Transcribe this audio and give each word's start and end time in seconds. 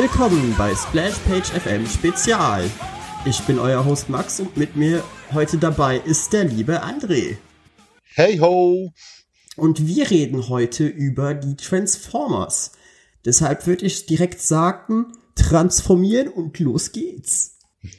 Willkommen 0.00 0.54
bei 0.56 0.72
Splash 0.76 1.18
Page 1.26 1.60
FM 1.60 1.84
Spezial. 1.84 2.70
Ich 3.24 3.40
bin 3.48 3.58
euer 3.58 3.84
Host 3.84 4.08
Max 4.08 4.38
und 4.38 4.56
mit 4.56 4.76
mir 4.76 5.02
heute 5.32 5.58
dabei 5.58 5.98
ist 5.98 6.32
der 6.32 6.44
liebe 6.44 6.84
André. 6.84 7.36
Hey 8.14 8.38
ho! 8.38 8.92
Und 9.56 9.88
wir 9.88 10.08
reden 10.08 10.48
heute 10.50 10.86
über 10.86 11.34
die 11.34 11.56
Transformers. 11.56 12.70
Deshalb 13.24 13.66
würde 13.66 13.86
ich 13.86 14.06
direkt 14.06 14.40
sagen, 14.40 15.18
transformieren 15.34 16.28
und 16.28 16.60
los 16.60 16.92
geht's. 16.92 17.58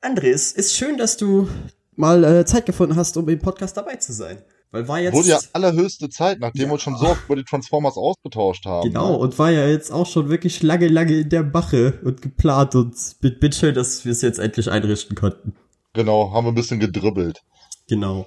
Andres, 0.00 0.52
ist 0.52 0.76
schön, 0.76 0.96
dass 0.96 1.16
du 1.16 1.48
mal 1.96 2.22
äh, 2.22 2.46
Zeit 2.46 2.66
gefunden 2.66 2.94
hast, 2.94 3.16
um 3.16 3.28
im 3.28 3.40
Podcast 3.40 3.76
dabei 3.76 3.96
zu 3.96 4.12
sein. 4.12 4.44
Weil 4.70 4.86
war 4.86 5.00
jetzt. 5.00 5.14
Wurde 5.14 5.28
ja 5.28 5.40
allerhöchste 5.52 6.10
Zeit, 6.10 6.40
nachdem 6.40 6.62
ja. 6.62 6.68
wir 6.68 6.72
uns 6.74 6.82
schon 6.82 6.96
so 6.96 7.06
oft 7.06 7.24
über 7.24 7.36
die 7.36 7.44
Transformers 7.44 7.96
ausgetauscht 7.96 8.66
haben. 8.66 8.88
Genau, 8.88 9.12
ne? 9.12 9.18
und 9.18 9.38
war 9.38 9.50
ja 9.50 9.66
jetzt 9.66 9.90
auch 9.90 10.06
schon 10.06 10.28
wirklich 10.28 10.62
lange, 10.62 10.88
lange 10.88 11.20
in 11.20 11.28
der 11.30 11.42
Mache 11.42 11.98
und 12.04 12.20
geplant 12.20 12.74
und 12.74 12.94
bin, 13.20 13.38
bin 13.38 13.52
schön, 13.52 13.74
dass 13.74 14.04
wir 14.04 14.12
es 14.12 14.20
jetzt 14.20 14.38
endlich 14.38 14.70
einrichten 14.70 15.16
konnten. 15.16 15.54
Genau, 15.94 16.32
haben 16.32 16.44
wir 16.44 16.52
ein 16.52 16.54
bisschen 16.54 16.80
gedribbelt. 16.80 17.42
Genau. 17.88 18.26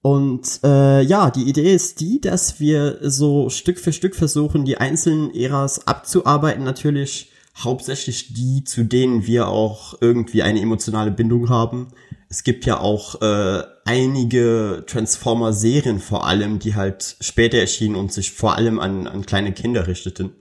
Und 0.00 0.60
äh, 0.64 1.02
ja, 1.02 1.30
die 1.30 1.44
Idee 1.44 1.74
ist 1.74 2.00
die, 2.00 2.20
dass 2.20 2.58
wir 2.58 2.98
so 3.02 3.50
Stück 3.50 3.78
für 3.78 3.92
Stück 3.92 4.16
versuchen, 4.16 4.64
die 4.64 4.78
einzelnen 4.78 5.32
Äras 5.32 5.86
abzuarbeiten. 5.86 6.64
Natürlich 6.64 7.30
hauptsächlich 7.56 8.32
die, 8.32 8.64
zu 8.64 8.84
denen 8.84 9.26
wir 9.26 9.48
auch 9.48 9.94
irgendwie 10.00 10.42
eine 10.42 10.60
emotionale 10.60 11.12
Bindung 11.12 11.48
haben. 11.50 11.88
Es 12.32 12.44
gibt 12.44 12.64
ja 12.64 12.80
auch 12.80 13.20
äh, 13.20 13.62
einige 13.84 14.84
Transformer-Serien 14.86 15.98
vor 15.98 16.26
allem, 16.26 16.60
die 16.60 16.74
halt 16.74 17.16
später 17.20 17.58
erschienen 17.58 17.94
und 17.94 18.10
sich 18.10 18.30
vor 18.32 18.56
allem 18.56 18.80
an, 18.80 19.06
an 19.06 19.26
kleine 19.26 19.52
Kinder 19.52 19.86
richteten. 19.86 20.32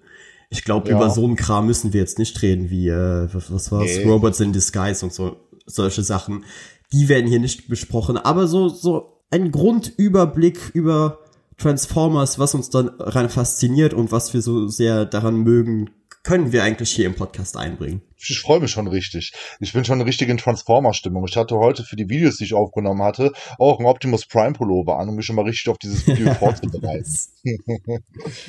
Ich 0.50 0.64
glaube, 0.64 0.90
ja. 0.90 0.96
über 0.96 1.10
so 1.10 1.26
einen 1.26 1.36
Kram 1.36 1.66
müssen 1.66 1.92
wir 1.92 2.00
jetzt 2.00 2.18
nicht 2.18 2.42
reden, 2.42 2.70
wie, 2.70 2.88
äh, 2.88 3.28
was, 3.34 3.74
war's, 3.74 3.98
nee. 3.98 4.06
Robots 4.06 4.40
in 4.40 4.54
Disguise 4.54 5.06
und 5.06 5.12
so, 5.12 5.36
solche 5.66 6.02
Sachen. 6.02 6.46
Die 6.94 7.10
werden 7.10 7.28
hier 7.28 7.42
nicht 7.42 7.68
besprochen, 7.68 8.16
aber 8.16 8.48
so, 8.48 8.70
so 8.70 9.18
ein 9.30 9.52
Grundüberblick 9.52 10.72
über 10.74 11.20
Transformers, 11.58 12.40
was 12.40 12.56
uns 12.56 12.70
dann 12.70 12.88
rein 13.00 13.30
fasziniert 13.30 13.94
und 13.94 14.14
was 14.14 14.34
wir 14.34 14.42
so 14.42 14.70
sehr 14.70 15.04
daran 15.04 15.44
mögen, 15.44 15.90
können 16.24 16.52
wir 16.52 16.64
eigentlich 16.64 16.92
hier 16.92 17.08
im 17.08 17.16
Podcast 17.16 17.58
einbringen 17.58 18.02
ich 18.30 18.40
freue 18.40 18.60
mich 18.60 18.72
schon 18.72 18.88
richtig. 18.88 19.34
Ich 19.60 19.74
bin 19.74 19.84
schon 19.86 20.00
eine 20.00 20.06
richtige 20.06 20.36
Transformer-Stimmung. 20.36 21.26
Ich 21.28 21.38
hatte 21.38 21.56
heute 21.58 21.84
für 21.84 21.96
die 21.96 22.10
Videos, 22.10 22.38
die 22.38 22.46
ich 22.46 22.54
aufgenommen 22.54 23.02
hatte, 23.02 23.32
auch 23.58 23.80
ein 23.80 23.86
Optimus 23.86 24.26
Prime 24.26 24.54
Pullover 24.54 24.98
an, 24.98 25.10
um 25.10 25.16
mich 25.16 25.26
schon 25.26 25.36
mal 25.36 25.46
richtig 25.46 25.70
auf 25.70 25.78
dieses 25.78 26.06
Video 26.06 26.34
vorzubereiten. 26.40 27.12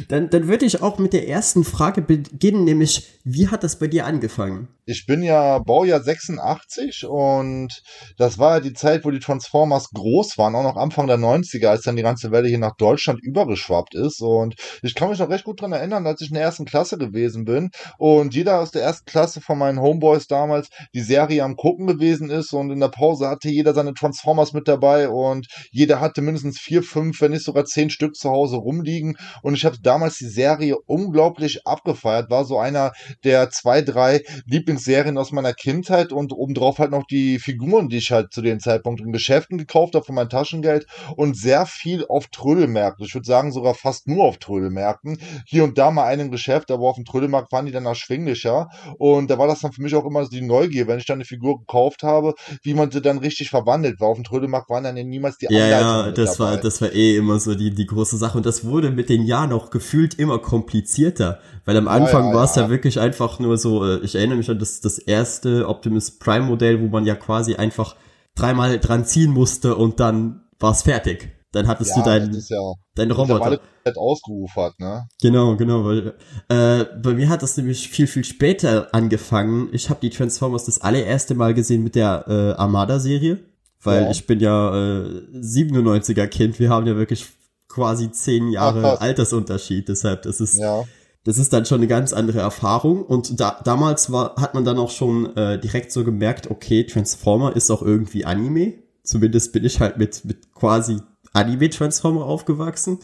dann, 0.09 0.31
dann 0.31 0.49
würde 0.49 0.67
ich 0.67 0.83
auch 0.83 0.99
mit 0.99 1.13
der 1.13 1.29
ersten 1.29 1.65
Frage 1.65 2.03
beginnen, 2.03 2.65
nämlich, 2.65 3.21
wie 3.25 3.49
hat 3.49 3.65
das 3.65 3.79
bei 3.79 3.87
dir 3.87 4.07
angefangen? 4.07 4.69
Ich 4.85 5.07
bin 5.07 5.23
ja 5.23 5.61
Baujahr 5.61 6.03
86 6.03 7.07
und 7.07 7.83
das 8.19 8.39
war 8.39 8.57
ja 8.57 8.61
die 8.61 8.73
Zeit, 8.73 9.05
wo 9.05 9.11
die 9.13 9.21
Transformers 9.21 9.91
groß 9.91 10.39
waren, 10.39 10.57
auch 10.57 10.65
noch 10.65 10.77
Anfang 10.77 11.07
der 11.07 11.19
90er, 11.19 11.69
als 11.69 11.83
dann 11.83 11.95
die 11.95 12.03
ganze 12.03 12.33
Welle 12.33 12.49
hier 12.49 12.59
nach 12.59 12.77
Deutschland 12.77 13.21
übergeschwappt 13.23 13.95
ist. 13.95 14.21
Und 14.21 14.57
ich 14.83 14.97
kann 14.97 15.09
mich 15.09 15.21
noch 15.21 15.29
recht 15.29 15.45
gut 15.45 15.61
dran 15.61 15.73
erinnern, 15.73 16.07
als 16.07 16.21
ich 16.21 16.29
in 16.29 16.35
der 16.35 16.43
ersten 16.43 16.65
Klasse 16.65 16.99
gewesen 16.99 17.45
bin 17.45 17.52
und 17.99 18.35
jeder 18.35 18.61
aus 18.61 18.71
der 18.71 18.83
ersten 18.83 19.07
Klasse 19.07 19.41
vom 19.41 19.59
meinen 19.59 19.81
Homeboys 19.81 20.27
damals 20.27 20.69
die 20.95 21.01
Serie 21.01 21.45
am 21.45 21.57
Gucken 21.57 21.87
gewesen 21.87 22.31
ist. 22.31 22.53
Und 22.53 22.71
in 22.71 22.81
der 22.81 22.89
Pause 22.89 23.29
hatte 23.29 23.49
jeder 23.49 23.75
seine 23.75 23.95
Transformers 23.95 24.53
mit 24.53 24.69
dabei. 24.69 25.09
Und 25.09 25.47
jeder 25.71 26.01
hatte 26.01 26.23
mindestens 26.23 26.59
vier, 26.59 26.83
fünf, 26.83 27.21
wenn 27.21 27.33
nicht 27.33 27.45
sogar 27.45 27.65
zehn 27.65 27.91
Stück 27.91 28.17
zu 28.17 28.31
Hause 28.31 28.57
rumliegen. 28.57 29.17
Und 29.43 29.55
ich 29.55 29.65
habe 29.65 29.77
damals 29.83 30.19
die 30.19 30.29
Serie 30.29 30.77
unglaublich 30.87 31.67
abgefeiert, 31.67 32.31
war 32.31 32.45
so 32.45 32.59
einer 32.59 32.93
der 33.25 33.51
zwei, 33.51 33.83
drei 33.83 34.23
Lieblingsserien 34.47 35.19
aus 35.19 35.33
meiner 35.33 35.55
Kindheit. 35.55 36.13
Und 36.13 36.33
obendrauf 36.33 36.79
halt 36.79 36.91
noch 36.91 37.05
die 37.07 37.39
Figuren, 37.39 37.89
die 37.89 37.99
ich 37.99 38.11
halt 38.11 38.33
zu 38.33 38.43
dem 38.43 38.61
Zeitpunkt 38.61 39.01
in 39.01 39.13
Geschäften 39.13 39.59
gekauft 39.59 39.95
habe 39.95 40.05
von 40.05 40.15
meinem 40.15 40.29
Taschengeld. 40.29 40.87
Und 41.17 41.37
sehr 41.37 41.67
viel 41.67 42.05
auf 42.09 42.27
Trödelmärkten. 42.29 43.05
Ich 43.07 43.15
würde 43.15 43.27
sagen 43.27 43.53
sogar 43.53 43.75
fast 43.75 44.07
nur 44.09 44.25
auf 44.25 44.39
Trödelmärkten. 44.39 45.19
Hier 45.47 45.65
und 45.65 45.79
da 45.79 45.91
mal 45.91 46.07
einen 46.07 46.31
Geschäft, 46.31 46.71
aber 46.71 46.89
auf 46.89 46.97
dem 46.97 47.05
Trödelmarkt 47.05 47.42
waren 47.51 47.67
die 47.67 47.73
dann 47.73 47.87
erschwinglicher 47.87 48.69
und 48.99 49.31
da 49.31 49.39
war 49.39 49.47
das 49.47 49.61
dann 49.61 49.73
für 49.73 49.83
mich 49.83 49.95
auch 49.95 50.05
immer 50.05 50.29
die 50.29 50.43
Neugier, 50.43 50.87
wenn 50.87 50.99
ich 50.99 51.07
dann 51.07 51.17
eine 51.17 51.25
Figur 51.25 51.59
gekauft 51.59 52.03
habe, 52.03 52.35
wie 52.63 52.75
man 52.75 52.91
sie 52.91 53.01
dann 53.01 53.19
richtig 53.19 53.51
verwandelt. 53.51 54.01
Weil 54.01 54.09
auf 54.09 54.17
dem 54.17 54.25
Trödelmarkt 54.25 54.71
waren 54.71 54.85
dann 54.85 54.95
niemals 54.95 55.39
die 55.39 55.47
Ja, 55.51 55.67
ja, 55.67 56.11
das 56.11 56.37
dabei. 56.37 56.53
war, 56.53 56.57
das 56.59 56.81
war 56.81 56.93
eh 56.93 57.17
immer 57.17 57.41
so 57.41 57.55
die, 57.55 57.75
die 57.75 57.87
große 57.87 58.17
Sache. 58.17 58.39
Und 58.39 58.47
das 58.47 58.65
wurde 58.65 58.91
mit 58.91 59.09
den 59.09 59.23
Jahren 59.25 59.53
auch 59.53 59.71
gefühlt 59.71 60.15
immer 60.15 60.39
komplizierter. 60.39 61.41
Weil 61.65 61.77
am 61.77 61.89
Anfang 61.89 62.25
ja, 62.25 62.31
ja, 62.31 62.37
war 62.37 62.45
es 62.45 62.55
ja. 62.55 62.63
ja. 62.63 62.71
wirklich 62.71 63.01
einfach 63.01 63.39
nur 63.39 63.59
so, 63.59 63.85
äh, 63.85 64.01
ich 64.03 64.15
erinnere 64.15 64.39
mich 64.39 64.51
an 64.51 64.59
das, 64.59 64.81
das 64.81 64.99
erste 64.99 65.69
Optimus 65.69 66.19
Prime 66.19 66.47
Modell, 66.47 66.81
wo 66.81 66.87
man 66.87 67.07
ja 67.07 67.15
quasi 67.15 67.55
einfach 67.55 67.97
dreimal 68.35 68.79
dran 68.79 69.05
ziehen 69.05 69.31
musste 69.31 69.77
und 69.77 70.01
dann 70.01 70.43
war 70.59 70.73
es 70.73 70.83
fertig. 70.83 71.42
Dann 71.53 71.69
hattest 71.69 71.91
ja, 71.91 71.97
du 71.97 72.03
deinen 72.03 72.43
ja 72.49 72.73
dein 72.95 73.11
Roboter. 73.11 73.61
ausgeufert, 73.97 74.79
ne? 74.81 75.07
Genau, 75.21 75.57
genau, 75.57 75.85
weil 75.85 76.15
äh, 76.49 76.85
bei 77.03 77.13
mir 77.13 77.29
hat 77.29 77.43
das 77.43 77.57
nämlich 77.59 77.89
viel, 77.89 78.07
viel 78.07 78.25
später 78.25 78.95
angefangen. 78.95 79.69
Ich 79.73 79.91
habe 79.91 80.01
die 80.01 80.11
Transformers 80.11 80.65
das 80.65 80.81
allererste 80.81 81.35
Mal 81.35 81.53
gesehen 81.53 81.83
mit 81.85 81.95
der 81.95 82.25
äh, 82.27 82.61
Armada-Serie, 82.61 83.39
weil 83.83 84.05
ja. 84.05 84.11
ich 84.11 84.27
bin 84.27 84.41
ja 84.41 84.75
äh, 84.75 85.25
97er 85.35 86.27
Kind. 86.27 86.59
Wir 86.59 86.71
haben 86.71 86.87
ja 86.87 86.97
wirklich 86.97 87.27
quasi 87.69 88.11
zehn 88.11 88.51
Jahre 88.51 88.97
Ach, 88.97 89.01
Altersunterschied, 89.01 89.89
deshalb 89.89 90.23
das 90.23 90.41
ist 90.41 90.59
ja. 90.59 90.85
das 91.25 91.39
ist 91.39 91.53
dann 91.53 91.65
schon 91.65 91.79
eine 91.79 91.87
ganz 91.87 92.13
andere 92.13 92.41
Erfahrung. 92.41 93.03
Und 93.03 93.41
da, 93.41 93.61
damals 93.65 94.11
war 94.11 94.37
hat 94.37 94.55
man 94.55 94.65
dann 94.65 94.79
auch 94.79 94.91
schon 94.91 95.37
äh, 95.37 95.59
direkt 95.59 95.93
so 95.93 96.03
gemerkt, 96.05 96.51
okay, 96.51 96.85
Transformer 96.85 97.55
ist 97.57 97.71
auch 97.71 97.83
irgendwie 97.83 98.25
Anime. 98.25 98.75
Zumindest 99.03 99.53
bin 99.53 99.65
ich 99.65 99.81
halt 99.81 99.99
mit 99.99 100.25
mit 100.25 100.55
quasi 100.55 100.99
Anime-Transformer 101.33 102.25
aufgewachsen. 102.25 102.99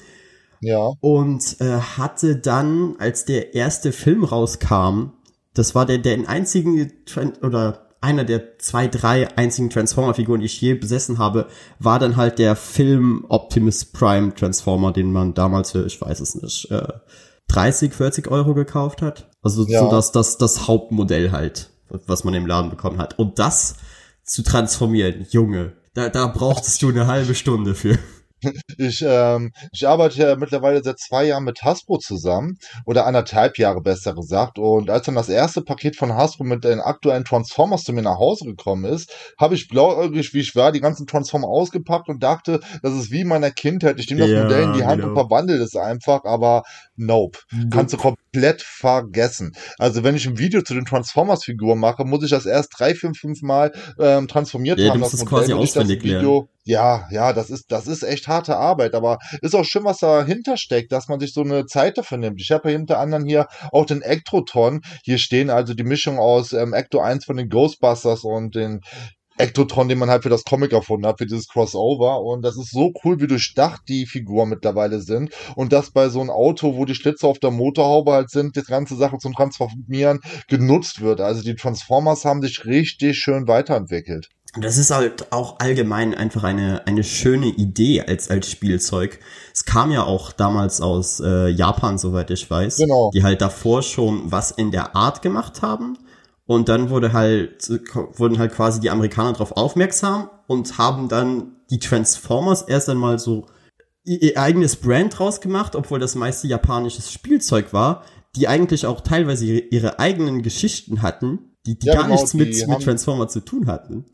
Ja. 0.61 0.91
Und 1.01 1.61
äh, 1.61 1.79
hatte 1.79 2.37
dann, 2.37 2.97
als 2.99 3.25
der 3.25 3.55
erste 3.55 3.93
Film 3.93 4.25
rauskam, 4.25 5.13
das 5.55 5.75
war 5.75 5.87
der, 5.87 5.99
der 5.99 6.29
einzigen 6.29 6.93
oder 7.43 7.89
einer 8.01 8.25
der 8.25 8.59
zwei, 8.59 8.87
drei 8.87 9.37
einzigen 9.37 9.71
Transformer-Figuren, 9.71 10.41
die 10.41 10.47
ich 10.47 10.61
je 10.61 10.75
besessen 10.75 11.19
habe, 11.19 11.49
war 11.79 11.99
dann 11.99 12.17
halt 12.17 12.39
der 12.39 12.55
Film 12.55 13.25
Optimus 13.29 13.85
Prime 13.85 14.35
Transformer, 14.35 14.93
den 14.93 15.13
man 15.13 15.35
damals 15.35 15.73
für, 15.73 15.85
ich 15.85 16.01
weiß 16.01 16.21
es 16.21 16.37
nicht, 16.37 16.71
äh, 16.71 16.93
30, 17.49 17.93
40 17.93 18.31
Euro 18.31 18.55
gekauft 18.55 19.03
hat. 19.03 19.29
Also 19.43 19.67
ja. 19.67 19.81
so 19.81 19.91
das, 19.91 20.13
das, 20.13 20.39
das 20.39 20.69
Hauptmodell 20.69 21.33
halt, 21.33 21.71
was 21.89 22.25
man 22.25 22.35
im 22.35 22.47
Laden 22.47 22.71
bekommen 22.71 22.99
hat. 22.99 23.19
Und 23.19 23.39
das 23.39 23.77
zu 24.23 24.43
transformieren, 24.43 25.27
Junge, 25.31 25.73
da, 25.95 26.09
da 26.09 26.27
brauchtest 26.27 26.83
du 26.83 26.91
eine 26.91 27.07
halbe 27.07 27.35
Stunde 27.35 27.75
für. 27.75 27.99
Ich, 28.77 29.05
ähm, 29.07 29.53
ich 29.73 29.89
arbeite 29.89 30.23
ja 30.23 30.37
mittlerweile 30.37 30.83
seit 30.83 30.99
zwei 30.99 31.25
Jahren 31.25 31.45
mit 31.45 31.63
Hasbro 31.63 31.99
zusammen 31.99 32.59
oder 32.87 33.07
anderthalb 33.07 33.59
Jahre 33.59 33.81
besser 33.81 34.15
gesagt. 34.15 34.59
Und 34.59 34.91
als 34.91 35.07
dann 35.07 35.17
das 35.17 35.29
erste 35.29 35.63
Paket 35.63 35.97
von 35.97 36.15
Hasbro 36.15 36.45
mit 36.45 36.65
den 36.65 36.81
aktuellen 36.81 37.25
Transformers 37.25 37.85
zu 37.85 37.93
mir 37.93 38.03
nach 38.03 38.19
Hause 38.19 38.45
gekommen 38.45 38.85
ist, 38.85 39.13
habe 39.39 39.55
ich 39.55 39.69
blauäugig, 39.69 40.35
wie 40.35 40.41
ich 40.41 40.55
war, 40.55 40.73
die 40.73 40.81
ganzen 40.81 41.07
Transformer 41.07 41.49
ausgepackt 41.49 42.09
und 42.09 42.23
dachte, 42.23 42.61
das 42.83 42.95
ist 42.95 43.11
wie 43.11 43.23
in 43.23 43.29
meiner 43.29 43.51
Kindheit. 43.51 43.99
Ich 43.99 44.09
nehme 44.09 44.21
das 44.21 44.31
ja, 44.31 44.43
Modell 44.45 44.63
in 44.65 44.73
die 44.75 44.85
Hand 44.85 45.01
genau. 45.01 45.09
und 45.09 45.15
verwandle 45.15 45.57
es 45.57 45.75
einfach, 45.75 46.25
aber 46.25 46.63
nope. 46.97 47.39
Mhm. 47.51 47.71
Kannst 47.71 47.95
du 47.95 47.97
komplett 47.97 48.63
vergessen. 48.63 49.55
Also 49.79 50.05
wenn 50.05 50.15
ich 50.15 50.27
ein 50.27 50.39
Video 50.39 50.63
zu 50.63 50.75
den 50.75 50.85
Transformers-Figuren 50.85 51.79
mache, 51.79 52.05
muss 52.05 52.23
ich 52.25 52.31
das 52.31 52.47
erst 52.47 52.79
drei, 52.79 52.95
fünf, 52.95 53.19
fünf 53.19 53.43
Mal 53.43 53.73
ähm, 53.99 54.29
transformiert 54.29 54.79
ja, 54.79 54.91
haben. 54.91 55.01
Das 55.01 55.13
Modell, 55.13 55.27
quasi 55.27 55.53
auswendig 55.53 56.03
Video, 56.03 56.49
ja, 56.69 57.09
ja, 57.11 57.33
das 57.33 57.49
ist, 57.49 57.73
das 57.73 57.87
ist 57.87 58.03
echt 58.03 58.29
harte 58.29 58.59
Arbeit, 58.59 58.95
aber 58.95 59.17
ist 59.41 59.55
auch 59.55 59.65
schön, 59.65 59.85
was 59.85 60.01
dahinter 60.01 60.59
steckt, 60.59 60.93
dass 60.93 61.09
man 61.09 61.19
sich 61.19 61.33
so 61.33 61.41
eine 61.41 61.65
Zeit 61.65 61.97
dafür 61.97 62.19
nimmt. 62.19 62.43
Ich 62.43 62.51
habe 62.51 62.71
ja 62.71 62.77
hinter 62.77 62.99
anderem 62.99 63.25
hier 63.25 63.47
auch 63.73 63.87
den 63.87 64.03
Ektotron. 64.03 64.83
Hier 65.03 65.17
stehen 65.17 65.49
also 65.49 65.73
die 65.73 65.83
Mischung 65.83 66.19
aus 66.19 66.53
ähm, 66.53 66.75
Ecto 66.75 67.01
1 67.01 67.25
von 67.25 67.39
den 67.39 67.49
Ghostbusters 67.49 68.23
und 68.23 68.55
den 68.55 68.83
Ektotron, 69.39 69.89
den 69.89 69.99
man 69.99 70.11
halt 70.11 70.25
für 70.25 70.29
das 70.29 70.45
Comic 70.45 70.73
erfunden 70.75 71.07
hat, 71.07 71.17
für 71.17 71.25
dieses 71.25 71.49
Crossover. 71.49 72.21
Und 72.21 72.43
das 72.43 72.59
ist 72.59 72.71
so 72.71 72.93
cool, 73.03 73.19
wie 73.19 73.29
durchdacht 73.29 73.81
die 73.89 74.05
Figuren 74.05 74.51
mittlerweile 74.51 75.01
sind. 75.01 75.33
Und 75.57 75.73
das 75.73 75.93
bei 75.93 76.11
so 76.11 76.21
einem 76.21 76.29
Auto, 76.29 76.77
wo 76.77 76.85
die 76.85 76.95
Schlitze 76.95 77.27
auf 77.27 77.39
der 77.39 77.51
Motorhaube 77.51 78.13
halt 78.13 78.29
sind, 78.29 78.57
die 78.57 78.63
ganze 78.63 78.97
Sache 78.97 79.17
zum 79.17 79.33
Transformieren 79.33 80.21
genutzt 80.49 81.01
wird. 81.01 81.23
Also 81.23 81.43
die 81.43 81.55
Transformers 81.55 82.27
haben 82.27 82.43
sich 82.43 82.67
richtig 82.67 83.17
schön 83.19 83.49
weiterentwickelt. 83.49 84.29
Und 84.55 84.65
das 84.65 84.79
ist 84.79 84.91
halt 84.91 85.31
auch 85.31 85.61
allgemein 85.61 86.15
einfach 86.15 86.43
eine, 86.43 86.87
eine 86.87 87.05
schöne 87.05 87.49
Idee 87.49 88.03
als, 88.03 88.31
als 88.31 88.51
Spielzeug. 88.51 89.21
Es 89.53 89.65
kam 89.65 89.91
ja 89.91 90.05
auch 90.05 90.33
damals 90.33 90.81
aus 90.81 91.21
äh, 91.21 91.49
Japan, 91.49 91.99
soweit 91.99 92.31
ich 92.31 92.49
weiß. 92.51 92.79
Genau. 92.79 93.11
Die 93.13 93.23
halt 93.23 93.43
davor 93.43 93.83
schon 93.83 94.33
was 94.33 94.51
in 94.51 94.71
der 94.71 94.97
Art 94.97 95.21
gemacht 95.21 95.61
haben. 95.61 95.99
Und 96.47 96.71
dann 96.71 96.89
wurde 96.89 97.13
halt, 97.13 97.69
wurden 98.17 98.39
halt 98.39 98.53
quasi 98.55 98.81
die 98.81 98.89
Amerikaner 98.89 99.33
darauf 99.33 99.53
aufmerksam 99.53 100.31
und 100.47 100.79
haben 100.79 101.09
dann 101.09 101.57
die 101.71 101.79
Transformers 101.79 102.63
erst 102.63 102.89
einmal 102.89 103.19
so 103.19 103.47
ihr 104.05 104.39
eigenes 104.39 104.77
Brand 104.77 105.19
draus 105.19 105.43
gemacht, 105.43 105.77
obwohl 105.77 105.99
das 105.99 106.15
meiste 106.15 106.47
japanisches 106.47 107.13
Spielzeug 107.13 107.75
war, 107.75 108.03
die 108.35 108.49
eigentlich 108.49 108.87
auch 108.87 109.03
teilweise 109.03 109.45
ihre, 109.45 109.59
ihre 109.59 109.99
eigenen 109.99 110.43
Geschichten 110.43 111.03
hatten, 111.03 111.57
die, 111.67 111.79
die 111.79 111.89
Ja, 111.89 111.95
gar 111.95 112.05
genau, 112.05 112.15
nichts 112.15 112.33
mit, 112.33 112.67
mit 112.67 112.83
Transformer 112.83 113.29
zu 113.29 113.41
tun 113.41 113.67
hatten. 113.67 114.07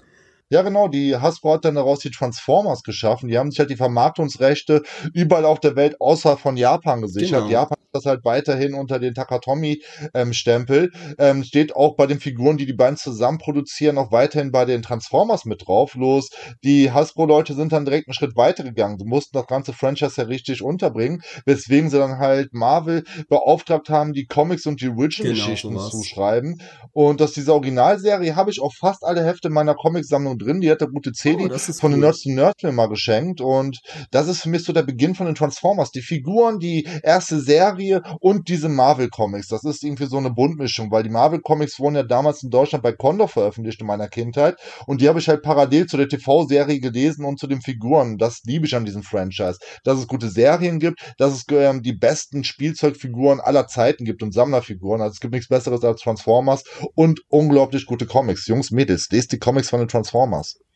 Ja, 0.54 0.62
genau, 0.62 0.86
die 0.86 1.16
Hasbro 1.16 1.54
hat 1.54 1.64
dann 1.64 1.74
daraus 1.74 1.98
die 1.98 2.12
Transformers 2.12 2.84
geschaffen. 2.84 3.28
Die 3.28 3.36
haben 3.36 3.50
sich 3.50 3.58
halt 3.58 3.70
die 3.70 3.76
Vermarktungsrechte 3.76 4.84
überall 5.12 5.46
auf 5.46 5.58
der 5.58 5.74
Welt 5.74 6.00
außerhalb 6.00 6.38
von 6.38 6.56
Japan 6.56 7.02
gesichert. 7.02 7.40
Genau. 7.40 7.50
Japan 7.50 7.72
hat 7.72 7.88
das 7.90 8.06
halt 8.06 8.24
weiterhin 8.24 8.74
unter 8.74 9.00
den 9.00 9.14
Takatomi-Stempel. 9.14 10.92
Ähm, 11.18 11.42
steht 11.42 11.74
auch 11.74 11.96
bei 11.96 12.06
den 12.06 12.20
Figuren, 12.20 12.56
die 12.56 12.66
die 12.66 12.72
beiden 12.72 12.96
zusammen 12.96 13.38
produzieren, 13.38 13.98
auch 13.98 14.12
weiterhin 14.12 14.52
bei 14.52 14.64
den 14.64 14.82
Transformers 14.82 15.44
mit 15.44 15.66
drauf. 15.66 15.96
Los, 15.96 16.30
die 16.62 16.92
Hasbro-Leute 16.92 17.54
sind 17.54 17.72
dann 17.72 17.84
direkt 17.84 18.06
einen 18.06 18.14
Schritt 18.14 18.36
weiter 18.36 18.62
gegangen. 18.62 18.96
Sie 19.00 19.06
mussten 19.06 19.36
das 19.36 19.48
ganze 19.48 19.72
Franchise 19.72 20.20
ja 20.20 20.28
richtig 20.28 20.62
unterbringen, 20.62 21.22
weswegen 21.46 21.90
sie 21.90 21.98
dann 21.98 22.18
halt 22.18 22.54
Marvel 22.54 23.02
beauftragt 23.28 23.88
haben, 23.88 24.12
die 24.12 24.26
Comics 24.26 24.66
und 24.66 24.80
die 24.80 24.90
Origin-Geschichten 24.90 25.70
Genau, 25.70 25.88
zu 25.88 26.04
schreiben. 26.04 26.58
Und 26.92 27.20
aus 27.20 27.32
dieser 27.32 27.54
Originalserie 27.54 28.36
habe 28.36 28.52
ich 28.52 28.62
auch 28.62 28.72
fast 28.78 29.02
alle 29.02 29.24
Hefte 29.24 29.50
meiner 29.50 29.74
Comicsammlung 29.74 30.38
drin. 30.44 30.61
Die 30.61 30.70
hat 30.70 30.81
der 30.81 30.88
gute 30.88 31.12
Cedi 31.12 31.49
Oh, 31.50 31.58
von 31.81 31.91
den 31.91 32.00
cool. 32.00 32.06
Nerds 32.06 32.23
to 32.23 32.31
Nerds 32.31 32.62
mir 32.62 32.73
mal 32.73 32.88
geschenkt. 32.88 33.41
Und 33.41 33.81
das 34.11 34.29
ist 34.29 34.43
für 34.43 34.49
mich 34.49 34.64
so 34.64 34.73
der 34.73 34.82
Beginn 34.82 35.14
von 35.14 35.26
den 35.26 35.35
Transformers. 35.35 35.91
Die 35.91 36.02
Figuren, 36.02 36.58
die 36.58 36.87
erste 37.02 37.41
Serie 37.41 38.02
und 38.20 38.49
diese 38.49 38.69
Marvel-Comics. 38.69 39.49
Das 39.49 39.64
ist 39.64 39.82
irgendwie 39.82 40.06
so 40.06 40.19
eine 40.19 40.31
Buntmischung, 40.31 40.91
weil 40.91 41.02
die 41.02 41.11
Marvel-Comics 41.11 41.79
wurden 41.81 41.96
ja 41.96 42.02
damals 42.02 42.43
in 42.43 42.50
Deutschland 42.50 42.82
bei 42.82 42.93
Condor 42.93 43.29
veröffentlicht 43.29 43.81
in 43.81 43.87
meiner 43.87 44.08
Kindheit. 44.08 44.56
Und 44.87 45.00
die 45.00 45.08
habe 45.08 45.19
ich 45.19 45.29
halt 45.29 45.43
parallel 45.43 45.87
zu 45.87 45.96
der 45.96 46.08
TV-Serie 46.08 46.81
gelesen 46.81 47.25
und 47.25 47.38
zu 47.38 47.47
den 47.47 47.61
Figuren. 47.61 48.19
Das 48.19 48.40
liebe 48.44 48.67
ich 48.67 48.75
an 48.75 48.85
diesem 48.85 49.02
Franchise. 49.02 49.58
Dass 49.85 49.99
es 49.99 50.06
gute 50.06 50.29
Serien 50.29 50.79
gibt, 50.79 51.00
dass 51.19 51.32
es 51.32 51.44
ähm, 51.50 51.82
die 51.82 51.93
besten 51.93 52.44
Spielzeugfiguren 52.44 53.40
aller 53.40 53.67
Zeiten 53.67 54.05
gibt 54.05 54.23
und 54.23 54.32
Sammlerfiguren. 54.32 55.00
Also 55.00 55.14
es 55.14 55.20
gibt 55.20 55.35
nichts 55.35 55.49
Besseres 55.49 55.82
als 55.85 56.00
Transformers 56.00 56.64
und 56.94 57.20
unglaublich 57.29 57.87
gute 57.87 58.06
Comics. 58.06 58.47
Jungs, 58.47 58.70
Mädels, 58.70 59.08
lest 59.11 59.32
die 59.32 59.38
Comics 59.38 59.70
von 59.70 59.81
den 59.81 59.88
Transformers. 59.88 60.24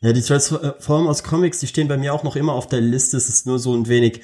Ja, 0.01 0.13
die 0.13 0.23
Transformers 0.23 1.25
Comics, 1.25 1.59
die 1.61 1.67
stehen 1.67 1.89
bei 1.89 1.97
mir 1.97 2.15
auch 2.15 2.23
noch 2.23 2.37
immer 2.37 2.53
auf 2.53 2.67
der 2.69 2.81
Liste. 2.81 3.17
Es 3.17 3.29
ist 3.29 3.47
nur 3.47 3.59
so 3.59 3.75
ein 3.75 3.89
wenig, 3.89 4.21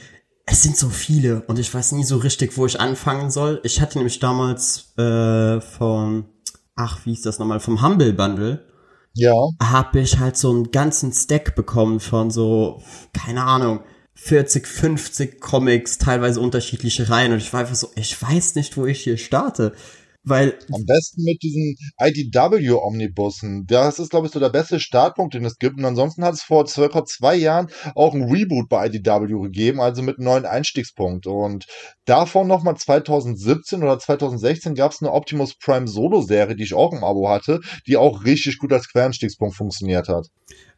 es 0.47 0.63
sind 0.63 0.77
so 0.77 0.89
viele 0.89 1.43
und 1.49 1.59
ich 1.59 1.73
weiß 1.73 1.93
nie 1.93 2.05
so 2.05 2.19
richtig, 2.19 2.57
wo 2.57 2.67
ich 2.67 2.81
anfangen 2.81 3.31
soll. 3.31 3.61
Ich 3.65 3.81
hatte 3.81 3.99
nämlich 3.99 4.21
damals 4.21 4.97
äh, 4.99 5.61
von, 5.61 6.27
ach, 6.77 7.01
wie 7.05 7.11
hieß 7.11 7.23
das 7.23 7.39
nochmal, 7.39 7.61
vom 7.61 7.83
Humble 7.83 8.13
Bundle, 8.13 8.65
Ja. 9.15 9.33
habe 9.63 10.01
ich 10.01 10.19
halt 10.19 10.37
so 10.37 10.51
einen 10.51 10.71
ganzen 10.71 11.13
Stack 11.13 11.55
bekommen 11.57 11.99
von 11.99 12.31
so, 12.31 12.83
keine 13.13 13.45
Ahnung, 13.45 13.81
40, 14.17 14.67
50 14.69 15.41
Comics, 15.41 15.99
teilweise 15.99 16.41
unterschiedliche 16.41 17.11
Reihen 17.11 17.33
und 17.33 17.39
ich 17.39 17.53
war 17.53 17.61
einfach 17.61 17.75
so, 17.75 17.89
ich 17.97 18.21
weiß 18.23 18.55
nicht, 18.55 18.77
wo 18.77 18.87
ich 18.87 19.01
hier 19.01 19.17
starte. 19.17 19.73
Weil 20.27 20.59
Am 20.73 20.85
besten 20.87 21.23
mit 21.23 21.43
diesen 21.43 21.77
IDW-Omnibussen. 22.01 23.67
Das 23.67 23.99
ist, 23.99 24.11
glaube 24.11 24.27
ich, 24.27 24.33
so 24.33 24.41
der 24.41 24.49
beste 24.49 24.81
Startpunkt, 24.81 25.35
den 25.35 25.45
es 25.45 25.59
gibt. 25.59 25.77
Und 25.77 25.85
ansonsten 25.85 26.25
hat 26.25 26.35
es 26.35 26.43
vor 26.43 26.67
circa 26.67 27.05
zwei 27.05 27.35
Jahren 27.37 27.69
auch 27.95 28.15
ein 28.15 28.23
Reboot 28.23 28.71
bei 28.71 28.87
IDW 28.87 29.27
gegeben, 29.43 29.81
also 29.81 30.03
mit 30.03 30.19
einem 30.19 30.25
neuen 30.25 30.47
Einstiegspunkt. 30.47 31.27
Und 31.27 31.67
davon 32.07 32.49
nochmal 32.49 32.77
2017 32.77 33.83
oder 33.83 33.99
2016 33.99 34.75
gab 34.75 34.93
es 34.93 35.03
eine 35.03 35.13
Optimus 35.13 35.59
Prime 35.59 35.87
Solo-Serie, 35.87 36.57
die 36.57 36.65
ich 36.65 36.75
auch 36.75 36.93
im 36.93 37.05
Abo 37.05 37.29
hatte, 37.29 37.61
die 37.87 37.99
auch 37.99 38.25
richtig 38.25 38.59
gut 38.59 38.73
als 38.73 38.89
Quereinstiegspunkt 38.89 39.57
funktioniert 39.57 40.09
hat. 40.09 40.29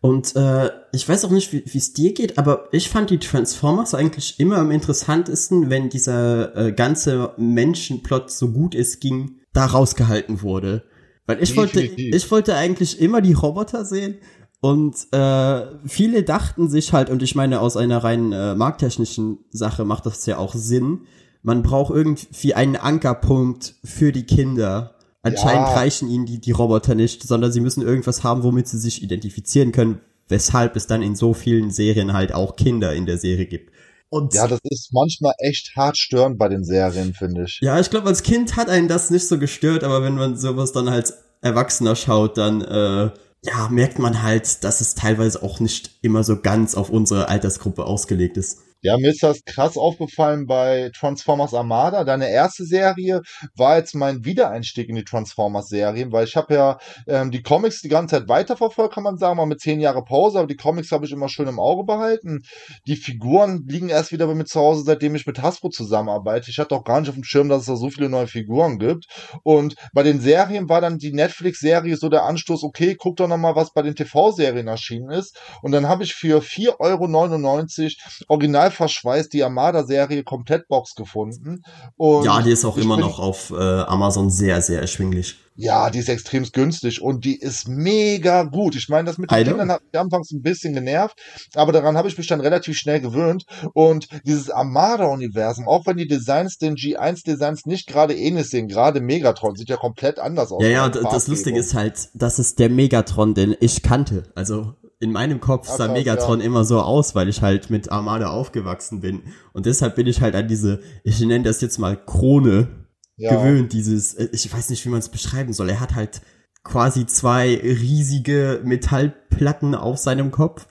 Und 0.00 0.36
äh, 0.36 0.70
ich 0.92 1.08
weiß 1.08 1.24
auch 1.24 1.30
nicht, 1.30 1.52
wie 1.52 1.78
es 1.78 1.92
dir 1.92 2.12
geht, 2.12 2.38
aber 2.38 2.68
ich 2.72 2.88
fand 2.90 3.10
die 3.10 3.18
Transformers 3.18 3.94
eigentlich 3.94 4.38
immer 4.38 4.58
am 4.58 4.70
interessantesten, 4.70 5.70
wenn 5.70 5.88
dieser 5.88 6.56
äh, 6.56 6.72
ganze 6.72 7.32
Menschenplot 7.36 8.30
so 8.30 8.50
gut 8.50 8.74
es 8.74 9.00
ging, 9.00 9.40
da 9.52 9.66
rausgehalten 9.66 10.42
wurde. 10.42 10.84
Weil 11.26 11.42
ich 11.42 11.56
wollte, 11.56 11.80
ich 11.80 12.30
wollte 12.30 12.54
eigentlich 12.54 13.00
immer 13.00 13.20
die 13.20 13.32
Roboter 13.32 13.84
sehen. 13.84 14.18
Und 14.60 15.12
äh, 15.12 15.62
viele 15.86 16.22
dachten 16.22 16.68
sich 16.68 16.92
halt, 16.92 17.10
und 17.10 17.22
ich 17.22 17.34
meine, 17.34 17.60
aus 17.60 17.76
einer 17.76 17.98
rein 18.02 18.32
äh, 18.32 18.54
markttechnischen 18.54 19.38
Sache 19.50 19.84
macht 19.84 20.06
das 20.06 20.24
ja 20.26 20.38
auch 20.38 20.54
Sinn, 20.54 21.00
man 21.42 21.62
braucht 21.62 21.94
irgendwie 21.94 22.54
einen 22.54 22.74
Ankerpunkt 22.74 23.76
für 23.84 24.10
die 24.10 24.24
Kinder. 24.24 24.95
Anscheinend 25.26 25.68
Ja. 25.68 25.74
reichen 25.74 26.08
ihnen 26.08 26.26
die, 26.26 26.38
die 26.40 26.52
Roboter 26.52 26.94
nicht, 26.94 27.22
sondern 27.22 27.52
sie 27.52 27.60
müssen 27.60 27.82
irgendwas 27.82 28.22
haben, 28.22 28.42
womit 28.42 28.68
sie 28.68 28.78
sich 28.78 29.02
identifizieren 29.02 29.72
können, 29.72 30.00
weshalb 30.28 30.76
es 30.76 30.86
dann 30.86 31.02
in 31.02 31.14
so 31.16 31.34
vielen 31.34 31.70
Serien 31.70 32.12
halt 32.12 32.32
auch 32.32 32.56
Kinder 32.56 32.94
in 32.94 33.06
der 33.06 33.18
Serie 33.18 33.46
gibt. 33.46 33.72
Und 34.08 34.34
Ja, 34.34 34.46
das 34.46 34.60
ist 34.62 34.90
manchmal 34.92 35.34
echt 35.38 35.72
hart 35.76 35.98
störend 35.98 36.38
bei 36.38 36.48
den 36.48 36.64
Serien, 36.64 37.12
finde 37.12 37.44
ich. 37.44 37.58
ja, 37.60 37.80
ich 37.80 37.90
glaube, 37.90 38.06
als 38.06 38.22
Kind 38.22 38.56
hat 38.56 38.68
einen 38.68 38.88
das 38.88 39.10
nicht 39.10 39.26
so 39.26 39.38
gestört, 39.38 39.82
aber 39.82 40.02
wenn 40.02 40.14
man 40.14 40.36
sowas 40.36 40.72
dann 40.72 40.88
als 40.88 41.14
Erwachsener 41.42 41.96
schaut, 41.96 42.38
dann 42.38 42.60
äh, 42.62 43.10
ja, 43.44 43.68
merkt 43.70 43.98
man 43.98 44.22
halt, 44.22 44.62
dass 44.64 44.80
es 44.80 44.94
teilweise 44.94 45.42
auch 45.42 45.60
nicht 45.60 45.90
immer 46.02 46.22
so 46.24 46.40
ganz 46.40 46.74
auf 46.74 46.90
unsere 46.90 47.28
Altersgruppe 47.28 47.84
ausgelegt 47.84 48.36
ist. 48.36 48.58
Ja, 48.82 48.98
mir 48.98 49.10
ist 49.10 49.22
das 49.22 49.42
krass 49.44 49.76
aufgefallen 49.76 50.46
bei 50.46 50.90
Transformers 50.94 51.54
Armada. 51.54 52.04
Deine 52.04 52.30
erste 52.30 52.64
Serie 52.64 53.22
war 53.56 53.78
jetzt 53.78 53.94
mein 53.94 54.24
Wiedereinstieg 54.24 54.88
in 54.90 54.96
die 54.96 55.04
Transformers-Serien, 55.04 56.12
weil 56.12 56.24
ich 56.26 56.36
habe 56.36 56.54
ja 56.54 56.78
ähm, 57.08 57.30
die 57.30 57.42
Comics 57.42 57.80
die 57.80 57.88
ganze 57.88 58.16
Zeit 58.16 58.28
weiterverfolgt, 58.28 58.94
kann 58.94 59.02
man 59.02 59.16
sagen, 59.16 59.38
mal 59.38 59.46
mit 59.46 59.60
zehn 59.60 59.80
Jahre 59.80 60.04
Pause, 60.04 60.38
aber 60.38 60.46
die 60.46 60.56
Comics 60.56 60.92
habe 60.92 61.06
ich 61.06 61.12
immer 61.12 61.28
schön 61.28 61.48
im 61.48 61.58
Auge 61.58 61.84
behalten. 61.84 62.42
Die 62.86 62.96
Figuren 62.96 63.64
liegen 63.66 63.88
erst 63.88 64.12
wieder 64.12 64.26
bei 64.26 64.34
mir 64.34 64.44
zu 64.44 64.60
Hause, 64.60 64.84
seitdem 64.84 65.14
ich 65.14 65.26
mit 65.26 65.42
Hasbro 65.42 65.70
zusammenarbeite. 65.70 66.50
Ich 66.50 66.58
hatte 66.58 66.74
auch 66.74 66.84
gar 66.84 67.00
nicht 67.00 67.08
auf 67.08 67.14
dem 67.16 67.24
Schirm, 67.24 67.48
dass 67.48 67.62
es 67.62 67.66
da 67.66 67.76
so 67.76 67.88
viele 67.90 68.10
neue 68.10 68.26
Figuren 68.28 68.78
gibt. 68.78 69.06
Und 69.42 69.74
bei 69.94 70.02
den 70.02 70.20
Serien 70.20 70.68
war 70.68 70.82
dann 70.82 70.98
die 70.98 71.12
Netflix-Serie 71.12 71.96
so 71.96 72.10
der 72.10 72.24
Anstoß, 72.24 72.62
okay, 72.62 72.94
guck 72.94 73.16
doch 73.16 73.26
nochmal, 73.26 73.56
was 73.56 73.72
bei 73.72 73.82
den 73.82 73.96
TV-Serien 73.96 74.68
erschienen 74.68 75.10
ist. 75.10 75.40
Und 75.62 75.72
dann 75.72 75.88
habe 75.88 76.04
ich 76.04 76.14
für 76.14 76.40
4,99 76.42 76.78
Euro 76.78 78.26
original 78.28 78.65
verschweißt 78.70 79.32
die 79.32 79.44
Armada-Serie 79.44 80.24
Komplettbox 80.24 80.94
gefunden. 80.94 81.62
Und 81.96 82.24
ja, 82.24 82.42
die 82.42 82.50
ist 82.50 82.64
auch 82.64 82.76
immer 82.76 82.96
noch 82.96 83.18
auf 83.18 83.50
äh, 83.50 83.54
Amazon 83.54 84.30
sehr, 84.30 84.60
sehr 84.62 84.80
erschwinglich. 84.80 85.36
Ja, 85.58 85.88
die 85.88 86.00
ist 86.00 86.10
extrem 86.10 86.44
günstig 86.44 87.00
und 87.00 87.24
die 87.24 87.38
ist 87.40 87.66
mega 87.66 88.42
gut. 88.42 88.76
Ich 88.76 88.90
meine, 88.90 89.06
das 89.06 89.16
mit 89.16 89.30
den. 89.30 89.44
Kindern 89.44 89.70
hat 89.70 89.80
mich 89.82 89.98
anfangs 89.98 90.30
ein 90.30 90.42
bisschen 90.42 90.74
genervt, 90.74 91.18
aber 91.54 91.72
daran 91.72 91.96
habe 91.96 92.08
ich 92.08 92.18
mich 92.18 92.26
dann 92.26 92.40
relativ 92.40 92.76
schnell 92.76 93.00
gewöhnt. 93.00 93.46
Und 93.72 94.08
dieses 94.26 94.50
Armada-Universum, 94.50 95.66
auch 95.66 95.86
wenn 95.86 95.96
die 95.96 96.06
Designs 96.06 96.58
den 96.58 96.74
G1-Designs 96.74 97.64
nicht 97.64 97.88
gerade 97.88 98.14
ähnlich 98.14 98.50
sehen, 98.50 98.68
gerade 98.68 99.00
Megatron 99.00 99.56
sieht 99.56 99.70
ja 99.70 99.76
komplett 99.76 100.18
anders 100.18 100.52
aus. 100.52 100.62
Ja, 100.62 100.68
ja, 100.68 100.88
das 100.90 101.26
Lustige 101.26 101.58
ist 101.58 101.72
halt, 101.72 102.10
das 102.12 102.38
ist 102.38 102.58
der 102.58 102.68
Megatron, 102.68 103.32
den 103.32 103.56
ich 103.58 103.82
kannte. 103.82 104.24
Also 104.34 104.74
in 104.98 105.12
meinem 105.12 105.40
Kopf 105.40 105.68
sah 105.68 105.88
Megatron 105.88 106.40
immer 106.40 106.64
so 106.64 106.80
aus, 106.80 107.14
weil 107.14 107.28
ich 107.28 107.42
halt 107.42 107.68
mit 107.70 107.92
Armada 107.92 108.30
aufgewachsen 108.30 109.00
bin. 109.00 109.22
Und 109.52 109.66
deshalb 109.66 109.96
bin 109.96 110.06
ich 110.06 110.20
halt 110.20 110.34
an 110.34 110.48
diese, 110.48 110.80
ich 111.04 111.20
nenne 111.20 111.44
das 111.44 111.60
jetzt 111.60 111.78
mal 111.78 111.96
Krone, 111.96 112.86
ja. 113.16 113.34
gewöhnt, 113.34 113.72
dieses, 113.72 114.14
äh, 114.14 114.28
ich 114.32 114.52
weiß 114.52 114.70
nicht, 114.70 114.84
wie 114.84 114.90
man 114.90 115.00
es 115.00 115.08
beschreiben 115.08 115.52
soll. 115.52 115.70
Er 115.70 115.80
hat 115.80 115.94
halt 115.94 116.22
quasi 116.64 117.06
zwei 117.06 117.56
riesige 117.62 118.60
Metallplatten 118.64 119.74
auf 119.74 119.98
seinem 119.98 120.30
Kopf. 120.30 120.66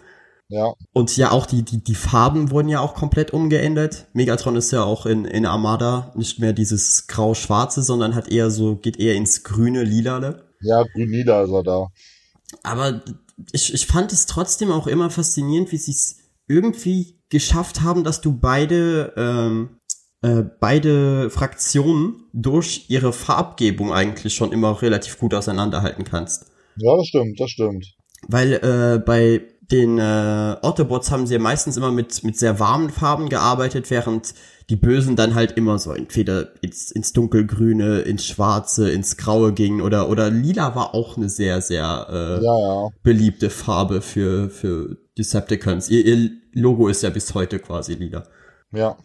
Ja, 0.47 0.73
Und 0.93 1.17
ja, 1.17 1.31
auch 1.31 1.47
die, 1.47 1.63
die, 1.63 1.83
die 1.83 1.95
Farben 1.95 2.51
wurden 2.51 2.69
ja 2.69 2.79
auch 2.79 2.93
komplett 2.93 3.31
umgeändert. 3.33 4.07
Megatron 4.13 4.55
ist 4.55 4.71
ja 4.71 4.83
auch 4.83 5.07
in, 5.07 5.25
in 5.25 5.45
Armada 5.47 6.11
nicht 6.15 6.39
mehr 6.39 6.53
dieses 6.53 7.07
grau-schwarze, 7.07 7.81
sondern 7.81 8.13
hat 8.13 8.31
eher 8.31 8.51
so, 8.51 8.75
geht 8.75 8.99
eher 8.99 9.15
ins 9.15 9.43
grüne, 9.43 9.83
lilale. 9.83 10.43
ja, 10.61 10.83
grün-lila 10.83 11.43
ist 11.43 11.51
er 11.51 11.63
da. 11.63 11.87
Aber 12.61 13.01
ich, 13.51 13.73
ich 13.73 13.85
fand 13.85 14.11
es 14.13 14.25
trotzdem 14.25 14.71
auch 14.71 14.87
immer 14.87 15.09
faszinierend, 15.09 15.71
wie 15.71 15.77
sie 15.77 15.91
es 15.91 16.17
irgendwie 16.47 17.19
geschafft 17.29 17.81
haben, 17.81 18.03
dass 18.03 18.21
du 18.21 18.37
beide, 18.37 19.13
ähm, 19.17 19.79
äh, 20.21 20.43
beide 20.59 21.29
Fraktionen 21.29 22.27
durch 22.33 22.85
ihre 22.89 23.13
Farbgebung 23.13 23.93
eigentlich 23.93 24.35
schon 24.35 24.51
immer 24.51 24.81
relativ 24.81 25.17
gut 25.17 25.33
auseinanderhalten 25.33 26.03
kannst. 26.03 26.45
Ja, 26.77 26.95
das 26.97 27.07
stimmt, 27.07 27.39
das 27.39 27.49
stimmt. 27.49 27.95
Weil 28.27 28.53
äh, 28.53 28.99
bei 28.99 29.41
den 29.71 29.97
äh, 29.97 30.55
Autobots 30.61 31.11
haben 31.11 31.25
sie 31.25 31.33
ja 31.33 31.39
meistens 31.39 31.77
immer 31.77 31.91
mit, 31.91 32.23
mit 32.23 32.37
sehr 32.37 32.59
warmen 32.59 32.89
Farben 32.89 33.29
gearbeitet, 33.29 33.89
während 33.89 34.33
die 34.69 34.75
Bösen 34.75 35.15
dann 35.15 35.35
halt 35.35 35.51
immer 35.53 35.77
so 35.77 35.91
entweder 35.91 36.51
ins, 36.63 36.91
ins 36.91 37.13
Dunkelgrüne, 37.13 37.99
ins 37.99 38.25
Schwarze, 38.25 38.89
ins 38.89 39.15
Graue 39.17 39.53
gingen 39.53 39.81
oder, 39.81 40.09
oder 40.09 40.29
Lila 40.31 40.75
war 40.75 40.95
auch 40.95 41.17
eine 41.17 41.29
sehr, 41.29 41.61
sehr 41.61 42.07
äh, 42.09 42.43
Ja, 42.43 42.59
ja. 42.59 42.89
beliebte 43.03 43.49
Farbe 43.49 44.01
für, 44.01 44.49
für 44.49 44.97
Decepticons. 45.17 45.89
Ihr, 45.89 46.05
ihr 46.05 46.31
Logo 46.53 46.87
ist 46.87 47.03
ja 47.03 47.09
bis 47.09 47.33
heute 47.35 47.59
quasi 47.59 47.93
lila. 47.93 48.23
Ja. 48.71 48.97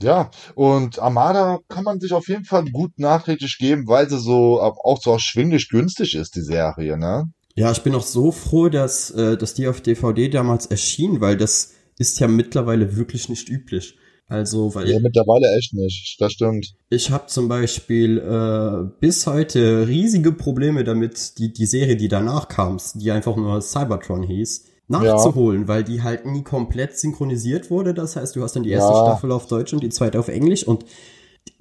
Ja, 0.00 0.30
und 0.54 0.98
Armada 0.98 1.60
kann 1.68 1.84
man 1.84 2.00
sich 2.00 2.12
auf 2.12 2.28
jeden 2.28 2.44
Fall 2.44 2.64
gut 2.64 2.98
nachträglich 2.98 3.58
geben, 3.58 3.86
weil 3.86 4.08
sie 4.10 4.18
so 4.18 4.60
auch 4.60 5.00
so 5.00 5.12
erschwinglich 5.12 5.68
günstig 5.68 6.14
ist, 6.16 6.34
die 6.34 6.42
Serie, 6.42 6.98
ne? 6.98 7.24
Ja, 7.54 7.70
ich 7.70 7.82
bin 7.82 7.94
auch 7.94 8.02
so 8.02 8.32
froh, 8.32 8.68
dass, 8.68 9.12
äh, 9.12 9.36
dass 9.36 9.54
die 9.54 9.68
auf 9.68 9.80
DVD 9.80 10.28
damals 10.28 10.66
erschien, 10.66 11.20
weil 11.20 11.36
das 11.36 11.74
ist 11.96 12.18
ja 12.18 12.26
mittlerweile 12.26 12.96
wirklich 12.96 13.28
nicht 13.28 13.48
üblich. 13.48 13.96
Also, 14.26 14.74
weil 14.74 14.88
Ja, 14.88 14.98
mittlerweile 15.00 15.46
echt 15.58 15.74
nicht. 15.74 16.16
Das 16.18 16.32
stimmt. 16.32 16.66
ich 16.88 17.10
habe 17.10 17.26
zum 17.26 17.48
Beispiel 17.48 18.18
äh, 18.18 18.90
bis 19.00 19.26
heute 19.26 19.86
riesige 19.86 20.32
Probleme 20.32 20.82
damit, 20.84 21.38
die, 21.38 21.52
die 21.52 21.66
Serie, 21.66 21.96
die 21.96 22.08
danach 22.08 22.48
kam, 22.48 22.78
die 22.94 23.10
einfach 23.10 23.36
nur 23.36 23.60
Cybertron 23.60 24.22
hieß, 24.22 24.64
nachzuholen, 24.88 25.68
weil 25.68 25.84
die 25.84 26.02
halt 26.02 26.24
nie 26.26 26.42
komplett 26.42 26.98
synchronisiert 26.98 27.70
wurde. 27.70 27.92
Das 27.94 28.16
heißt, 28.16 28.34
du 28.36 28.42
hast 28.42 28.56
dann 28.56 28.62
die 28.62 28.70
erste 28.70 28.92
Ja. 28.92 29.00
Staffel 29.04 29.30
auf 29.32 29.46
Deutsch 29.46 29.72
und 29.74 29.82
die 29.82 29.90
zweite 29.90 30.18
auf 30.18 30.28
Englisch 30.28 30.66
und 30.66 30.84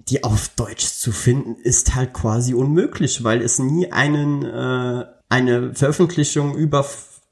die 0.09 0.23
auf 0.23 0.49
Deutsch 0.55 0.85
zu 0.85 1.11
finden, 1.11 1.55
ist 1.61 1.95
halt 1.95 2.13
quasi 2.13 2.53
unmöglich, 2.53 3.23
weil 3.23 3.41
es 3.41 3.59
nie 3.59 3.91
einen 3.91 4.43
äh, 4.43 5.05
eine 5.29 5.73
Veröffentlichung 5.73 6.55
über, 6.55 6.85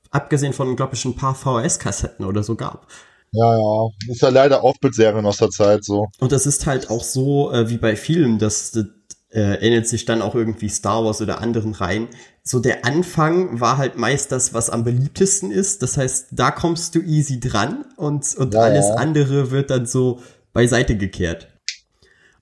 abgesehen 0.10 0.54
von, 0.54 0.76
glaube 0.76 0.96
ich, 0.96 1.06
ein 1.06 1.16
paar 1.16 1.36
VHS-Kassetten 1.36 2.26
oder 2.26 2.42
so 2.44 2.56
gab. 2.56 2.88
Ja, 3.32 3.58
ja. 3.58 3.90
Ist 4.08 4.22
ja 4.22 4.30
leider 4.30 4.64
oft 4.64 4.84
mit 4.84 4.94
Serien 4.94 5.26
aus 5.26 5.38
der 5.38 5.50
Zeit 5.50 5.84
so. 5.86 6.08
Und 6.20 6.32
das 6.32 6.46
ist 6.46 6.66
halt 6.66 6.90
auch 6.90 7.04
so 7.04 7.52
äh, 7.52 7.70
wie 7.70 7.78
bei 7.78 7.96
Filmen, 7.96 8.40
das, 8.40 8.72
das 8.72 8.86
äh, 9.32 9.66
ähnelt 9.66 9.88
sich 9.88 10.06
dann 10.06 10.22
auch 10.22 10.36
irgendwie 10.36 10.68
Star 10.70 11.06
Wars 11.06 11.22
oder 11.22 11.40
anderen 11.40 11.74
Reihen. 11.74 12.10
So 12.44 12.60
der 12.60 12.86
Anfang 12.86 13.62
war 13.62 13.78
halt 13.78 13.98
meist 13.98 14.32
das, 14.32 14.54
was 14.54 14.70
am 14.70 14.84
beliebtesten 14.84 15.52
ist. 15.52 15.82
Das 15.82 15.98
heißt, 15.98 16.28
da 16.32 16.52
kommst 16.52 16.96
du 16.96 17.00
easy 17.00 17.40
dran 17.40 17.86
und, 17.96 18.36
und 18.36 18.54
Ja, 18.54 18.62
alles 18.62 18.88
ja. 18.88 18.96
andere 18.96 19.52
wird 19.52 19.70
dann 19.70 19.86
so 19.86 20.20
beiseite 20.52 20.98
gekehrt. 20.98 21.48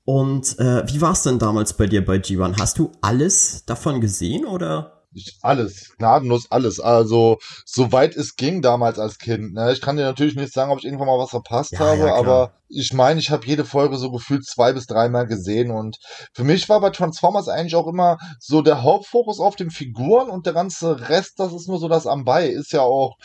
Und 0.05 0.58
äh, 0.58 0.88
wie 0.91 1.01
war 1.01 1.12
es 1.12 1.22
denn 1.22 1.38
damals 1.38 1.74
bei 1.74 1.86
dir 1.86 2.03
bei 2.03 2.15
G1? 2.15 2.60
Hast 2.60 2.79
du 2.79 2.91
alles 3.01 3.63
davon 3.67 4.01
gesehen 4.01 4.46
oder? 4.46 4.99
Alles, 5.41 5.95
gnadenlos 5.97 6.51
alles. 6.51 6.79
Also, 6.79 7.37
soweit 7.65 8.15
es 8.15 8.35
ging 8.35 8.61
damals 8.61 8.99
als 8.99 9.17
Kind. 9.17 9.53
Ne? 9.53 9.71
Ich 9.73 9.81
kann 9.81 9.97
dir 9.97 10.03
natürlich 10.03 10.35
nicht 10.35 10.53
sagen, 10.53 10.71
ob 10.71 10.79
ich 10.79 10.85
irgendwann 10.85 11.07
mal 11.07 11.17
was 11.17 11.31
verpasst 11.31 11.71
Ja, 11.73 11.79
habe, 11.79 11.97
ja, 11.99 12.13
aber 12.15 12.51
ich 12.67 12.93
meine, 12.93 13.19
ich 13.19 13.31
habe 13.31 13.45
jede 13.47 13.65
Folge 13.65 13.97
so 13.97 14.11
gefühlt 14.11 14.45
zwei 14.45 14.71
bis 14.73 14.85
dreimal 14.85 15.25
gesehen 15.25 15.71
und 15.71 15.97
für 16.33 16.43
mich 16.43 16.69
war 16.69 16.79
bei 16.79 16.91
Transformers 16.91 17.47
eigentlich 17.47 17.75
auch 17.75 17.87
immer 17.87 18.17
so 18.39 18.61
der 18.61 18.83
Hauptfokus 18.83 19.39
auf 19.39 19.55
den 19.55 19.71
Figuren 19.71 20.29
und 20.29 20.45
der 20.45 20.53
ganze 20.53 21.09
Rest, 21.09 21.33
das 21.37 21.53
ist 21.53 21.67
nur 21.67 21.79
so 21.79 21.87
das 21.87 22.05
am 22.05 22.23
Bei. 22.23 22.47
Ist 22.47 22.71
ja 22.71 22.81
auch 22.81 23.15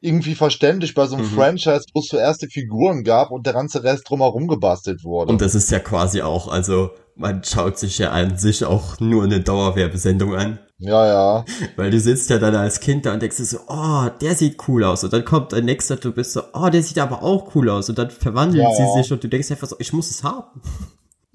irgendwie 0.00 0.34
verständlich 0.34 0.94
bei 0.94 1.06
so 1.06 1.16
einem 1.16 1.24
Mhm. 1.24 1.30
Franchise, 1.30 1.86
wo 1.94 2.00
es 2.00 2.06
zuerst 2.06 2.42
die 2.42 2.48
Figuren 2.48 3.02
gab 3.04 3.30
und 3.30 3.46
der 3.46 3.54
ganze 3.54 3.82
Rest 3.82 4.08
drumherum 4.08 4.46
gebastelt 4.48 5.02
wurde. 5.02 5.32
Und 5.32 5.40
das 5.40 5.54
ist 5.54 5.70
ja 5.70 5.80
quasi 5.80 6.22
auch, 6.22 6.46
also 6.46 6.90
man 7.16 7.44
schaut 7.44 7.78
sich 7.78 7.98
ja 7.98 8.10
an 8.10 8.36
sich 8.38 8.64
auch 8.64 8.98
nur 9.00 9.24
eine 9.24 9.40
Dauerwerbesendung 9.40 10.34
an. 10.34 10.58
ja, 10.78 11.06
ja. 11.06 11.44
Weil 11.76 11.90
du 11.90 12.00
sitzt 12.00 12.30
ja 12.30 12.38
dann 12.38 12.54
als 12.56 12.80
Kind 12.80 13.06
da 13.06 13.12
und 13.14 13.22
denkst 13.22 13.36
dir 13.36 13.44
so, 13.44 13.58
oh, 13.68 14.08
der 14.20 14.34
sieht 14.34 14.56
cool 14.68 14.84
aus. 14.84 15.04
Und 15.04 15.12
dann 15.12 15.24
kommt 15.24 15.54
ein 15.54 15.64
nächster, 15.64 15.96
du 15.96 16.12
bist 16.12 16.32
so, 16.32 16.42
oh, 16.52 16.68
der 16.68 16.82
sieht 16.82 16.98
aber 16.98 17.22
auch 17.22 17.54
cool 17.54 17.70
aus. 17.70 17.88
Und 17.88 17.98
dann 17.98 18.10
verwandeln 18.10 18.64
Ja, 18.64 18.74
sie 18.74 18.82
ja. 18.82 19.02
sich 19.02 19.12
und 19.12 19.22
du 19.22 19.28
denkst 19.28 19.50
einfach 19.50 19.68
so, 19.68 19.76
ich 19.78 19.92
muss 19.92 20.10
es 20.10 20.24
haben. 20.24 20.60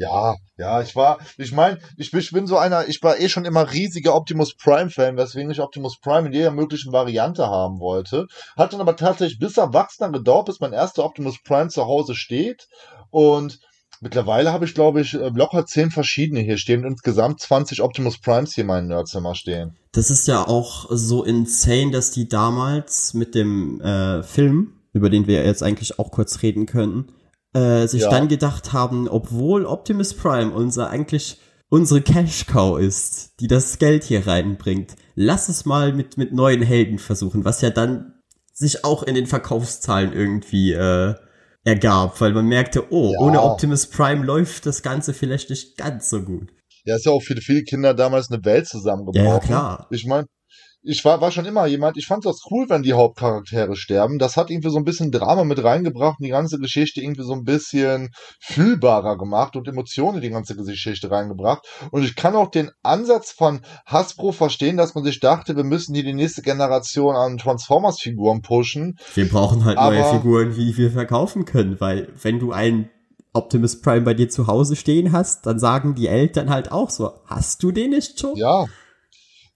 Ja, 0.01 0.35
ja, 0.57 0.81
ich 0.81 0.95
war, 0.95 1.17
ich 1.37 1.51
meine, 1.51 1.77
ich, 1.97 2.11
bin- 2.11 2.21
ich 2.21 2.31
bin 2.31 2.47
so 2.47 2.57
einer, 2.57 2.87
ich 2.87 3.03
war 3.03 3.19
eh 3.19 3.27
schon 3.27 3.43
immer 3.43 3.69
riesiger 3.73 4.15
Optimus 4.15 4.55
Prime-Fan, 4.55 5.17
weswegen 5.17 5.51
ich 5.51 5.59
Optimus 5.59 5.99
Prime 5.99 6.27
in 6.27 6.33
jeder 6.33 6.51
möglichen 6.51 6.93
Variante 6.93 7.47
haben 7.47 7.81
wollte. 7.81 8.27
Hat 8.55 8.71
dann 8.71 8.79
aber 8.79 8.95
tatsächlich 8.95 9.39
bis 9.39 9.57
Erwachsener 9.57 10.09
gedauert, 10.09 10.45
bis 10.45 10.61
mein 10.61 10.71
erster 10.71 11.03
Optimus 11.03 11.43
Prime 11.43 11.67
zu 11.67 11.85
Hause 11.85 12.15
steht. 12.15 12.69
Und 13.09 13.59
mittlerweile 14.01 14.51
habe 14.51 14.65
ich, 14.65 14.73
glaube 14.73 15.01
ich, 15.01 15.13
äh, 15.13 15.29
locker 15.33 15.65
zehn 15.65 15.91
verschiedene 15.91 16.39
hier 16.41 16.57
stehen 16.57 16.85
und 16.85 16.91
insgesamt 16.93 17.41
20 17.41 17.81
Optimus 17.81 18.19
Primes 18.19 18.53
hier 18.53 18.63
in 18.63 18.67
meinem 18.67 18.87
Nerdzimmer 18.87 19.35
stehen. 19.35 19.75
Das 19.91 20.09
ist 20.09 20.27
ja 20.27 20.47
auch 20.47 20.87
so 20.89 21.23
insane, 21.23 21.91
dass 21.91 22.11
die 22.11 22.29
damals 22.29 23.13
mit 23.13 23.35
dem 23.35 23.81
äh, 23.81 24.23
Film, 24.23 24.73
über 24.93 25.09
den 25.09 25.27
wir 25.27 25.43
jetzt 25.45 25.63
eigentlich 25.63 25.99
auch 25.99 26.11
kurz 26.11 26.41
reden 26.41 26.65
können, 26.65 27.11
äh, 27.53 27.87
sich 27.87 28.03
Ja. 28.03 28.09
dann 28.09 28.27
gedacht 28.27 28.73
haben, 28.73 29.07
obwohl 29.07 29.65
Optimus 29.65 30.13
Prime 30.13 30.51
unser 30.51 30.89
eigentlich 30.89 31.39
unsere 31.71 32.01
Cash 32.01 32.45
Cow 32.47 32.79
ist, 32.79 33.39
die 33.39 33.47
das 33.47 33.77
Geld 33.77 34.03
hier 34.03 34.25
reinbringt, 34.25 34.95
lass 35.15 35.49
es 35.49 35.65
mal 35.65 35.93
mit 35.93 36.17
mit 36.17 36.33
neuen 36.33 36.61
Helden 36.63 36.97
versuchen, 36.97 37.45
was 37.45 37.61
ja 37.61 37.69
dann 37.69 38.15
sich 38.53 38.83
auch 38.83 39.03
in 39.03 39.15
den 39.15 39.27
Verkaufszahlen 39.27 40.11
irgendwie 40.11 40.73
äh, 40.73 41.15
ergab, 41.69 42.19
weil 42.21 42.33
man 42.33 42.45
merkte, 42.45 42.91
oh, 42.91 43.11
Ja. 43.13 43.19
ohne 43.19 43.41
Optimus 43.41 43.87
Prime 43.87 44.25
läuft 44.25 44.65
das 44.65 44.81
Ganze 44.83 45.13
vielleicht 45.13 45.49
nicht 45.49 45.77
ganz 45.77 46.09
so 46.09 46.21
gut. 46.21 46.49
Ja, 46.85 46.95
ist 46.95 47.05
ja 47.05 47.11
auch 47.11 47.21
für 47.21 47.35
viele 47.37 47.63
Kinder 47.63 47.93
damals 47.93 48.29
eine 48.31 48.43
Welt 48.45 48.67
zusammengebrochen. 48.67 49.25
Ja, 49.25 49.33
ja, 49.33 49.39
klar. 49.39 49.87
Ich 49.91 50.05
meine, 50.05 50.25
ich 50.81 51.03
war, 51.03 51.19
war 51.19 51.31
schon 51.31 51.45
immer 51.45 51.65
jemand, 51.65 51.97
ich 51.97 52.07
fand 52.07 52.25
das 52.25 52.41
cool, 52.49 52.65
wenn 52.69 52.83
die 52.83 52.93
Hauptcharaktere 52.93 53.75
sterben. 53.75 54.17
Das 54.17 54.37
hat 54.37 54.49
irgendwie 54.49 54.69
so 54.69 54.77
ein 54.77 54.85
bisschen 54.85 55.11
Drama 55.11 55.43
mit 55.43 55.61
reingebracht 55.63 56.19
und 56.19 56.25
die 56.25 56.31
ganze 56.31 56.57
Geschichte 56.57 57.01
irgendwie 57.01 57.23
so 57.23 57.33
ein 57.33 57.43
bisschen 57.43 58.09
fühlbarer 58.39 59.17
gemacht 59.17 59.55
und 59.55 59.67
Emotionen 59.67 60.17
in 60.17 60.23
die 60.23 60.29
ganze 60.29 60.55
Geschichte 60.55 61.11
reingebracht. 61.11 61.67
Und 61.91 62.03
ich 62.03 62.15
kann 62.15 62.35
auch 62.35 62.49
den 62.49 62.71
Ansatz 62.81 63.31
von 63.31 63.61
Hasbro 63.85 64.31
verstehen, 64.31 64.77
dass 64.77 64.95
man 64.95 65.03
sich 65.03 65.19
dachte, 65.19 65.57
wir 65.57 65.65
müssen 65.65 65.95
hier 65.95 66.03
die 66.03 66.13
nächste 66.13 66.41
Generation 66.41 67.15
an 67.15 67.37
Transformers-Figuren 67.37 68.41
pushen. 68.41 68.97
Wir 69.15 69.27
brauchen 69.27 69.65
halt 69.65 69.77
neue 69.77 70.05
Figuren, 70.05 70.55
die 70.55 70.75
wir 70.77 70.91
verkaufen 70.91 71.43
können, 71.43 71.79
weil 71.81 72.13
wenn 72.21 72.39
du 72.39 72.53
einen 72.53 72.89
Optimus 73.33 73.81
Prime 73.81 74.01
bei 74.01 74.13
dir 74.13 74.29
zu 74.29 74.47
Hause 74.47 74.75
stehen 74.75 75.11
hast, 75.11 75.45
dann 75.45 75.59
sagen 75.59 75.93
die 75.95 76.07
Eltern 76.07 76.49
halt 76.49 76.71
auch 76.71 76.89
so, 76.89 77.11
hast 77.25 77.61
du 77.61 77.71
den 77.71 77.91
nicht 77.91 78.19
schon? 78.19 78.35
Ja. 78.35 78.65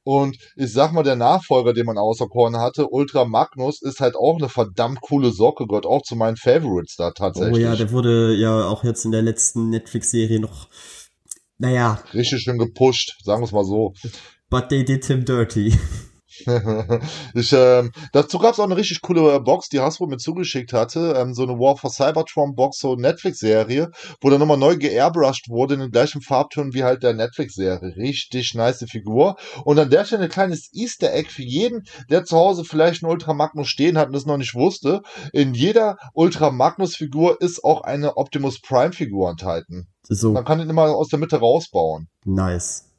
Und 0.06 0.38
ich 0.56 0.72
sag 0.74 0.92
mal, 0.92 1.04
der 1.04 1.16
Nachfolger, 1.16 1.74
den 1.74 1.86
man 1.86 1.98
auserkoren 1.98 2.58
hatte, 2.58 2.88
Ultra 2.90 3.26
Magnus, 3.26 3.82
ist 3.82 4.00
halt 4.02 4.16
auch 4.16 4.38
eine 4.38 4.50
verdammt 4.50 5.00
coole 5.02 5.32
Socke, 5.32 5.66
gehört 5.66 5.86
auch 5.86 6.02
zu 6.02 6.16
meinen 6.16 6.36
Favorites 6.36 6.96
da 6.98 7.08
Oh 7.10 7.12
tatsächlich. 7.16 7.64
ja, 7.64 7.76
der 7.76 7.92
wurde 7.92 8.34
ja 8.36 8.66
auch 8.68 8.84
jetzt 8.84 9.06
in 9.06 9.12
der 9.12 9.22
letzten 9.22 9.70
Netflix-Serie 9.70 10.40
noch, 10.40 10.68
naja, 11.58 12.04
Richtig 12.14 12.42
schön 12.42 12.58
gepusht, 12.58 13.14
sagen 13.24 13.42
wir 13.42 13.46
es 13.46 13.52
mal 13.54 13.64
so. 13.64 13.94
but 14.50 14.68
they 14.70 14.84
did 14.84 15.06
him 15.06 15.24
dirty. 15.26 15.74
Ich, 17.34 17.54
ähm, 17.54 17.92
dazu 18.12 18.40
gab 18.40 18.54
es 18.54 18.60
auch 18.60 18.66
eine 18.66 18.78
richtig 18.78 19.02
coole 19.02 19.40
Box, 19.42 19.70
die 19.70 19.80
Hasbro 19.80 20.08
mir 20.08 20.18
zugeschickt 20.18 20.74
hatte. 20.74 21.16
Ähm, 21.18 21.34
so 21.34 21.44
eine 21.44 21.54
War 21.54 21.78
for 21.78 21.90
Cybertron 21.90 22.56
Box, 22.56 22.80
so 22.80 22.96
Netflix-Serie, 22.96 23.92
wo 24.22 24.30
dann 24.30 24.40
nochmal 24.40 24.58
neu 24.58 24.78
geairbrushed 24.78 25.50
wurde 25.50 25.76
in 25.76 25.80
den 25.82 25.92
gleichen 25.92 26.22
Farbtönen 26.22 26.74
wie 26.74 26.84
halt 26.84 27.04
der 27.04 27.14
Netflix-Serie. 27.14 27.96
Richtig 27.96 28.54
nice 28.56 28.86
Figur. 28.90 29.36
Und 29.64 29.80
an 29.80 29.90
der 29.90 30.06
Stelle 30.06 30.24
ein 30.24 30.30
kleines 30.30 30.70
Easter 30.74 31.14
Egg 31.14 31.30
für 31.30 31.44
jeden, 31.44 31.84
der 32.10 32.26
zu 32.26 32.36
Hause 32.38 32.64
vielleicht 32.64 33.04
einen 33.04 33.12
Ultra 33.12 33.34
Magnus 33.34 33.68
stehen 33.68 33.98
hat 33.98 34.08
und 34.08 34.14
das 34.14 34.26
noch 34.26 34.38
nicht 34.38 34.56
wusste. 34.56 35.02
In 35.32 35.54
jeder 35.54 35.98
Ultra 36.14 36.52
Magnus-Figur 36.52 37.42
ist 37.42 37.64
auch 37.64 37.82
eine 37.82 38.18
Optimus 38.18 38.62
Prime-Figur 38.62 39.30
enthalten. 39.30 39.88
So, 40.04 40.34
Man 40.34 40.44
kann 40.46 40.60
ihn 40.60 40.70
immer 40.70 40.84
aus 40.84 41.10
der 41.10 41.20
Mitte 41.20 41.38
rausbauen. 41.38 42.08
nice. 42.26 42.90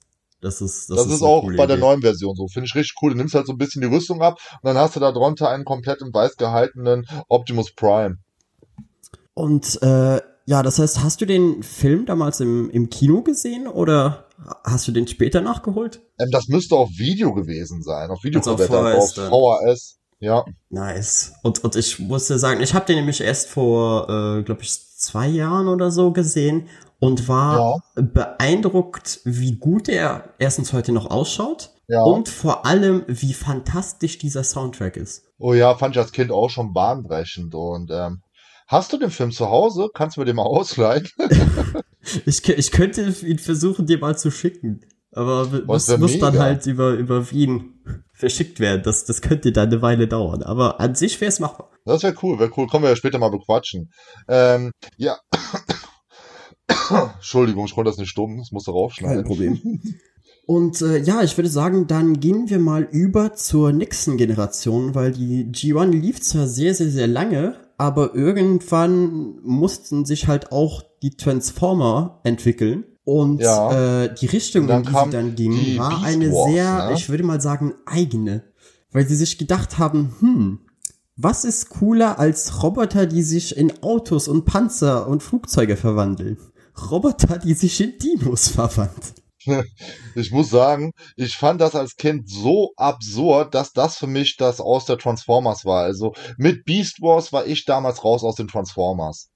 Das 0.44 0.60
ist, 0.60 0.90
das, 0.90 0.96
Das, 0.98 1.06
ist, 1.06 1.12
ist 1.14 1.22
auch 1.22 1.42
bei 1.56 1.66
der 1.66 1.76
Idee. 1.76 1.86
neuen 1.86 2.00
Version 2.02 2.36
so. 2.36 2.46
Finde 2.48 2.66
ich 2.66 2.74
richtig 2.74 2.94
cool. 3.02 3.12
Du 3.12 3.16
nimmst 3.16 3.34
halt 3.34 3.46
so 3.46 3.52
ein 3.52 3.58
bisschen 3.58 3.82
die 3.82 3.88
Rüstung 3.88 4.22
ab 4.22 4.38
und 4.62 4.68
dann 4.68 4.76
hast 4.76 4.94
du 4.94 5.00
da 5.00 5.10
drunter 5.10 5.48
einen 5.48 5.64
komplett 5.64 6.00
in 6.02 6.12
weiß 6.12 6.36
gehaltenen 6.36 7.06
Optimus 7.28 7.72
Prime. 7.74 8.18
Und 9.34 9.82
äh, 9.82 10.20
ja, 10.46 10.62
das 10.62 10.78
heißt, 10.78 11.02
hast 11.02 11.20
du 11.20 11.26
den 11.26 11.62
Film 11.62 12.06
damals 12.06 12.40
im, 12.40 12.70
im 12.70 12.90
Kino 12.90 13.22
gesehen 13.22 13.66
oder 13.66 14.26
hast 14.64 14.86
du 14.86 14.92
den 14.92 15.08
später 15.08 15.40
nachgeholt? 15.40 16.02
Ähm, 16.18 16.30
das 16.30 16.48
müsste 16.48 16.76
auf 16.76 16.90
Video 16.90 17.32
gewesen 17.32 17.82
sein. 17.82 18.10
Auf 18.10 18.22
Videokassette, 18.24 18.78
Also 18.78 19.22
auf 19.22 19.30
auf 19.30 19.60
VHS. 19.64 19.70
VHS. 19.70 19.98
Ja. 20.20 20.44
Nice. 20.70 21.32
Und, 21.42 21.64
und 21.64 21.76
ich 21.76 21.98
musste 21.98 22.38
sagen, 22.38 22.60
ich 22.62 22.74
habe 22.74 22.86
den 22.86 22.96
nämlich 22.96 23.20
erst 23.20 23.48
vor, 23.48 24.08
äh, 24.08 24.42
glaube 24.42 24.62
ich, 24.62 24.70
zwei 24.96 25.26
Jahren 25.28 25.68
oder 25.68 25.90
so 25.90 26.12
gesehen 26.12 26.68
und 27.04 27.28
war 27.28 27.82
beeindruckt, 27.94 29.20
wie 29.24 29.56
gut 29.58 29.88
er 29.88 30.34
erstens 30.38 30.72
heute 30.72 30.92
noch 30.92 31.10
ausschaut 31.10 31.70
Ja. 31.88 32.02
und 32.02 32.28
vor 32.28 32.66
allem, 32.66 33.04
wie 33.06 33.32
fantastisch 33.34 34.18
dieser 34.18 34.44
Soundtrack 34.44 34.96
ist. 34.96 35.24
Oh 35.38 35.54
ja, 35.54 35.74
fand 35.76 35.96
ich 35.96 36.00
als 36.02 36.12
Kind 36.12 36.30
auch 36.30 36.48
schon 36.50 36.72
bahnbrechend. 36.72 37.54
Und 37.54 37.90
ähm, 37.92 38.22
hast 38.66 38.92
du 38.92 38.98
den 38.98 39.10
Film 39.10 39.30
zu 39.32 39.48
Hause? 39.48 39.88
Kannst 39.94 40.16
du 40.16 40.20
mir 40.20 40.26
den 40.26 40.36
mal 40.36 40.42
ausleihen? 40.46 41.08
Ich, 42.26 42.46
ich 42.46 42.70
könnte 42.70 43.00
ihn 43.22 43.38
versuchen, 43.38 43.86
dir 43.86 43.96
mal 43.98 44.14
zu 44.18 44.30
schicken, 44.30 44.84
aber 45.12 45.50
Was 45.66 45.88
muss, 45.88 45.98
muss 45.98 46.18
dann 46.18 46.38
halt 46.38 46.66
über, 46.66 46.90
über 46.90 47.30
Wien 47.30 47.82
verschickt 48.12 48.60
werden. 48.60 48.82
Das, 48.84 49.06
das 49.06 49.22
könnte 49.22 49.52
dann 49.52 49.68
eine 49.68 49.80
Weile 49.80 50.06
dauern, 50.06 50.42
aber 50.42 50.80
an 50.80 50.94
sich 50.94 51.18
wäre 51.22 51.30
es 51.30 51.40
machbar. 51.40 51.70
Das 51.86 52.02
wäre 52.02 52.14
cool, 52.22 52.38
wäre 52.38 52.50
cool. 52.58 52.66
Kommen 52.66 52.82
wir 52.84 52.90
ja 52.90 52.96
später 52.96 53.18
mal 53.18 53.30
bequatschen. 53.30 53.90
Ähm, 54.28 54.70
ja. 54.98 55.16
Entschuldigung, 57.16 57.66
ich 57.66 57.74
konnte 57.74 57.90
das 57.90 57.98
nicht 57.98 58.08
stumm. 58.10 58.38
Das 58.38 58.52
musste 58.52 58.70
raufschneiden. 58.72 59.24
Problem. 59.24 59.80
Und 60.46 60.82
äh, 60.82 60.98
ja, 60.98 61.22
ich 61.22 61.38
würde 61.38 61.48
sagen, 61.48 61.86
dann 61.86 62.20
gehen 62.20 62.50
wir 62.50 62.58
mal 62.58 62.82
über 62.82 63.32
zur 63.32 63.72
nächsten 63.72 64.18
Generation, 64.18 64.94
weil 64.94 65.12
die 65.12 65.46
G1 65.46 65.90
lief 65.92 66.20
zwar 66.20 66.46
sehr, 66.46 66.74
sehr, 66.74 66.90
sehr 66.90 67.06
lange, 67.06 67.56
aber 67.78 68.14
irgendwann 68.14 69.36
mussten 69.42 70.04
sich 70.04 70.28
halt 70.28 70.52
auch 70.52 70.82
die 71.02 71.16
Transformer 71.16 72.20
entwickeln. 72.24 72.84
Und 73.04 73.40
Ja. 73.40 74.04
äh, 74.04 74.14
die 74.14 74.26
Richtung, 74.26 74.68
in 74.68 74.82
die 74.82 74.88
sie 74.90 75.10
dann 75.10 75.34
gingen, 75.34 75.78
war 75.78 75.90
Beast 75.90 76.04
eine 76.04 76.30
Wars, 76.30 76.52
sehr, 76.52 76.88
ne? 76.88 76.92
ich 76.94 77.08
würde 77.08 77.24
mal 77.24 77.40
sagen, 77.40 77.72
eigene. 77.86 78.44
Weil 78.92 79.06
sie 79.08 79.16
sich 79.16 79.38
gedacht 79.38 79.78
haben, 79.78 80.14
hm, 80.20 80.58
Was 81.16 81.44
ist 81.44 81.68
cooler 81.68 82.18
als 82.18 82.62
Roboter, 82.64 83.06
die 83.06 83.22
sich 83.22 83.56
in 83.56 83.72
Autos 83.84 84.26
und 84.26 84.46
Panzer 84.46 85.06
und 85.06 85.22
Flugzeuge 85.22 85.76
verwandeln? 85.76 86.38
Roboter, 86.90 87.38
die 87.38 87.54
sich 87.54 87.80
in 87.80 87.98
Dinos 87.98 88.48
verwandeln. 88.48 89.14
Ich 90.14 90.30
muss 90.30 90.48
sagen, 90.48 90.92
ich 91.16 91.36
fand 91.36 91.60
das 91.60 91.74
als 91.74 91.96
Kind 91.96 92.30
so 92.30 92.72
absurd, 92.76 93.54
dass 93.54 93.72
das 93.72 93.98
für 93.98 94.06
mich 94.06 94.36
das 94.38 94.58
aus 94.58 94.86
der 94.86 94.96
Transformers 94.96 95.66
war. 95.66 95.82
Also 95.82 96.14
mit 96.38 96.64
Beast 96.64 97.02
Wars 97.02 97.30
war 97.30 97.46
ich 97.46 97.66
damals 97.66 98.04
raus 98.04 98.24
aus 98.24 98.36
den 98.36 98.48
Transformers. 98.48 99.28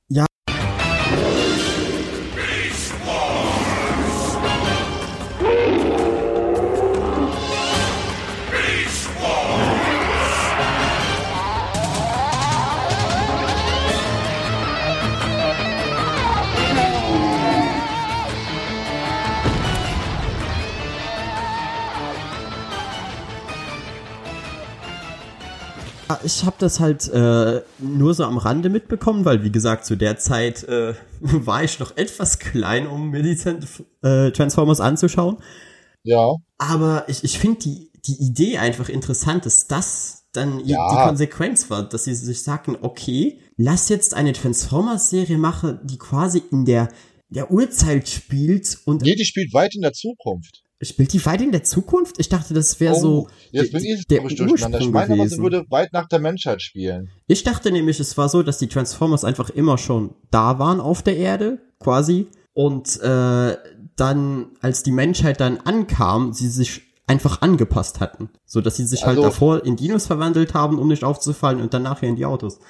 Ich 26.28 26.44
habe 26.44 26.56
das 26.58 26.78
halt 26.78 27.08
äh, 27.08 27.62
nur 27.78 28.12
so 28.12 28.24
am 28.24 28.36
Rande 28.36 28.68
mitbekommen, 28.68 29.24
weil 29.24 29.42
wie 29.44 29.50
gesagt, 29.50 29.86
zu 29.86 29.96
der 29.96 30.18
Zeit 30.18 30.62
äh, 30.64 30.92
war 31.20 31.64
ich 31.64 31.78
noch 31.78 31.96
etwas 31.96 32.38
klein, 32.38 32.86
um 32.86 33.08
mir 33.08 33.22
die 33.22 33.32
äh, 34.02 34.30
Transformers 34.30 34.80
anzuschauen. 34.80 35.38
Ja. 36.02 36.34
Aber 36.58 37.08
ich, 37.08 37.24
ich 37.24 37.38
finde 37.38 37.60
die, 37.60 37.90
die 38.06 38.22
Idee 38.22 38.58
einfach 38.58 38.90
interessant, 38.90 39.46
dass 39.46 39.68
das 39.68 40.26
dann 40.32 40.60
ja. 40.66 40.86
die 40.90 41.08
Konsequenz 41.08 41.70
war, 41.70 41.88
dass 41.88 42.04
sie 42.04 42.14
sich 42.14 42.42
sagten, 42.42 42.76
okay, 42.82 43.40
lass 43.56 43.88
jetzt 43.88 44.12
eine 44.12 44.34
Transformers-Serie 44.34 45.38
machen, 45.38 45.80
die 45.84 45.96
quasi 45.96 46.42
in 46.52 46.66
der, 46.66 46.90
der 47.30 47.50
Urzeit 47.50 48.06
spielt 48.06 48.80
und. 48.84 49.00
Nee, 49.00 49.14
die 49.14 49.24
spielt 49.24 49.54
weit 49.54 49.74
in 49.74 49.80
der 49.80 49.94
Zukunft. 49.94 50.62
Spielt 50.80 51.12
die 51.12 51.24
weit 51.26 51.40
in 51.40 51.50
der 51.50 51.64
Zukunft? 51.64 52.20
Ich 52.20 52.28
dachte, 52.28 52.54
das 52.54 52.78
wäre 52.78 52.94
oh, 52.94 53.00
so. 53.00 53.28
Jetzt 53.50 53.72
bin 53.72 53.84
ich 53.84 54.06
der 54.06 54.20
durcheinander. 54.20 54.80
Ich 54.80 54.90
meine 54.90 55.14
aber, 55.14 55.28
sie 55.28 55.38
würde 55.38 55.64
weit 55.70 55.92
nach 55.92 56.06
der 56.06 56.20
Menschheit 56.20 56.62
spielen. 56.62 57.10
Ich 57.26 57.42
dachte 57.42 57.72
nämlich, 57.72 57.98
es 57.98 58.16
war 58.16 58.28
so, 58.28 58.44
dass 58.44 58.58
die 58.58 58.68
Transformers 58.68 59.24
einfach 59.24 59.50
immer 59.50 59.76
schon 59.76 60.14
da 60.30 60.60
waren 60.60 60.80
auf 60.80 61.02
der 61.02 61.16
Erde, 61.16 61.58
quasi. 61.80 62.28
Und 62.54 63.00
äh, 63.00 63.56
dann, 63.96 64.46
als 64.60 64.84
die 64.84 64.92
Menschheit 64.92 65.40
dann 65.40 65.58
ankam, 65.58 66.32
sie 66.32 66.48
sich 66.48 66.82
einfach 67.08 67.40
angepasst 67.40 67.98
hatten. 67.98 68.30
So 68.46 68.60
dass 68.60 68.76
sie 68.76 68.86
sich 68.86 69.00
halt 69.00 69.18
also, 69.18 69.22
halt 69.24 69.32
davor 69.32 69.64
in 69.64 69.74
Dinos 69.74 70.06
verwandelt 70.06 70.54
haben, 70.54 70.78
um 70.78 70.86
nicht 70.86 71.02
aufzufallen 71.02 71.60
und 71.60 71.74
dann 71.74 71.82
nachher 71.82 72.08
in 72.08 72.16
die 72.16 72.26
Autos. 72.26 72.60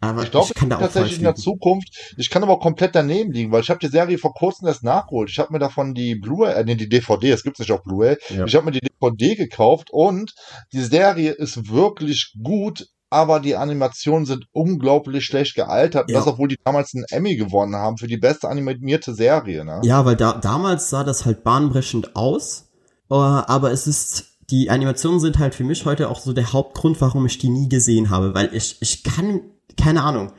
Aber 0.00 0.22
ich 0.22 0.30
glaube, 0.30 0.54
tatsächlich 0.54 1.18
in 1.18 1.24
der 1.24 1.34
Zukunft. 1.34 2.14
Ich 2.16 2.30
kann 2.30 2.44
aber 2.44 2.60
komplett 2.60 2.94
daneben 2.94 3.32
liegen, 3.32 3.50
weil 3.50 3.62
ich 3.62 3.70
habe 3.70 3.80
die 3.80 3.88
Serie 3.88 4.16
vor 4.18 4.32
kurzem 4.32 4.68
erst 4.68 4.84
nachgeholt. 4.84 5.28
Ich 5.28 5.38
habe 5.40 5.52
mir 5.52 5.58
davon 5.58 5.92
die 5.94 6.14
Blu-ray, 6.14 6.54
äh, 6.54 6.64
nee, 6.64 6.76
die 6.76 6.88
DVD, 6.88 7.32
es 7.32 7.42
gibt 7.42 7.58
nicht 7.58 7.72
auf 7.72 7.82
Blu-ray. 7.82 8.16
Ja. 8.28 8.44
Ich 8.44 8.54
habe 8.54 8.66
mir 8.66 8.70
die 8.70 8.80
DVD 8.80 9.34
gekauft 9.34 9.88
und 9.90 10.34
die 10.72 10.82
Serie 10.82 11.32
ist 11.32 11.72
wirklich 11.72 12.34
gut, 12.40 12.86
aber 13.10 13.40
die 13.40 13.56
Animationen 13.56 14.24
sind 14.24 14.44
unglaublich 14.52 15.24
schlecht 15.24 15.56
gealtert. 15.56 16.08
Ja. 16.10 16.18
Das, 16.18 16.28
obwohl 16.28 16.48
die 16.48 16.58
damals 16.64 16.94
einen 16.94 17.04
Emmy 17.10 17.34
gewonnen 17.34 17.74
haben 17.74 17.98
für 17.98 18.06
die 18.06 18.18
beste 18.18 18.48
animierte 18.48 19.14
Serie. 19.14 19.64
Ne? 19.64 19.80
Ja, 19.82 20.04
weil 20.04 20.16
da, 20.16 20.34
damals 20.34 20.90
sah 20.90 21.02
das 21.02 21.24
halt 21.24 21.42
bahnbrechend 21.42 22.14
aus, 22.14 22.70
äh, 23.10 23.14
aber 23.14 23.72
es 23.72 23.88
ist 23.88 24.26
die 24.50 24.70
Animationen 24.70 25.20
sind 25.20 25.38
halt 25.38 25.54
für 25.54 25.64
mich 25.64 25.84
heute 25.84 26.08
auch 26.08 26.20
so 26.20 26.32
der 26.32 26.52
Hauptgrund, 26.54 27.00
warum 27.02 27.26
ich 27.26 27.36
die 27.36 27.50
nie 27.50 27.68
gesehen 27.68 28.08
habe, 28.08 28.34
weil 28.34 28.54
ich 28.54 28.78
ich 28.80 29.02
kann 29.02 29.42
keine 29.76 30.02
Ahnung. 30.02 30.32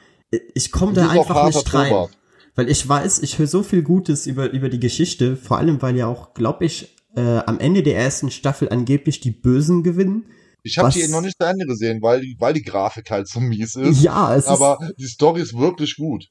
Ich 0.53 0.71
komme 0.71 0.93
da 0.93 1.09
einfach 1.09 1.45
nicht 1.45 1.73
rein. 1.73 2.07
Weil 2.55 2.69
ich 2.69 2.87
weiß, 2.87 3.19
ich 3.19 3.39
höre 3.39 3.47
so 3.47 3.63
viel 3.63 3.83
Gutes 3.83 4.27
über, 4.27 4.51
über 4.51 4.69
die 4.69 4.79
Geschichte, 4.79 5.37
vor 5.37 5.57
allem 5.57 5.81
weil 5.81 5.95
ja 5.95 6.07
auch, 6.07 6.33
glaube 6.33 6.65
ich, 6.65 6.95
äh, 7.15 7.37
am 7.37 7.59
Ende 7.59 7.83
der 7.83 7.97
ersten 7.97 8.31
Staffel 8.31 8.69
angeblich 8.69 9.21
die 9.21 9.31
Bösen 9.31 9.83
gewinnen. 9.83 10.25
Ich 10.63 10.77
habe 10.77 10.91
die 10.91 11.07
noch 11.07 11.21
nicht 11.21 11.37
zu 11.39 11.47
Ende 11.47 11.65
gesehen, 11.65 12.01
weil, 12.01 12.21
weil 12.37 12.53
die 12.53 12.63
Grafik 12.63 13.09
halt 13.11 13.27
so 13.27 13.39
mies 13.39 13.75
ist. 13.75 14.01
Ja, 14.01 14.35
es 14.35 14.47
aber 14.47 14.77
ist, 14.81 14.95
die 14.99 15.07
Story 15.07 15.41
ist 15.41 15.57
wirklich 15.57 15.95
gut. 15.95 16.27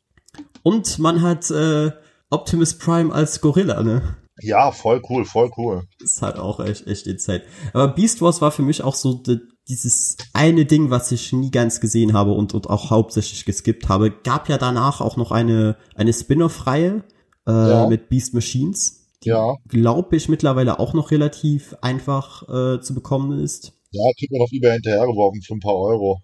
Und 0.62 0.98
man 0.98 1.22
hat 1.22 1.50
äh, 1.50 1.92
Optimus 2.30 2.76
Prime 2.76 3.12
als 3.12 3.40
Gorilla, 3.40 3.82
ne? 3.82 4.16
Ja, 4.40 4.70
voll 4.70 5.02
cool, 5.08 5.24
voll 5.24 5.50
cool. 5.56 5.84
Das 5.98 6.12
ist 6.12 6.22
halt 6.22 6.36
auch 6.36 6.60
echt, 6.60 6.86
echt 6.86 7.06
die 7.06 7.16
Zeit. 7.16 7.42
Aber 7.72 7.88
Beast 7.88 8.20
Wars 8.20 8.40
war 8.40 8.52
für 8.52 8.62
mich 8.62 8.82
auch 8.82 8.94
so 8.94 9.14
de, 9.14 9.38
dieses 9.68 10.16
eine 10.32 10.64
Ding, 10.64 10.90
was 10.90 11.12
ich 11.12 11.32
nie 11.32 11.50
ganz 11.50 11.80
gesehen 11.80 12.12
habe 12.12 12.32
und, 12.32 12.54
und 12.54 12.70
auch 12.70 12.90
hauptsächlich 12.90 13.44
geskippt 13.44 13.88
habe. 13.88 14.10
Gab 14.10 14.48
ja 14.48 14.58
danach 14.58 15.00
auch 15.00 15.16
noch 15.16 15.30
eine, 15.30 15.76
eine 15.94 16.12
Spin-off-Reihe 16.12 17.04
äh, 17.46 17.50
ja. 17.50 17.86
mit 17.88 18.08
Beast 18.08 18.34
Machines. 18.34 19.06
Die, 19.24 19.30
ja. 19.30 19.54
Glaube 19.68 20.16
ich, 20.16 20.28
mittlerweile 20.28 20.78
auch 20.78 20.94
noch 20.94 21.10
relativ 21.10 21.74
einfach 21.82 22.42
äh, 22.48 22.80
zu 22.80 22.94
bekommen 22.94 23.42
ist. 23.42 23.72
Ja, 23.90 24.04
kriegt 24.18 24.32
man 24.32 24.42
auf 24.42 24.52
eBay 24.52 24.74
hinterhergeworfen 24.74 25.42
für 25.42 25.54
ein 25.54 25.60
paar 25.60 25.76
Euro. 25.76 26.20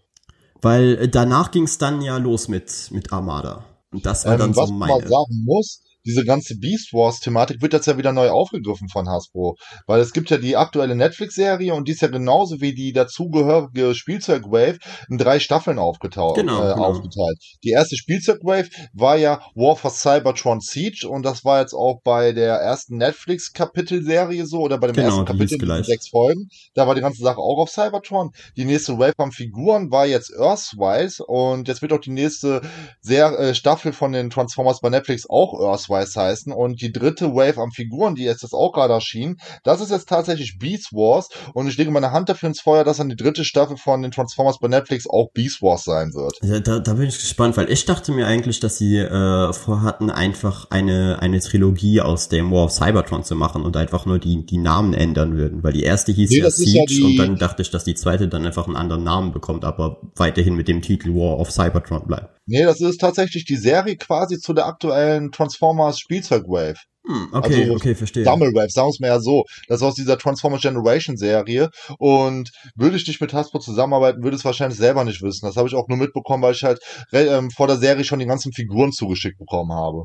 Weil 0.63 0.97
äh, 0.97 1.09
danach 1.09 1.51
ging 1.51 1.65
es 1.65 1.79
dann 1.79 2.03
ja 2.03 2.17
los 2.17 2.49
mit, 2.49 2.91
mit 2.93 3.13
Armada. 3.13 3.65
Und 3.93 4.07
das 4.07 4.25
war 4.25 4.35
ähm, 4.35 4.39
dann 4.39 4.55
so 4.55 4.67
meine. 4.67 4.93
Was 4.95 5.01
man 5.03 5.09
sagen 5.09 5.45
muss, 5.45 5.83
diese 6.07 6.25
ganze 6.25 6.57
Beast 6.57 6.93
Wars 6.93 7.21
Thematik 7.21 7.63
wird 7.63 7.73
jetzt 7.73 7.87
ja 7.87 7.97
wieder 7.97 8.13
neu 8.13 8.31
aufgegriffen 8.31 8.89
von 8.89 9.09
Hasbro, 9.09 9.57
weil 9.87 10.01
es 10.01 10.13
gibt 10.13 10.31
ja 10.31 10.39
die 10.39 10.57
aktuelle 10.57 10.95
Netflix 10.95 11.35
Serie 11.35 11.75
und 11.75 11.89
die 11.89 11.93
ist 11.93 12.03
ja 12.03 12.09
genauso 12.09 12.61
wie 12.61 12.75
die 12.75 12.93
dazugehörige 12.93 13.95
Spielzeug 13.95 14.45
Wave 14.45 14.79
in 15.09 15.19
drei 15.19 15.41
Staffeln 15.41 15.79
aufgeteilt. 15.79 16.35
Genau, 16.35 16.63
äh, 16.63 16.75
genau. 16.75 16.85
aufgeteilt. 16.85 17.39
Die 17.65 17.71
erste 17.71 17.97
Spielzeug 17.97 18.41
Wave 18.43 18.69
war 18.93 19.17
ja 19.17 19.41
War 19.55 19.77
for 19.77 19.91
Cybertron 19.91 20.61
Siege 20.61 21.09
und 21.09 21.25
das 21.25 21.45
war 21.45 21.61
jetzt 21.61 21.75
auch 21.75 22.01
bei 22.05 22.33
der 22.33 22.55
ersten 22.57 22.99
Netflix 22.99 23.53
Kapitelserie 23.53 24.47
so 24.47 24.61
oder 24.61 24.79
bei 24.79 24.89
dem 24.89 24.97
genau, 24.97 25.09
ersten 25.09 25.25
Kapitel 25.25 25.85
sechs 25.85 26.09
Folgen. 26.09 26.49
Da 26.75 26.87
war 26.87 26.95
die 26.95 27.01
ganze 27.01 27.23
Sache 27.23 27.39
auch 27.39 27.59
auf 27.59 27.71
Cybertron. 27.71 28.31
Die 28.57 28.65
nächste 28.65 28.99
Wave 28.99 29.19
an 29.19 29.33
Figuren 29.33 29.91
war 29.91 30.07
jetzt 30.07 30.33
Earthwise 30.39 31.25
und 31.25 31.69
jetzt 31.69 31.83
wird 31.83 31.93
auch 31.93 32.01
die 32.01 32.11
nächste 32.11 32.61
sehr, 33.01 33.39
äh, 33.39 33.55
Staffel 33.55 33.93
von 33.93 34.13
den 34.13 34.31
Transformers 34.31 34.81
bei 34.81 34.91
Netflix 34.91 35.29
auch 35.29 35.59
Earthwise 35.59 35.94
Wars 35.95 36.17
heißen. 36.17 36.53
Und 36.53 36.81
die 36.83 36.93
dritte 36.93 37.35
Wave 37.35 37.61
an 37.61 37.71
Figuren, 37.71 38.15
die 38.15 38.25
jetzt 38.25 38.43
das 38.43 38.53
auch 38.53 38.73
gerade 38.73 38.93
erschien, 38.93 39.37
das 39.63 39.81
ist 39.81 39.91
jetzt 39.91 40.09
tatsächlich 40.09 40.59
Beast 40.59 40.93
Wars. 40.93 41.29
Und 41.55 41.69
ich 41.69 41.77
lege 41.77 41.91
meine 41.91 42.13
Hand 42.13 42.29
dafür 42.29 42.49
ins 42.49 42.61
Feuer, 42.61 42.85
dass 42.85 42.99
dann 42.99 43.09
die 43.09 43.17
dritte 43.17 43.45
Staffel 43.45 43.77
von 43.77 44.03
den 44.03 44.11
Transformers 44.11 44.59
bei 44.59 44.69
Netflix 44.69 45.07
auch 45.09 45.31
Beast 45.33 45.63
Wars 45.63 45.85
sein 45.85 46.13
wird. 46.15 46.39
Ja, 46.43 46.61
da, 46.61 46.79
da 46.81 46.95
bin 46.95 47.09
ich 47.09 47.19
gespannt, 47.19 47.57
weil 47.57 47.71
ich 47.71 47.85
dachte 47.85 48.13
mir 48.13 48.27
eigentlich, 48.27 48.61
dass 48.61 48.79
sie 48.79 48.99
äh, 48.99 49.53
vorhatten, 49.53 50.11
einfach 50.11 50.71
eine, 50.71 51.19
eine 51.21 51.41
Trilogie 51.41 52.01
aus 52.01 52.29
dem 52.29 52.51
War 52.51 52.65
of 52.65 52.73
Cybertron 52.73 53.23
zu 53.25 53.37
machen 53.37 53.63
und 53.63 53.77
einfach 53.77 54.07
nur 54.07 54.19
die, 54.19 54.45
die 54.45 54.59
Namen 54.59 54.95
ändern 54.95 55.37
würden. 55.37 55.63
Weil 55.63 55.73
die 55.73 55.83
erste 55.83 56.13
hieß 56.13 56.31
nee, 56.31 56.39
ja 56.39 56.51
Siege 56.51 56.85
ja 56.89 57.07
und 57.07 57.17
dann 57.17 57.37
dachte 57.37 57.63
ich, 57.63 57.71
dass 57.71 57.85
die 57.85 57.95
zweite 57.95 58.29
dann 58.29 58.47
einfach 58.47 58.67
einen 58.67 58.77
anderen 58.77 59.05
Namen 59.05 59.33
bekommt, 59.33 59.65
aber 59.65 60.01
weiterhin 60.17 60.55
mit 60.55 60.69
dem 60.69 60.83
Titel 60.83 61.15
War 61.15 61.39
of 61.39 61.51
Cybertron 61.51 62.07
bleibt. 62.07 62.35
Nee, 62.47 62.65
das 62.65 62.81
ist 62.81 63.01
tatsächlich 63.01 63.45
die 63.45 63.57
Serie 63.57 63.97
quasi 63.97 64.39
zu 64.39 64.53
der 64.53 64.67
aktuellen 64.67 65.33
Transformers 65.33 65.99
Spielzeug-Wave. 65.99 66.79
Hm, 67.07 67.29
okay, 67.33 67.63
also, 67.63 67.75
okay, 67.75 67.95
verstehe. 67.95 68.25
Double 68.25 68.49
Wave, 68.55 68.71
sagen 68.71 68.87
wir 68.87 68.91
es 68.91 69.01
mal 69.01 69.07
ja 69.09 69.21
so. 69.21 69.45
Das 69.69 69.81
ist 69.81 69.83
aus 69.83 69.95
dieser 69.95 70.17
Transformers 70.17 70.63
Generation 70.63 71.19
Serie. 71.19 71.69
Und 71.99 72.51
würde 72.77 72.97
ich 72.97 73.07
nicht 73.07 73.21
mit 73.21 73.35
Hasbro 73.35 73.59
zusammenarbeiten, 73.59 74.23
würde 74.23 74.37
es 74.37 74.45
wahrscheinlich 74.45 74.79
selber 74.79 75.05
nicht 75.05 75.21
wissen. 75.21 75.45
Das 75.45 75.57
habe 75.57 75.69
ich 75.69 75.75
auch 75.75 75.87
nur 75.89 75.99
mitbekommen, 75.99 76.43
weil 76.43 76.55
ich 76.55 76.65
halt 76.65 76.81
ähm, 77.13 77.51
vor 77.51 77.67
der 77.67 77.77
Serie 77.77 78.05
schon 78.05 78.21
die 78.21 78.27
ganzen 78.27 78.53
Figuren 78.53 78.93
zugeschickt 78.93 79.39
bekommen 79.39 79.73
habe. 79.73 80.05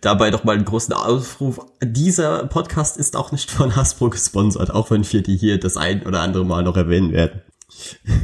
Dabei 0.00 0.30
doch 0.30 0.44
mal 0.44 0.54
einen 0.54 0.64
großen 0.64 0.94
Aufruf. 0.94 1.58
Dieser 1.82 2.46
Podcast 2.46 2.96
ist 2.96 3.16
auch 3.16 3.32
nicht 3.32 3.50
von 3.50 3.74
Hasbro 3.74 4.10
gesponsert, 4.10 4.70
auch 4.70 4.90
wenn 4.92 5.10
wir 5.10 5.22
die 5.22 5.36
hier 5.36 5.58
das 5.58 5.76
ein 5.76 6.06
oder 6.06 6.20
andere 6.20 6.44
Mal 6.44 6.62
noch 6.62 6.76
erwähnen 6.76 7.12
werden. 7.12 7.42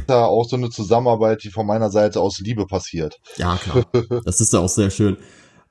Da 0.07 0.25
auch 0.25 0.47
so 0.47 0.55
eine 0.55 0.69
Zusammenarbeit, 0.69 1.43
die 1.43 1.49
von 1.49 1.65
meiner 1.65 1.89
Seite 1.89 2.21
aus 2.21 2.39
Liebe 2.39 2.65
passiert. 2.65 3.19
Ja, 3.37 3.57
klar. 3.57 3.85
Das 4.25 4.41
ist 4.41 4.53
ja 4.53 4.59
auch 4.59 4.69
sehr 4.69 4.89
schön. 4.89 5.17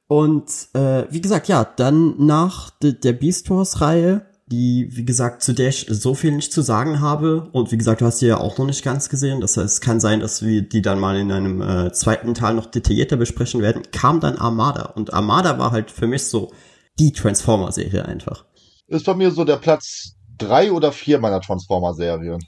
Und 0.09 0.49
äh, 0.75 1.05
wie 1.11 1.21
gesagt, 1.21 1.49
ja, 1.49 1.65
dann 1.65 2.15
nach 2.25 2.71
de 2.71 2.93
der 2.93 3.13
Beast 3.13 3.51
Wars 3.51 3.81
Reihe, 3.81 4.27
die, 4.47 4.89
wie 4.93 5.05
gesagt, 5.05 5.43
zu 5.43 5.53
der 5.53 5.69
ich 5.69 5.87
so 5.91 6.15
viel 6.15 6.31
nicht 6.31 6.53
zu 6.53 6.63
sagen 6.63 7.01
habe. 7.01 7.49
Und 7.53 7.73
wie 7.73 7.79
gesagt, 7.79 8.01
du 8.01 8.07
hast 8.07 8.21
sie 8.21 8.29
ja 8.29 8.39
auch 8.39 8.59
noch 8.59 8.67
nicht 8.67 8.85
ganz 8.85 9.09
gesehen. 9.09 9.41
Das 9.41 9.57
heißt, 9.57 9.75
es 9.75 9.81
kann 9.81 9.99
sein, 9.99 10.21
dass 10.21 10.43
wir 10.43 10.63
die 10.63 10.83
dann 10.83 11.01
mal 11.01 11.17
in 11.17 11.33
einem 11.33 11.61
äh, 11.61 11.93
zweiten 11.93 12.35
Teil 12.35 12.55
noch 12.55 12.67
detaillierter 12.67 13.17
besprechen 13.17 13.61
werden. 13.61 13.83
Kam 13.91 14.21
dann 14.21 14.37
Armada. 14.37 14.93
Und 14.95 15.13
Armada 15.13 15.59
war 15.59 15.73
halt 15.73 15.91
für 15.91 16.07
mich 16.07 16.25
so 16.27 16.53
die 16.99 17.13
Transformer-Serie 17.13 18.05
einfach. 18.05 18.45
Ist 18.87 19.07
bei 19.07 19.15
mir 19.15 19.33
so 19.33 19.45
der 19.45 19.57
Platz 19.57 20.15
drei 20.39 20.71
oder 20.71 20.93
vier 20.93 21.19
meiner 21.19 21.41
Transformer-Serien. 21.41 22.39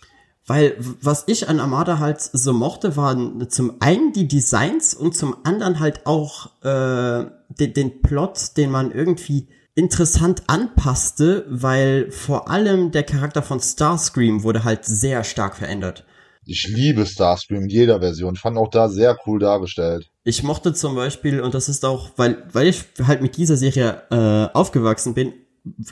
Weil 0.49 0.77
was 1.03 1.25
ich 1.27 1.49
an 1.49 1.61
Armada 1.61 1.99
halt 1.99 2.21
so 2.21 2.55
mochte, 2.55 2.97
waren 2.97 3.49
zum 3.51 3.75
einen 3.81 4.15
die 4.15 4.27
Designs 4.27 4.95
und 4.95 5.15
zum 5.15 5.37
anderen 5.45 5.79
halt 5.79 6.07
auch 6.07 6.51
äh, 6.65 7.27
den, 7.51 7.75
den 7.75 8.03
Plot, 8.03 8.57
den 8.57 8.71
man 8.71 8.91
irgendwie 8.91 9.49
interessant 9.75 10.45
anpasste, 10.47 11.45
weil 11.51 12.11
vor 12.11 12.51
allem 12.51 12.93
der 12.93 13.05
Charakter 13.05 13.43
von 13.43 13.61
Starscream 13.61 14.43
wurde 14.43 14.65
halt 14.65 14.87
sehr 14.87 15.23
stark 15.23 15.55
verändert. 15.57 16.05
Ich 16.47 16.67
liebe 16.67 17.05
Starscream 17.05 17.65
in 17.65 17.69
jeder 17.69 18.01
Version. 18.01 18.35
Fand 18.35 18.57
auch 18.57 18.71
da 18.71 18.89
sehr 18.89 19.19
cool 19.27 19.39
dargestellt. 19.39 20.09
Ich 20.25 20.43
mochte 20.43 20.73
zum 20.73 20.95
Beispiel, 20.95 21.43
und 21.43 21.53
das 21.53 21.69
ist 21.69 21.85
auch, 21.85 22.13
weil, 22.17 22.43
weil 22.53 22.69
ich 22.69 22.85
halt 23.07 23.21
mit 23.21 23.37
dieser 23.37 23.59
Serie 23.59 24.03
äh, 24.11 24.57
aufgewachsen 24.57 25.13
bin, 25.13 25.35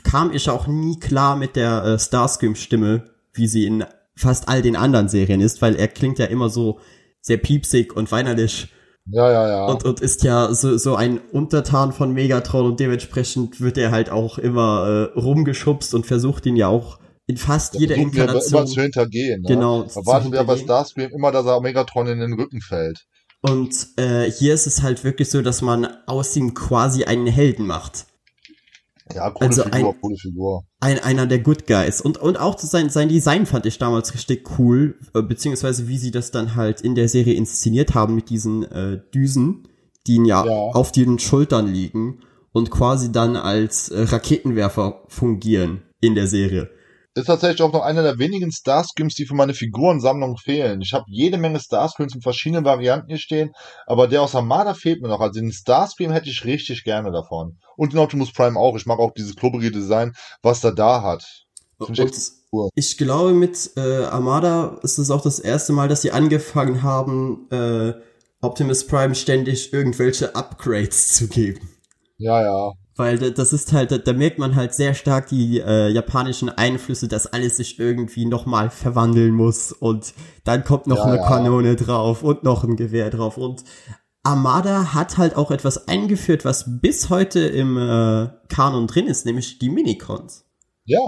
kam 0.03 0.33
ich 0.33 0.49
auch 0.49 0.65
nie 0.65 0.99
klar 0.99 1.35
mit 1.35 1.55
der 1.55 1.83
äh, 1.83 1.99
Starscream-Stimme, 1.99 3.03
wie 3.33 3.47
sie 3.47 3.67
in 3.67 3.85
fast 4.17 4.49
all 4.49 4.61
den 4.61 4.75
anderen 4.75 5.09
Serien 5.09 5.41
ist, 5.41 5.61
weil 5.61 5.75
er 5.75 5.87
klingt 5.87 6.19
ja 6.19 6.25
immer 6.25 6.49
so 6.49 6.79
sehr 7.21 7.37
piepsig 7.37 7.95
und 7.95 8.11
weinerlich. 8.11 8.67
Ja, 9.09 9.31
ja, 9.31 9.47
ja. 9.47 9.65
Und, 9.65 9.85
und 9.85 10.01
ist 10.01 10.23
ja 10.23 10.53
so, 10.53 10.77
so 10.77 10.95
ein 10.95 11.19
Untertan 11.31 11.93
von 11.93 12.13
Megatron 12.13 12.65
und 12.65 12.79
dementsprechend 12.79 13.61
wird 13.61 13.77
er 13.77 13.91
halt 13.91 14.09
auch 14.09 14.37
immer 14.37 15.11
äh, 15.15 15.19
rumgeschubst 15.19 15.93
und 15.93 16.05
versucht 16.05 16.45
ihn 16.45 16.57
ja 16.57 16.67
auch 16.67 16.99
in 17.25 17.37
fast 17.37 17.75
Da 17.75 17.79
jeder 17.79 17.95
versuchen 17.95 18.13
wir 18.13 18.21
Inkarnation. 18.23 18.61
immer 18.61 18.69
zu 18.69 18.81
hintergehen. 18.81 19.41
Ne? 19.41 19.47
Genau, 19.47 19.85
warten 20.05 20.31
wir 20.31 20.43
bei. 20.43 20.57
Starscream 20.57 21.11
immer, 21.11 21.31
dass 21.31 21.45
er 21.45 21.61
Megatron 21.61 22.07
in 22.07 22.19
den 22.19 22.33
Rücken 22.33 22.61
fällt. 22.61 23.05
Und 23.41 23.87
äh, 23.97 24.29
hier 24.31 24.53
ist 24.53 24.65
es 24.65 24.81
halt 24.81 25.03
wirklich 25.03 25.29
so, 25.29 25.41
dass 25.41 25.61
man 25.61 25.87
aus 26.07 26.35
ihm 26.35 26.53
quasi 26.53 27.03
einen 27.03 27.27
Helden 27.27 27.67
macht. 27.67 28.06
Ja, 29.13 29.29
coole 29.31 29.49
Also 29.49 29.63
Figur, 29.63 29.89
ein- 29.89 30.01
coole 30.01 30.17
Figur. 30.17 30.63
Ein, 30.79 30.99
einer 30.99 31.25
der 31.27 31.39
Good 31.39 31.65
Guys. 31.67 32.01
Und, 32.01 32.17
und 32.17 32.37
auch 32.39 32.57
sein, 32.59 32.89
sein 32.89 33.09
Design 33.09 33.45
fand 33.45 33.65
ich 33.65 33.77
damals 33.79 34.13
richtig 34.13 34.59
cool, 34.59 34.99
äh, 35.13 35.21
beziehungsweise 35.21 35.87
wie 35.87 35.97
sie 35.97 36.11
das 36.11 36.31
dann 36.31 36.55
halt 36.55 36.81
in 36.81 36.95
der 36.95 37.07
Serie 37.09 37.33
inszeniert 37.35 37.95
haben 37.95 38.15
mit 38.15 38.29
diesen 38.29 38.63
äh, 38.63 38.99
Düsen, 39.13 39.67
die 40.05 40.15
ihn 40.15 40.25
ja, 40.25 40.45
Ja. 40.45 40.51
auf 40.73 40.91
den 40.91 41.19
Schultern 41.19 41.67
liegen 41.67 42.19
und 42.51 42.69
quasi 42.71 43.11
dann 43.11 43.35
als 43.35 43.89
äh, 43.89 44.01
Raketenwerfer 44.03 45.03
fungieren 45.07 45.81
in 46.01 46.15
der 46.15 46.27
Serie. 46.27 46.69
Ist 47.17 47.25
tatsächlich 47.25 47.63
auch 47.63 47.73
noch 47.73 47.81
einer 47.81 48.03
der 48.03 48.19
wenigen 48.19 48.51
Starscreams, 48.51 49.15
die 49.15 49.25
für 49.25 49.33
meine 49.33 49.55
Figurensammlung 49.55 50.37
fehlen. 50.37 50.81
Ich 50.81 50.93
habe 50.93 51.05
jede 51.07 51.39
Menge 51.39 51.59
Starscreams 51.59 52.13
in 52.13 52.21
verschiedenen 52.21 52.63
Varianten 52.63 53.07
hier 53.07 53.17
stehen, 53.17 53.53
aber 53.87 54.07
der 54.07 54.21
aus 54.21 54.35
Armada 54.35 54.75
fehlt 54.75 55.01
mir 55.01 55.07
noch. 55.07 55.19
Also 55.19 55.39
den 55.39 55.51
Starscream 55.51 56.11
hätte 56.11 56.29
ich 56.29 56.45
richtig 56.45 56.83
gerne 56.83 57.11
davon. 57.11 57.57
Und 57.75 57.93
den 57.93 57.99
Optimus 57.99 58.31
Prime 58.31 58.59
auch. 58.59 58.75
Ich 58.75 58.85
mag 58.85 58.99
auch 58.99 59.15
dieses 59.15 59.35
klubberige 59.35 59.71
Design, 59.71 60.13
was 60.43 60.63
er 60.63 60.73
da 60.73 61.01
hat. 61.01 61.25
Ich 62.75 62.97
glaube, 62.99 63.33
mit 63.33 63.71
äh, 63.77 64.03
Armada 64.05 64.77
ist 64.83 64.99
es 64.99 65.09
auch 65.09 65.21
das 65.21 65.39
erste 65.39 65.73
Mal, 65.73 65.87
dass 65.87 66.03
sie 66.03 66.11
angefangen 66.11 66.83
haben, 66.83 67.47
äh, 67.49 67.93
Optimus 68.41 68.85
Prime 68.85 69.15
ständig 69.15 69.73
irgendwelche 69.73 70.35
Upgrades 70.35 71.15
zu 71.15 71.27
geben. 71.27 71.67
Ja, 72.19 72.43
ja. 72.43 72.71
Weil 72.97 73.17
da- 73.19 73.29
das 73.29 73.53
ist 73.53 73.71
halt, 73.73 73.91
da, 73.91 73.97
da 73.99 74.11
merkt 74.13 74.39
man 74.39 74.55
halt 74.55 74.73
sehr 74.73 74.93
stark 74.93 75.27
die 75.27 75.59
äh, 75.59 75.87
japanischen 75.89 76.49
Einflüsse, 76.49 77.07
dass 77.07 77.27
alles 77.27 77.57
sich 77.57 77.79
irgendwie 77.79 78.25
nochmal 78.25 78.69
verwandeln 78.69 79.33
muss 79.33 79.71
und 79.71 80.13
dann 80.43 80.63
kommt 80.63 80.87
noch 80.87 80.97
Ja, 80.97 81.03
eine 81.05 81.17
ja. 81.17 81.27
Kanone 81.27 81.75
drauf 81.75 82.23
und 82.23 82.43
noch 82.43 82.63
ein 82.63 82.75
Gewehr 82.75 83.09
drauf 83.09 83.37
und 83.37 83.63
Armada 84.23 84.93
hat 84.93 85.17
halt 85.17 85.37
auch 85.37 85.51
etwas 85.51 85.87
eingeführt, 85.87 86.43
was 86.43 86.65
bis 86.81 87.09
heute 87.09 87.39
im 87.39 87.77
äh, 87.77 88.27
Kanon 88.49 88.87
drin 88.87 89.07
ist, 89.07 89.25
nämlich 89.25 89.57
die 89.59 89.69
Minicons. 89.69 90.43
Ja. 90.83 90.99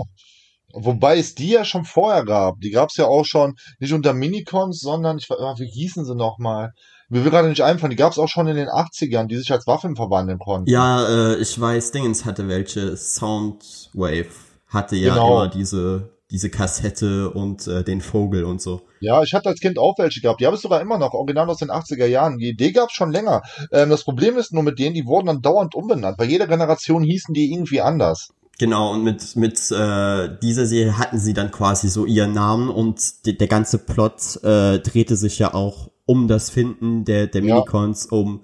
Wobei 0.74 1.18
es 1.18 1.36
die 1.36 1.50
ja 1.50 1.66
schon 1.66 1.86
vorher 1.86 2.26
gab. 2.26 2.60
Die 2.62 2.70
gab 2.72 2.90
es 2.90 2.98
ja 2.98 3.06
auch 3.06 3.26
schon 3.26 3.56
nicht 3.80 3.94
unter 3.94 4.14
Minicons, 4.14 4.80
sondern, 4.80 5.18
ich, 5.18 5.28
ah, 5.32 5.56
wie 5.58 5.68
hießen 5.70 6.06
sie 6.06 6.16
nochmal? 6.16 6.74
Mir 7.10 7.24
will 7.24 7.32
gerade 7.32 7.50
nicht 7.50 7.64
einfallen, 7.64 7.90
die 7.90 7.96
gab 7.96 8.12
es 8.12 8.20
auch 8.20 8.28
schon 8.28 8.48
in 8.48 8.56
den 8.56 8.68
80ern, 8.68 9.26
die 9.26 9.36
sich 9.38 9.52
als 9.52 9.66
Waffen 9.66 9.96
verwandeln 9.96 10.38
konnten. 10.38 10.70
Ja, 10.70 11.08
äh, 11.08 11.36
ich 11.38 11.60
weiß, 11.60 11.92
Dingens 11.92 12.24
hatte 12.24 12.48
welche, 12.48 12.96
Soundwave 12.96 14.30
hatte 14.68 14.96
ja 14.96 15.16
Genau. 15.16 15.44
immer 15.44 15.48
diese, 15.48 16.10
diese 16.30 16.52
Kassette 16.52 17.32
und 17.32 17.66
äh, 17.66 17.84
den 17.84 18.02
Vogel 18.02 18.44
und 18.44 18.62
so. 18.62 18.82
Ja, 19.00 19.24
ich 19.24 19.34
hatte 19.34 19.50
als 19.50 19.60
Kind 19.60 19.80
auch 19.80 19.96
welche 19.98 20.22
gehabt. 20.22 20.40
Die 20.40 20.46
habe 20.46 20.56
ich 20.56 20.62
sogar 20.62 20.82
immer 20.82 21.00
noch, 21.00 21.14
original 21.14 21.50
aus 21.50 21.58
den 21.58 21.72
80er 21.72 22.06
Jahren. 22.06 22.38
Die 22.38 22.50
Idee 22.50 22.72
gab 22.72 22.90
es 22.90 22.94
schon 22.94 23.12
länger. 23.12 23.42
Ähm, 23.72 23.90
das 23.90 24.04
Problem 24.04 24.38
ist 24.38 24.54
nur 24.54 24.62
mit 24.62 24.78
denen, 24.78 24.94
die 24.94 25.08
wurden 25.08 25.26
dann 25.28 25.42
dauernd 25.42 25.74
umbenannt. 25.74 26.18
Bei 26.18 26.26
jeder 26.26 26.46
Generation 26.46 27.02
hießen 27.02 27.34
die 27.34 27.52
irgendwie 27.52 27.82
anders. 27.82 28.30
Genau, 28.60 28.92
und 28.94 29.06
mit, 29.06 29.38
mit 29.38 29.72
äh, 29.72 30.38
dieser 30.44 30.66
Serie 30.66 30.98
hatten 30.98 31.18
sie 31.18 31.34
dann 31.34 31.50
quasi 31.50 31.88
so 31.88 32.06
ihren 32.06 32.34
Namen 32.34 32.70
und 32.70 33.26
de, 33.26 33.34
der 33.34 33.48
ganze 33.48 33.78
Plot 33.78 34.44
äh, 34.44 34.80
drehte 34.80 35.16
sich 35.16 35.40
ja 35.40 35.54
auch 35.54 35.90
um 36.06 36.28
das 36.28 36.50
Finden 36.50 37.06
der, 37.06 37.28
der 37.28 37.42
Ja. 37.42 37.56
Minicons, 37.56 38.06
um 38.08 38.42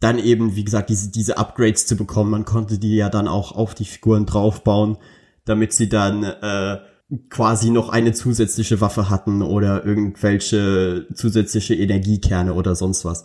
dann 0.00 0.18
eben, 0.18 0.56
wie 0.56 0.64
gesagt, 0.64 0.90
diese, 0.90 1.12
diese 1.12 1.38
Upgrades 1.38 1.86
zu 1.86 1.96
bekommen. 1.96 2.32
Man 2.32 2.44
konnte 2.44 2.78
die 2.78 2.96
ja 2.96 3.08
dann 3.08 3.28
auch 3.28 3.52
auf 3.52 3.74
die 3.76 3.84
Figuren 3.84 4.26
draufbauen, 4.26 4.98
damit 5.44 5.72
sie 5.72 5.88
dann 5.88 6.24
äh, 6.24 6.78
quasi 7.30 7.70
noch 7.70 7.88
eine 7.88 8.12
zusätzliche 8.12 8.80
Waffe 8.80 9.10
hatten 9.10 9.42
oder 9.42 9.84
irgendwelche 9.84 11.06
zusätzliche 11.14 11.76
Energiekerne 11.76 12.54
oder 12.54 12.74
sonst 12.74 13.04
was. 13.04 13.22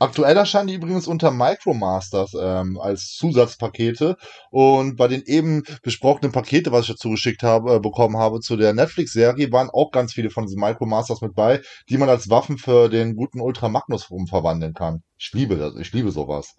Aktuell 0.00 0.36
erscheinen 0.36 0.68
die 0.68 0.74
übrigens 0.74 1.08
unter 1.08 1.32
Micromasters 1.32 2.32
ähm, 2.40 2.78
als 2.78 3.16
Zusatzpakete 3.16 4.16
und 4.50 4.96
bei 4.96 5.08
den 5.08 5.22
eben 5.24 5.64
besprochenen 5.82 6.30
Pakete, 6.30 6.70
was 6.70 6.82
ich 6.82 6.92
dazu 6.92 7.10
geschickt 7.10 7.42
habe, 7.42 7.74
äh, 7.74 7.80
bekommen 7.80 8.16
habe 8.16 8.38
zu 8.38 8.56
der 8.56 8.74
Netflix-Serie, 8.74 9.50
waren 9.50 9.70
auch 9.70 9.90
ganz 9.90 10.12
viele 10.12 10.30
von 10.30 10.46
diesen 10.46 10.60
Micromasters 10.60 11.20
mit 11.20 11.34
bei, 11.34 11.62
die 11.88 11.98
man 11.98 12.08
als 12.08 12.30
Waffen 12.30 12.58
für 12.58 12.88
den 12.88 13.16
guten 13.16 13.40
Ultra 13.40 13.68
Magnus 13.68 14.04
verwandeln 14.04 14.72
kann. 14.72 15.02
Ich 15.18 15.32
liebe 15.32 15.56
das, 15.56 15.74
ich 15.76 15.92
liebe 15.92 16.12
sowas. 16.12 16.54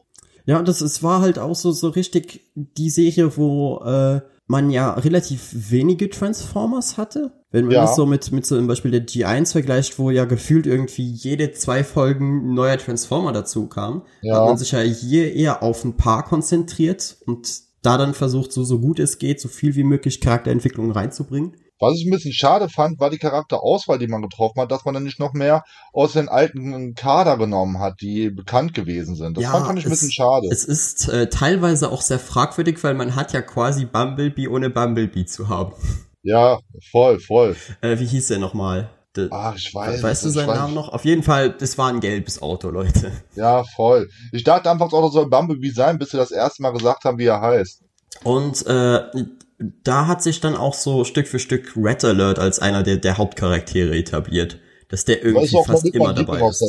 Ja, 0.45 0.59
und 0.59 0.67
das 0.67 0.81
es 0.81 1.01
war 1.01 1.21
halt 1.21 1.39
auch 1.39 1.55
so, 1.55 1.71
so 1.71 1.89
richtig 1.89 2.51
die 2.55 2.89
Serie, 2.89 3.37
wo 3.37 3.79
äh, 3.85 4.21
man 4.49 4.71
ja 4.71 4.93
relativ 4.93 5.49
wenige 5.69 6.09
Transformers 6.09 6.97
hatte. 6.97 7.31
Wenn 7.51 7.65
man 7.65 7.73
Ja. 7.75 7.81
das 7.81 7.95
so 7.95 8.05
mit, 8.07 8.31
mit 8.31 8.45
so 8.47 8.57
zum 8.57 8.65
Beispiel 8.67 8.89
der 8.91 9.05
G1 9.05 9.51
vergleicht, 9.51 9.99
wo 9.99 10.09
ja 10.09 10.25
gefühlt 10.25 10.65
irgendwie 10.65 11.03
jede 11.11 11.51
zwei 11.51 11.83
Folgen 11.83 12.53
neuer 12.55 12.77
Transformer 12.77 13.31
dazu 13.31 13.67
kam, 13.67 14.01
Ja. 14.21 14.37
hat 14.37 14.45
man 14.45 14.57
sich 14.57 14.71
ja 14.71 14.79
hier 14.79 15.33
eher 15.33 15.61
auf 15.61 15.85
ein 15.85 15.97
paar 15.97 16.25
konzentriert 16.25 17.17
und 17.27 17.47
da 17.83 17.97
dann 17.97 18.13
versucht, 18.15 18.51
so, 18.51 18.63
so 18.63 18.79
gut 18.79 18.99
es 18.99 19.19
geht, 19.19 19.39
so 19.39 19.47
viel 19.49 19.75
wie 19.75 19.83
möglich 19.83 20.19
Charakterentwicklung 20.19 20.91
reinzubringen. 20.91 21.53
Was 21.79 21.95
ich 21.97 22.05
ein 22.05 22.11
bisschen 22.11 22.33
schade 22.33 22.67
fand, 22.69 22.99
war 22.99 23.09
die 23.09 23.17
Charakterauswahl, 23.17 23.97
die 23.99 24.07
man 24.07 24.21
getroffen 24.21 24.59
hat, 24.61 24.71
dass 24.71 24.83
man 24.85 24.93
dann 24.93 25.03
nicht 25.03 25.19
noch 25.19 25.33
mehr 25.33 25.63
aus 25.93 26.13
den 26.13 26.27
alten 26.27 26.93
Kader 26.93 27.37
genommen 27.37 27.79
hat, 27.79 28.01
die 28.01 28.29
bekannt 28.29 28.73
gewesen 28.73 29.15
sind. 29.15 29.37
Das 29.37 29.43
Ja, 29.43 29.51
fand, 29.51 29.65
fand 29.67 29.79
ich 29.79 29.85
ein 29.85 29.91
es- 29.91 29.99
bisschen 30.01 30.11
schade. 30.11 30.47
Es 30.51 30.65
ist 30.65 31.07
äh, 31.07 31.29
teilweise 31.29 31.89
auch 31.91 32.01
sehr 32.01 32.19
fragwürdig, 32.19 32.83
weil 32.83 32.95
man 32.95 33.15
hat 33.15 33.31
ja 33.33 33.41
quasi 33.41 33.85
Bumblebee 33.85 34.47
ohne 34.49 34.69
Bumblebee 34.69 35.25
zu 35.25 35.47
haben. 35.49 35.73
ja, 36.21 36.59
voll, 36.91 37.19
voll. 37.19 37.55
Äh, 37.81 37.97
wie 37.99 38.05
hieß 38.05 38.27
der 38.27 38.39
nochmal? 38.39 38.89
Der- 39.15 39.29
Ach, 39.31 39.55
ich 39.55 39.73
weiß. 39.73 40.03
weißt 40.03 40.25
du 40.25 40.29
seinen 40.29 40.47
Namen 40.47 40.73
noch? 40.75 40.89
Auf 40.89 41.03
jeden 41.05 41.23
Fall, 41.23 41.49
das 41.51 41.77
war 41.77 41.89
ein 41.89 41.99
gelbes 42.01 42.41
Auto, 42.41 42.69
Leute. 42.69 43.11
Ja, 43.35 43.63
voll. 43.75 44.09
Ich 44.33 44.43
dachte 44.43 44.69
anfangs 44.69 44.93
auch, 44.93 45.01
das 45.03 45.13
soll 45.13 45.29
Bumblebee 45.29 45.71
sein, 45.71 45.97
bis 45.97 46.09
sie 46.11 46.17
das 46.17 46.31
erste 46.31 46.61
Mal 46.61 46.71
gesagt 46.73 47.05
haben, 47.05 47.17
wie 47.17 47.25
er 47.25 47.41
heißt. 47.41 47.81
Und 48.23 48.65
äh, 48.67 48.99
da 49.83 50.07
hat 50.07 50.23
sich 50.23 50.39
dann 50.39 50.55
auch 50.55 50.73
so 50.73 51.03
Stück 51.03 51.27
für 51.27 51.39
Stück 51.39 51.73
Red 51.75 52.03
Alert 52.05 52.39
als 52.39 52.59
einer 52.59 52.83
der, 52.83 52.97
der 52.97 53.17
Hauptcharaktere 53.17 53.95
etabliert. 53.95 54.59
Dass 54.87 55.05
der 55.05 55.23
irgendwie 55.23 55.55
fast 55.65 55.85
immer 55.85 56.13
dabei 56.13 56.41
ist. 56.47 56.61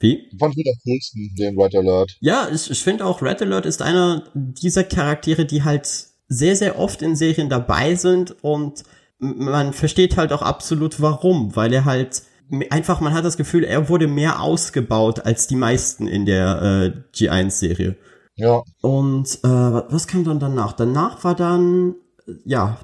Wie? 0.00 0.30
Fand 0.38 0.56
mit 0.56 0.66
am 0.66 0.74
coolsten, 0.84 1.34
den 1.36 1.60
Red 1.60 1.74
Alert. 1.74 2.16
Ja, 2.20 2.48
ich, 2.52 2.70
ich 2.70 2.82
finde 2.82 3.04
auch 3.04 3.20
Red 3.20 3.42
Alert 3.42 3.66
ist 3.66 3.82
einer 3.82 4.24
dieser 4.34 4.84
Charaktere, 4.84 5.44
die 5.44 5.64
halt 5.64 5.88
sehr, 6.28 6.56
sehr 6.56 6.78
oft 6.78 7.02
in 7.02 7.16
Serien 7.16 7.48
dabei 7.48 7.96
sind 7.96 8.36
und 8.42 8.84
man 9.18 9.72
versteht 9.72 10.16
halt 10.16 10.32
auch 10.32 10.42
absolut 10.42 11.00
warum, 11.00 11.56
weil 11.56 11.72
er 11.72 11.84
halt 11.84 12.22
einfach, 12.70 13.00
man 13.00 13.12
hat 13.12 13.24
das 13.24 13.36
Gefühl, 13.36 13.64
er 13.64 13.88
wurde 13.88 14.06
mehr 14.06 14.40
ausgebaut 14.40 15.20
als 15.26 15.48
die 15.48 15.56
meisten 15.56 16.06
in 16.06 16.24
der 16.24 16.94
äh, 16.94 17.16
G1-Serie. 17.16 17.96
Ja, 18.38 18.62
Und 18.82 19.38
äh, 19.42 19.48
wa- 19.48 19.86
was 19.90 20.06
kam 20.06 20.24
dann 20.24 20.38
danach? 20.38 20.72
Danach 20.72 21.24
war 21.24 21.34
dann, 21.34 21.96
ja, 22.44 22.78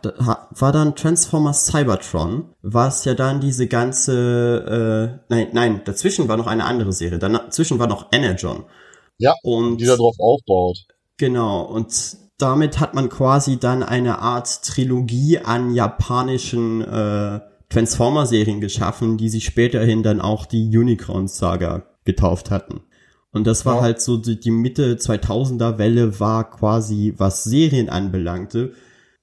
war 0.50 0.72
dann 0.72 0.96
Transformers 0.96 1.66
Cybertron, 1.66 2.46
was 2.62 3.04
ja 3.04 3.14
dann 3.14 3.40
diese 3.40 3.66
ganze, 3.68 5.20
äh, 5.20 5.24
nein, 5.28 5.48
nein, 5.52 5.80
dazwischen 5.84 6.28
war 6.28 6.36
noch 6.36 6.46
eine 6.48 6.64
andere 6.64 6.92
Serie. 6.92 7.18
Dazwischen 7.18 7.78
war 7.78 7.86
noch 7.86 8.08
Energon. 8.12 8.64
Ja, 9.18 9.34
und 9.44 9.80
die 9.80 9.86
da 9.86 9.96
drauf 9.96 10.16
aufbaut. 10.18 10.78
genau. 11.18 11.62
Und 11.62 12.16
damit 12.38 12.80
hat 12.80 12.94
man 12.94 13.08
quasi 13.08 13.58
dann 13.60 13.84
eine 13.84 14.18
Art 14.18 14.64
Trilogie 14.64 15.38
an 15.38 15.72
japanischen 15.72 16.80
äh, 16.82 17.38
Transformer-Serien 17.68 18.60
geschaffen, 18.60 19.18
die 19.18 19.28
sich 19.28 19.44
späterhin 19.44 20.02
dann 20.02 20.20
auch 20.20 20.46
die 20.46 20.76
Unicron-Saga 20.76 21.84
getauft 22.04 22.50
hatten. 22.50 22.80
Und 23.34 23.46
das 23.46 23.66
war 23.66 23.76
Ja. 23.76 23.82
halt 23.82 24.00
so 24.00 24.16
die, 24.16 24.40
die 24.40 24.50
Mitte 24.50 24.96
2000er 24.96 25.76
Welle 25.76 26.18
war 26.20 26.50
quasi, 26.50 27.12
was 27.18 27.44
Serien 27.44 27.90
anbelangte, 27.90 28.72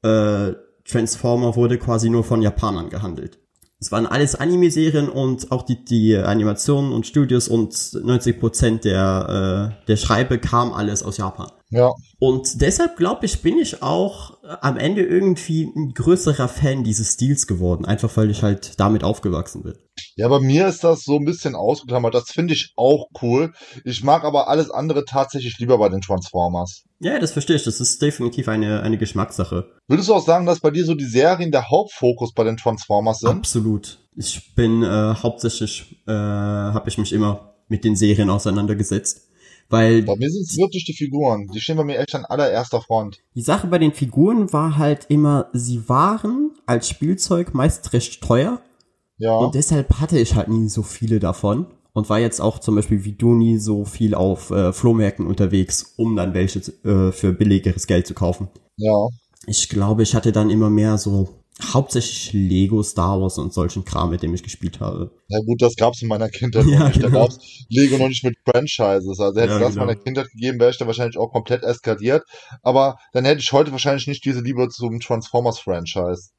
äh, 0.03 0.51
Transformer 0.85 1.55
wurde 1.55 1.77
quasi 1.77 2.09
nur 2.09 2.23
von 2.23 2.41
Japanern 2.41 2.89
gehandelt. 2.89 3.39
Es 3.79 3.91
waren 3.91 4.05
alles 4.05 4.35
Anime-Serien 4.35 5.09
und 5.09 5.51
auch 5.51 5.63
die, 5.63 5.83
die 5.83 6.15
Animationen 6.15 6.91
und 6.91 7.07
Studios 7.07 7.47
und 7.47 7.73
90% 7.73 8.83
der, 8.83 9.73
äh, 9.81 9.85
der 9.87 9.97
Schreibe 9.97 10.37
kam 10.37 10.71
alles 10.73 11.01
aus 11.01 11.17
Japan. 11.17 11.49
Ja, 11.71 11.89
Und 12.19 12.61
deshalb 12.61 12.97
glaube 12.97 13.25
ich, 13.25 13.41
bin 13.41 13.57
ich 13.57 13.81
auch 13.81 14.30
am 14.61 14.77
Ende 14.77 15.03
irgendwie 15.03 15.63
ein 15.63 15.93
größerer 15.93 16.47
Fan 16.47 16.83
dieses 16.83 17.13
Stils 17.13 17.47
geworden, 17.47 17.85
einfach 17.85 18.15
weil 18.17 18.29
ich 18.29 18.43
halt 18.43 18.79
damit 18.79 19.03
aufgewachsen 19.03 19.63
bin. 19.63 19.75
Ja, 20.15 20.27
bei 20.27 20.39
mir 20.39 20.67
ist 20.67 20.83
das 20.83 21.03
so 21.03 21.17
ein 21.17 21.25
bisschen 21.25 21.55
ausgeklammert. 21.55 22.13
Das 22.13 22.31
finde 22.31 22.53
ich 22.53 22.73
auch 22.75 23.07
cool. 23.21 23.53
Ich 23.85 24.03
mag 24.03 24.23
aber 24.23 24.47
alles 24.47 24.69
andere 24.69 25.05
tatsächlich 25.05 25.57
lieber 25.59 25.77
bei 25.77 25.89
den 25.89 26.01
Transformers. 26.01 26.83
Ja, 26.99 27.19
das 27.19 27.31
verstehe 27.31 27.55
ich. 27.55 27.63
Das 27.63 27.79
ist 27.79 28.01
definitiv 28.01 28.47
eine, 28.47 28.81
eine 28.81 28.97
Geschmackssache. 28.97 29.71
Würdest 29.87 30.09
du 30.09 30.13
auch 30.13 30.25
sagen, 30.25 30.45
dass 30.45 30.59
bei 30.59 30.71
dir 30.71 30.85
so 30.85 30.95
die 30.95 31.05
Serien 31.05 31.51
der 31.51 31.69
Hauptfokus 31.69 32.33
bei 32.33 32.43
den 32.43 32.57
Transformers 32.57 33.19
sind? 33.19 33.29
Absolut. 33.29 33.99
Ich 34.15 34.53
bin 34.55 34.83
äh, 34.83 35.15
hauptsächlich, 35.15 36.01
äh, 36.07 36.11
habe 36.11 36.89
ich 36.89 36.97
mich 36.97 37.13
immer 37.13 37.53
mit 37.67 37.83
den 37.83 37.95
Serien 37.95 38.29
auseinandergesetzt. 38.29 39.30
Weil 39.71 40.03
bei 40.03 40.15
mir 40.15 40.29
sind 40.29 40.43
es 40.43 40.57
wirklich 40.57 40.85
die 40.85 40.93
Figuren. 40.93 41.47
Die 41.53 41.61
stehen 41.61 41.77
bei 41.77 41.83
mir 41.83 41.97
echt 41.97 42.13
an 42.13 42.25
allererster 42.25 42.81
Front. 42.81 43.19
Die 43.35 43.41
Sache 43.41 43.67
bei 43.67 43.79
den 43.79 43.93
Figuren 43.93 44.51
war 44.51 44.77
halt 44.77 45.05
immer, 45.09 45.49
sie 45.53 45.87
waren 45.87 46.51
als 46.65 46.89
Spielzeug 46.89 47.53
meist 47.53 47.93
recht 47.93 48.21
teuer. 48.21 48.61
Ja. 49.17 49.35
Und 49.35 49.55
deshalb 49.55 49.99
hatte 49.99 50.19
ich 50.19 50.35
halt 50.35 50.49
nie 50.49 50.69
so 50.69 50.83
viele 50.83 51.19
davon. 51.19 51.67
Und 51.93 52.09
war 52.09 52.19
jetzt 52.19 52.39
auch 52.39 52.59
zum 52.59 52.75
Beispiel 52.75 53.03
wie 53.03 53.11
du 53.11 53.33
nie 53.33 53.57
so 53.57 53.83
viel 53.83 54.15
auf 54.15 54.49
äh, 54.49 54.71
Flohmärkten 54.71 55.27
unterwegs, 55.27 55.93
um 55.97 56.15
dann 56.15 56.33
welche 56.33 56.59
äh, 56.85 57.11
für 57.11 57.33
billigeres 57.33 57.85
Geld 57.85 58.07
zu 58.07 58.13
kaufen. 58.13 58.47
Ja. 58.77 59.07
Ich 59.45 59.67
glaube, 59.67 60.03
ich 60.03 60.15
hatte 60.15 60.31
dann 60.31 60.49
immer 60.49 60.69
mehr 60.69 60.97
so 60.97 61.40
hauptsächlich 61.73 62.33
Lego, 62.33 62.83
Star 62.83 63.21
Wars 63.21 63.37
und 63.37 63.53
solchen 63.53 63.85
Kram, 63.85 64.09
mit 64.09 64.23
dem 64.23 64.33
ich 64.33 64.43
gespielt 64.43 64.79
habe. 64.79 65.11
Ja 65.27 65.39
gut, 65.45 65.61
das 65.61 65.75
gab's 65.75 66.01
in 66.01 66.07
meiner 66.07 66.29
Kindheit 66.29 66.65
ja, 66.67 66.87
nicht. 66.87 67.01
Genau. 67.01 67.09
Da 67.09 67.19
gab's 67.19 67.65
Lego 67.69 67.97
noch 67.97 68.07
nicht 68.07 68.23
mit 68.23 68.35
Franchises. 68.45 69.19
Also 69.19 69.39
hätte 69.39 69.53
ja, 69.53 69.59
das 69.59 69.73
genau. 69.73 69.85
meiner 69.85 69.99
Kindheit 69.99 70.29
gegeben, 70.31 70.59
wäre 70.59 70.71
ich 70.71 70.77
da 70.77 70.87
wahrscheinlich 70.87 71.17
auch 71.17 71.31
komplett 71.31 71.63
eskaliert. 71.63 72.23
Aber 72.61 72.97
dann 73.13 73.25
hätte 73.25 73.41
ich 73.41 73.51
heute 73.51 73.71
wahrscheinlich 73.71 74.07
nicht 74.07 74.25
diese 74.25 74.41
Liebe 74.41 74.67
zum 74.69 74.99
Transformers-Franchise. 74.99 76.29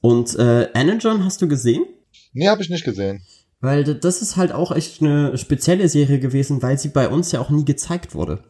Und 0.00 0.36
äh, 0.38 0.70
Energon 0.72 1.24
hast 1.24 1.42
du 1.42 1.48
gesehen? 1.48 1.84
Nee, 2.32 2.48
habe 2.48 2.62
ich 2.62 2.70
nicht 2.70 2.84
gesehen. 2.84 3.22
Weil 3.60 3.84
das 3.94 4.22
ist 4.22 4.36
halt 4.36 4.52
auch 4.52 4.70
echt 4.70 5.00
eine 5.00 5.36
spezielle 5.38 5.88
Serie 5.88 6.18
gewesen, 6.18 6.62
weil 6.62 6.78
sie 6.78 6.88
bei 6.88 7.08
uns 7.08 7.32
ja 7.32 7.40
auch 7.40 7.50
nie 7.50 7.64
gezeigt 7.64 8.14
wurde. 8.14 8.44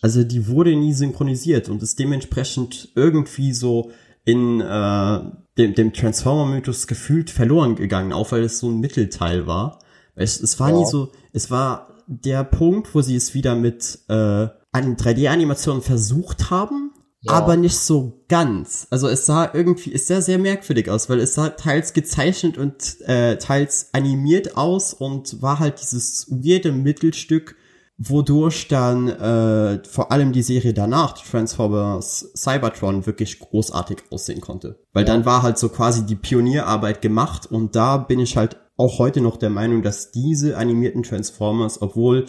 Also 0.00 0.24
die 0.24 0.48
wurde 0.48 0.76
nie 0.76 0.92
synchronisiert 0.92 1.68
und 1.68 1.82
ist 1.82 1.98
dementsprechend 1.98 2.90
irgendwie 2.94 3.52
so 3.52 3.90
in 4.24 4.60
äh, 4.60 5.20
dem, 5.58 5.74
dem 5.74 5.92
Transformer-Mythos 5.92 6.86
gefühlt 6.86 7.30
verloren 7.30 7.76
gegangen, 7.76 8.12
auch 8.12 8.32
weil 8.32 8.42
es 8.42 8.58
so 8.58 8.70
ein 8.70 8.80
Mittelteil 8.80 9.46
war. 9.46 9.80
Es, 10.14 10.40
es 10.40 10.58
war 10.58 10.70
ja. 10.70 10.78
nie 10.78 10.86
so, 10.86 11.12
es 11.32 11.50
war 11.50 11.88
der 12.06 12.44
Punkt, 12.44 12.94
wo 12.94 13.02
sie 13.02 13.16
es 13.16 13.34
wieder 13.34 13.54
mit 13.54 13.98
äh, 14.08 14.48
3D-Animationen 14.72 15.82
versucht 15.82 16.50
haben, 16.50 16.92
ja. 17.20 17.32
aber 17.32 17.56
nicht 17.56 17.76
so 17.76 18.24
ganz. 18.28 18.86
Also 18.90 19.08
es 19.08 19.26
sah 19.26 19.50
irgendwie, 19.52 19.92
es 19.92 20.06
sah 20.06 20.20
sehr 20.20 20.38
merkwürdig 20.38 20.90
aus, 20.90 21.10
weil 21.10 21.20
es 21.20 21.34
sah 21.34 21.50
teils 21.50 21.92
gezeichnet 21.92 22.56
und 22.56 23.00
äh, 23.02 23.36
teils 23.36 23.90
animiert 23.92 24.56
aus 24.56 24.94
und 24.94 25.42
war 25.42 25.58
halt 25.58 25.82
dieses 25.82 26.30
weirde 26.30 26.72
Mittelstück 26.72 27.56
wodurch 27.98 28.68
dann 28.68 29.08
äh, 29.08 29.82
vor 29.84 30.12
allem 30.12 30.32
die 30.32 30.42
Serie 30.42 30.72
danach, 30.72 31.18
Transformers 31.18 32.30
Cybertron, 32.36 33.06
wirklich 33.06 33.40
großartig 33.40 33.98
aussehen 34.10 34.40
konnte. 34.40 34.78
Weil 34.92 35.06
ja. 35.06 35.12
dann 35.12 35.24
war 35.24 35.42
halt 35.42 35.58
so 35.58 35.68
quasi 35.68 36.06
die 36.06 36.14
Pionierarbeit 36.14 37.02
gemacht 37.02 37.50
und 37.50 37.74
da 37.74 37.96
bin 37.96 38.20
ich 38.20 38.36
halt 38.36 38.56
auch 38.76 39.00
heute 39.00 39.20
noch 39.20 39.36
der 39.36 39.50
Meinung, 39.50 39.82
dass 39.82 40.12
diese 40.12 40.56
animierten 40.56 41.02
Transformers, 41.02 41.82
obwohl 41.82 42.26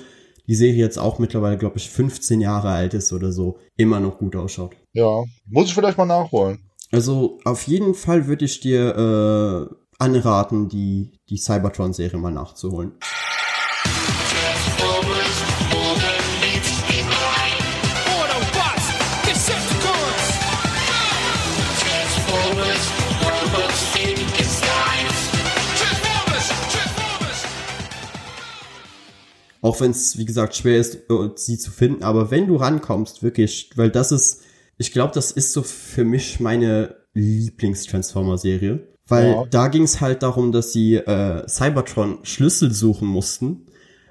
die 0.47 0.55
Serie 0.55 0.79
jetzt 0.79 0.97
auch 0.97 1.19
mittlerweile, 1.19 1.60
glaube 1.60 1.77
ich, 1.77 1.91
15 1.91 2.41
Jahre 2.41 2.69
alt 2.69 2.95
ist 2.95 3.13
oder 3.13 3.32
so, 3.32 3.60
immer 3.77 3.99
noch 3.99 4.17
gut 4.17 4.36
ausschaut. 4.36 4.75
Ja, 4.93 5.23
muss 5.45 5.67
ich 5.67 5.75
vielleicht 5.75 5.99
mal 5.99 6.05
nachholen. 6.05 6.58
Also 6.91 7.38
auf 7.45 7.67
jeden 7.67 7.93
Fall 7.93 8.25
würde 8.25 8.45
ich 8.45 8.60
dir 8.60 9.69
äh, 9.69 9.75
anraten, 9.99 10.67
die, 10.67 11.12
die 11.29 11.38
Cybertron-Serie 11.38 12.17
mal 12.17 12.32
nachzuholen. 12.32 12.93
Auch 29.62 29.82
wenn 29.82 29.91
es, 29.91 30.17
wie 30.17 30.26
gesagt, 30.26 30.56
schwer 30.56 30.80
ist, 30.80 30.95
äh, 31.10 31.30
sie 31.36 31.58
zu 31.58 31.72
finden. 31.72 32.04
Aber 32.04 32.32
wenn 32.32 32.48
du 32.48 32.56
rankommst, 32.56 33.24
wirklich, 33.24 33.72
weil 33.76 33.89
das 33.89 34.12
ist, 34.12 34.41
ich 34.78 34.91
glaube, 34.91 35.13
das 35.13 35.32
ist 35.32 35.54
so 35.54 35.63
für 35.63 36.06
mich 36.06 36.39
meine 36.39 36.95
Lieblings-Transformer-Serie. 37.13 38.88
Weil 39.08 39.32
ja. 39.32 39.45
da 39.50 39.67
ging 39.67 39.84
es 39.84 40.02
halt 40.02 40.24
darum, 40.24 40.52
dass 40.52 40.72
sie 40.72 40.95
äh, 40.95 41.48
Cybertron 41.48 42.19
Schlüssel 42.24 42.72
suchen 42.72 43.08
mussten, 43.08 43.65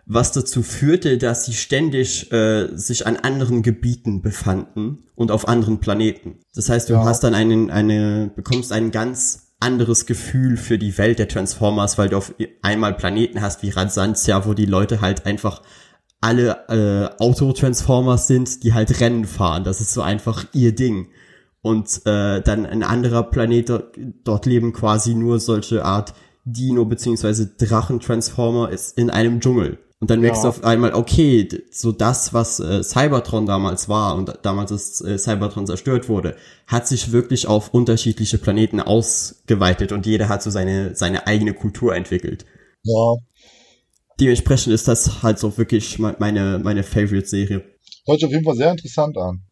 was 0.06 0.32
dazu 0.32 0.62
führte, 0.62 1.18
dass 1.18 1.44
sie 1.44 1.52
ständig 1.52 2.32
äh, 2.32 2.68
sich 2.76 3.06
an 3.06 3.16
anderen 3.16 3.62
Gebieten 3.62 4.22
befanden 4.22 5.04
und 5.14 5.30
auf 5.30 5.46
anderen 5.46 5.78
Planeten. 5.78 6.40
Das 6.54 6.68
heißt, 6.68 6.88
du 6.88 6.94
ja. 6.94 7.04
hast 7.04 7.22
dann 7.22 7.34
einen, 7.34 7.70
eine, 7.70 8.30
bekommst 8.34 8.72
einen 8.72 8.90
ganz 8.90 9.47
anderes 9.60 10.06
Gefühl 10.06 10.56
für 10.56 10.78
die 10.78 10.96
Welt 10.98 11.18
der 11.18 11.28
Transformers, 11.28 11.98
weil 11.98 12.08
du 12.08 12.16
auf 12.16 12.34
einmal 12.62 12.94
Planeten 12.94 13.40
hast 13.40 13.62
wie 13.62 13.70
Radsantia, 13.70 14.46
wo 14.46 14.54
die 14.54 14.66
Leute 14.66 15.00
halt 15.00 15.26
einfach 15.26 15.62
alle 16.20 16.68
äh, 16.68 17.22
Autotransformers 17.22 18.26
sind, 18.26 18.62
die 18.64 18.72
halt 18.72 19.00
Rennen 19.00 19.24
fahren. 19.24 19.64
Das 19.64 19.80
ist 19.80 19.92
so 19.92 20.02
einfach 20.02 20.46
ihr 20.52 20.74
Ding. 20.74 21.08
Und 21.60 22.06
äh, 22.06 22.40
dann 22.40 22.66
ein 22.66 22.82
anderer 22.82 23.24
Planet, 23.24 23.82
dort 24.24 24.46
leben 24.46 24.72
quasi 24.72 25.14
nur 25.14 25.40
solche 25.40 25.84
Art 25.84 26.14
Dino- 26.44 26.86
beziehungsweise 26.86 27.46
Drachentransformer 27.46 28.70
ist 28.70 28.96
in 28.96 29.10
einem 29.10 29.40
Dschungel. 29.40 29.78
Und 30.00 30.10
dann 30.10 30.20
merkst 30.20 30.44
ja. 30.44 30.50
du 30.50 30.56
auf 30.56 30.64
einmal, 30.64 30.94
okay, 30.94 31.48
so 31.72 31.90
das, 31.90 32.32
was 32.32 32.60
äh, 32.60 32.84
Cybertron 32.84 33.46
damals 33.46 33.88
war 33.88 34.14
und 34.14 34.32
damals 34.42 34.70
ist 34.70 35.00
äh, 35.00 35.18
Cybertron 35.18 35.66
zerstört 35.66 36.08
wurde, 36.08 36.36
hat 36.68 36.86
sich 36.86 37.10
wirklich 37.10 37.48
auf 37.48 37.74
unterschiedliche 37.74 38.38
Planeten 38.38 38.80
ausgeweitet 38.80 39.90
und 39.90 40.06
jeder 40.06 40.28
hat 40.28 40.42
so 40.42 40.50
seine, 40.50 40.94
seine 40.94 41.26
eigene 41.26 41.52
Kultur 41.52 41.96
entwickelt. 41.96 42.46
Ja. 42.84 43.16
Dementsprechend 44.20 44.72
ist 44.72 44.86
das 44.86 45.22
halt 45.24 45.40
so 45.40 45.58
wirklich 45.58 45.98
meine, 45.98 46.60
meine 46.62 46.84
Favorite-Serie. 46.84 47.64
Hört 48.06 48.20
sich 48.20 48.26
auf 48.26 48.32
jeden 48.32 48.44
Fall 48.44 48.56
sehr 48.56 48.70
interessant 48.70 49.16
an. 49.18 49.42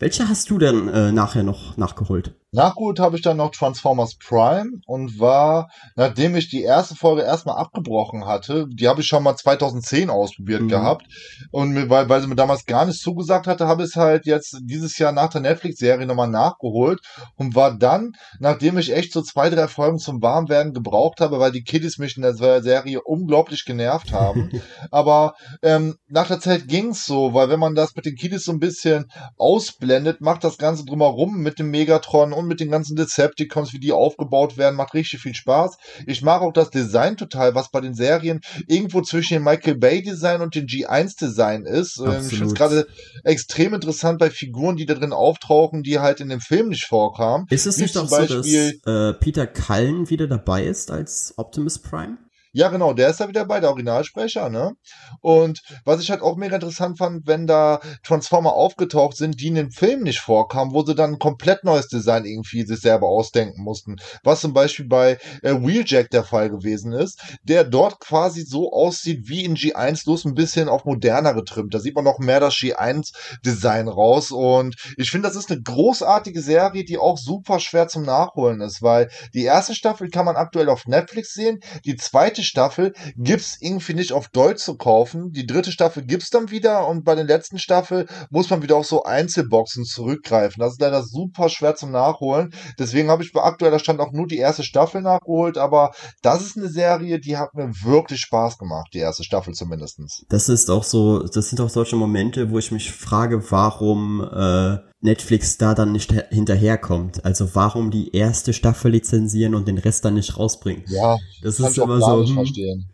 Welche 0.00 0.28
hast 0.28 0.50
du 0.50 0.58
denn 0.58 0.88
äh, 0.88 1.12
nachher 1.12 1.44
noch 1.44 1.76
nachgeholt? 1.76 2.34
Nachgeholt 2.54 3.00
habe 3.00 3.16
ich 3.16 3.22
dann 3.22 3.38
noch 3.38 3.50
Transformers 3.50 4.16
Prime 4.16 4.72
und 4.86 5.18
war, 5.18 5.70
nachdem 5.96 6.36
ich 6.36 6.50
die 6.50 6.60
erste 6.60 6.94
Folge 6.94 7.22
erstmal 7.22 7.56
abgebrochen 7.56 8.26
hatte, 8.26 8.66
die 8.68 8.88
habe 8.88 9.00
ich 9.00 9.06
schon 9.06 9.22
mal 9.22 9.36
2010 9.36 10.10
ausprobiert 10.10 10.60
mhm. 10.60 10.68
gehabt 10.68 11.06
und 11.50 11.88
weil, 11.88 12.10
weil 12.10 12.20
sie 12.20 12.26
mir 12.26 12.36
damals 12.36 12.66
gar 12.66 12.84
nicht 12.84 13.00
zugesagt 13.00 13.46
hatte, 13.46 13.68
habe 13.68 13.84
ich 13.84 13.88
es 13.88 13.96
halt 13.96 14.26
jetzt 14.26 14.58
dieses 14.64 14.98
Jahr 14.98 15.12
nach 15.12 15.30
der 15.30 15.40
Netflix-Serie 15.40 16.06
nochmal 16.06 16.28
nachgeholt 16.28 17.00
und 17.36 17.54
war 17.54 17.74
dann, 17.74 18.12
nachdem 18.38 18.76
ich 18.76 18.92
echt 18.92 19.14
so 19.14 19.22
zwei, 19.22 19.48
drei 19.48 19.66
Folgen 19.66 19.98
zum 19.98 20.20
Warmwerden 20.20 20.74
gebraucht 20.74 21.22
habe, 21.22 21.38
weil 21.38 21.52
die 21.52 21.64
Kiddies 21.64 21.96
mich 21.96 22.18
in 22.18 22.22
der 22.22 22.34
Serie 22.34 23.00
unglaublich 23.02 23.64
genervt 23.64 24.12
haben, 24.12 24.50
aber 24.90 25.36
ähm, 25.62 25.96
nach 26.06 26.28
der 26.28 26.40
Zeit 26.40 26.68
ging's 26.68 27.06
so, 27.06 27.32
weil 27.32 27.48
wenn 27.48 27.60
man 27.60 27.74
das 27.74 27.96
mit 27.96 28.04
den 28.04 28.16
Kiddies 28.16 28.44
so 28.44 28.52
ein 28.52 28.60
bisschen 28.60 29.06
ausblendet, 29.38 30.20
macht 30.20 30.44
das 30.44 30.58
Ganze 30.58 30.84
drumherum 30.84 31.38
mit 31.38 31.58
dem 31.58 31.70
Megatron 31.70 32.41
und 32.42 32.48
mit 32.48 32.60
den 32.60 32.70
ganzen 32.70 32.96
Decepticons, 32.96 33.72
wie 33.72 33.80
die 33.80 33.92
aufgebaut 33.92 34.56
werden, 34.56 34.76
macht 34.76 34.94
richtig 34.94 35.20
viel 35.20 35.34
Spaß. 35.34 35.76
Ich 36.06 36.22
mag 36.22 36.42
auch 36.42 36.52
das 36.52 36.70
Design 36.70 37.16
total, 37.16 37.54
was 37.54 37.70
bei 37.70 37.80
den 37.80 37.94
Serien 37.94 38.40
irgendwo 38.66 39.00
zwischen 39.02 39.34
dem 39.34 39.44
Michael 39.44 39.76
Bay 39.76 40.02
Design 40.02 40.40
und 40.40 40.54
dem 40.54 40.66
G1 40.66 41.18
Design 41.18 41.64
ist. 41.64 42.00
Absolut. 42.00 42.14
Ähm, 42.14 42.22
ich 42.22 42.28
finde 42.28 42.46
es 42.46 42.54
gerade 42.54 42.86
extrem 43.24 43.74
interessant 43.74 44.18
bei 44.18 44.30
Figuren, 44.30 44.76
die 44.76 44.86
da 44.86 44.94
drin 44.94 45.12
auftauchen, 45.12 45.82
die 45.82 45.98
halt 45.98 46.20
in 46.20 46.28
dem 46.28 46.40
Film 46.40 46.68
nicht 46.68 46.84
vorkamen. 46.84 47.46
Ist 47.50 47.66
es 47.66 47.78
nicht 47.78 47.96
auch 47.96 48.08
so, 48.08 48.26
dass 48.26 48.46
äh, 48.46 49.12
Peter 49.14 49.46
Cullen 49.46 50.10
wieder 50.10 50.26
dabei 50.26 50.64
ist 50.64 50.90
als 50.90 51.34
Optimus 51.36 51.78
Prime? 51.78 52.18
Ja, 52.54 52.68
genau, 52.68 52.92
der 52.92 53.08
ist 53.08 53.18
da 53.18 53.28
wieder 53.28 53.46
bei, 53.46 53.60
der 53.60 53.70
Originalsprecher, 53.70 54.50
ne? 54.50 54.76
Und 55.22 55.62
was 55.86 56.02
ich 56.02 56.10
halt 56.10 56.20
auch 56.20 56.36
mega 56.36 56.56
interessant 56.56 56.98
fand, 56.98 57.26
wenn 57.26 57.46
da 57.46 57.80
Transformer 58.02 58.52
aufgetaucht 58.52 59.16
sind, 59.16 59.40
die 59.40 59.46
in 59.46 59.54
den 59.54 59.70
Film 59.70 60.02
nicht 60.02 60.20
vorkamen, 60.20 60.74
wo 60.74 60.84
sie 60.84 60.94
dann 60.94 61.14
ein 61.14 61.18
komplett 61.18 61.64
neues 61.64 61.88
Design 61.88 62.26
irgendwie 62.26 62.64
sich 62.66 62.80
selber 62.80 63.08
ausdenken 63.08 63.62
mussten. 63.62 63.96
Was 64.22 64.42
zum 64.42 64.52
Beispiel 64.52 64.86
bei 64.86 65.18
äh, 65.42 65.54
Wheeljack 65.54 66.10
der 66.10 66.24
Fall 66.24 66.50
gewesen 66.50 66.92
ist, 66.92 67.22
der 67.42 67.64
dort 67.64 68.00
quasi 68.00 68.42
so 68.42 68.70
aussieht 68.70 69.30
wie 69.30 69.46
in 69.46 69.56
G1, 69.56 70.04
bloß 70.04 70.26
ein 70.26 70.34
bisschen 70.34 70.68
auf 70.68 70.84
moderner 70.84 71.32
getrimmt. 71.32 71.72
Da 71.72 71.78
sieht 71.78 71.94
man 71.94 72.04
noch 72.04 72.18
mehr 72.18 72.40
das 72.40 72.54
G1-Design 72.54 73.88
raus. 73.88 74.30
Und 74.30 74.76
ich 74.98 75.10
finde, 75.10 75.28
das 75.28 75.36
ist 75.38 75.50
eine 75.50 75.62
großartige 75.62 76.42
Serie, 76.42 76.84
die 76.84 76.98
auch 76.98 77.16
super 77.16 77.60
schwer 77.60 77.88
zum 77.88 78.02
Nachholen 78.02 78.60
ist, 78.60 78.82
weil 78.82 79.08
die 79.32 79.44
erste 79.44 79.74
Staffel 79.74 80.10
kann 80.10 80.26
man 80.26 80.36
aktuell 80.36 80.68
auf 80.68 80.84
Netflix 80.86 81.32
sehen, 81.32 81.60
die 81.86 81.96
zweite 81.96 82.41
zweite 82.42 82.44
Staffel 82.44 82.92
gibt's 83.16 83.56
irgendwie 83.60 83.94
nicht 83.94 84.12
auf 84.12 84.28
Deutsch 84.28 84.62
zu 84.62 84.76
kaufen. 84.76 85.30
Die 85.32 85.46
dritte 85.46 85.72
Staffel 85.72 86.04
gibt's 86.04 86.30
dann 86.30 86.50
wieder 86.50 86.88
und 86.88 87.04
bei 87.04 87.14
der 87.14 87.24
letzten 87.24 87.58
Staffel 87.58 88.06
muss 88.30 88.50
man 88.50 88.62
wieder 88.62 88.76
auf 88.76 88.86
so 88.86 89.04
Einzelboxen 89.04 89.84
zurückgreifen. 89.84 90.60
Das 90.60 90.72
ist 90.72 90.80
leider 90.80 91.02
super 91.02 91.48
schwer 91.48 91.74
zum 91.74 91.90
Nachholen. 91.90 92.52
Deswegen 92.78 93.10
habe 93.10 93.22
ich 93.22 93.32
bei 93.32 93.42
aktueller 93.42 93.78
Stand 93.78 94.00
auch 94.00 94.12
nur 94.12 94.26
die 94.26 94.38
erste 94.38 94.62
Staffel 94.62 95.02
nachgeholt, 95.02 95.58
aber 95.58 95.92
das 96.22 96.42
ist 96.42 96.56
eine 96.56 96.68
Serie, 96.68 97.20
die 97.20 97.36
hat 97.36 97.54
mir 97.54 97.70
wirklich 97.82 98.20
Spaß 98.20 98.58
gemacht, 98.58 98.90
die 98.92 98.98
erste 98.98 99.24
Staffel 99.24 99.54
zumindestens. 99.54 100.24
Das 100.28 100.48
ist 100.48 100.70
auch 100.70 100.84
so, 100.84 101.22
das 101.22 101.48
sind 101.48 101.60
auch 101.60 101.70
solche 101.70 101.96
Momente, 101.96 102.50
wo 102.50 102.58
ich 102.58 102.72
mich 102.72 102.92
frage, 102.92 103.50
warum 103.50 104.20
äh, 104.22 104.91
Netflix 105.02 105.58
da 105.58 105.74
dann 105.74 105.92
nicht 105.92 106.12
hinterherkommt. 106.30 107.24
Also 107.24 107.54
warum 107.54 107.90
die 107.90 108.14
erste 108.14 108.52
Staffel 108.52 108.92
lizenzieren 108.92 109.54
und 109.54 109.68
den 109.68 109.78
Rest 109.78 110.04
dann 110.04 110.14
nicht 110.14 110.38
rausbringen. 110.38 110.84
Ja, 110.88 111.18
das 111.42 111.60
ist 111.60 111.78
immer 111.78 112.00
so. 112.00 112.24
Hm, 112.24 112.34
verstehen. 112.34 112.86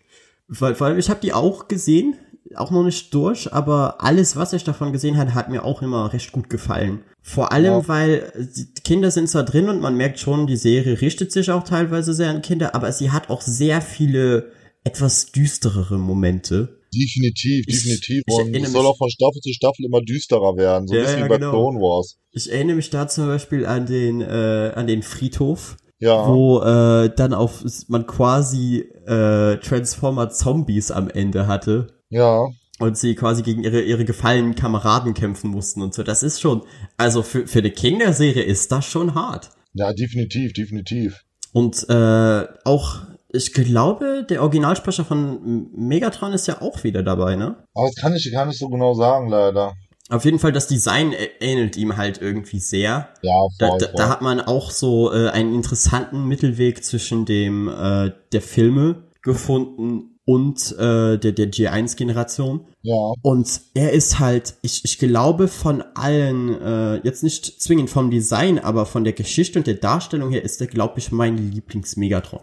Weil, 0.49 0.75
vor 0.75 0.87
allem, 0.87 0.99
ich 0.99 1.11
habe 1.11 1.21
die 1.21 1.35
auch 1.35 1.69
gesehen, 1.69 2.17
auch 2.55 2.71
noch 2.71 2.83
nicht 2.83 3.13
durch, 3.13 3.53
aber 3.53 4.03
alles, 4.03 4.37
was 4.37 4.55
ich 4.55 4.65
davon 4.65 4.93
gesehen 4.93 5.19
habe, 5.19 5.35
hat 5.35 5.51
mir 5.51 5.65
auch 5.65 5.83
immer 5.83 6.13
recht 6.13 6.33
gut 6.33 6.49
gefallen. 6.49 7.01
Vor 7.21 7.53
allem, 7.53 7.73
ja. 7.73 7.89
weil 7.89 8.49
die 8.57 8.73
Kinder 8.83 9.11
sind 9.11 9.29
zwar 9.29 9.45
drin 9.45 9.69
und 9.69 9.83
man 9.83 9.97
merkt 9.97 10.19
schon, 10.19 10.47
die 10.47 10.57
Serie 10.57 11.01
richtet 11.03 11.31
sich 11.31 11.51
auch 11.51 11.65
teilweise 11.65 12.15
sehr 12.15 12.31
an 12.31 12.41
Kinder, 12.41 12.75
aber 12.75 12.91
sie 12.93 13.11
hat 13.11 13.29
auch 13.29 13.43
sehr 13.43 13.83
viele 13.83 14.51
etwas 14.83 15.33
düsterere 15.33 15.99
Momente. 15.99 16.78
Definitiv, 16.95 17.67
definitiv. 17.67 18.23
Ich, 18.27 18.35
und 18.35 18.55
es 18.55 18.73
soll 18.73 18.87
auch 18.87 18.97
von 18.97 19.11
Staffel 19.11 19.41
zu 19.41 19.53
Staffel 19.53 19.85
immer 19.85 20.01
düsterer 20.01 20.57
werden, 20.57 20.89
so 20.89 20.95
ein 20.95 20.99
ja, 20.99 21.05
bisschen 21.05 21.19
ja, 21.21 21.25
wie 21.25 21.29
bei 21.29 21.39
genau. 21.39 21.51
Clone 21.51 21.79
Wars. 21.81 22.17
Ich 22.33 22.51
erinnere 22.51 22.77
mich 22.77 22.91
da 22.91 23.09
zum 23.09 23.27
Beispiel 23.27 23.67
an 23.67 23.87
den, 23.87 24.21
äh, 24.21 24.73
an 24.75 24.87
den 24.87 25.03
Friedhof, 25.03 25.77
ja. 25.99 26.27
wo 26.27 26.61
äh, 26.61 27.11
dann 27.15 27.35
auf 27.35 27.65
man 27.89 28.07
quasi 28.07 28.85
äh, 29.07 29.57
Transformer 29.59 30.31
Zombies 30.31 30.91
am 30.91 31.11
Ende 31.11 31.47
hatte. 31.47 31.89
Ja. 32.11 32.47
Und 32.79 32.97
sie 32.97 33.17
quasi 33.17 33.43
gegen 33.43 33.65
ihre, 33.65 33.83
ihre 33.83 34.05
gefallenen 34.05 34.55
Kameraden 34.55 35.13
kämpfen 35.13 35.51
mussten 35.51 35.83
und 35.83 35.95
so. 35.95 36.05
Das 36.05 36.23
ist 36.23 36.41
schon, 36.41 36.63
also 36.97 37.23
für, 37.23 37.47
für 37.47 37.59
eine 37.59 37.73
Kinderserie 37.73 38.43
ist 38.43 38.71
das 38.71 38.87
schon 38.87 39.15
hart. 39.15 39.51
Ja, 39.75 39.93
definitiv, 39.93 40.53
definitiv. 40.53 41.25
Und 41.53 41.89
äh, 41.89 42.47
auch 42.65 43.01
ich 43.31 43.53
glaube, 43.53 44.27
der 44.29 44.43
Originalsprecher 44.43 45.05
von 45.05 45.71
Megatron 45.75 46.33
ist 46.33 46.47
ja 46.47 46.63
auch 46.63 46.83
wieder 46.85 47.03
dabei, 47.03 47.37
ne? 47.37 47.57
Aber 47.75 47.87
das 47.87 47.97
kann 47.97 48.15
ich 48.15 48.31
gar 48.33 48.47
nicht 48.47 48.59
so 48.59 48.69
genau 48.69 48.95
sagen, 48.95 49.29
leider. 49.29 49.75
Auf 50.11 50.25
jeden 50.25 50.39
Fall, 50.39 50.53
das 50.53 50.69
Design 50.69 51.15
ähnelt 51.41 51.77
ihm 51.77 51.99
halt 51.99 52.23
irgendwie 52.23 52.61
sehr. 52.61 53.11
Ja, 53.21 53.41
voll, 53.59 53.79
da, 53.79 53.87
da, 53.87 53.93
da 53.95 54.09
hat 54.09 54.23
man 54.23 54.41
auch 54.41 54.71
so 54.71 55.13
äh, 55.13 55.29
einen 55.29 55.55
interessanten 55.55 56.27
Mittelweg 56.27 56.83
zwischen 56.83 57.27
dem 57.27 57.69
äh, 57.69 58.13
der 58.33 58.41
Filme 58.41 59.03
gefunden 59.21 60.19
und 60.25 60.73
äh, 60.79 61.19
der 61.19 61.33
der 61.33 61.51
G1-Generation. 61.51 62.67
Ja. 62.81 63.13
Und 63.21 63.61
er 63.75 63.93
ist 63.93 64.19
halt, 64.19 64.55
ich, 64.63 64.83
ich 64.85 64.99
glaube, 64.99 65.49
von 65.49 65.83
allen, 65.95 66.59
äh, 66.61 66.97
jetzt 67.05 67.23
nicht 67.23 67.61
zwingend 67.61 67.91
vom 67.91 68.11
Design, 68.11 68.59
aber 68.59 68.87
von 68.87 69.05
der 69.05 69.13
Geschichte 69.13 69.59
und 69.59 69.67
der 69.67 69.75
Darstellung 69.75 70.31
her 70.31 70.43
ist 70.43 70.61
er, 70.63 70.69
glaube 70.69 70.99
ich, 70.99 71.13
mein 71.13 71.37
Lieblings-Megatron. 71.37 72.41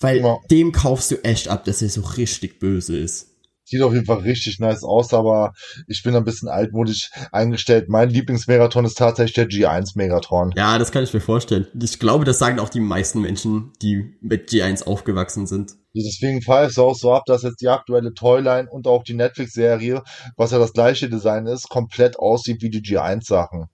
Weil 0.00 0.20
ja. 0.20 0.38
dem 0.50 0.72
kaufst 0.72 1.10
du 1.10 1.16
echt 1.24 1.48
ab, 1.48 1.64
dass 1.64 1.82
er 1.82 1.88
so 1.88 2.02
richtig 2.02 2.60
böse 2.60 2.96
ist. 2.96 3.28
Sieht 3.64 3.82
auf 3.82 3.92
jeden 3.92 4.06
Fall 4.06 4.20
richtig 4.20 4.60
nice 4.60 4.82
aus, 4.82 5.12
aber 5.12 5.52
ich 5.86 6.02
bin 6.02 6.16
ein 6.16 6.24
bisschen 6.24 6.48
altmodisch 6.48 7.10
eingestellt. 7.32 7.90
Mein 7.90 8.08
Lieblingsmegatron 8.08 8.86
ist 8.86 8.96
tatsächlich 8.96 9.34
der 9.34 9.48
G1 9.48 9.92
Megatron. 9.94 10.54
Ja, 10.56 10.78
das 10.78 10.90
kann 10.90 11.04
ich 11.04 11.12
mir 11.12 11.20
vorstellen. 11.20 11.66
Ich 11.78 11.98
glaube, 11.98 12.24
das 12.24 12.38
sagen 12.38 12.60
auch 12.60 12.70
die 12.70 12.80
meisten 12.80 13.20
Menschen, 13.20 13.72
die 13.82 14.16
mit 14.22 14.48
G1 14.48 14.84
aufgewachsen 14.84 15.46
sind. 15.46 15.74
Deswegen 15.94 16.38
ich 16.38 16.48
es 16.48 16.78
auch 16.78 16.94
so 16.94 17.12
ab, 17.12 17.24
dass 17.26 17.42
jetzt 17.42 17.60
die 17.60 17.68
aktuelle 17.68 18.14
Toyline 18.14 18.70
und 18.70 18.86
auch 18.86 19.02
die 19.02 19.14
Netflix-Serie, 19.14 20.02
was 20.36 20.52
ja 20.52 20.58
das 20.58 20.72
gleiche 20.72 21.10
Design 21.10 21.46
ist, 21.46 21.68
komplett 21.68 22.18
aussieht 22.18 22.62
wie 22.62 22.70
die 22.70 22.80
G1-Sachen. 22.80 23.66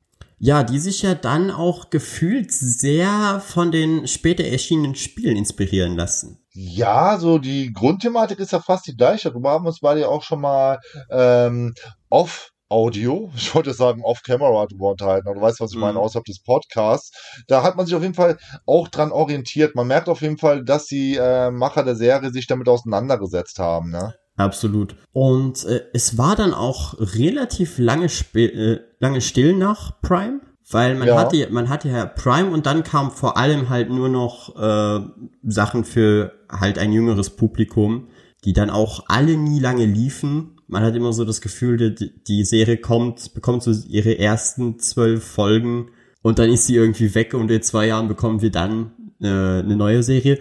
Ja, 0.45 0.63
die 0.63 0.79
sich 0.79 1.01
ja 1.01 1.15
dann 1.15 1.51
auch 1.51 1.89
gefühlt 1.89 2.53
sehr 2.53 3.41
von 3.41 3.73
den 3.73 4.07
später 4.07 4.45
erschienenen 4.45 4.95
Spielen 4.95 5.39
inspirieren 5.39 5.97
lassen. 5.97 6.45
Ja, 6.53 7.17
so 7.19 7.39
die 7.39 7.73
Grundthematik 7.73 8.39
ist 8.41 8.53
ja 8.53 8.61
fast 8.61 8.87
die 8.87 8.95
gleiche. 8.95 9.31
Darüber 9.31 9.53
haben 9.53 9.65
wir 9.65 9.69
uns 9.69 9.81
beide 9.81 10.07
auch 10.07 10.23
schon 10.23 10.43
mal 10.43 10.81
ähm, 11.11 11.73
off 12.11 12.51
Audio, 12.69 13.33
ich 13.37 13.55
wollte 13.55 13.73
sagen 13.73 14.03
off-camera 14.05 14.67
unterhalten, 14.79 15.29
aber 15.29 15.37
du 15.37 15.41
weißt, 15.41 15.61
was 15.61 15.73
ich 15.73 15.79
meine, 15.79 15.95
mhm. 15.95 16.01
außerhalb 16.01 16.27
des 16.27 16.43
Podcasts. 16.43 17.11
Da 17.49 17.63
hat 17.63 17.77
man 17.77 17.87
sich 17.87 17.95
auf 17.95 18.03
jeden 18.03 18.13
Fall 18.13 18.37
auch 18.67 18.89
dran 18.89 19.13
orientiert. 19.13 19.75
Man 19.75 19.87
merkt 19.87 20.11
auf 20.11 20.21
jeden 20.21 20.37
Fall, 20.37 20.63
dass 20.63 20.85
die 20.85 21.17
äh, 21.17 21.51
Macher 21.53 21.85
der 21.85 21.97
Serie 21.97 22.31
sich 22.33 22.47
damit 22.47 22.69
auseinandergesetzt 22.69 23.59
haben, 23.61 23.89
ne? 23.89 24.15
Absolut. 24.37 24.97
Und 25.13 25.65
äh, 25.65 25.83
es 25.93 26.19
war 26.19 26.35
dann 26.35 26.55
auch 26.55 26.95
relativ 26.99 27.79
lange, 27.79 28.09
äh, 28.35 28.81
lange 28.99 29.21
still 29.21 29.55
nach 29.55 30.01
Prime, 30.01 30.41
weil 30.71 30.97
man 30.97 31.09
ja. 31.09 31.19
hatte 31.19 31.49
man 31.51 31.69
hatte 31.69 31.89
ja 31.89 32.07
Prime 32.07 32.51
und 32.51 32.67
dann 32.67 32.83
kam 32.83 33.11
vor 33.11 33.37
allem 33.37 33.69
halt 33.69 33.91
nur 33.91 34.09
noch 34.09 34.57
äh, 34.57 35.01
Sachen 35.45 35.85
für 35.85 36.33
halt 36.51 36.79
ein 36.79 36.93
jüngeres 36.93 37.31
Publikum, 37.31 38.09
die 38.45 38.53
dann 38.53 38.71
auch 38.71 39.05
alle 39.07 39.37
nie 39.37 39.61
lange 39.61 39.85
liefen. 39.85 40.57
Man 40.67 40.83
hat 40.83 40.97
immer 40.97 41.13
so 41.13 41.25
das 41.25 41.41
Gefühl, 41.41 41.95
die, 41.95 42.25
die 42.25 42.45
Serie 42.45 42.79
kommt, 42.79 43.35
bekommt 43.35 43.63
so 43.63 43.71
ihre 43.89 44.19
ersten 44.19 44.81
zwölf 44.81 45.23
Folgen 45.23 45.91
und 46.23 46.39
dann 46.39 46.51
ist 46.51 46.67
sie 46.67 46.75
irgendwie 46.75 47.15
weg 47.15 47.35
und 47.35 47.51
in 47.51 47.63
zwei 47.63 47.87
Jahren 47.87 48.09
bekommen 48.09 48.43
wir 48.43 48.51
dann 48.51 48.93
äh, 49.21 49.29
eine 49.29 49.77
neue 49.77 50.03
Serie 50.03 50.39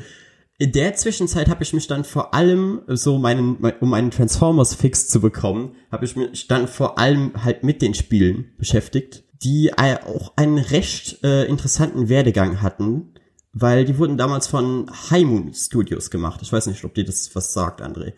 in 0.64 0.72
der 0.72 0.96
Zwischenzeit 0.96 1.50
habe 1.50 1.62
ich 1.62 1.74
mich 1.74 1.88
dann 1.88 2.06
vor 2.06 2.34
allem 2.34 2.84
so 2.88 3.18
meinen, 3.18 3.58
um 3.82 3.90
meinen 3.90 4.12
Transformers 4.12 4.74
Fix 4.74 5.10
zu 5.10 5.20
bekommen, 5.20 5.76
habe 5.92 6.06
ich 6.06 6.16
mich 6.16 6.48
dann 6.48 6.70
vor 6.70 6.98
allem 6.98 7.34
halt 7.44 7.66
mit 7.66 7.82
den 7.82 7.94
Spielen 7.94 8.54
beschäftigt, 8.58 9.26
die 9.44 9.78
auch 9.78 10.32
einen 10.38 10.58
recht 10.58 11.22
äh, 11.22 11.44
interessanten 11.48 12.08
Werdegang 12.08 12.62
hatten, 12.62 13.14
weil 13.52 13.84
die 13.84 13.98
wurden 13.98 14.16
damals 14.16 14.48
von 14.48 14.90
High 15.10 15.26
Moon 15.26 15.54
Studios 15.54 16.10
gemacht. 16.10 16.40
Ich 16.42 16.54
weiß 16.54 16.68
nicht, 16.68 16.86
ob 16.86 16.94
dir 16.94 17.04
das 17.04 17.36
was 17.36 17.52
sagt, 17.52 17.82
André. 17.82 18.14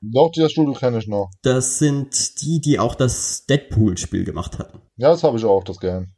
Doch, 0.00 0.30
das 0.34 0.52
Studio 0.52 0.72
kenne 0.72 1.00
ich 1.00 1.06
noch. 1.06 1.30
Das 1.42 1.78
sind 1.78 2.40
die, 2.40 2.62
die 2.62 2.78
auch 2.78 2.94
das 2.94 3.44
Deadpool-Spiel 3.44 4.24
gemacht 4.24 4.58
hatten. 4.58 4.80
Ja, 4.96 5.10
das 5.10 5.22
habe 5.22 5.36
ich 5.36 5.44
auch, 5.44 5.64
das 5.64 5.78
gern. 5.78 6.14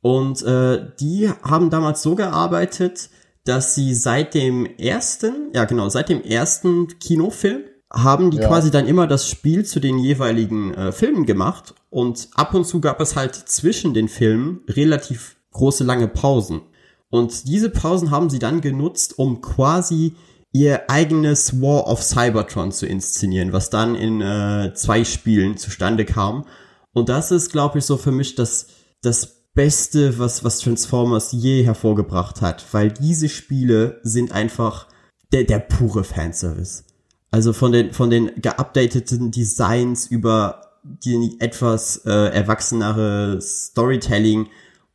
Und 0.00 0.42
äh, 0.42 0.92
die 1.00 1.28
haben 1.42 1.70
damals 1.70 2.02
so 2.02 2.14
gearbeitet, 2.14 3.10
dass 3.44 3.74
sie 3.74 3.94
seit 3.94 4.34
dem 4.34 4.66
ersten, 4.66 5.50
ja 5.54 5.64
genau, 5.64 5.88
seit 5.88 6.08
dem 6.08 6.22
ersten 6.22 6.98
Kinofilm 6.98 7.62
haben 7.92 8.30
die 8.30 8.38
ja. 8.38 8.48
quasi 8.48 8.70
dann 8.70 8.86
immer 8.86 9.06
das 9.06 9.28
Spiel 9.28 9.64
zu 9.64 9.80
den 9.80 9.98
jeweiligen 9.98 10.74
äh, 10.74 10.92
Filmen 10.92 11.26
gemacht 11.26 11.74
und 11.90 12.28
ab 12.34 12.54
und 12.54 12.66
zu 12.66 12.80
gab 12.80 13.00
es 13.00 13.14
halt 13.14 13.34
zwischen 13.34 13.94
den 13.94 14.08
Filmen 14.08 14.62
relativ 14.68 15.36
große 15.52 15.84
lange 15.84 16.08
Pausen. 16.08 16.62
Und 17.10 17.46
diese 17.46 17.70
Pausen 17.70 18.10
haben 18.10 18.28
sie 18.28 18.40
dann 18.40 18.60
genutzt, 18.60 19.18
um 19.18 19.40
quasi 19.40 20.16
ihr 20.52 20.90
eigenes 20.90 21.60
War 21.60 21.86
of 21.86 22.02
Cybertron 22.02 22.72
zu 22.72 22.86
inszenieren, 22.86 23.52
was 23.52 23.70
dann 23.70 23.94
in 23.94 24.20
äh, 24.20 24.72
zwei 24.74 25.04
Spielen 25.04 25.56
zustande 25.56 26.04
kam. 26.04 26.44
Und 26.92 27.08
das 27.08 27.30
ist, 27.30 27.52
glaube 27.52 27.78
ich, 27.78 27.84
so 27.84 27.96
für 27.96 28.12
mich 28.12 28.34
das, 28.34 28.68
das 29.02 29.43
Beste, 29.54 30.18
was, 30.18 30.42
was 30.42 30.58
Transformers 30.58 31.32
je 31.32 31.62
hervorgebracht 31.62 32.42
hat, 32.42 32.66
weil 32.72 32.90
diese 32.90 33.28
Spiele 33.28 34.00
sind 34.02 34.32
einfach 34.32 34.88
der, 35.32 35.44
der 35.44 35.60
pure 35.60 36.04
Fanservice. 36.04 36.84
Also 37.30 37.52
von 37.52 37.72
den, 37.72 37.92
von 37.92 38.10
den 38.10 38.30
geupdateten 38.40 39.30
Designs 39.30 40.06
über 40.06 40.60
die 40.84 41.36
etwas 41.40 41.98
äh, 42.04 42.10
erwachsenere 42.10 43.40
Storytelling 43.40 44.48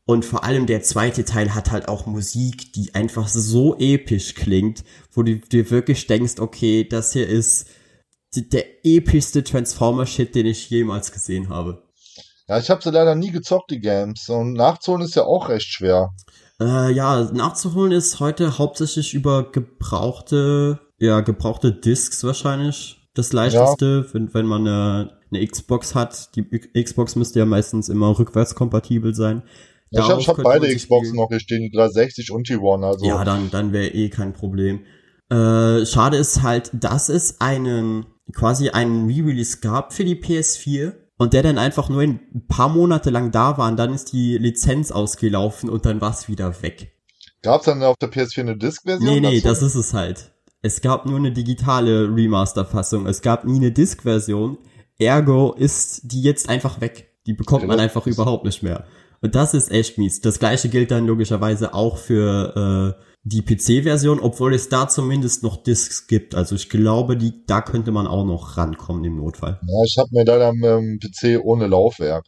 und 0.06 0.26
vor 0.26 0.43
allem 0.43 0.65
der 0.65 0.82
zweite 0.82 1.24
Teil 1.24 1.54
hat 1.54 1.72
halt 1.72 1.88
auch 1.88 2.06
Musik, 2.06 2.74
die 2.74 2.95
einfach 2.95 3.28
so 3.28 3.78
episch 3.78 4.34
klingt, 4.36 4.84
wo 5.12 5.24
du 5.24 5.38
dir 5.38 5.69
wirklich 5.69 6.08
denkst, 6.08 6.40
okay, 6.40 6.84
das 6.84 7.13
hier 7.13 7.27
ist 7.27 7.67
der 8.36 8.65
epischste 8.84 9.44
Transformer-Shit, 9.44 10.34
den 10.34 10.46
ich 10.46 10.69
jemals 10.69 11.12
gesehen 11.12 11.50
habe. 11.50 11.84
Ja, 12.50 12.58
ich 12.58 12.69
habe 12.71 12.81
sie 12.81 12.89
leider 12.89 13.13
nie 13.13 13.29
gezockt, 13.31 13.69
die 13.69 13.79
Games. 13.79 14.27
Und 14.27 14.54
nachzuholen 14.54 15.06
ist 15.06 15.15
ja 15.15 15.23
auch 15.23 15.50
recht 15.50 15.67
schwer. 15.67 16.15
Äh, 16.60 16.91
ja, 16.91 17.29
nachzuholen 17.31 17.91
ist 17.91 18.19
heute 18.19 18.58
hauptsächlich 18.58 19.13
über 19.13 19.52
gebrauchte, 19.52 20.79
ja, 20.97 21.21
gebrauchte 21.21 21.71
Discs 21.71 22.23
wahrscheinlich 22.23 23.08
das 23.13 23.33
leichteste, 23.33 24.06
ja. 24.08 24.13
wenn, 24.13 24.33
wenn 24.33 24.47
man 24.47 24.67
eine, 24.67 25.12
eine 25.31 25.45
Xbox 25.45 25.93
hat. 25.93 26.35
Die 26.35 26.43
Xbox 26.83 27.15
müsste 27.15 27.37
ja 27.37 27.45
meistens 27.45 27.87
immer 27.87 28.17
rückwärtskompatibel 28.17 29.13
sein. 29.13 29.43
Ja, 29.91 30.02
ich 30.17 30.27
habe 30.27 30.37
hab 30.37 30.43
beide 30.43 30.75
Xboxen 30.75 31.15
noch 31.15 31.29
hier 31.29 31.39
stehen, 31.39 31.62
die 31.62 31.71
360 31.71 32.31
und 32.31 32.50
die 32.50 32.58
One. 32.58 32.85
Also. 32.85 33.06
Ja, 33.06 33.23
dann, 33.23 33.52
dann 33.52 33.73
wäre 33.73 33.89
eh 33.89 34.10
kein 34.10 34.33
Problem. 34.33 34.85
Äh, 35.29 35.85
schade 35.85 36.17
ist 36.17 36.41
halt, 36.41 36.71
dass 36.73 37.10
es 37.10 37.39
einen 37.41 38.08
quasi 38.33 38.69
einen 38.69 39.08
Re-Release 39.08 39.60
gab 39.60 39.93
für 39.93 40.04
die 40.04 40.15
PS4 40.15 40.93
und 41.20 41.34
der 41.34 41.44
dann 41.44 41.58
einfach 41.58 41.90
nur 41.90 42.02
ein 42.02 42.48
paar 42.48 42.70
Monate 42.70 43.10
lang 43.12 43.32
da 43.32 43.58
war 43.58 43.70
und 43.70 43.78
dann 43.78 43.94
ist 43.94 44.13
die 44.13 44.38
Lizenz 44.38 44.92
ausgelaufen 44.92 45.70
und 45.70 45.86
dann 45.86 46.02
war 46.02 46.12
es 46.12 46.30
wieder 46.30 46.63
weg. 46.63 46.94
Gab's 47.44 47.65
dann 47.65 47.84
auf 47.84 47.98
der 47.98 48.10
PS4 48.10 48.40
eine 48.40 48.58
Disk-Version? 48.58 49.13
Nee, 49.13 49.20
nee, 49.20 49.42
dazu? 49.42 49.50
das 49.50 49.62
ist 49.62 49.76
es 49.76 49.94
halt. 49.94 50.32
es 50.62 50.82
gab 50.82 51.06
nur 51.06 51.17
eine 51.17 51.32
digitale 51.32 52.13
Remaster-Fassung. 52.13 53.06
Es 53.06 53.22
gab 53.22 53.46
nie 53.46 53.58
eine 53.58 53.72
Disk-Version. 53.72 54.58
Ergo 54.98 55.54
ist 55.54 56.02
die 56.04 56.22
jetzt 56.22 56.50
einfach 56.50 56.82
weg. 56.82 57.13
Die 57.28 57.34
bekommt 57.34 57.67
man 57.67 57.80
einfach 57.80 58.08
überhaupt 58.08 58.46
nicht 58.46 58.63
mehr. 58.63 58.86
Und 59.22 59.36
das 59.36 59.54
ist 59.54 59.72
echt 59.72 59.98
mies. 59.98 60.22
Das 60.22 60.40
gleiche 60.40 60.70
gilt 60.70 60.92
dann 60.92 61.06
logischerweise 61.06 61.74
auch 61.74 61.98
für 61.98 62.96
äh, 62.98 63.04
die 63.30 63.44
PC-Version, 63.44 64.19
obwohl 64.19 64.54
es 64.54 64.69
da 64.69 64.88
zumindest 64.88 65.44
noch 65.44 65.62
Discs 65.62 66.08
gibt. 66.08 66.34
Also 66.34 66.56
ich 66.56 66.69
glaube, 66.69 67.15
die, 67.15 67.46
da 67.46 67.62
könnte 67.62 67.92
man 67.92 68.08
auch 68.08 68.25
noch 68.25 68.58
rankommen 68.58 69.04
im 69.06 69.17
Notfall. 69.17 69.60
Ja, 69.62 69.84
ich 69.86 69.96
habe 69.98 70.10
mir 70.12 70.25
da 70.25 70.50
am 70.50 70.63
ähm, 70.63 71.00
PC 71.00 71.40
ohne 71.44 71.67
Laufwerk. 71.67 72.25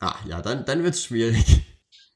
Ah, 0.00 0.16
ja, 0.28 0.42
dann, 0.42 0.64
dann 0.64 0.82
wird's 0.82 1.04
schwierig. 1.04 1.62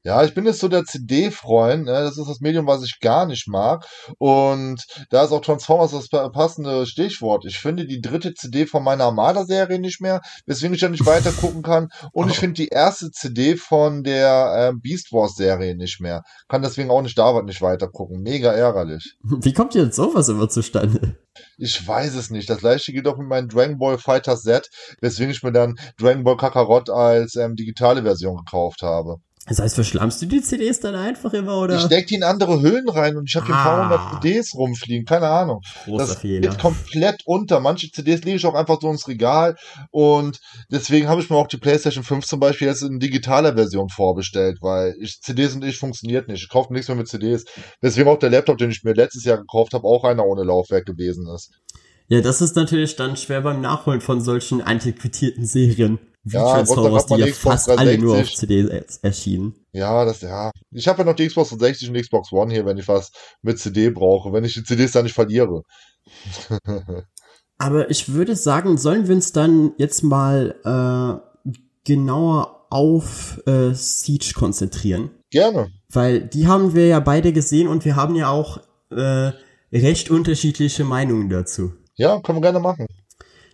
Ja, 0.03 0.23
ich 0.23 0.33
bin 0.33 0.45
jetzt 0.45 0.61
so 0.61 0.69
der 0.69 0.85
CD-Freund. 0.85 1.85
Ne? 1.85 1.91
Das 1.91 2.17
ist 2.17 2.29
das 2.29 2.39
Medium, 2.39 2.67
was 2.67 2.83
ich 2.83 2.99
gar 3.01 3.25
nicht 3.25 3.49
mag. 3.49 3.85
Und 4.17 4.85
da 5.09 5.25
ist 5.25 5.31
auch 5.31 5.41
Transformers 5.41 5.91
das 5.91 6.07
passende 6.31 6.85
Stichwort. 6.85 7.43
Ich 7.45 7.59
finde 7.59 7.85
die 7.85 7.99
dritte 7.99 8.33
CD 8.33 8.65
von 8.65 8.81
meiner 8.83 9.05
Armada-Serie 9.05 9.77
nicht 9.77 9.99
mehr, 9.99 10.21
weswegen 10.45 10.73
ich 10.73 10.81
ja 10.81 10.89
nicht 10.89 11.05
weiter 11.05 11.31
gucken 11.33 11.63
kann. 11.63 11.89
Und 12.13 12.27
oh. 12.27 12.29
ich 12.29 12.39
finde 12.39 12.53
die 12.53 12.69
erste 12.69 13.11
CD 13.11 13.57
von 13.57 14.03
der 14.03 14.71
äh, 14.71 14.79
Beast 14.79 15.11
Wars-Serie 15.11 15.75
nicht 15.75 15.99
mehr. 15.99 16.23
Kann 16.47 16.61
deswegen 16.61 16.91
auch 16.91 17.01
nicht 17.01 17.17
da 17.17 17.41
nicht 17.41 17.61
weiter 17.61 17.89
gucken. 17.89 18.21
Mega 18.21 18.53
ärgerlich. 18.53 19.17
Wie 19.23 19.53
kommt 19.53 19.75
jetzt 19.75 19.97
sowas 19.97 20.29
immer 20.29 20.47
zustande? 20.47 21.17
Ich 21.57 21.85
weiß 21.85 22.15
es 22.15 22.29
nicht. 22.29 22.49
Das 22.49 22.59
gleiche 22.59 22.93
geht 22.93 23.07
auch 23.07 23.17
mit 23.17 23.27
meinem 23.27 23.49
Dragon 23.49 23.77
Ball 23.77 23.97
Fighter 23.97 24.37
Z, 24.37 24.69
weswegen 25.01 25.31
ich 25.31 25.43
mir 25.43 25.51
dann 25.51 25.75
Dragon 25.97 26.23
Ball 26.23 26.37
Kakarot 26.37 26.89
als 26.89 27.35
ähm, 27.35 27.55
digitale 27.55 28.03
Version 28.03 28.37
gekauft 28.37 28.81
habe. 28.81 29.17
Das 29.49 29.59
heißt, 29.59 29.75
verschlammst 29.75 30.21
du 30.21 30.27
die 30.27 30.41
CDs 30.41 30.79
dann 30.79 30.93
einfach 30.93 31.33
immer, 31.33 31.57
oder? 31.57 31.75
Ich 31.75 31.81
steck 31.81 32.05
die 32.05 32.15
in 32.15 32.23
andere 32.23 32.61
Höhlen 32.61 32.87
rein 32.87 33.17
und 33.17 33.27
ich 33.27 33.35
habe 33.35 33.47
hier 33.47 33.55
ah. 33.55 33.57
ein 33.57 33.89
paar 33.89 34.11
hundert 34.11 34.23
CDs 34.23 34.53
rumfliegen, 34.53 35.05
keine 35.05 35.27
Ahnung. 35.27 35.61
Großer 35.85 36.05
das 36.05 36.15
Fehler. 36.17 36.49
geht 36.49 36.59
komplett 36.59 37.23
unter. 37.25 37.59
Manche 37.59 37.89
CDs 37.89 38.23
lege 38.23 38.37
ich 38.37 38.45
auch 38.45 38.53
einfach 38.53 38.77
so 38.79 38.89
ins 38.91 39.07
Regal 39.07 39.55
und 39.89 40.39
deswegen 40.71 41.07
habe 41.07 41.21
ich 41.21 41.29
mir 41.31 41.35
auch 41.35 41.47
die 41.47 41.57
PlayStation 41.57 42.03
5 42.03 42.25
zum 42.25 42.39
Beispiel 42.39 42.67
jetzt 42.67 42.83
in 42.83 42.99
digitaler 42.99 43.55
Version 43.55 43.89
vorbestellt, 43.89 44.59
weil 44.61 44.95
ich, 45.01 45.19
CDs 45.19 45.55
und 45.55 45.65
ich 45.65 45.77
funktioniert 45.77 46.27
nicht. 46.27 46.43
Ich 46.43 46.49
kaufe 46.49 46.71
nichts 46.71 46.87
mehr 46.87 46.97
mit 46.97 47.07
CDs. 47.07 47.45
Deswegen 47.81 48.07
auch 48.07 48.19
der 48.19 48.29
Laptop, 48.29 48.59
den 48.59 48.69
ich 48.69 48.83
mir 48.83 48.93
letztes 48.93 49.25
Jahr 49.25 49.37
gekauft 49.37 49.73
habe, 49.73 49.85
auch 49.85 50.03
einer 50.03 50.25
ohne 50.25 50.43
Laufwerk 50.43 50.85
gewesen 50.85 51.27
ist. 51.33 51.51
Ja, 52.07 52.21
das 52.21 52.41
ist 52.41 52.55
natürlich 52.55 52.95
dann 52.95 53.17
schwer 53.17 53.41
beim 53.41 53.61
Nachholen 53.61 54.01
von 54.01 54.21
solchen 54.21 54.61
antiquitierten 54.61 55.45
Serien 55.45 55.99
ja, 56.33 56.53
Transformers, 56.53 57.05
die 57.05 57.15
ja 57.15 57.27
fast 57.27 57.69
alle 57.69 57.97
nur 57.97 58.19
auf 58.19 58.33
CD 58.33 58.83
erschienen. 59.01 59.55
Ja, 59.71 60.05
das, 60.05 60.21
ja. 60.21 60.51
Ich 60.71 60.87
habe 60.87 60.99
ja 60.99 61.05
noch 61.05 61.15
die 61.15 61.27
Xbox 61.27 61.49
360 61.49 61.89
und 61.89 61.93
die 61.95 62.01
Xbox 62.01 62.31
One 62.31 62.53
hier, 62.53 62.65
wenn 62.65 62.77
ich 62.77 62.87
was 62.87 63.11
mit 63.41 63.59
CD 63.59 63.89
brauche, 63.89 64.33
wenn 64.33 64.43
ich 64.43 64.53
die 64.53 64.63
CDs 64.63 64.91
dann 64.91 65.03
nicht 65.03 65.13
verliere. 65.13 65.63
Aber 67.57 67.89
ich 67.91 68.13
würde 68.13 68.35
sagen, 68.35 68.77
sollen 68.77 69.07
wir 69.07 69.15
uns 69.15 69.33
dann 69.33 69.73
jetzt 69.77 70.01
mal 70.01 70.55
äh, 70.63 71.51
genauer 71.83 72.67
auf 72.69 73.41
äh, 73.45 73.73
Siege 73.73 74.33
konzentrieren? 74.33 75.11
Gerne. 75.29 75.67
Weil 75.91 76.21
die 76.21 76.47
haben 76.47 76.73
wir 76.73 76.87
ja 76.87 76.99
beide 76.99 77.33
gesehen 77.33 77.67
und 77.67 77.83
wir 77.85 77.95
haben 77.95 78.15
ja 78.15 78.29
auch 78.29 78.61
äh, 78.91 79.31
recht 79.71 80.09
unterschiedliche 80.09 80.83
Meinungen 80.83 81.29
dazu. 81.29 81.73
Ja, 81.95 82.19
können 82.21 82.37
wir 82.37 82.43
gerne 82.43 82.59
machen. 82.59 82.87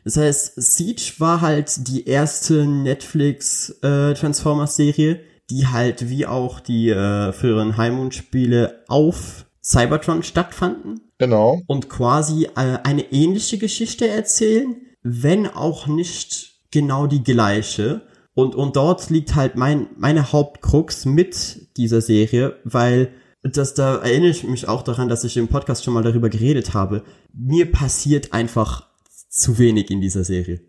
Das 0.05 0.17
heißt, 0.17 0.53
Siege 0.55 1.13
war 1.17 1.41
halt 1.41 1.87
die 1.87 2.07
erste 2.07 2.67
Netflix 2.67 3.71
äh, 3.81 4.13
Transformers-Serie, 4.13 5.19
die 5.49 5.67
halt 5.67 6.09
wie 6.09 6.27
auch 6.27 6.59
die 6.59 6.89
äh, 6.89 7.33
früheren 7.33 7.75
Highmoon-Spiele 7.75 8.83
auf 8.87 9.47
Cybertron 9.63 10.21
stattfanden. 10.21 11.01
Genau. 11.17 11.61
Und 11.65 11.89
quasi 11.89 12.45
äh, 12.55 12.77
eine 12.83 13.11
ähnliche 13.11 13.57
Geschichte 13.57 14.07
erzählen, 14.07 14.75
wenn 15.01 15.47
auch 15.47 15.87
nicht 15.87 16.59
genau 16.69 17.07
die 17.07 17.23
gleiche. 17.23 18.03
Und, 18.35 18.53
und 18.53 18.75
dort 18.75 19.09
liegt 19.09 19.33
halt 19.33 19.55
mein, 19.55 19.87
meine 19.97 20.31
Hauptkrux 20.31 21.05
mit 21.05 21.77
dieser 21.77 22.01
Serie, 22.01 22.57
weil 22.63 23.09
das, 23.41 23.73
da 23.73 23.97
erinnere 23.97 24.31
ich 24.31 24.43
mich 24.43 24.67
auch 24.67 24.83
daran, 24.83 25.09
dass 25.09 25.23
ich 25.23 25.37
im 25.37 25.47
Podcast 25.47 25.83
schon 25.83 25.93
mal 25.95 26.03
darüber 26.03 26.29
geredet 26.29 26.73
habe. 26.75 27.03
Mir 27.33 27.71
passiert 27.71 28.33
einfach 28.33 28.87
zu 29.35 29.57
wenig 29.57 29.91
in 29.91 30.01
dieser 30.01 30.23
Serie. 30.23 30.61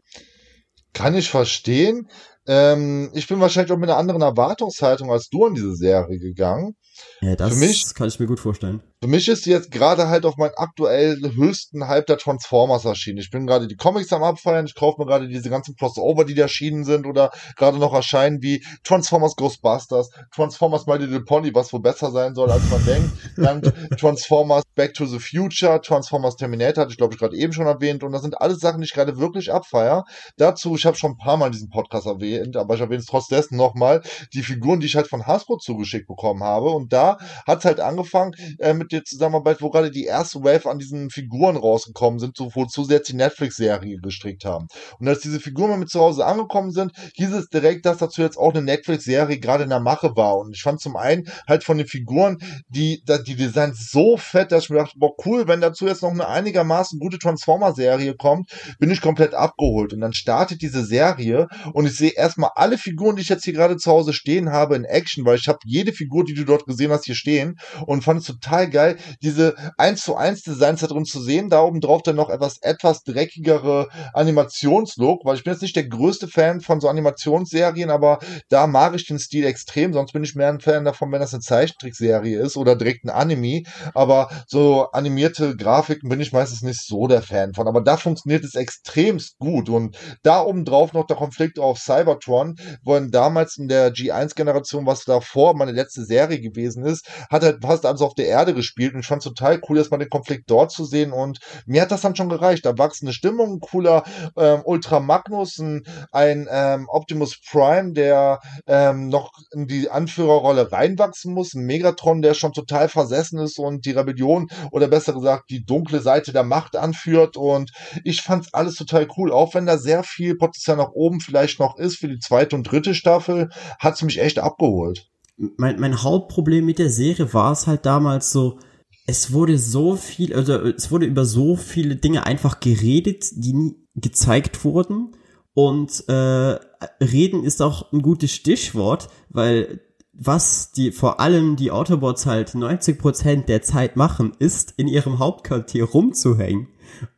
Kann 0.92 1.14
ich 1.14 1.30
verstehen. 1.30 2.08
Ähm, 2.46 3.10
ich 3.14 3.26
bin 3.26 3.40
wahrscheinlich 3.40 3.72
auch 3.72 3.78
mit 3.78 3.90
einer 3.90 3.98
anderen 3.98 4.22
Erwartungshaltung 4.22 5.10
als 5.10 5.28
du 5.28 5.46
an 5.46 5.54
diese 5.54 5.74
Serie 5.74 6.18
gegangen. 6.18 6.76
Ja, 7.20 7.36
das 7.36 7.52
Für 7.52 7.58
mich, 7.58 7.94
kann 7.94 8.08
ich 8.08 8.18
mir 8.18 8.26
gut 8.26 8.40
vorstellen. 8.40 8.82
Für 9.06 9.10
mich 9.10 9.28
ist 9.28 9.46
jetzt 9.46 9.70
gerade 9.70 10.08
halt 10.08 10.26
auf 10.26 10.36
meinen 10.36 10.54
aktuell 10.56 11.20
höchsten 11.36 11.86
Hype 11.86 12.06
der 12.06 12.18
Transformers 12.18 12.84
erschienen. 12.84 13.18
Ich 13.18 13.30
bin 13.30 13.46
gerade 13.46 13.68
die 13.68 13.76
Comics 13.76 14.12
am 14.12 14.24
abfeiern, 14.24 14.66
ich 14.66 14.74
kaufe 14.74 15.00
mir 15.00 15.06
gerade 15.06 15.28
diese 15.28 15.48
ganzen 15.48 15.76
Crossover, 15.76 16.24
die 16.24 16.34
da 16.34 16.42
erschienen 16.42 16.82
sind 16.82 17.06
oder 17.06 17.30
gerade 17.54 17.78
noch 17.78 17.94
erscheinen, 17.94 18.42
wie 18.42 18.64
Transformers 18.82 19.36
Ghostbusters, 19.36 20.10
Transformers 20.34 20.88
My 20.88 20.96
Little 20.96 21.20
Pony, 21.20 21.54
was 21.54 21.72
wohl 21.72 21.82
besser 21.82 22.10
sein 22.10 22.34
soll, 22.34 22.50
als 22.50 22.68
man 22.68 22.82
denkt. 22.82 23.16
Dann 23.36 23.62
Transformers 23.96 24.64
Back 24.74 24.94
to 24.94 25.06
the 25.06 25.20
Future, 25.20 25.80
Transformers 25.80 26.34
Terminator, 26.34 26.82
hatte 26.82 26.90
ich 26.90 26.98
glaube 26.98 27.14
ich 27.14 27.20
gerade 27.20 27.36
eben 27.36 27.52
schon 27.52 27.68
erwähnt. 27.68 28.02
Und 28.02 28.10
das 28.10 28.22
sind 28.22 28.40
alles 28.40 28.58
Sachen, 28.58 28.80
die 28.80 28.86
ich 28.86 28.92
gerade 28.92 29.18
wirklich 29.18 29.52
abfeier. 29.52 30.04
Dazu, 30.36 30.74
ich 30.74 30.84
habe 30.84 30.96
schon 30.96 31.12
ein 31.12 31.16
paar 31.16 31.36
Mal 31.36 31.46
in 31.46 31.52
diesem 31.52 31.70
Podcast 31.70 32.08
erwähnt, 32.08 32.56
aber 32.56 32.74
ich 32.74 32.80
erwähne 32.80 32.98
es 32.98 33.06
trotz 33.06 33.28
dessen 33.28 33.56
nochmal, 33.56 34.02
die 34.34 34.42
Figuren, 34.42 34.80
die 34.80 34.86
ich 34.86 34.96
halt 34.96 35.06
von 35.06 35.28
Hasbro 35.28 35.58
zugeschickt 35.58 36.08
bekommen 36.08 36.42
habe. 36.42 36.70
Und 36.70 36.92
da 36.92 37.18
hat 37.46 37.60
es 37.60 37.64
halt 37.64 37.78
angefangen 37.78 38.34
äh, 38.58 38.74
mit 38.74 38.95
der 38.96 39.04
Zusammenarbeit, 39.04 39.62
wo 39.62 39.70
gerade 39.70 39.90
die 39.90 40.04
erste 40.04 40.42
Wave 40.42 40.68
an 40.68 40.78
diesen 40.78 41.10
Figuren 41.10 41.56
rausgekommen 41.56 42.18
sind, 42.18 42.36
so, 42.36 42.54
wozu 42.54 42.84
sie 42.84 42.94
jetzt 42.94 43.08
die 43.08 43.16
Netflix-Serie 43.16 43.98
gestrickt 43.98 44.44
haben. 44.44 44.66
Und 44.98 45.08
als 45.08 45.20
diese 45.20 45.40
Figuren 45.40 45.70
mal 45.70 45.78
mit 45.78 45.90
zu 45.90 46.00
Hause 46.00 46.26
angekommen 46.26 46.70
sind, 46.72 46.92
hieß 47.14 47.32
es 47.32 47.48
direkt, 47.48 47.86
dass 47.86 47.98
dazu 47.98 48.22
jetzt 48.22 48.36
auch 48.36 48.52
eine 48.52 48.62
Netflix-Serie 48.62 49.38
gerade 49.38 49.64
in 49.64 49.70
der 49.70 49.80
Mache 49.80 50.16
war. 50.16 50.38
Und 50.38 50.54
ich 50.54 50.62
fand 50.62 50.80
zum 50.80 50.96
einen 50.96 51.28
halt 51.46 51.64
von 51.64 51.78
den 51.78 51.86
Figuren 51.86 52.38
die, 52.68 53.02
die 53.26 53.36
Designs 53.36 53.90
so 53.90 54.16
fett, 54.16 54.52
dass 54.52 54.64
ich 54.64 54.70
mir 54.70 54.78
dachte, 54.78 54.98
boah, 54.98 55.12
cool, 55.24 55.48
wenn 55.48 55.60
dazu 55.60 55.86
jetzt 55.86 56.02
noch 56.02 56.10
eine 56.10 56.28
einigermaßen 56.28 56.98
gute 56.98 57.18
Transformer-Serie 57.18 58.14
kommt, 58.16 58.50
bin 58.78 58.90
ich 58.90 59.00
komplett 59.00 59.34
abgeholt. 59.34 59.92
Und 59.92 60.00
dann 60.00 60.12
startet 60.12 60.62
diese 60.62 60.84
Serie 60.84 61.48
und 61.72 61.86
ich 61.86 61.96
sehe 61.96 62.10
erstmal 62.10 62.50
alle 62.54 62.78
Figuren, 62.78 63.16
die 63.16 63.22
ich 63.22 63.28
jetzt 63.28 63.44
hier 63.44 63.52
gerade 63.52 63.76
zu 63.76 63.90
Hause 63.90 64.12
stehen 64.12 64.50
habe, 64.50 64.76
in 64.76 64.84
Action, 64.84 65.24
weil 65.24 65.36
ich 65.36 65.48
habe 65.48 65.58
jede 65.64 65.92
Figur, 65.92 66.24
die 66.24 66.34
du 66.34 66.44
dort 66.44 66.66
gesehen 66.66 66.90
hast, 66.90 67.04
hier 67.04 67.14
stehen 67.14 67.58
und 67.86 68.04
fand 68.04 68.20
es 68.20 68.26
total 68.26 68.68
geil, 68.76 68.96
diese 69.22 69.54
1 69.78 70.02
zu 70.02 70.16
1 70.16 70.42
Designs 70.42 70.80
da 70.80 70.86
drin 70.86 71.06
zu 71.06 71.20
sehen. 71.20 71.48
Da 71.48 71.62
oben 71.62 71.80
drauf 71.80 72.02
dann 72.02 72.16
noch 72.16 72.28
etwas, 72.28 72.58
etwas 72.60 73.04
dreckigere 73.04 73.88
Animationslook, 74.12 75.24
weil 75.24 75.36
ich 75.36 75.44
bin 75.44 75.54
jetzt 75.54 75.62
nicht 75.62 75.76
der 75.76 75.88
größte 75.88 76.28
Fan 76.28 76.60
von 76.60 76.80
so 76.80 76.88
Animationsserien, 76.88 77.88
aber 77.88 78.18
da 78.50 78.66
mag 78.66 78.94
ich 78.94 79.06
den 79.06 79.18
Stil 79.18 79.46
extrem, 79.46 79.94
sonst 79.94 80.12
bin 80.12 80.24
ich 80.24 80.34
mehr 80.34 80.50
ein 80.50 80.60
Fan 80.60 80.84
davon, 80.84 81.10
wenn 81.10 81.20
das 81.20 81.32
eine 81.32 81.40
Zeichentrickserie 81.40 82.38
ist 82.38 82.58
oder 82.58 82.76
direkt 82.76 83.04
ein 83.04 83.10
Anime, 83.10 83.62
aber 83.94 84.28
so 84.46 84.90
animierte 84.92 85.56
Grafiken 85.56 86.10
bin 86.10 86.20
ich 86.20 86.32
meistens 86.32 86.60
nicht 86.62 86.86
so 86.86 87.06
der 87.06 87.22
Fan 87.22 87.54
von, 87.54 87.68
aber 87.68 87.80
da 87.80 87.96
funktioniert 87.96 88.44
es 88.44 88.54
extremst 88.54 89.38
gut. 89.38 89.70
Und 89.70 89.96
da 90.22 90.42
oben 90.42 90.66
drauf 90.66 90.92
noch 90.92 91.06
der 91.06 91.16
Konflikt 91.16 91.58
auf 91.58 91.78
Cybertron, 91.78 92.56
wo 92.82 92.98
damals 93.00 93.56
in 93.56 93.68
der 93.68 93.92
G1-Generation, 93.92 94.86
was 94.86 95.04
davor 95.04 95.54
meine 95.56 95.72
letzte 95.72 96.04
Serie 96.04 96.40
gewesen 96.40 96.84
ist, 96.84 97.08
hat 97.30 97.42
halt 97.42 97.62
fast 97.62 97.86
alles 97.86 98.02
auf 98.02 98.14
der 98.14 98.26
Erde 98.26 98.52
gespielt 98.52 98.65
und 98.94 99.00
ich 99.00 99.06
fand 99.06 99.20
es 99.20 99.28
total 99.32 99.60
cool, 99.68 99.78
man 99.90 100.00
den 100.00 100.10
Konflikt 100.10 100.50
dort 100.50 100.70
zu 100.70 100.84
sehen 100.84 101.12
und 101.12 101.38
mir 101.66 101.82
hat 101.82 101.90
das 101.90 102.00
dann 102.00 102.16
schon 102.16 102.28
gereicht. 102.28 102.64
Da 102.64 102.78
wachsende 102.78 103.12
Stimmung, 103.12 103.54
ein 103.54 103.60
cooler 103.60 104.04
ähm, 104.36 104.62
Ultra 104.64 105.00
Magnus, 105.00 105.58
ein, 105.58 105.82
ein 106.12 106.48
ähm, 106.50 106.86
Optimus 106.88 107.40
Prime, 107.40 107.92
der 107.92 108.40
ähm, 108.66 109.08
noch 109.08 109.32
in 109.52 109.66
die 109.66 109.90
Anführerrolle 109.90 110.72
reinwachsen 110.72 111.32
muss, 111.32 111.54
ein 111.54 111.64
Megatron, 111.64 112.22
der 112.22 112.34
schon 112.34 112.52
total 112.52 112.88
versessen 112.88 113.38
ist 113.38 113.58
und 113.58 113.86
die 113.86 113.92
Rebellion 113.92 114.48
oder 114.70 114.88
besser 114.88 115.12
gesagt 115.12 115.50
die 115.50 115.64
dunkle 115.64 116.00
Seite 116.00 116.32
der 116.32 116.44
Macht 116.44 116.76
anführt 116.76 117.36
und 117.36 117.70
ich 118.04 118.22
fand's 118.22 118.52
alles 118.52 118.76
total 118.76 119.08
cool, 119.16 119.32
auch 119.32 119.54
wenn 119.54 119.66
da 119.66 119.78
sehr 119.78 120.02
viel 120.02 120.36
Potenzial 120.36 120.76
nach 120.76 120.92
oben 120.92 121.20
vielleicht 121.20 121.60
noch 121.60 121.76
ist 121.78 121.96
für 121.96 122.08
die 122.08 122.18
zweite 122.18 122.56
und 122.56 122.64
dritte 122.64 122.94
Staffel, 122.94 123.50
hat's 123.78 124.02
mich 124.02 124.20
echt 124.20 124.38
abgeholt 124.38 125.08
mein, 125.36 125.78
mein 125.80 126.02
Hauptproblem 126.02 126.64
mit 126.64 126.78
der 126.78 126.90
Serie 126.90 127.32
war 127.34 127.52
es 127.52 127.66
halt 127.66 127.86
damals 127.86 128.32
so, 128.32 128.58
es 129.06 129.32
wurde 129.32 129.58
so 129.58 129.96
viel, 129.96 130.34
also 130.34 130.54
es 130.54 130.90
wurde 130.90 131.06
über 131.06 131.24
so 131.24 131.56
viele 131.56 131.96
Dinge 131.96 132.26
einfach 132.26 132.60
geredet, 132.60 133.26
die 133.32 133.52
nie 133.52 133.76
gezeigt 133.94 134.64
wurden. 134.64 135.12
Und 135.54 136.04
äh, 136.08 136.12
reden 136.12 137.42
ist 137.42 137.62
auch 137.62 137.92
ein 137.92 138.02
gutes 138.02 138.32
Stichwort, 138.32 139.08
weil 139.30 139.80
was 140.12 140.72
die 140.72 140.92
vor 140.92 141.20
allem 141.20 141.56
die 141.56 141.70
Autobots 141.70 142.26
halt 142.26 142.50
90% 142.50 143.44
der 143.46 143.62
Zeit 143.62 143.96
machen, 143.96 144.32
ist 144.38 144.74
in 144.76 144.88
ihrem 144.88 145.18
Hauptquartier 145.18 145.84
rumzuhängen 145.84 146.68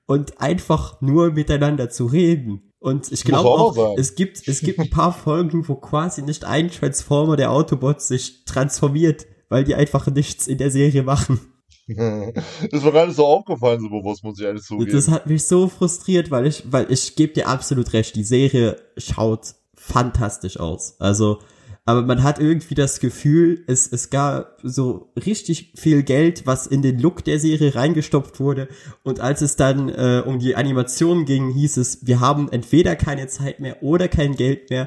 und 0.07 0.41
einfach 0.41 1.01
nur 1.01 1.33
miteinander 1.33 1.91
zu 1.91 2.07
reden. 2.07 2.68
Und 2.81 3.11
ich 3.11 3.25
glaube 3.25 3.49
auch, 3.49 3.77
auch 3.77 3.99
es 3.99 4.15
gibt, 4.15 4.47
es 4.47 4.61
gibt 4.61 4.79
ein 4.79 4.91
paar 4.91 5.13
Folgen, 5.13 5.69
wo 5.69 5.75
quasi 5.75 6.23
nicht 6.23 6.45
ein 6.45 6.71
Transformer 6.71 7.37
der 7.37 7.51
Autobots 7.51 8.09
sich 8.09 8.45
transformiert, 8.45 9.27
weil 9.49 9.65
die 9.65 9.75
einfach 9.75 10.07
nichts 10.07 10.47
in 10.47 10.59
der 10.59 10.71
Serie 10.71 11.03
machen. 11.03 11.41
das 11.89 12.85
war 12.85 12.93
gar 12.93 13.07
nicht 13.07 13.17
so 13.17 13.27
aufgefallen, 13.27 13.81
so 13.81 13.89
bewusst, 13.89 14.23
muss 14.23 14.39
ich 14.39 14.45
ehrlich 14.45 14.63
zugeben. 14.63 14.93
Das 14.93 15.09
hat 15.09 15.27
mich 15.27 15.45
so 15.45 15.69
frustriert, 15.69 16.31
weil 16.31 16.47
ich, 16.47 16.71
weil 16.71 16.91
ich 16.93 17.17
gebe 17.17 17.33
dir 17.33 17.49
absolut 17.49 17.95
recht, 17.95 18.15
die 18.15 18.25
Serie 18.25 18.77
schaut 18.99 19.55
fantastisch 19.75 20.61
aus. 20.61 20.97
Also, 21.01 21.39
aber 21.89 22.03
man 22.03 22.23
hat 22.23 22.39
irgendwie 22.39 22.75
das 22.75 23.01
Gefühl, 23.01 23.65
es, 23.67 23.91
es 23.91 24.11
gab 24.11 24.59
so 24.63 25.11
richtig 25.17 25.73
viel 25.75 26.03
Geld, 26.03 26.43
was 26.45 26.67
in 26.67 26.83
den 26.83 26.99
Look 26.99 27.25
der 27.25 27.41
Serie 27.41 27.75
reingestopft 27.75 28.41
wurde. 28.41 28.69
Und 29.05 29.21
als 29.21 29.41
es 29.41 29.57
dann 29.57 29.89
äh, 29.89 30.23
um 30.23 30.39
die 30.39 30.55
Animation 30.55 31.25
ging, 31.25 31.49
hieß 31.49 31.79
es, 31.79 32.07
wir 32.07 32.21
haben 32.21 32.53
entweder 32.53 32.95
keine 32.95 33.27
Zeit 33.29 33.61
mehr 33.61 33.83
oder 33.83 34.07
kein 34.07 34.37
Geld 34.37 34.69
mehr. 34.69 34.87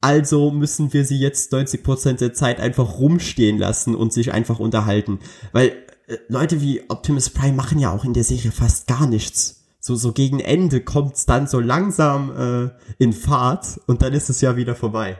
Also 0.00 0.52
müssen 0.52 0.92
wir 0.92 1.04
sie 1.04 1.18
jetzt 1.18 1.52
90% 1.52 2.18
der 2.18 2.32
Zeit 2.32 2.60
einfach 2.60 3.00
rumstehen 3.00 3.58
lassen 3.58 3.96
und 3.96 4.12
sich 4.12 4.32
einfach 4.32 4.60
unterhalten. 4.60 5.18
Weil 5.50 5.70
äh, 6.06 6.18
Leute 6.28 6.60
wie 6.60 6.88
Optimus 6.88 7.28
Prime 7.28 7.54
machen 7.56 7.80
ja 7.80 7.90
auch 7.90 8.04
in 8.04 8.14
der 8.14 8.22
Serie 8.22 8.52
fast 8.52 8.86
gar 8.86 9.08
nichts. 9.08 9.64
So, 9.80 9.96
so 9.96 10.12
gegen 10.12 10.38
Ende 10.38 10.80
kommt's 10.80 11.26
dann 11.26 11.48
so 11.48 11.58
langsam 11.58 12.30
äh, 12.36 13.02
in 13.02 13.12
Fahrt 13.12 13.80
und 13.88 14.02
dann 14.02 14.12
ist 14.12 14.30
es 14.30 14.40
ja 14.40 14.54
wieder 14.54 14.76
vorbei. 14.76 15.18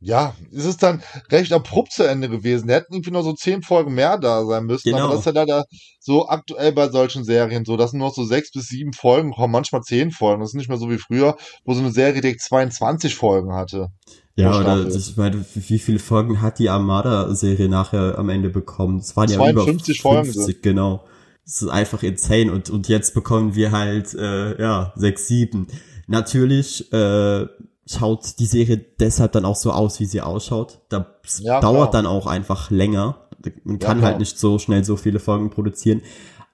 Ja, 0.00 0.34
es 0.52 0.64
ist 0.64 0.82
dann 0.82 1.02
recht 1.30 1.52
abrupt 1.52 1.92
zu 1.92 2.04
Ende 2.04 2.28
gewesen. 2.28 2.68
Der 2.68 2.76
hätten 2.76 2.94
irgendwie 2.94 3.10
nur 3.10 3.24
so 3.24 3.32
zehn 3.32 3.62
Folgen 3.62 3.94
mehr 3.94 4.16
da 4.16 4.44
sein 4.44 4.64
müssen. 4.64 4.90
Genau. 4.90 5.04
Aber 5.04 5.10
das 5.10 5.20
ist 5.20 5.26
ja 5.26 5.32
leider 5.32 5.64
so 5.98 6.28
aktuell 6.28 6.72
bei 6.72 6.88
solchen 6.88 7.24
Serien 7.24 7.64
so, 7.64 7.76
dass 7.76 7.92
nur 7.92 8.06
noch 8.06 8.14
so 8.14 8.24
sechs 8.24 8.52
bis 8.52 8.68
sieben 8.68 8.92
Folgen 8.92 9.32
kommen, 9.32 9.52
manchmal 9.52 9.82
zehn 9.82 10.12
Folgen. 10.12 10.40
Das 10.40 10.50
ist 10.50 10.54
nicht 10.54 10.68
mehr 10.68 10.78
so 10.78 10.88
wie 10.88 10.98
früher, 10.98 11.36
wo 11.64 11.74
so 11.74 11.80
eine 11.80 11.90
Serie 11.90 12.20
direkt 12.20 12.42
22 12.42 13.16
Folgen 13.16 13.52
hatte. 13.54 13.88
Ja, 14.36 14.56
oder 14.56 14.86
ich 14.86 15.16
meine, 15.16 15.44
wie 15.54 15.80
viele 15.80 15.98
Folgen 15.98 16.40
hat 16.40 16.60
die 16.60 16.68
Armada-Serie 16.68 17.68
nachher 17.68 18.18
am 18.18 18.28
Ende 18.28 18.50
bekommen? 18.50 18.98
Es 18.98 19.16
waren 19.16 19.28
ja 19.28 19.50
über 19.50 19.64
50 19.64 20.00
Folgen. 20.00 20.32
Genau. 20.62 21.04
Das 21.44 21.62
ist 21.62 21.68
einfach 21.68 22.04
insane. 22.04 22.52
Und, 22.52 22.70
und 22.70 22.86
jetzt 22.86 23.14
bekommen 23.14 23.56
wir 23.56 23.72
halt, 23.72 24.14
äh, 24.14 24.60
ja, 24.62 24.92
sechs, 24.94 25.26
sieben. 25.26 25.66
Natürlich 26.06 26.92
äh, 26.92 27.46
schaut 27.88 28.38
die 28.38 28.46
Serie 28.46 28.76
deshalb 28.76 29.32
dann 29.32 29.44
auch 29.44 29.56
so 29.56 29.72
aus, 29.72 30.00
wie 30.00 30.04
sie 30.04 30.20
ausschaut. 30.20 30.80
Das 30.88 31.04
ja, 31.40 31.60
dauert 31.60 31.90
klar. 31.90 32.02
dann 32.02 32.06
auch 32.06 32.26
einfach 32.26 32.70
länger. 32.70 33.28
Man 33.64 33.78
kann 33.78 34.00
ja, 34.00 34.06
halt 34.06 34.18
nicht 34.18 34.38
so 34.38 34.58
schnell 34.58 34.84
so 34.84 34.96
viele 34.96 35.20
Folgen 35.20 35.50
produzieren. 35.50 36.02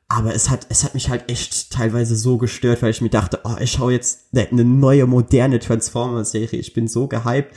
Aber 0.08 0.34
es 0.34 0.50
hat, 0.50 0.66
es 0.68 0.84
hat 0.84 0.94
mich 0.94 1.08
halt 1.08 1.30
echt 1.30 1.72
teilweise 1.72 2.14
so 2.14 2.36
gestört, 2.36 2.82
weil 2.82 2.90
ich 2.90 3.00
mir 3.00 3.08
dachte, 3.08 3.40
oh, 3.44 3.56
ich 3.58 3.72
schaue 3.72 3.92
jetzt 3.92 4.28
eine 4.34 4.64
neue, 4.64 5.06
moderne 5.06 5.58
Transformers-Serie. 5.58 6.60
Ich 6.60 6.72
bin 6.72 6.88
so 6.88 7.08
gehypt. 7.08 7.54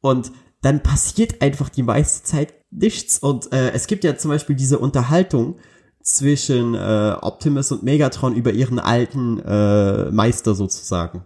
Und 0.00 0.30
dann 0.60 0.82
passiert 0.82 1.40
einfach 1.42 1.70
die 1.70 1.82
meiste 1.82 2.24
Zeit 2.24 2.54
nichts. 2.70 3.18
Und 3.18 3.52
äh, 3.52 3.70
es 3.70 3.86
gibt 3.86 4.04
ja 4.04 4.16
zum 4.16 4.30
Beispiel 4.30 4.54
diese 4.54 4.78
Unterhaltung 4.78 5.56
zwischen 6.02 6.74
äh, 6.74 7.16
Optimus 7.20 7.72
und 7.72 7.82
Megatron 7.82 8.34
über 8.34 8.52
ihren 8.52 8.78
alten 8.78 9.40
äh, 9.40 10.10
Meister 10.10 10.54
sozusagen. 10.54 11.24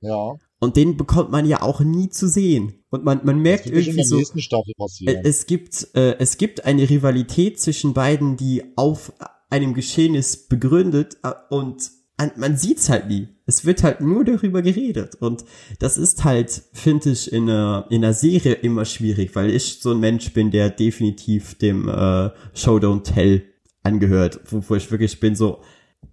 Ja. 0.00 0.36
Und 0.62 0.76
den 0.76 0.96
bekommt 0.96 1.32
man 1.32 1.44
ja 1.44 1.60
auch 1.60 1.80
nie 1.80 2.08
zu 2.08 2.28
sehen. 2.28 2.84
Und 2.88 3.02
man, 3.02 3.22
man 3.24 3.40
merkt 3.40 3.66
irgendwie 3.66 4.04
so, 4.04 4.20
äh, 4.20 5.16
es 5.24 5.46
gibt, 5.46 5.88
äh, 5.96 6.16
es 6.20 6.36
gibt 6.38 6.64
eine 6.64 6.88
Rivalität 6.88 7.58
zwischen 7.58 7.94
beiden, 7.94 8.36
die 8.36 8.62
auf 8.76 9.12
einem 9.50 9.74
Geschehnis 9.74 10.46
begründet 10.46 11.16
äh, 11.24 11.32
und 11.50 11.90
man 12.36 12.56
sieht's 12.56 12.88
halt 12.88 13.08
nie. 13.08 13.26
Es 13.44 13.64
wird 13.64 13.82
halt 13.82 14.02
nur 14.02 14.24
darüber 14.24 14.62
geredet. 14.62 15.16
Und 15.16 15.44
das 15.80 15.98
ist 15.98 16.22
halt, 16.22 16.62
finde 16.72 17.10
ich, 17.10 17.32
in 17.32 17.50
einer, 17.50 17.86
in 17.90 18.04
einer 18.04 18.14
Serie 18.14 18.52
immer 18.52 18.84
schwierig, 18.84 19.34
weil 19.34 19.50
ich 19.50 19.80
so 19.80 19.90
ein 19.90 19.98
Mensch 19.98 20.32
bin, 20.32 20.52
der 20.52 20.70
definitiv 20.70 21.58
dem 21.58 21.88
äh, 21.88 22.30
Show 22.54 22.76
Don't 22.76 23.02
Tell 23.02 23.42
angehört, 23.82 24.38
wo, 24.48 24.62
wo 24.68 24.76
ich 24.76 24.92
wirklich 24.92 25.18
bin 25.18 25.34
so, 25.34 25.60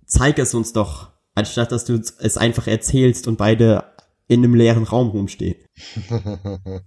zeig 0.08 0.40
es 0.40 0.56
uns 0.56 0.74
doch, 0.74 1.10
anstatt 1.36 1.72
dass 1.72 1.86
du 1.86 2.02
es 2.18 2.36
einfach 2.36 2.66
erzählst 2.66 3.28
und 3.28 3.38
beide 3.38 3.84
in 4.30 4.44
einem 4.44 4.54
leeren 4.54 4.84
Raum 4.84 5.10
rumstehen. 5.10 5.56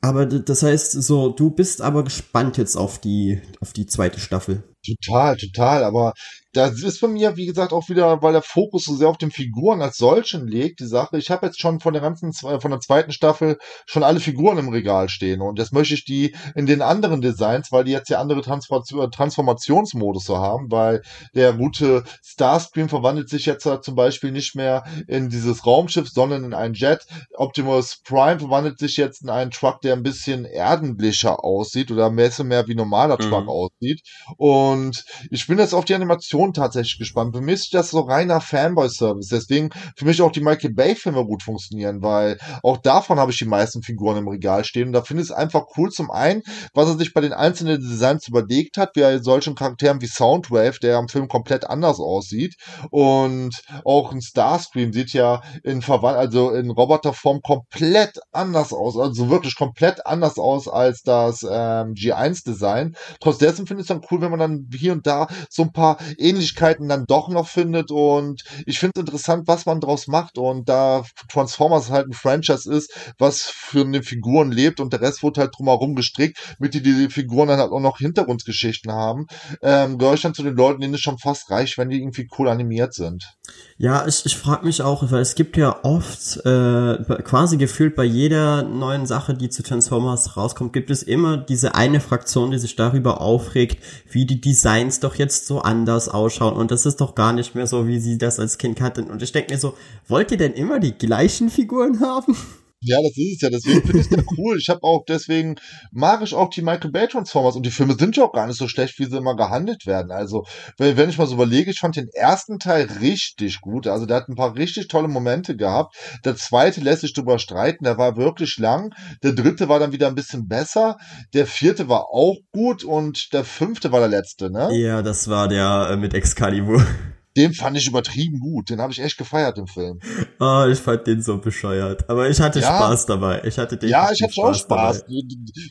aber 0.00 0.26
das 0.26 0.62
heißt, 0.62 0.92
so, 0.92 1.30
du 1.30 1.50
bist 1.50 1.82
aber 1.82 2.04
gespannt 2.04 2.58
jetzt 2.58 2.76
auf 2.76 3.00
die, 3.00 3.40
auf 3.60 3.72
die 3.72 3.86
zweite 3.86 4.20
Staffel. 4.20 4.62
Total, 4.88 5.36
total. 5.36 5.84
Aber 5.84 6.14
das 6.52 6.82
ist 6.82 7.00
bei 7.00 7.08
mir, 7.08 7.36
wie 7.36 7.46
gesagt, 7.46 7.72
auch 7.72 7.88
wieder, 7.88 8.22
weil 8.22 8.32
der 8.32 8.42
Fokus 8.42 8.84
so 8.84 8.96
sehr 8.96 9.08
auf 9.08 9.18
den 9.18 9.30
Figuren 9.30 9.82
als 9.82 9.98
solchen 9.98 10.46
liegt, 10.46 10.80
die 10.80 10.86
Sache. 10.86 11.18
Ich 11.18 11.30
habe 11.30 11.46
jetzt 11.46 11.60
schon 11.60 11.78
von 11.78 11.92
der 11.92 12.00
ganzen, 12.00 12.32
von 12.32 12.70
der 12.70 12.80
zweiten 12.80 13.12
Staffel 13.12 13.58
schon 13.86 14.02
alle 14.02 14.18
Figuren 14.18 14.56
im 14.56 14.70
Regal 14.70 15.08
stehen. 15.08 15.42
Und 15.42 15.58
jetzt 15.58 15.72
möchte 15.72 15.94
ich 15.94 16.04
die 16.04 16.34
in 16.54 16.66
den 16.66 16.80
anderen 16.80 17.20
Designs, 17.20 17.70
weil 17.70 17.84
die 17.84 17.92
jetzt 17.92 18.08
ja 18.08 18.18
andere 18.18 18.40
Transformationsmodus 18.40 20.24
so 20.24 20.38
haben, 20.38 20.70
weil 20.70 21.02
der 21.34 21.52
gute 21.52 22.04
Starscream 22.24 22.88
verwandelt 22.88 23.28
sich 23.28 23.44
jetzt 23.44 23.68
zum 23.82 23.94
Beispiel 23.94 24.32
nicht 24.32 24.54
mehr 24.54 24.84
in 25.06 25.28
dieses 25.28 25.66
Raumschiff, 25.66 26.08
sondern 26.08 26.44
in 26.44 26.54
einen 26.54 26.74
Jet. 26.74 27.06
Optimus 27.34 28.00
Prime 28.04 28.40
verwandelt 28.40 28.78
sich 28.78 28.96
jetzt 28.96 29.22
in 29.22 29.28
einen 29.28 29.50
Truck, 29.50 29.82
der 29.82 29.94
ein 29.94 30.02
bisschen 30.02 30.46
erdenblicher 30.46 31.44
aussieht 31.44 31.90
oder 31.90 32.10
mehr, 32.10 32.32
mehr 32.42 32.66
wie 32.66 32.74
normaler 32.74 33.18
Truck 33.18 33.44
mhm. 33.44 33.50
aussieht. 33.50 34.00
Und 34.36 34.77
und 34.78 35.04
ich 35.30 35.46
bin 35.46 35.58
jetzt 35.58 35.74
auf 35.74 35.84
die 35.84 35.94
Animation 35.94 36.52
tatsächlich 36.52 36.98
gespannt. 36.98 37.34
Für 37.34 37.42
mich 37.42 37.54
ist 37.54 37.74
das 37.74 37.90
so 37.90 38.00
reiner 38.00 38.40
Fanboy-Service. 38.40 39.28
Deswegen 39.28 39.70
für 39.96 40.04
mich 40.04 40.22
auch 40.22 40.32
die 40.32 40.40
Michael 40.40 40.72
Bay-Filme 40.72 41.24
gut 41.24 41.42
funktionieren, 41.42 42.02
weil 42.02 42.38
auch 42.62 42.78
davon 42.78 43.18
habe 43.18 43.32
ich 43.32 43.38
die 43.38 43.44
meisten 43.44 43.82
Figuren 43.82 44.18
im 44.18 44.28
Regal 44.28 44.64
stehen. 44.64 44.88
Und 44.88 44.92
da 44.92 45.02
finde 45.02 45.22
ich 45.22 45.30
es 45.30 45.34
einfach 45.34 45.64
cool 45.76 45.90
zum 45.90 46.10
einen, 46.10 46.42
was 46.74 46.88
er 46.88 46.98
sich 46.98 47.12
bei 47.12 47.20
den 47.20 47.32
einzelnen 47.32 47.80
Designs 47.80 48.28
überlegt 48.28 48.76
hat, 48.76 48.90
wie 48.94 49.00
er 49.00 49.22
solchen 49.22 49.54
Charakteren 49.54 50.00
wie 50.00 50.06
Soundwave, 50.06 50.78
der 50.80 50.98
im 50.98 51.08
Film 51.08 51.28
komplett 51.28 51.68
anders 51.68 51.98
aussieht. 51.98 52.54
Und 52.90 53.50
auch 53.84 54.12
ein 54.12 54.22
Starscream 54.22 54.92
sieht 54.92 55.12
ja 55.12 55.42
in 55.64 55.82
Verwand 55.82 56.16
also 56.16 56.50
in 56.52 56.70
Roboterform 56.70 57.40
komplett 57.42 58.18
anders 58.32 58.72
aus. 58.72 58.96
Also 58.96 59.30
wirklich 59.30 59.56
komplett 59.56 60.06
anders 60.06 60.38
aus 60.38 60.68
als 60.68 61.02
das 61.02 61.42
ähm, 61.42 61.94
G1-Design. 61.94 62.94
Trotz 63.20 63.38
finde 63.38 63.74
ich 63.74 63.80
es 63.80 63.86
dann 63.86 64.02
cool, 64.10 64.20
wenn 64.20 64.30
man 64.30 64.40
dann 64.40 64.67
hier 64.72 64.92
und 64.92 65.06
da 65.06 65.28
so 65.50 65.62
ein 65.62 65.72
paar 65.72 65.98
Ähnlichkeiten 66.18 66.88
dann 66.88 67.06
doch 67.06 67.28
noch 67.28 67.48
findet. 67.48 67.90
Und 67.90 68.42
ich 68.66 68.78
finde 68.78 68.92
es 68.96 69.00
interessant, 69.00 69.46
was 69.46 69.66
man 69.66 69.80
draus 69.80 70.06
macht. 70.06 70.38
Und 70.38 70.68
da 70.68 71.04
Transformers 71.30 71.90
halt 71.90 72.08
ein 72.08 72.12
Franchise 72.12 72.72
ist, 72.72 72.92
was 73.18 73.42
für 73.42 73.82
eine 73.82 74.02
Figuren 74.02 74.50
lebt. 74.52 74.80
Und 74.80 74.92
der 74.92 75.00
Rest 75.00 75.22
wurde 75.22 75.40
halt 75.40 75.54
drumherum 75.56 75.94
gestrickt, 75.94 76.56
mit 76.58 76.74
die 76.74 76.82
die 76.82 77.08
Figuren 77.08 77.48
dann 77.48 77.58
halt 77.58 77.72
auch 77.72 77.80
noch 77.80 77.98
Hintergrundgeschichten 77.98 78.92
haben, 78.92 79.26
ähm, 79.62 79.98
gehöre 79.98 80.14
ich 80.14 80.22
dann 80.22 80.34
zu 80.34 80.42
den 80.42 80.54
Leuten, 80.54 80.80
denen 80.80 80.94
es 80.94 81.00
schon 81.00 81.18
fast 81.18 81.50
reicht, 81.50 81.78
wenn 81.78 81.90
die 81.90 82.00
irgendwie 82.00 82.28
cool 82.38 82.48
animiert 82.48 82.94
sind. 82.94 83.36
Ja, 83.80 84.08
ich, 84.08 84.26
ich 84.26 84.36
frage 84.36 84.66
mich 84.66 84.82
auch, 84.82 85.12
weil 85.12 85.20
es 85.20 85.36
gibt 85.36 85.56
ja 85.56 85.84
oft 85.84 86.44
äh, 86.44 86.98
quasi 87.22 87.58
gefühlt 87.58 87.94
bei 87.94 88.02
jeder 88.02 88.64
neuen 88.64 89.06
Sache, 89.06 89.34
die 89.34 89.50
zu 89.50 89.62
Transformers 89.62 90.36
rauskommt, 90.36 90.72
gibt 90.72 90.90
es 90.90 91.04
immer 91.04 91.36
diese 91.36 91.76
eine 91.76 92.00
Fraktion, 92.00 92.50
die 92.50 92.58
sich 92.58 92.74
darüber 92.74 93.20
aufregt, 93.20 93.80
wie 94.10 94.26
die 94.26 94.40
Designs 94.40 94.98
doch 94.98 95.14
jetzt 95.14 95.46
so 95.46 95.60
anders 95.60 96.08
ausschauen 96.08 96.56
und 96.56 96.72
das 96.72 96.86
ist 96.86 97.00
doch 97.00 97.14
gar 97.14 97.32
nicht 97.32 97.54
mehr 97.54 97.68
so, 97.68 97.86
wie 97.86 98.00
sie 98.00 98.18
das 98.18 98.40
als 98.40 98.58
Kind 98.58 98.80
hatten. 98.80 99.04
Und 99.04 99.22
ich 99.22 99.30
denke 99.30 99.52
mir 99.52 99.60
so, 99.60 99.74
wollt 100.08 100.32
ihr 100.32 100.38
denn 100.38 100.54
immer 100.54 100.80
die 100.80 100.98
gleichen 100.98 101.48
Figuren 101.48 102.00
haben? 102.00 102.36
Ja, 102.80 102.98
das 103.02 103.16
ist 103.16 103.36
es 103.36 103.40
ja. 103.40 103.50
Deswegen 103.50 103.82
finde 103.82 104.00
ich 104.00 104.10
es 104.10 104.24
cool. 104.38 104.56
Ich 104.58 104.68
habe 104.68 104.82
auch, 104.82 105.04
deswegen 105.08 105.56
mag 105.90 106.22
ich 106.22 106.34
auch 106.34 106.48
die 106.50 106.62
Michael 106.62 106.90
Bay 106.90 107.08
Transformers 107.08 107.56
und 107.56 107.66
die 107.66 107.70
Filme 107.70 107.94
sind 107.98 108.16
ja 108.16 108.24
auch 108.24 108.32
gar 108.32 108.46
nicht 108.46 108.58
so 108.58 108.68
schlecht, 108.68 108.98
wie 108.98 109.06
sie 109.06 109.16
immer 109.16 109.36
gehandelt 109.36 109.86
werden. 109.86 110.12
Also, 110.12 110.44
wenn, 110.76 110.96
wenn 110.96 111.10
ich 111.10 111.18
mal 111.18 111.26
so 111.26 111.34
überlege, 111.34 111.70
ich 111.70 111.80
fand 111.80 111.96
den 111.96 112.08
ersten 112.12 112.58
Teil 112.58 112.88
richtig 113.00 113.60
gut. 113.60 113.86
Also, 113.86 114.06
der 114.06 114.18
hat 114.18 114.28
ein 114.28 114.36
paar 114.36 114.54
richtig 114.54 114.88
tolle 114.88 115.08
Momente 115.08 115.56
gehabt. 115.56 115.96
Der 116.24 116.36
zweite 116.36 116.80
lässt 116.80 117.00
sich 117.00 117.14
drüber 117.14 117.38
streiten. 117.38 117.84
Der 117.84 117.98
war 117.98 118.16
wirklich 118.16 118.58
lang. 118.58 118.94
Der 119.22 119.32
dritte 119.32 119.68
war 119.68 119.80
dann 119.80 119.92
wieder 119.92 120.06
ein 120.06 120.14
bisschen 120.14 120.46
besser. 120.46 120.96
Der 121.34 121.46
vierte 121.46 121.88
war 121.88 122.06
auch 122.12 122.36
gut 122.52 122.84
und 122.84 123.32
der 123.32 123.44
fünfte 123.44 123.90
war 123.90 124.00
der 124.00 124.08
letzte, 124.08 124.50
ne? 124.50 124.68
Ja, 124.72 125.02
das 125.02 125.28
war 125.28 125.48
der 125.48 125.88
äh, 125.90 125.96
mit 125.96 126.14
Excalibur 126.14 126.86
den 127.38 127.54
fand 127.54 127.76
ich 127.76 127.86
übertrieben 127.86 128.40
gut. 128.40 128.68
Den 128.68 128.80
habe 128.80 128.92
ich 128.92 129.00
echt 129.00 129.16
gefeiert 129.16 129.58
im 129.58 129.68
Film. 129.68 130.00
Oh, 130.40 130.64
ich 130.68 130.80
fand 130.80 131.06
den 131.06 131.22
so 131.22 131.38
bescheuert. 131.38 132.08
Aber 132.10 132.28
ich 132.28 132.40
hatte 132.40 132.58
ja, 132.58 132.66
Spaß 132.66 133.06
dabei. 133.06 133.42
Ich 133.44 133.58
hatte 133.58 133.76
den 133.76 133.88
Ja, 133.88 134.10
ich 134.12 134.20
hatte 134.20 134.34
auch 134.38 134.52
Spaß. 134.52 135.04
Dabei. 135.04 135.22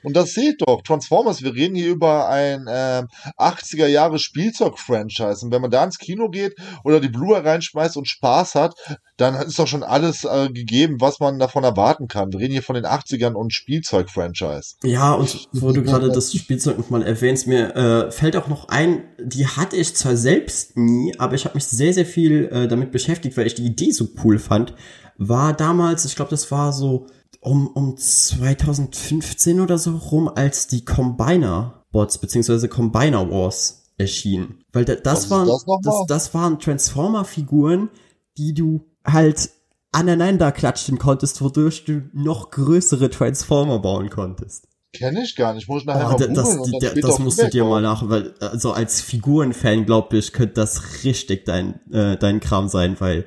Und 0.03 0.15
das 0.15 0.33
seht 0.33 0.61
doch. 0.65 0.81
Transformers, 0.81 1.43
wir 1.43 1.53
reden 1.53 1.75
hier 1.75 1.89
über 1.89 2.29
ein 2.29 2.67
äh, 2.67 3.03
80er 3.37 3.87
Jahre 3.87 4.17
Spielzeug-Franchise. 4.17 5.45
Und 5.45 5.51
wenn 5.51 5.61
man 5.61 5.69
da 5.69 5.83
ins 5.83 5.97
Kino 5.97 6.29
geht 6.29 6.55
oder 6.85 7.01
die 7.01 7.09
Blu-ray 7.09 7.41
reinschmeißt 7.41 7.97
und 7.97 8.07
Spaß 8.07 8.55
hat, 8.55 8.73
dann 9.17 9.35
ist 9.35 9.59
doch 9.59 9.67
schon 9.67 9.83
alles 9.83 10.23
äh, 10.23 10.49
gegeben, 10.49 11.01
was 11.01 11.19
man 11.19 11.37
davon 11.37 11.65
erwarten 11.65 12.07
kann. 12.07 12.31
Wir 12.31 12.39
reden 12.39 12.53
hier 12.53 12.63
von 12.63 12.75
den 12.75 12.85
80ern 12.85 13.33
und 13.33 13.51
Spielzeug-Franchise. 13.53 14.75
Ja, 14.83 15.13
und 15.13 15.49
wo 15.51 15.73
du 15.73 15.83
gerade 15.83 16.09
das 16.09 16.31
Spielzeug 16.33 16.77
nochmal 16.77 17.03
erwähnst, 17.03 17.45
mir 17.45 17.75
äh, 17.75 18.11
fällt 18.11 18.37
auch 18.37 18.47
noch 18.47 18.69
ein, 18.69 19.03
die 19.19 19.47
hatte 19.47 19.75
ich 19.75 19.95
zwar 19.95 20.15
selbst 20.15 20.77
nie, 20.77 21.13
aber 21.17 21.33
ich 21.33 21.43
habe 21.43 21.56
mich 21.57 21.65
sehr, 21.65 21.93
sehr 21.93 22.05
viel 22.05 22.45
äh, 22.45 22.67
damit 22.67 22.91
beschäftigt, 22.91 23.37
weil 23.37 23.47
ich 23.47 23.55
die 23.55 23.65
Idee 23.65 23.91
so 23.91 24.07
cool 24.23 24.39
fand, 24.39 24.73
war 25.17 25.53
damals, 25.53 26.05
ich 26.05 26.15
glaube, 26.15 26.31
das 26.31 26.51
war 26.51 26.71
so 26.73 27.07
um, 27.41 27.67
um 27.67 27.97
2015 27.97 29.59
oder 29.59 29.77
so 29.77 29.97
rum, 29.97 30.27
als 30.27 30.67
die 30.67 30.85
Combiner 30.85 31.85
Bots 31.91 32.17
beziehungsweise 32.17 32.69
Combiner 32.69 33.29
Wars 33.29 33.91
erschienen. 33.97 34.59
Weil 34.71 34.85
da, 34.85 34.95
das, 34.95 35.29
waren, 35.29 35.47
das 35.47 35.65
das, 35.81 36.05
das 36.07 36.33
waren 36.33 36.59
Transformer-Figuren, 36.59 37.89
die 38.37 38.53
du 38.53 38.85
halt 39.05 39.49
aneinander 39.91 40.51
klatschen 40.51 40.99
konntest, 40.99 41.41
wodurch 41.41 41.85
du 41.85 42.09
noch 42.13 42.51
größere 42.51 43.09
Transformer 43.09 43.79
bauen 43.79 44.09
konntest. 44.09 44.66
Kenne 44.93 45.21
ich 45.23 45.35
gar 45.35 45.53
nicht. 45.53 45.67
Muss 45.67 45.81
ich 45.81 45.85
nachher 45.87 46.07
Oh, 46.07 46.11
mal 46.11 46.17
da- 46.17 46.25
googeln 46.27 46.35
das, 46.35 46.47
und 46.55 46.83
dann 46.83 47.01
das 47.01 47.11
auf 47.11 47.19
musst 47.19 47.41
du 47.41 47.49
dir 47.49 47.65
mal 47.65 47.81
nach, 47.81 48.09
weil 48.09 48.33
also 48.39 48.71
als 48.71 49.01
Figurenfan 49.01 49.85
glaube 49.85 50.17
ich 50.17 50.31
könnte 50.33 50.53
das 50.55 51.03
richtig 51.03 51.45
dein 51.45 51.79
äh, 51.91 52.17
dein 52.17 52.39
Kram 52.39 52.67
sein, 52.67 52.95
weil 52.99 53.25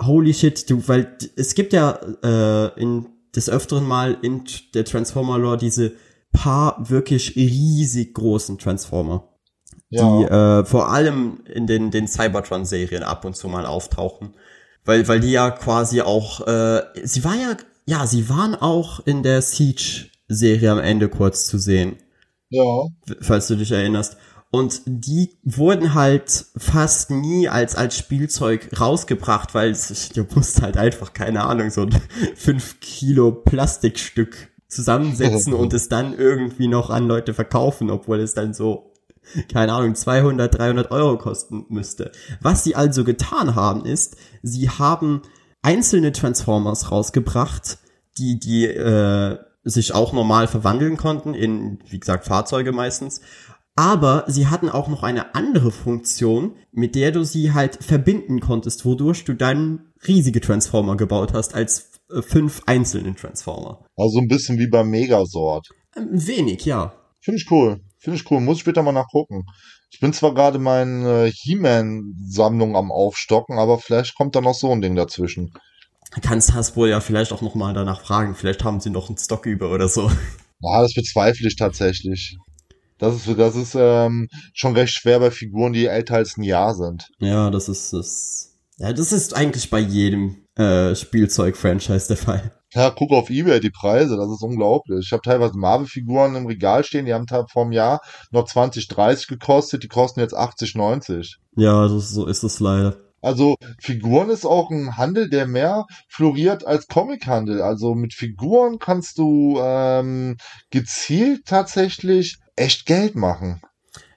holy 0.00 0.32
shit, 0.34 0.68
du, 0.70 0.82
weil 0.88 1.16
es 1.36 1.54
gibt 1.54 1.72
ja 1.72 1.98
äh, 2.22 2.80
in 2.80 3.06
des 3.36 3.48
öfteren 3.50 3.86
Mal 3.86 4.16
in 4.22 4.44
der 4.74 4.84
Transformer 4.84 5.38
Lore 5.38 5.58
diese 5.58 5.92
paar 6.32 6.88
wirklich 6.90 7.36
riesig 7.36 8.14
großen 8.14 8.58
Transformer, 8.58 9.28
die 9.90 9.96
Ja. 9.98 10.60
äh, 10.60 10.64
vor 10.64 10.90
allem 10.90 11.44
in 11.52 11.66
den 11.66 11.90
den 11.92 12.08
Cybertron 12.08 12.64
Serien 12.64 13.02
ab 13.04 13.24
und 13.24 13.36
zu 13.36 13.46
mal 13.48 13.66
auftauchen, 13.66 14.34
weil 14.84 15.06
weil 15.06 15.20
die 15.20 15.30
ja 15.32 15.50
quasi 15.50 16.00
auch 16.00 16.44
äh, 16.46 16.82
sie 17.04 17.22
war 17.24 17.36
ja 17.36 17.56
ja, 17.86 18.06
sie 18.06 18.28
waren 18.30 18.54
auch 18.54 19.00
in 19.06 19.22
der 19.22 19.42
Siege 19.42 20.06
Serie 20.34 20.72
am 20.72 20.78
Ende 20.78 21.08
kurz 21.08 21.46
zu 21.46 21.58
sehen 21.58 21.96
ja. 22.54 22.86
falls 23.20 23.48
du 23.48 23.56
dich 23.56 23.72
erinnerst. 23.72 24.16
Und 24.50 24.82
die 24.86 25.36
wurden 25.42 25.94
halt 25.94 26.46
fast 26.56 27.10
nie 27.10 27.48
als, 27.48 27.74
als 27.74 27.98
Spielzeug 27.98 28.68
rausgebracht, 28.78 29.52
weil 29.52 29.70
es, 29.70 30.10
du 30.10 30.24
musst 30.34 30.62
halt 30.62 30.76
einfach, 30.76 31.12
keine 31.12 31.44
Ahnung, 31.44 31.70
so 31.70 31.82
ein 31.82 31.90
5 32.36 32.78
Kilo 32.80 33.32
Plastikstück 33.32 34.52
zusammensetzen 34.68 35.52
und 35.54 35.72
es 35.74 35.88
dann 35.88 36.16
irgendwie 36.16 36.68
noch 36.68 36.90
an 36.90 37.08
Leute 37.08 37.34
verkaufen, 37.34 37.90
obwohl 37.90 38.20
es 38.20 38.34
dann 38.34 38.54
so, 38.54 38.92
keine 39.52 39.72
Ahnung, 39.72 39.96
200, 39.96 40.56
300 40.56 40.90
Euro 40.92 41.18
kosten 41.18 41.66
müsste. 41.68 42.12
Was 42.40 42.62
sie 42.62 42.76
also 42.76 43.02
getan 43.02 43.56
haben, 43.56 43.84
ist, 43.84 44.16
sie 44.42 44.70
haben 44.70 45.22
einzelne 45.62 46.12
Transformers 46.12 46.92
rausgebracht, 46.92 47.78
die, 48.18 48.38
die, 48.38 48.66
äh, 48.66 49.38
sich 49.64 49.94
auch 49.94 50.12
normal 50.12 50.46
verwandeln 50.46 50.96
konnten 50.96 51.34
in, 51.34 51.78
wie 51.88 51.98
gesagt, 51.98 52.26
Fahrzeuge 52.26 52.72
meistens. 52.72 53.20
Aber 53.76 54.24
sie 54.28 54.46
hatten 54.46 54.68
auch 54.68 54.86
noch 54.88 55.02
eine 55.02 55.34
andere 55.34 55.72
Funktion, 55.72 56.54
mit 56.70 56.94
der 56.94 57.10
du 57.10 57.24
sie 57.24 57.52
halt 57.52 57.82
verbinden 57.82 58.40
konntest, 58.40 58.84
wodurch 58.84 59.24
du 59.24 59.34
dann 59.34 59.92
riesige 60.06 60.40
Transformer 60.40 60.96
gebaut 60.96 61.32
hast, 61.32 61.54
als 61.54 61.90
äh, 62.10 62.22
fünf 62.22 62.62
einzelne 62.66 63.14
Transformer. 63.16 63.84
Also 63.96 64.20
ein 64.20 64.28
bisschen 64.28 64.58
wie 64.58 64.68
beim 64.68 64.90
Megasort. 64.90 65.68
Ähm, 65.96 66.08
wenig, 66.12 66.64
ja. 66.64 66.94
Finde 67.20 67.40
ich 67.40 67.50
cool. 67.50 67.80
Finde 67.98 68.20
ich 68.20 68.30
cool. 68.30 68.40
Muss 68.40 68.58
ich 68.58 68.62
später 68.62 68.82
mal 68.82 68.92
nachgucken. 68.92 69.44
Ich 69.90 69.98
bin 69.98 70.12
zwar 70.12 70.34
gerade 70.34 70.58
meine 70.58 71.30
He-Man-Sammlung 71.32 72.76
am 72.76 72.92
Aufstocken, 72.92 73.58
aber 73.58 73.78
vielleicht 73.78 74.16
kommt 74.16 74.36
da 74.36 74.40
noch 74.40 74.54
so 74.54 74.70
ein 74.70 74.82
Ding 74.82 74.94
dazwischen. 74.94 75.52
Kannst 76.22 76.54
Hasbro 76.54 76.86
ja 76.86 77.00
vielleicht 77.00 77.32
auch 77.32 77.42
noch 77.42 77.54
mal 77.54 77.74
danach 77.74 78.00
fragen. 78.00 78.34
Vielleicht 78.34 78.64
haben 78.64 78.80
sie 78.80 78.90
noch 78.90 79.08
einen 79.08 79.18
Stock 79.18 79.46
über 79.46 79.70
oder 79.70 79.88
so. 79.88 80.10
Ja, 80.60 80.82
das 80.82 80.94
bezweifle 80.94 81.48
ich 81.48 81.56
tatsächlich. 81.56 82.38
Das 82.98 83.14
ist, 83.16 83.38
das 83.38 83.56
ist 83.56 83.74
ähm, 83.76 84.28
schon 84.52 84.74
recht 84.74 84.94
schwer 84.94 85.18
bei 85.18 85.30
Figuren, 85.30 85.72
die 85.72 85.86
älter 85.86 86.14
als 86.14 86.36
ein 86.36 86.42
Jahr 86.42 86.74
sind. 86.74 87.08
Ja, 87.18 87.50
das 87.50 87.68
ist 87.68 87.92
das. 87.92 88.56
Ja, 88.78 88.92
das 88.92 89.12
ist 89.12 89.34
eigentlich 89.34 89.70
bei 89.70 89.80
jedem 89.80 90.46
äh, 90.56 90.94
Spielzeug-Franchise 90.94 92.08
der 92.08 92.16
Fall. 92.16 92.52
Ja, 92.72 92.90
guck 92.90 93.12
auf 93.12 93.30
eBay 93.30 93.60
die 93.60 93.70
Preise, 93.70 94.16
das 94.16 94.28
ist 94.30 94.42
unglaublich. 94.42 95.06
Ich 95.06 95.12
habe 95.12 95.22
teilweise 95.22 95.56
Marvel-Figuren 95.56 96.34
im 96.34 96.46
Regal 96.46 96.82
stehen, 96.82 97.06
die 97.06 97.14
haben 97.14 97.26
vor 97.28 97.62
einem 97.62 97.72
Jahr 97.72 98.00
noch 98.32 98.46
20, 98.46 98.88
30 98.88 99.28
gekostet, 99.28 99.84
die 99.84 99.88
kosten 99.88 100.20
jetzt 100.20 100.34
80, 100.34 100.74
90. 100.74 101.36
Ja, 101.56 101.86
das, 101.86 102.10
so 102.10 102.26
ist 102.26 102.42
es 102.42 102.58
leider. 102.58 102.96
Also 103.24 103.56
Figuren 103.80 104.30
ist 104.30 104.44
auch 104.44 104.70
ein 104.70 104.96
Handel, 104.96 105.28
der 105.28 105.46
mehr 105.46 105.86
floriert 106.08 106.66
als 106.66 106.86
Comichandel. 106.86 107.62
Also 107.62 107.94
mit 107.94 108.14
Figuren 108.14 108.78
kannst 108.78 109.18
du 109.18 109.58
ähm, 109.60 110.36
gezielt 110.70 111.46
tatsächlich 111.46 112.36
echt 112.56 112.86
Geld 112.86 113.16
machen. 113.16 113.60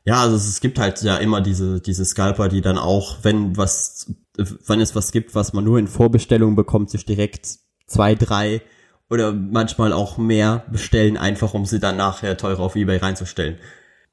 Ja, 0.04 0.22
also 0.22 0.36
es 0.36 0.62
gibt 0.62 0.80
halt 0.80 1.02
ja 1.02 1.18
immer 1.18 1.42
diese, 1.42 1.82
diese 1.82 2.06
Scalper, 2.06 2.48
die 2.48 2.62
dann 2.62 2.78
auch, 2.78 3.18
wenn 3.24 3.58
was, 3.58 4.14
wenn 4.36 4.80
es 4.80 4.96
was 4.96 5.12
gibt, 5.12 5.36
was 5.36 5.52
man 5.52 5.66
nur 5.66 5.80
in 5.80 5.88
Vorbestellung 5.88 6.56
bekommt, 6.56 6.90
sich 6.90 7.06
direkt 7.06 7.58
zwei, 7.88 8.16
drei 8.16 8.62
oder 9.10 9.34
manchmal 9.34 9.94
auch 9.94 10.18
mehr 10.18 10.66
bestellen, 10.72 11.18
einfach 11.18 11.54
um 11.54 11.66
sie 11.66 11.80
dann 11.80 11.98
nachher 11.98 12.38
teurer 12.38 12.62
auf 12.62 12.76
Ebay 12.76 12.98
reinzustellen. 12.98 13.58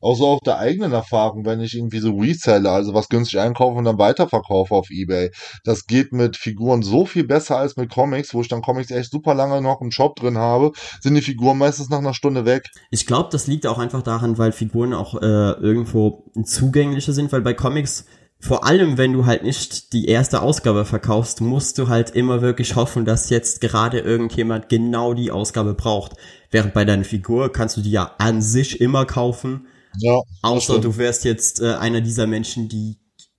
Auch 0.05 0.17
so 0.17 0.27
auf 0.27 0.41
der 0.41 0.59
eigenen 0.59 0.93
Erfahrung, 0.93 1.47
wenn 1.47 1.63
ich 1.63 1.75
irgendwie 1.75 1.99
so 1.99 2.19
reselle, 2.19 2.71
also 2.71 2.93
was 2.93 3.09
günstig 3.09 3.41
einkaufe 3.41 3.79
und 3.79 3.87
dann 3.87 3.99
weiterverkaufe 3.99 4.75
auf 4.75 4.91
Ebay. 4.91 5.31
Das 5.65 5.87
geht 5.87 6.13
mit 6.13 6.37
Figuren 6.37 6.83
so 6.83 7.07
viel 7.07 7.25
besser 7.25 7.57
als 7.57 7.79
mit 7.79 7.91
Comics, 7.91 8.35
wo 8.35 8.43
ich 8.43 8.49
dann 8.49 8.61
Comics 8.61 8.91
echt 8.91 9.11
super 9.11 9.35
lange 9.35 9.63
noch 9.63 9.81
im 9.81 9.91
Shop 9.91 10.15
drin 10.17 10.37
habe, 10.37 10.73
sind 11.01 11.15
die 11.15 11.23
Figuren 11.23 11.57
meistens 11.57 11.89
nach 11.89 12.01
einer 12.01 12.13
Stunde 12.13 12.45
weg. 12.45 12.69
Ich 12.91 13.07
glaube, 13.07 13.31
das 13.33 13.47
liegt 13.47 13.67
auch 13.67 13.79
einfach 13.79 14.03
daran, 14.03 14.37
weil 14.37 14.53
Figuren 14.53 14.93
auch 14.93 15.15
äh, 15.15 15.53
irgendwo 15.53 16.31
zugänglicher 16.45 17.15
sind, 17.15 17.33
weil 17.33 17.41
bei 17.41 17.55
Comics, 17.55 18.05
vor 18.41 18.67
allem 18.67 18.99
wenn 18.99 19.15
du 19.15 19.25
halt 19.25 19.43
nicht 19.43 19.95
die 19.95 20.07
erste 20.07 20.43
Ausgabe 20.43 20.85
verkaufst, 20.85 21.41
musst 21.41 21.79
du 21.79 21.89
halt 21.89 22.11
immer 22.11 22.43
wirklich 22.43 22.77
hoffen, 22.77 23.07
dass 23.07 23.31
jetzt 23.31 23.63
gerade 23.63 24.01
irgendjemand 24.01 24.69
genau 24.69 25.15
die 25.15 25.31
Ausgabe 25.31 25.73
braucht. 25.73 26.13
Während 26.51 26.75
bei 26.75 26.85
deiner 26.85 27.05
Figur 27.05 27.51
kannst 27.51 27.79
du 27.79 27.81
die 27.81 27.93
ja 27.93 28.15
an 28.19 28.43
sich 28.43 28.83
immer 28.83 29.07
kaufen, 29.07 29.67
Ja. 29.99 30.21
außer 30.43 30.75
stimmt. 30.75 30.85
du 30.85 30.97
wärst 30.97 31.25
jetzt 31.25 31.61
äh, 31.61 31.75
einer 31.75 32.01
dieser 32.01 32.27
Menschen, 32.27 32.69
die 32.69 32.99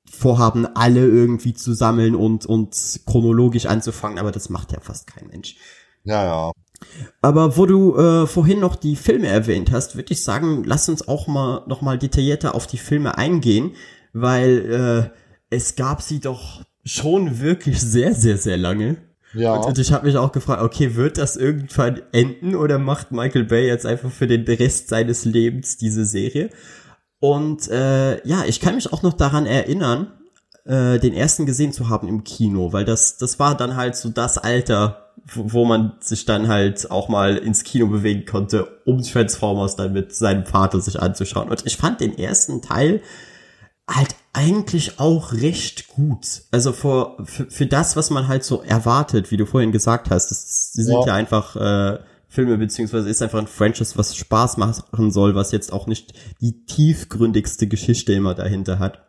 vorhaben, 0.10 0.66
alle 0.66 1.06
irgendwie 1.06 1.54
zu 1.54 1.74
sammeln 1.74 2.16
und, 2.16 2.46
und 2.46 3.02
chronologisch 3.06 3.66
anzufangen, 3.66 4.18
aber 4.18 4.32
das 4.32 4.50
macht 4.50 4.72
ja 4.72 4.80
fast 4.80 5.08
kein 5.08 5.28
Mensch. 5.28 5.56
Ja, 6.04 6.24
ja. 6.24 6.52
Aber 7.22 7.58
wo 7.58 7.66
du 7.66 7.96
äh, 7.98 8.28
vorhin 8.28 8.60
noch 8.60 8.76
die 8.76 8.96
Filme 8.96 9.28
erwähnt 9.28 9.72
hast, 9.72 9.96
würde 9.96 10.14
ich 10.14 10.24
sagen, 10.24 10.64
lass 10.66 10.88
uns 10.90 11.08
auch 11.08 11.28
mal 11.28 11.64
noch 11.68 11.82
mal 11.82 11.98
detaillierter 11.98 12.54
auf 12.54 12.68
die 12.68 12.78
Filme 12.78 13.18
eingehen, 13.18 13.72
weil 14.14 15.12
äh, 15.12 15.56
es 15.56 15.76
gab 15.76 16.02
sie 16.02 16.20
doch 16.20 16.64
schon 16.84 17.40
wirklich 17.40 17.82
sehr, 17.82 18.14
sehr, 18.14 18.38
sehr 18.38 18.58
lange. 18.58 18.98
Ja. 19.36 19.56
Und, 19.56 19.66
und 19.66 19.80
ich 19.80 19.92
habe 19.92 20.06
mich 20.08 20.18
auch 20.18 20.32
gefragt, 20.32 20.62
okay, 20.62 20.96
wird 20.96 21.18
das 21.18 21.36
irgendwann 21.36 22.02
enden 22.12 22.56
oder 22.56 22.80
macht 22.80 23.12
Michael 23.12 23.46
Bay 23.46 23.68
jetzt 23.68 23.86
einfach 23.86 24.12
für 24.12 24.28
den 24.28 24.44
Rest 24.44 24.90
seines 24.90 25.26
Lebens 25.26 25.78
diese 25.78 26.06
Serie? 26.06 26.50
Und 27.20 27.70
äh, 27.70 28.26
ja, 28.28 28.44
ich 28.46 28.60
kann 28.60 28.76
mich 28.76 28.92
auch 28.92 29.04
noch 29.04 29.14
daran 29.14 29.46
erinnern, 29.46 30.12
äh, 30.66 31.00
den 31.00 31.14
ersten 31.14 31.46
gesehen 31.46 31.74
zu 31.74 31.90
haben 31.90 32.08
im 32.08 32.24
Kino, 32.24 32.74
weil 32.74 32.86
das, 32.86 33.18
das 33.18 33.40
war 33.40 33.56
dann 33.56 33.76
halt 33.76 33.96
so 33.96 34.10
das 34.10 34.38
Alter, 34.38 35.12
wo, 35.26 35.54
wo 35.54 35.66
man 35.66 35.94
sich 36.00 36.26
dann 36.26 36.48
halt 36.48 36.92
auch 36.92 37.10
mal 37.10 37.38
ins 37.38 37.64
Kino 37.64 37.88
bewegen 37.88 38.26
konnte, 38.26 38.68
um 38.86 39.02
Transformers 39.02 39.76
dann 39.76 39.94
mit 39.94 40.14
seinem 40.14 40.46
Vater 40.46 40.80
sich 40.82 41.00
anzuschauen. 41.00 41.50
Und 41.50 41.66
ich 41.66 41.78
fand 41.78 42.02
den 42.02 42.18
ersten 42.18 42.62
Teil 42.62 43.02
halt 43.90 44.16
eigentlich 44.34 45.00
auch 45.00 45.32
recht 45.34 45.88
gut. 45.90 46.44
Also 46.52 46.74
für, 46.74 47.18
für, 47.24 47.50
für 47.50 47.66
das, 47.68 47.96
was 47.96 48.10
man 48.10 48.28
halt 48.28 48.44
so 48.44 48.62
erwartet, 48.62 49.32
wie 49.32 49.38
du 49.38 49.46
vorhin 49.46 49.72
gesagt 49.72 50.10
hast, 50.10 50.30
das, 50.32 50.72
die 50.76 50.84
sind 50.84 50.94
Ja. 51.02 51.08
ja, 51.08 51.14
einfach 51.14 51.56
äh, 51.56 52.00
Filme, 52.28 52.58
beziehungsweise 52.58 53.10
ist 53.10 53.22
einfach 53.22 53.40
ein 53.40 53.48
Franchise, 53.48 53.98
was 53.98 54.16
Spaß 54.16 54.58
machen 54.58 55.12
soll, 55.12 55.36
was 55.36 55.52
jetzt 55.52 55.72
auch 55.72 55.88
nicht 55.88 56.14
die 56.42 56.66
tiefgründigste 56.66 57.68
Geschichte 57.68 58.14
immer 58.14 58.34
dahinter 58.34 58.80
hat. 58.80 59.06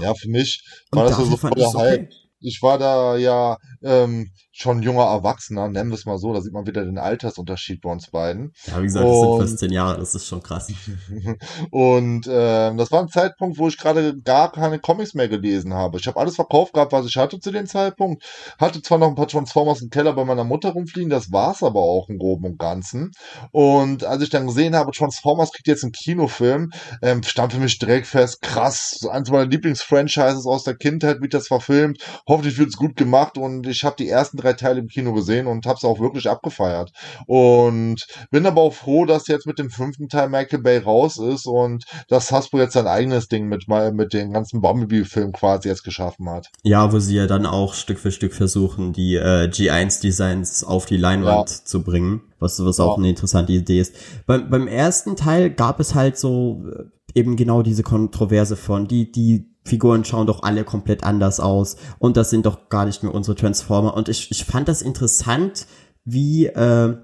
Ja, 0.00 0.14
für 0.14 0.28
mich 0.28 0.62
Und 0.90 0.98
war 0.98 1.04
das 1.04 1.12
ja 1.12 1.18
dafür 1.18 1.30
so 1.30 1.36
fand 1.36 1.54
voll 1.54 1.58
der 1.58 1.66
ich's 1.68 1.74
Hype. 1.74 2.00
okay. 2.02 2.08
Ich 2.40 2.62
war 2.62 2.78
da 2.78 3.16
ja 3.16 3.56
ähm, 3.82 4.30
schon 4.58 4.82
junger 4.82 5.04
Erwachsener, 5.04 5.68
nennen 5.68 5.90
wir 5.90 5.96
es 5.96 6.06
mal 6.06 6.18
so. 6.18 6.32
Da 6.32 6.40
sieht 6.40 6.52
man 6.52 6.66
wieder 6.66 6.84
den 6.84 6.98
Altersunterschied 6.98 7.82
bei 7.82 7.90
uns 7.90 8.10
beiden. 8.10 8.52
Ja, 8.66 8.78
wie 8.78 8.84
gesagt, 8.84 9.04
das 9.06 9.20
sind 9.20 9.28
Und- 9.28 9.40
fast 9.40 9.58
zehn 9.58 9.72
Jahre, 9.72 9.98
das 9.98 10.14
ist 10.14 10.26
schon 10.26 10.42
krass. 10.42 10.68
Und 11.70 12.26
ähm, 12.30 12.76
das 12.76 12.90
war 12.90 13.00
ein 13.00 13.08
Zeitpunkt, 13.08 13.58
wo 13.58 13.68
ich 13.68 13.76
gerade 13.76 14.18
gar 14.20 14.50
keine 14.52 14.78
Comics 14.78 15.14
mehr 15.14 15.28
gelesen 15.28 15.74
habe. 15.74 15.98
Ich 15.98 16.06
habe 16.06 16.18
alles 16.18 16.36
verkauft 16.36 16.72
gehabt, 16.72 16.92
was 16.92 17.06
ich 17.06 17.16
hatte 17.16 17.38
zu 17.38 17.50
dem 17.50 17.66
Zeitpunkt. 17.66 18.24
Hatte 18.58 18.80
zwar 18.82 18.98
noch 18.98 19.08
ein 19.08 19.14
paar 19.14 19.28
Transformers 19.28 19.82
im 19.82 19.90
Keller 19.90 20.14
bei 20.14 20.24
meiner 20.24 20.44
Mutter 20.44 20.70
rumfliegen, 20.70 21.10
das 21.10 21.32
war's 21.32 21.62
aber 21.62 21.80
auch 21.80 22.08
im 22.08 22.18
Groben 22.18 22.46
und 22.46 22.58
Ganzen. 22.58 23.12
Und 23.52 24.04
als 24.04 24.22
ich 24.22 24.30
dann 24.30 24.46
gesehen 24.46 24.74
habe, 24.74 24.92
Transformers 24.92 25.52
kriegt 25.52 25.68
jetzt 25.68 25.82
einen 25.84 25.92
Kinofilm, 25.92 26.70
ähm, 27.02 27.22
stand 27.22 27.52
für 27.52 27.60
mich 27.60 27.78
direkt 27.78 28.06
fest, 28.06 28.40
krass, 28.42 29.00
eins 29.10 29.30
meiner 29.30 29.46
Lieblingsfranchises 29.46 30.46
aus 30.46 30.64
der 30.64 30.76
Kindheit 30.76 31.20
wird 31.20 31.34
das 31.34 31.48
verfilmt. 31.48 32.02
Hoffentlich 32.26 32.58
wird's 32.58 32.76
gut 32.76 32.96
gemacht 32.96 33.36
und 33.38 33.66
ich 33.66 33.84
habe 33.84 33.96
die 33.98 34.08
ersten 34.08 34.36
drei 34.36 34.45
Teile 34.54 34.80
im 34.80 34.88
Kino 34.88 35.12
gesehen 35.12 35.46
und 35.46 35.66
habe 35.66 35.76
es 35.76 35.84
auch 35.84 36.00
wirklich 36.00 36.28
abgefeiert. 36.28 36.92
Und 37.26 38.06
bin 38.30 38.46
aber 38.46 38.60
auch 38.62 38.72
froh, 38.72 39.04
dass 39.04 39.26
jetzt 39.28 39.46
mit 39.46 39.58
dem 39.58 39.70
fünften 39.70 40.08
Teil 40.08 40.28
Michael 40.28 40.60
Bay 40.62 40.78
raus 40.78 41.18
ist 41.18 41.46
und 41.46 41.84
dass 42.08 42.30
Hasbro 42.32 42.58
jetzt 42.58 42.74
sein 42.74 42.86
eigenes 42.86 43.28
Ding 43.28 43.48
mit, 43.48 43.66
mit 43.68 44.12
den 44.12 44.32
ganzen 44.32 44.60
Bumblebee-Filmen 44.60 45.32
quasi 45.32 45.68
jetzt 45.68 45.84
geschaffen 45.84 46.28
hat. 46.30 46.48
Ja, 46.62 46.92
wo 46.92 46.98
sie 46.98 47.16
ja 47.16 47.26
dann 47.26 47.46
auch 47.46 47.74
Stück 47.74 47.98
für 47.98 48.12
Stück 48.12 48.34
versuchen, 48.34 48.92
die 48.92 49.16
äh, 49.16 49.48
G1-Designs 49.50 50.64
auf 50.64 50.86
die 50.86 50.96
Leinwand 50.96 51.48
zu 51.48 51.82
bringen, 51.82 52.22
was, 52.38 52.64
was 52.64 52.80
auch 52.80 52.92
Ja. 52.92 52.98
eine 52.98 53.10
interessante 53.10 53.52
Idee 53.52 53.80
ist. 53.80 53.94
Beim, 54.26 54.50
beim 54.50 54.66
ersten 54.68 55.16
Teil 55.16 55.50
gab 55.50 55.80
es 55.80 55.94
halt 55.94 56.16
so, 56.18 56.62
äh, 56.70 56.84
eben 57.18 57.36
genau 57.36 57.62
diese 57.62 57.82
Kontroverse 57.82 58.56
von, 58.56 58.86
die, 58.88 59.10
die 59.10 59.55
Figuren 59.66 60.04
schauen 60.04 60.26
doch 60.26 60.42
alle 60.42 60.64
komplett 60.64 61.04
anders 61.04 61.40
aus 61.40 61.76
und 61.98 62.16
das 62.16 62.30
sind 62.30 62.46
doch 62.46 62.68
gar 62.68 62.86
nicht 62.86 63.02
mehr 63.02 63.14
unsere 63.14 63.36
Transformer. 63.36 63.94
Und 63.94 64.08
ich, 64.08 64.30
ich 64.30 64.44
fand 64.44 64.68
das 64.68 64.80
interessant, 64.80 65.66
wie, 66.04 66.46
äh, 66.46 66.96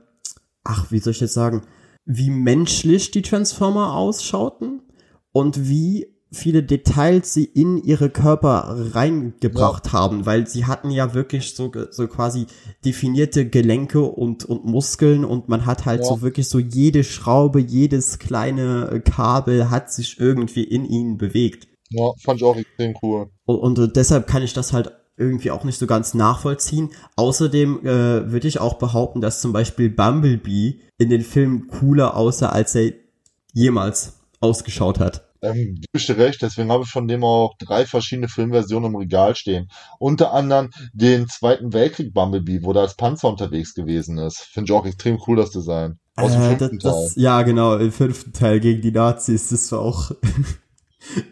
ach, 0.65 0.91
wie 0.91 0.99
soll 0.99 1.11
ich 1.11 1.21
jetzt 1.21 1.35
sagen, 1.35 1.63
wie 2.05 2.31
menschlich 2.31 3.11
die 3.11 3.23
Transformer 3.23 3.95
ausschauten 3.95 4.83
und 5.33 5.69
wie 5.69 6.07
viele 6.33 6.63
Details 6.63 7.35
sie 7.35 7.45
in 7.45 7.77
ihre 7.77 8.09
Körper 8.09 8.75
reingebracht 8.95 9.89
ja. 9.89 9.93
haben, 9.93 10.25
weil 10.25 10.47
sie 10.47 10.65
hatten 10.65 10.91
ja 10.91 11.13
wirklich 11.15 11.55
so, 11.55 11.71
so 11.91 12.09
quasi 12.09 12.47
definierte 12.85 13.47
Gelenke 13.49 14.01
und, 14.01 14.45
und 14.47 14.65
Muskeln 14.65 15.25
und 15.25 15.49
man 15.49 15.67
hat 15.67 15.85
halt 15.85 16.01
ja. 16.01 16.07
so 16.07 16.23
wirklich 16.23 16.49
so 16.49 16.59
jede 16.59 17.05
Schraube, 17.05 17.61
jedes 17.61 18.19
kleine 18.19 19.03
Kabel 19.05 19.69
hat 19.69 19.93
sich 19.93 20.19
irgendwie 20.19 20.65
in 20.65 20.87
ihnen 20.87 21.19
bewegt. 21.19 21.69
Ja, 21.93 22.12
fand 22.22 22.40
ich 22.40 22.45
auch 22.45 22.57
extrem 22.57 22.97
cool. 23.03 23.30
Und, 23.45 23.78
und, 23.78 23.97
deshalb 23.97 24.26
kann 24.26 24.43
ich 24.43 24.53
das 24.53 24.72
halt 24.72 24.93
irgendwie 25.16 25.51
auch 25.51 25.64
nicht 25.64 25.78
so 25.78 25.86
ganz 25.86 26.14
nachvollziehen. 26.14 26.90
Außerdem 27.16 27.80
äh, 27.80 28.32
würde 28.32 28.49
ich 28.49 28.61
auch 28.61 28.74
behaupten, 28.74 29.20
dass 29.20 29.40
zum 29.40 29.53
Beispiel 29.53 29.90
Bumblebee 29.90 30.80
in 30.99 31.11
den 31.11 31.22
Film 31.22 31.68
cooler 31.68 32.16
aussah, 32.16 32.49
als 32.49 32.74
er 32.74 32.93
jemals 33.53 34.20
ausgeschaut 34.40 34.99
hat. 34.99 35.28
Ähm, 35.43 35.80
gebe 35.93 36.05
dir 36.05 36.18
recht, 36.18 36.40
deswegen 36.40 36.70
habe 36.70 36.84
ich 36.84 36.90
von 36.90 37.09
dem 37.09 37.24
auch 37.24 37.55
drei 37.59 37.84
verschiedene 37.84 38.28
Filmversionen 38.28 38.90
im 38.90 38.97
Regal 38.97 39.34
stehen. 39.34 39.68
Unter 39.99 40.32
anderem 40.32 40.70
den 40.93 41.28
Zweiten 41.28 41.72
Weltkrieg 41.72 42.14
Bumblebee, 42.14 42.61
wo 42.62 42.72
der 42.72 42.82
als 42.82 42.95
Panzer 42.95 43.28
unterwegs 43.28 43.74
gewesen 43.74 44.18
ist. 44.18 44.38
Finde 44.38 44.72
ich 44.72 44.78
auch 44.78 44.86
extrem 44.86 45.20
cool, 45.26 45.36
das 45.36 45.51
Design. 45.51 45.99
Aus 46.14 46.32
dem 46.32 46.43
äh, 46.43 46.49
fünften 46.57 46.78
das, 46.78 46.93
Teil. 46.95 47.05
Das, 47.05 47.16
ja, 47.16 47.43
genau, 47.43 47.76
im 47.76 47.90
fünften 47.90 48.32
Teil 48.32 48.61
gegen 48.61 48.82
die 48.82 48.93
Nazis. 48.93 49.49
Das 49.49 49.72
war 49.72 49.80
auch 49.80 50.12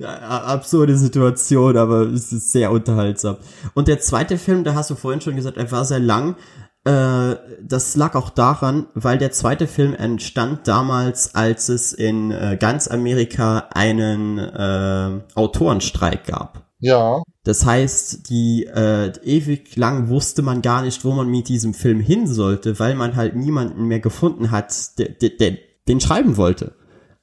absurde 0.03 0.97
Situation, 0.97 1.77
aber 1.77 2.03
es 2.03 2.33
ist 2.33 2.53
sehr 2.53 2.71
unterhaltsam. 2.71 3.37
Und 3.75 3.89
der 3.89 4.01
zweite 4.01 4.39
Film, 4.39 4.65
da 4.65 4.75
hast 4.75 4.91
du 4.91 4.95
vorhin 4.95 5.21
schon 5.21 5.37
gesagt, 5.37 5.57
er 5.57 5.71
war 5.71 5.85
sehr 5.85 6.01
lang. 6.01 6.37
Äh, 6.85 7.37
das 7.63 7.97
lag 7.97 8.15
auch 8.15 8.31
daran, 8.31 8.87
weil 8.95 9.19
der 9.19 9.33
zweite 9.33 9.67
Film 9.67 9.95
entstand 9.95 10.67
damals, 10.67 11.35
als 11.35 11.69
es 11.69 11.93
in 11.93 12.31
äh, 12.31 12.57
ganz 12.59 12.89
Amerika 12.89 13.69
einen 13.73 14.39
äh, 14.39 15.21
Autorenstreik 15.35 16.27
gab. 16.27 16.71
Ja. 16.79 17.23
Das 17.45 17.67
heißt, 17.67 18.31
die 18.31 18.65
äh, 18.65 19.13
ewig 19.23 19.77
lang 19.77 20.09
wusste 20.09 20.41
man 20.41 20.63
gar 20.63 20.83
nicht, 20.83 21.05
wo 21.05 21.13
man 21.13 21.29
mit 21.29 21.49
diesem 21.49 21.75
Film 21.75 22.01
hin 22.01 22.27
sollte, 22.27 22.79
weil 22.79 22.95
man 22.95 23.17
halt 23.17 23.37
niemanden 23.37 23.85
mehr 23.85 24.01
gefunden 24.01 24.51
hat, 24.51 24.99
der, 24.99 25.11
der, 25.11 25.31
der 25.31 25.57
den 25.89 26.01
schreiben 26.01 26.37
wollte. 26.37 26.73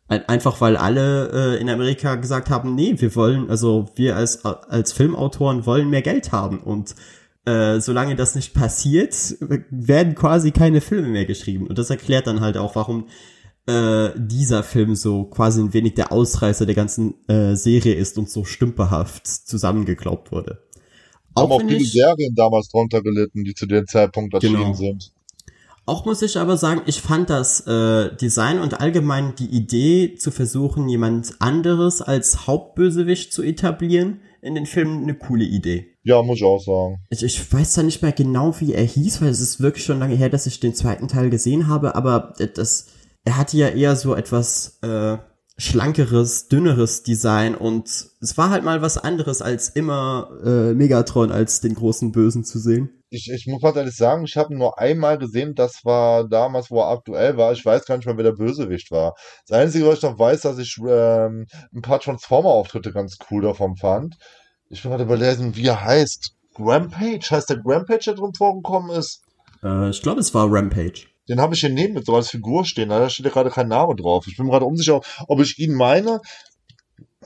Einfach 0.10 0.62
weil 0.62 0.78
alle 0.78 1.58
äh, 1.58 1.62
in 1.62 1.70
Amerika 1.70 2.16
gesagt 2.16 2.50
haben, 2.50 2.76
nee, 2.76 2.96
wir 2.98 3.14
wollen, 3.16 3.50
also 3.50 3.88
wir 3.96 4.16
als, 4.16 4.46
als 4.46 4.94
Filmautoren 4.94 5.66
wollen 5.66 5.90
mehr 5.90 6.02
Geld 6.02 6.32
haben 6.32 6.60
und 6.60 6.96
äh, 7.46 7.82
solange 7.82 8.16
das 8.16 8.36
nicht 8.36 8.54
passiert, 8.54 9.36
werden 9.70 10.16
quasi 10.16 10.52
keine 10.52 10.80
Filme 10.80 11.10
mehr 11.10 11.26
geschrieben. 11.26 11.68
Und 11.68 11.78
das 11.78 11.90
erklärt 11.90 12.28
dann 12.28 12.40
halt 12.40 12.58
auch, 12.58 12.76
warum 12.76 13.08
äh, 13.68 14.12
dieser 14.16 14.64
Film 14.64 14.96
so 14.96 15.26
quasi 15.26 15.62
ein 15.62 15.74
wenig 15.74 15.94
der 15.94 16.12
Ausreißer 16.12 16.66
der 16.66 16.76
ganzen 16.76 17.16
äh, 17.28 17.56
Serie 17.56 17.96
ist 17.96 18.18
und 18.18 18.30
so 18.30 18.46
stümperhaft 18.46 19.28
zusammengeklaubt 19.28 20.32
wurde. 20.32 20.64
Haben 21.38 21.52
auch, 21.52 21.62
auch 21.62 21.68
viele 21.68 21.84
Serien 21.84 22.34
damals 22.34 22.70
drunter 22.70 23.02
gelitten, 23.02 23.44
die 23.44 23.54
zu 23.54 23.66
dem 23.66 23.86
Zeitpunkt 23.88 24.34
erschienen 24.34 24.56
genau. 24.56 24.74
sind. 24.74 25.12
Auch 25.88 26.06
muss 26.06 26.22
ich 26.22 26.38
aber 26.38 26.58
sagen, 26.58 26.82
ich 26.86 27.02
fand 27.02 27.30
das 27.30 27.66
äh, 27.66 28.14
Design 28.18 28.60
und 28.60 28.82
allgemein 28.82 29.36
die 29.36 29.46
Idee 29.46 30.16
zu 30.16 30.32
versuchen, 30.32 30.90
jemand 30.90 31.36
anderes 31.40 32.02
als 32.02 32.46
Hauptbösewicht 32.46 33.32
zu 33.32 33.42
etablieren 33.42 34.20
in 34.42 34.54
den 34.54 34.66
Filmen 34.66 35.04
eine 35.04 35.16
coole 35.16 35.46
Idee. 35.46 35.96
Ja, 36.04 36.22
muss 36.22 36.40
ich 36.40 36.44
auch 36.44 36.60
sagen. 36.60 37.00
Ich, 37.10 37.24
ich 37.24 37.54
weiß 37.54 37.74
da 37.76 37.84
nicht 37.84 38.02
mehr 38.02 38.12
genau, 38.12 38.54
wie 38.60 38.74
er 38.74 38.84
hieß, 38.84 39.22
weil 39.22 39.30
es 39.30 39.40
ist 39.40 39.62
wirklich 39.62 39.86
schon 39.86 40.00
lange 40.00 40.16
her, 40.16 40.28
dass 40.28 40.46
ich 40.46 40.60
den 40.60 40.76
zweiten 40.76 41.08
Teil 41.08 41.30
gesehen 41.30 41.70
habe, 41.70 41.96
aber 41.96 42.34
das, 42.56 42.88
er 43.24 43.38
hatte 43.38 43.56
ja 43.56 43.70
eher 43.70 43.96
so 43.96 44.14
etwas 44.14 44.80
äh, 44.82 45.18
schlankeres, 45.58 46.50
dünneres 46.50 47.04
Design 47.04 47.56
und 47.56 47.88
es 48.20 48.38
war 48.38 48.50
halt 48.50 48.66
mal 48.66 48.82
was 48.82 48.98
anderes 48.98 49.42
als 49.42 49.70
immer 49.70 50.30
äh, 50.44 50.74
Megatron 50.74 51.32
als 51.32 51.62
den 51.62 51.76
großen 51.76 52.12
Bösen 52.12 52.44
zu 52.44 52.60
sehen. 52.60 52.90
Ich, 53.10 53.30
ich 53.32 53.48
muss 53.48 53.62
ganz 53.62 53.78
ehrlich 53.78 53.96
sagen, 53.96 54.26
ich 54.26 54.36
habe 54.36 54.56
nur 54.56 54.78
einmal 54.80 55.18
gesehen, 55.18 55.56
das 55.56 55.86
war 55.86 56.28
damals, 56.28 56.70
wo 56.70 56.82
er 56.82 56.90
aktuell 56.90 57.38
war. 57.38 57.54
Ich 57.54 57.66
weiß 57.66 57.86
gar 57.86 57.96
nicht 57.96 58.06
mehr, 58.06 58.18
wer 58.18 58.26
der 58.26 58.32
Bösewicht 58.34 58.92
war. 58.92 59.16
Das 59.48 59.58
Einzige, 59.58 59.88
was 59.88 60.00
ich 60.00 60.04
noch 60.04 60.20
weiß, 60.20 60.42
dass 60.42 60.58
ich 60.58 60.78
ähm, 60.78 61.46
ein 61.74 61.82
paar 61.82 62.00
Transformer-Auftritte 62.00 62.92
ganz 62.92 63.18
cool 63.32 63.44
davon 63.44 63.78
fand. 63.78 64.16
Ich 64.70 64.82
bin 64.82 64.92
gerade 64.92 65.04
überlesen, 65.04 65.56
wie 65.56 65.68
er 65.68 65.84
heißt. 65.84 66.34
Rampage, 66.60 67.30
heißt 67.30 67.50
der 67.50 67.62
Rampage, 67.64 68.06
der 68.06 68.16
drin 68.16 68.34
vorgekommen 68.36 68.92
ist? 68.92 69.22
Äh, 69.64 69.90
ich 69.90 70.02
glaube, 70.02 70.20
es 70.20 70.34
war 70.34 70.48
Rampage. 70.50 71.06
Den 71.30 71.42
habe 71.42 71.54
ich 71.56 71.60
hier 71.60 71.70
neben 71.70 71.94
mit 71.94 72.06
so 72.06 72.16
als 72.16 72.30
Figur 72.30 72.66
stehen, 72.66 72.90
da 72.90 73.10
steht 73.10 73.26
ja 73.26 73.32
gerade 73.32 73.50
kein 73.50 73.68
Name 73.68 73.96
drauf. 73.96 74.26
Ich 74.28 74.38
bin 74.38 74.48
gerade 74.48 74.66
unsicher, 74.66 75.02
ob 75.28 75.42
ich 75.42 75.60
ihn 75.60 75.74
meine. 75.74 76.22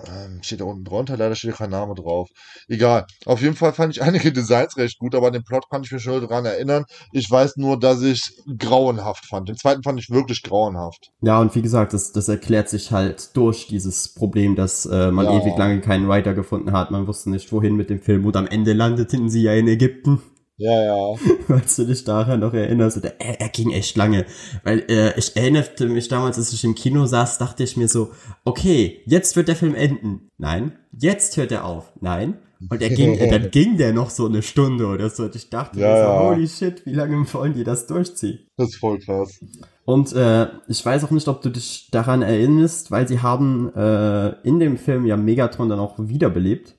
Ähm, 0.07 0.39
steht 0.41 0.61
da 0.61 0.65
unten 0.65 0.83
drunter, 0.83 1.17
leider 1.17 1.35
steht 1.35 1.55
kein 1.55 1.69
Name 1.69 1.95
drauf. 1.95 2.29
Egal. 2.67 3.05
Auf 3.25 3.41
jeden 3.41 3.55
Fall 3.55 3.73
fand 3.73 3.95
ich 3.95 4.01
einige 4.01 4.31
Designs 4.31 4.77
recht 4.77 4.99
gut, 4.99 5.15
aber 5.15 5.31
den 5.31 5.43
Plot 5.43 5.69
kann 5.69 5.83
ich 5.83 5.91
mich 5.91 6.01
schon 6.01 6.25
dran 6.25 6.45
erinnern. 6.45 6.85
Ich 7.11 7.29
weiß 7.29 7.57
nur, 7.57 7.79
dass 7.79 8.01
ich 8.01 8.33
grauenhaft 8.57 9.25
fand. 9.25 9.49
Den 9.49 9.57
zweiten 9.57 9.83
fand 9.83 9.99
ich 9.99 10.09
wirklich 10.09 10.43
grauenhaft. 10.43 11.11
Ja, 11.21 11.39
und 11.39 11.55
wie 11.55 11.61
gesagt, 11.61 11.93
das, 11.93 12.11
das 12.11 12.27
erklärt 12.27 12.69
sich 12.69 12.91
halt 12.91 13.35
durch 13.35 13.67
dieses 13.67 14.13
Problem, 14.13 14.55
dass 14.55 14.85
äh, 14.85 15.11
man 15.11 15.25
ja. 15.25 15.39
ewig 15.39 15.57
lange 15.57 15.81
keinen 15.81 16.07
Writer 16.07 16.33
gefunden 16.33 16.71
hat. 16.71 16.91
Man 16.91 17.07
wusste 17.07 17.29
nicht, 17.29 17.51
wohin 17.51 17.75
mit 17.75 17.89
dem 17.89 18.01
Film. 18.01 18.25
Und 18.25 18.35
am 18.35 18.47
Ende 18.47 18.73
landeten 18.73 19.29
sie 19.29 19.43
ja 19.43 19.53
in 19.53 19.67
Ägypten. 19.67 20.21
Ja, 20.61 20.83
ja. 20.83 21.15
Falls 21.47 21.75
du 21.75 21.85
dich 21.85 22.03
daran 22.03 22.39
noch 22.39 22.53
erinnerst. 22.53 23.03
Er, 23.03 23.41
er 23.41 23.49
ging 23.49 23.71
echt 23.71 23.97
lange. 23.97 24.25
Weil 24.63 24.85
äh, 24.89 25.17
ich 25.17 25.35
erinnerte 25.35 25.87
mich 25.87 26.07
damals, 26.07 26.37
als 26.37 26.53
ich 26.53 26.63
im 26.63 26.75
Kino 26.75 27.07
saß, 27.07 27.39
dachte 27.39 27.63
ich 27.63 27.77
mir 27.77 27.87
so, 27.87 28.11
okay, 28.45 29.01
jetzt 29.07 29.35
wird 29.35 29.47
der 29.47 29.55
Film 29.55 29.73
enden. 29.73 30.29
Nein. 30.37 30.73
Jetzt 30.91 31.35
hört 31.37 31.51
er 31.51 31.65
auf. 31.65 31.91
Nein. 31.99 32.37
Und 32.69 32.79
er 32.79 32.89
ging, 32.89 33.15
äh, 33.15 33.27
dann 33.39 33.49
ging 33.49 33.77
der 33.77 33.91
noch 33.91 34.11
so 34.11 34.27
eine 34.27 34.43
Stunde 34.43 34.85
oder 34.85 35.09
so. 35.09 35.23
Und 35.23 35.35
ich 35.35 35.49
dachte 35.49 35.79
ja, 35.79 35.87
mir 35.87 36.03
so, 36.03 36.29
holy 36.29 36.47
shit, 36.47 36.85
wie 36.85 36.93
lange 36.93 37.25
wollen 37.33 37.55
die 37.55 37.63
das 37.63 37.87
durchziehen? 37.87 38.41
Das 38.55 38.69
ist 38.69 38.75
voll 38.75 38.99
krass. 38.99 39.39
Und 39.85 40.13
äh, 40.13 40.47
ich 40.67 40.85
weiß 40.85 41.03
auch 41.05 41.11
nicht, 41.11 41.27
ob 41.27 41.41
du 41.41 41.49
dich 41.49 41.89
daran 41.89 42.21
erinnerst, 42.21 42.91
weil 42.91 43.07
sie 43.07 43.21
haben 43.21 43.73
äh, 43.73 44.35
in 44.47 44.59
dem 44.59 44.77
Film 44.77 45.07
ja 45.07 45.17
Megatron 45.17 45.69
dann 45.69 45.79
auch 45.79 45.95
wiederbelebt. 45.97 46.75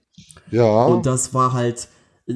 Ja. 0.53 0.85
Und 0.85 1.05
das 1.05 1.35
war 1.35 1.53
halt 1.53 1.89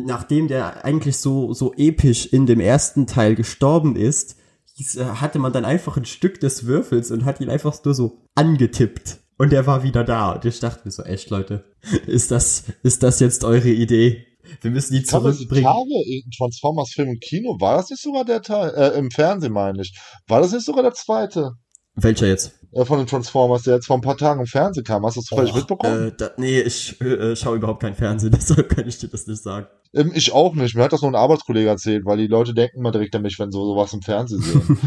nachdem 0.05 0.49
der 0.49 0.85
eigentlich 0.85 1.19
so, 1.19 1.53
so 1.53 1.73
episch 1.75 2.27
in 2.27 2.47
dem 2.47 2.61
ersten 2.61 3.07
Teil 3.07 3.35
gestorben 3.35 3.97
ist, 3.97 4.37
äh, 4.79 5.05
hatte 5.05 5.39
man 5.39 5.53
dann 5.53 5.65
einfach 5.65 5.97
ein 5.97 6.05
Stück 6.05 6.41
des 6.41 6.67
Würfels 6.67 7.11
und 7.11 7.25
hat 7.25 7.41
ihn 7.41 7.51
einfach 7.51 7.83
nur 7.85 7.95
so 7.95 8.23
angetippt. 8.35 9.19
Und 9.39 9.53
er 9.53 9.67
war 9.67 9.83
wieder 9.83 10.05
da. 10.05 10.33
Und 10.33 10.45
ich 10.45 10.61
dachte 10.61 10.83
mir 10.85 10.91
so, 10.91 11.03
echt, 11.03 11.31
Leute, 11.31 11.65
ist 12.07 12.31
das, 12.31 12.65
ist 12.83 13.03
das 13.03 13.21
jetzt 13.21 13.45
eure 13.45 13.71
Idee? 13.71 14.27
Wir 14.61 14.71
müssen 14.71 14.95
die 14.95 15.03
zurückbringen. 15.03 15.65
Tage 15.65 16.23
Transformers 16.37 16.93
Film 16.93 17.09
im 17.09 17.19
Kino, 17.19 17.57
war 17.59 17.79
das 17.79 17.91
nicht 17.91 18.03
sogar 18.03 18.25
der 18.25 18.43
Teil, 18.43 18.73
äh, 18.75 18.99
im 18.99 19.11
Fernsehen 19.11 19.53
meine 19.53 19.83
ich. 19.83 19.93
War 20.29 20.41
das 20.41 20.53
nicht 20.53 20.65
sogar 20.65 20.83
der 20.83 20.95
zweite? 20.95 21.53
Welcher 21.95 22.27
jetzt? 22.27 22.53
Äh, 22.77 22.85
von 22.85 22.99
den 22.99 23.07
Transformers, 23.07 23.63
der 23.63 23.77
jetzt 23.77 23.87
vor 23.87 23.97
ein 23.97 24.03
paar 24.03 24.17
Tagen 24.17 24.41
im 24.41 24.47
Fernsehen 24.47 24.85
kam. 24.85 25.05
Hast 25.07 25.17
du 25.17 25.21
das 25.21 25.27
zufällig 25.27 25.55
mitbekommen? 25.55 26.09
Äh, 26.09 26.13
da, 26.17 26.31
nee, 26.37 26.61
ich 26.61 27.01
äh, 27.01 27.35
schaue 27.35 27.57
überhaupt 27.57 27.81
kein 27.81 27.95
Fernsehen, 27.95 28.33
deshalb 28.35 28.69
kann 28.69 28.87
ich 28.87 28.99
dir 28.99 29.09
das 29.09 29.27
nicht 29.27 29.43
sagen. 29.43 29.67
Ähm, 29.95 30.13
ich 30.15 30.33
auch 30.33 30.55
nicht. 30.55 30.75
Mir 30.75 30.85
hat 30.85 30.93
das 30.93 31.01
nur 31.01 31.11
ein 31.11 31.17
Arbeitskollege 31.17 31.69
erzählt, 31.69 32.05
weil 32.05 32.19
die 32.19 32.27
Leute 32.27 32.53
denken 32.53 32.79
immer 32.79 32.93
direkt 32.93 33.15
an 33.17 33.23
mich, 33.23 33.39
wenn 33.39 33.51
sie 33.51 33.59
sowas 33.59 33.93
im 33.95 34.03
Fernsehen 34.03 34.43
sehen. 34.43 34.79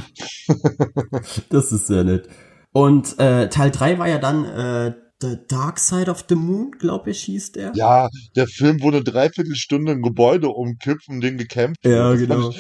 das 1.50 1.72
ist 1.72 1.88
sehr 1.88 2.04
nett. 2.04 2.30
Und 2.72 3.18
äh, 3.18 3.50
Teil 3.50 3.72
3 3.72 3.98
war 3.98 4.08
ja 4.08 4.20
dann 4.20 4.46
äh, 4.46 4.94
The 5.22 5.38
Dark 5.50 5.80
Side 5.80 6.10
of 6.10 6.26
the 6.30 6.36
Moon, 6.36 6.72
glaube 6.72 7.12
ich, 7.12 7.24
hieß 7.24 7.52
der. 7.52 7.74
Ja, 7.76 8.10
der 8.38 8.48
Film 8.48 8.82
wurde 8.82 9.04
Dreiviertelstunde 9.04 9.92
ein 9.92 10.02
Gebäude 10.02 10.48
umkippt 10.48 11.10
und 11.10 11.20
den 11.20 11.38
gekämpft. 11.38 11.86
Ja, 11.86 12.14
genau. 12.16 12.54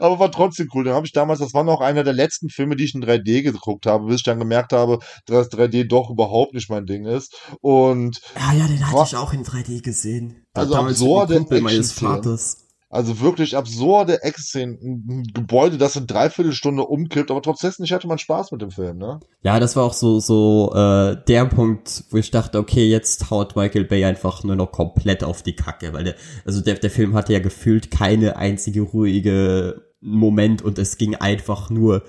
aber 0.00 0.18
war 0.18 0.32
trotzdem 0.32 0.68
cool. 0.74 0.84
Den 0.84 0.94
habe 0.94 1.06
ich 1.06 1.12
damals, 1.12 1.40
das 1.40 1.52
war 1.52 1.62
noch 1.62 1.82
einer 1.82 2.02
der 2.02 2.14
letzten 2.14 2.48
Filme, 2.48 2.76
die 2.76 2.84
ich 2.84 2.94
in 2.94 3.04
3D 3.04 3.42
geguckt 3.42 3.84
habe, 3.84 4.06
bis 4.06 4.16
ich 4.16 4.22
dann 4.22 4.38
gemerkt 4.38 4.72
habe, 4.72 5.00
dass 5.26 5.50
3D 5.50 5.86
doch 5.86 6.08
überhaupt 6.10 6.54
nicht 6.54 6.70
mein 6.70 6.86
Ding 6.86 7.04
ist. 7.04 7.36
Und 7.60 8.20
ja, 8.36 8.54
ja, 8.54 8.66
den 8.66 8.90
hatte 8.90 9.04
ich 9.06 9.16
auch 9.16 9.34
in 9.34 9.44
3D 9.44 9.82
gesehen. 9.82 10.46
Also 10.54 10.74
absurde 10.76 11.36
Kumpel 11.36 11.60
meines 11.60 11.92
Vaters. 11.92 12.69
Also 12.92 13.20
wirklich 13.20 13.56
absurde 13.56 14.24
Ex-Szenen. 14.24 14.78
Ein 14.82 15.22
Gebäude, 15.32 15.78
das 15.78 15.94
in 15.94 16.08
Dreiviertelstunde 16.08 16.82
umkippt, 16.82 17.30
aber 17.30 17.40
trotzdem 17.40 17.70
nicht 17.78 17.92
hatte 17.92 18.08
man 18.08 18.18
Spaß 18.18 18.50
mit 18.50 18.62
dem 18.62 18.72
Film, 18.72 18.98
ne? 18.98 19.20
Ja, 19.42 19.60
das 19.60 19.76
war 19.76 19.84
auch 19.84 19.92
so, 19.92 20.18
so 20.18 20.72
äh, 20.74 21.16
der 21.28 21.44
Punkt, 21.44 22.02
wo 22.10 22.16
ich 22.16 22.32
dachte, 22.32 22.58
okay, 22.58 22.88
jetzt 22.88 23.30
haut 23.30 23.54
Michael 23.54 23.84
Bay 23.84 24.04
einfach 24.04 24.42
nur 24.42 24.56
noch 24.56 24.72
komplett 24.72 25.22
auf 25.22 25.44
die 25.44 25.54
Kacke, 25.54 25.92
weil 25.92 26.02
der, 26.02 26.16
also 26.44 26.60
der, 26.60 26.74
der 26.74 26.90
Film 26.90 27.14
hatte 27.14 27.32
ja 27.32 27.38
gefühlt 27.38 27.92
keine 27.92 28.36
einzige 28.36 28.80
ruhige 28.80 29.84
Moment 30.00 30.60
und 30.62 30.76
es 30.78 30.98
ging 30.98 31.14
einfach 31.14 31.70
nur 31.70 32.02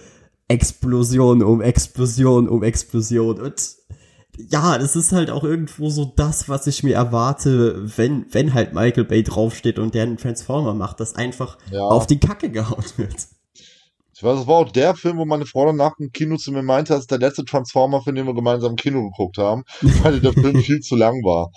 Explosion 0.47 1.43
um 1.43 1.61
Explosion 1.61 2.49
um 2.49 2.63
Explosion 2.63 3.39
und 3.39 3.75
ja, 4.38 4.77
das 4.77 4.95
ist 4.95 5.11
halt 5.11 5.29
auch 5.29 5.43
irgendwo 5.43 5.89
so 5.89 6.05
das, 6.05 6.47
was 6.49 6.67
ich 6.67 6.84
mir 6.84 6.95
erwarte, 6.95 7.97
wenn, 7.97 8.25
wenn 8.32 8.53
halt 8.53 8.73
Michael 8.73 9.05
Bay 9.05 9.23
draufsteht 9.23 9.79
und 9.79 9.93
der 9.93 10.03
einen 10.03 10.17
Transformer 10.17 10.73
macht, 10.73 10.99
dass 10.99 11.15
einfach 11.15 11.57
ja. 11.71 11.82
auf 11.82 12.07
die 12.07 12.19
Kacke 12.19 12.49
gehauen 12.49 12.86
wird. 12.97 13.27
Ich 14.21 14.23
weiß, 14.23 14.41
es 14.41 14.47
war 14.47 14.57
auch 14.57 14.71
der 14.71 14.93
Film, 14.93 15.17
wo 15.17 15.25
meine 15.25 15.47
Frau 15.47 15.65
danach 15.65 15.93
im 15.97 16.11
Kino 16.11 16.38
zu 16.38 16.51
mir 16.51 16.61
meinte, 16.61 16.93
dass 16.93 17.07
der 17.07 17.17
letzte 17.17 17.43
Transformer-Film, 17.43 18.15
den 18.15 18.27
wir 18.27 18.36
gemeinsam 18.36 18.71
im 18.71 18.75
Kino 18.75 19.09
geguckt 19.09 19.39
haben, 19.39 19.63
weil 20.03 20.19
der 20.19 20.34
Film 20.34 20.61
viel 20.61 20.79
zu 20.79 20.95
lang 20.95 21.15
war. 21.23 21.49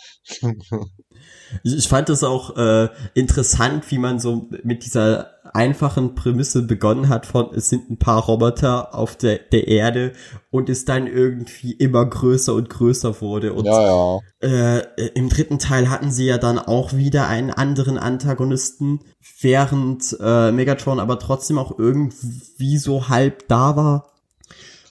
Ich 1.62 1.86
fand 1.88 2.08
es 2.08 2.24
auch 2.24 2.56
äh, 2.56 2.88
interessant, 3.12 3.90
wie 3.90 3.98
man 3.98 4.18
so 4.18 4.48
mit 4.62 4.84
dieser 4.86 5.33
einfachen 5.54 6.16
Prämisse 6.16 6.62
begonnen 6.62 7.08
hat 7.08 7.26
von, 7.26 7.54
es 7.54 7.68
sind 7.68 7.88
ein 7.88 7.98
paar 7.98 8.24
Roboter 8.24 8.94
auf 8.94 9.16
der, 9.16 9.38
der 9.38 9.68
Erde 9.68 10.12
und 10.50 10.68
es 10.68 10.84
dann 10.84 11.06
irgendwie 11.06 11.72
immer 11.72 12.04
größer 12.04 12.52
und 12.52 12.68
größer 12.68 13.20
wurde. 13.20 13.54
Und 13.54 13.66
ja, 13.66 13.86
ja. 13.86 14.20
Äh, 14.40 15.08
im 15.14 15.28
dritten 15.28 15.60
Teil 15.60 15.88
hatten 15.88 16.10
sie 16.10 16.26
ja 16.26 16.38
dann 16.38 16.58
auch 16.58 16.92
wieder 16.92 17.28
einen 17.28 17.50
anderen 17.50 17.98
Antagonisten, 17.98 19.00
während 19.40 20.16
äh, 20.20 20.50
Megatron 20.50 20.98
aber 20.98 21.20
trotzdem 21.20 21.58
auch 21.58 21.78
irgendwie 21.78 22.76
so 22.78 23.08
halb 23.08 23.46
da 23.46 23.76
war. 23.76 24.12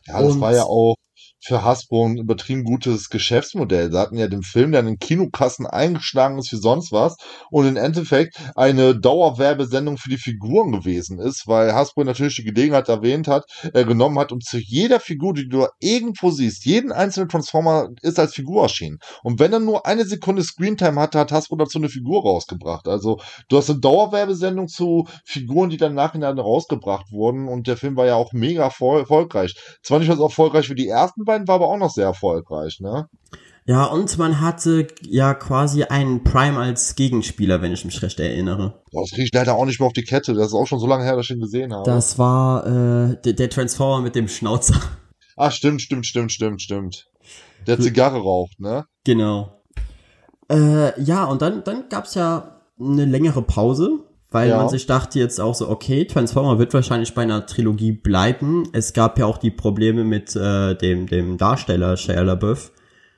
Ja, 0.07 0.21
das 0.21 0.33
und 0.33 0.41
war 0.41 0.55
ja 0.55 0.63
auch 0.63 0.95
für 1.43 1.63
Hasbro 1.63 2.05
ein 2.05 2.17
übertrieben 2.17 2.63
gutes 2.63 3.09
Geschäftsmodell. 3.09 3.91
Sie 3.91 3.99
hatten 3.99 4.17
ja 4.17 4.27
den 4.27 4.43
Film, 4.43 4.71
der 4.71 4.79
in 4.79 4.85
den 4.85 4.99
Kinokassen 4.99 5.67
eingeschlagen 5.67 6.37
ist 6.37 6.53
wie 6.53 6.57
sonst 6.57 6.93
was 6.93 7.17
und 7.51 7.67
im 7.67 7.75
Endeffekt 7.75 8.37
eine 8.55 8.97
Dauerwerbesendung 8.97 9.97
für 9.97 10.09
die 10.09 10.17
Figuren 10.17 10.71
gewesen 10.71 11.19
ist, 11.19 11.45
weil 11.47 11.73
Hasbro 11.73 12.05
natürlich 12.05 12.37
die 12.37 12.45
Gelegenheit 12.45 12.87
erwähnt 12.87 13.27
hat, 13.27 13.43
äh, 13.73 13.83
genommen 13.83 14.17
hat, 14.19 14.31
um 14.31 14.39
zu 14.39 14.57
jeder 14.57 15.01
Figur, 15.01 15.33
die 15.33 15.49
du 15.49 15.67
irgendwo 15.81 16.31
siehst, 16.31 16.65
jeden 16.65 16.93
einzelnen 16.93 17.27
Transformer 17.27 17.89
ist 18.01 18.19
als 18.19 18.33
Figur 18.33 18.63
erschienen. 18.63 18.99
Und 19.21 19.39
wenn 19.39 19.51
er 19.51 19.59
nur 19.59 19.85
eine 19.85 20.05
Sekunde 20.05 20.43
Screentime 20.43 20.99
hatte, 20.99 21.19
hat 21.19 21.33
Hasbro 21.33 21.57
dazu 21.57 21.77
eine 21.77 21.89
Figur 21.89 22.21
rausgebracht. 22.21 22.87
Also 22.87 23.19
du 23.49 23.57
hast 23.57 23.69
eine 23.69 23.79
Dauerwerbesendung 23.79 24.69
zu 24.69 25.07
Figuren, 25.25 25.69
die 25.69 25.77
dann 25.77 25.93
nachhinein 25.93 26.39
rausgebracht 26.39 27.11
wurden 27.11 27.49
und 27.49 27.67
der 27.67 27.75
Film 27.75 27.97
war 27.97 28.05
ja 28.05 28.15
auch 28.15 28.31
mega 28.31 28.63
erfolgreich. 28.63 29.55
Zwar 29.81 29.99
nicht 29.99 30.13
so 30.13 30.23
erfolgreich 30.23 30.69
wie 30.69 30.75
die 30.75 30.87
ersten 30.87 31.25
beiden, 31.25 31.32
beiden 31.33 31.47
war 31.47 31.55
aber 31.55 31.67
auch 31.67 31.77
noch 31.77 31.91
sehr 31.91 32.05
erfolgreich, 32.05 32.79
ne? 32.79 33.09
Ja, 33.65 33.85
und 33.85 34.17
man 34.17 34.41
hatte 34.41 34.87
ja 35.01 35.33
quasi 35.33 35.83
einen 35.83 36.23
Prime 36.23 36.59
als 36.59 36.95
Gegenspieler, 36.95 37.61
wenn 37.61 37.71
ich 37.71 37.85
mich 37.85 38.01
recht 38.01 38.19
erinnere. 38.19 38.81
Das 38.91 39.11
kriege 39.11 39.23
ich 39.23 39.33
leider 39.33 39.55
auch 39.55 39.65
nicht 39.65 39.79
mehr 39.79 39.87
auf 39.87 39.93
die 39.93 40.03
Kette. 40.03 40.33
Das 40.33 40.47
ist 40.47 40.53
auch 40.53 40.67
schon 40.67 40.79
so 40.79 40.87
lange 40.87 41.05
her, 41.05 41.15
dass 41.15 41.25
ich 41.25 41.31
ihn 41.31 41.39
gesehen 41.39 41.73
habe. 41.73 41.89
Das 41.89 42.19
war 42.19 42.65
äh, 42.65 43.21
der, 43.23 43.33
der 43.33 43.49
Transformer 43.49 44.03
mit 44.03 44.15
dem 44.15 44.27
Schnauzer. 44.27 44.75
Ach, 45.37 45.51
stimmt, 45.51 45.81
stimmt, 45.81 46.05
stimmt, 46.05 46.33
stimmt, 46.33 46.61
stimmt. 46.61 47.07
Der 47.65 47.79
Zigarre 47.79 48.19
raucht, 48.19 48.59
ne? 48.59 48.85
Genau. 49.05 49.61
Äh, 50.51 51.01
ja, 51.01 51.23
und 51.23 51.41
dann, 51.41 51.63
dann 51.63 51.87
gab's 51.87 52.15
ja 52.15 52.59
eine 52.77 53.05
längere 53.05 53.41
Pause 53.41 53.99
weil 54.33 54.49
ja. 54.49 54.57
man 54.57 54.67
sich 54.67 54.87
dachte 54.87 55.19
jetzt 55.19 55.39
auch 55.39 55.53
so, 55.53 55.69
okay, 55.69 56.05
Transformer 56.05 56.57
wird 56.57 56.73
wahrscheinlich 56.73 57.13
bei 57.13 57.21
einer 57.21 57.45
Trilogie 57.45 57.91
bleiben. 57.91 58.67
Es 58.73 58.93
gab 58.93 59.19
ja 59.19 59.27
auch 59.27 59.37
die 59.37 59.51
Probleme 59.51 60.03
mit 60.03 60.35
äh, 60.35 60.75
dem, 60.75 61.07
dem 61.07 61.37
Darsteller 61.37 61.97
Shia 61.97 62.21
LaBeouf. 62.21 62.71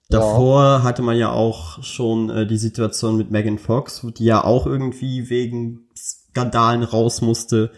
Davor 0.10 0.62
ja. 0.62 0.84
hatte 0.84 1.02
man 1.02 1.18
ja 1.18 1.32
auch 1.32 1.82
schon 1.82 2.30
äh, 2.30 2.46
die 2.46 2.58
Situation 2.58 3.18
mit 3.18 3.32
Megan 3.32 3.58
Fox, 3.58 4.06
die 4.18 4.26
ja 4.26 4.44
auch 4.44 4.68
irgendwie 4.68 5.30
wegen 5.30 5.88
Skandalen 5.98 6.84
raus 6.84 7.22
musste. 7.22 7.72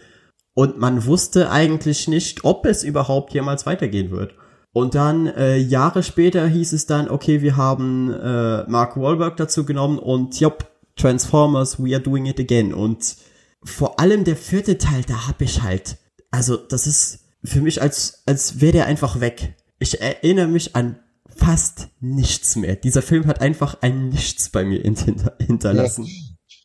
Und 0.52 0.78
man 0.78 1.06
wusste 1.06 1.50
eigentlich 1.50 2.08
nicht, 2.08 2.44
ob 2.44 2.66
es 2.66 2.82
überhaupt 2.82 3.32
jemals 3.32 3.66
weitergehen 3.66 4.10
wird. 4.10 4.34
Und 4.72 4.96
dann 4.96 5.28
äh, 5.28 5.56
Jahre 5.56 6.02
später 6.02 6.46
hieß 6.46 6.72
es 6.72 6.86
dann, 6.86 7.08
okay, 7.08 7.40
wir 7.40 7.56
haben 7.56 8.12
äh, 8.12 8.64
Mark 8.68 8.96
Wahlberg 8.96 9.36
dazu 9.36 9.64
genommen 9.64 9.98
und 9.98 10.38
jopp, 10.38 10.66
Transformers, 10.96 11.82
we 11.82 11.94
are 11.94 12.02
doing 12.02 12.26
it 12.26 12.40
again. 12.40 12.74
Und 12.74 13.16
vor 13.62 14.00
allem 14.00 14.24
der 14.24 14.36
vierte 14.36 14.78
Teil, 14.78 15.02
da 15.06 15.28
hab 15.28 15.40
ich 15.40 15.62
halt, 15.62 15.98
also 16.30 16.56
das 16.56 16.86
ist 16.86 17.20
für 17.44 17.60
mich 17.60 17.82
als, 17.82 18.22
als 18.26 18.60
wäre 18.60 18.72
der 18.72 18.86
einfach 18.86 19.20
weg. 19.20 19.54
Ich 19.78 20.00
erinnere 20.00 20.48
mich 20.48 20.74
an 20.74 20.98
fast 21.38 21.88
nichts 22.00 22.56
mehr. 22.56 22.76
Dieser 22.76 23.02
Film 23.02 23.26
hat 23.26 23.40
einfach 23.40 23.78
ein 23.80 24.08
Nichts 24.08 24.48
bei 24.48 24.64
mir 24.64 24.80
hinter, 24.80 25.36
hinterlassen. 25.38 26.08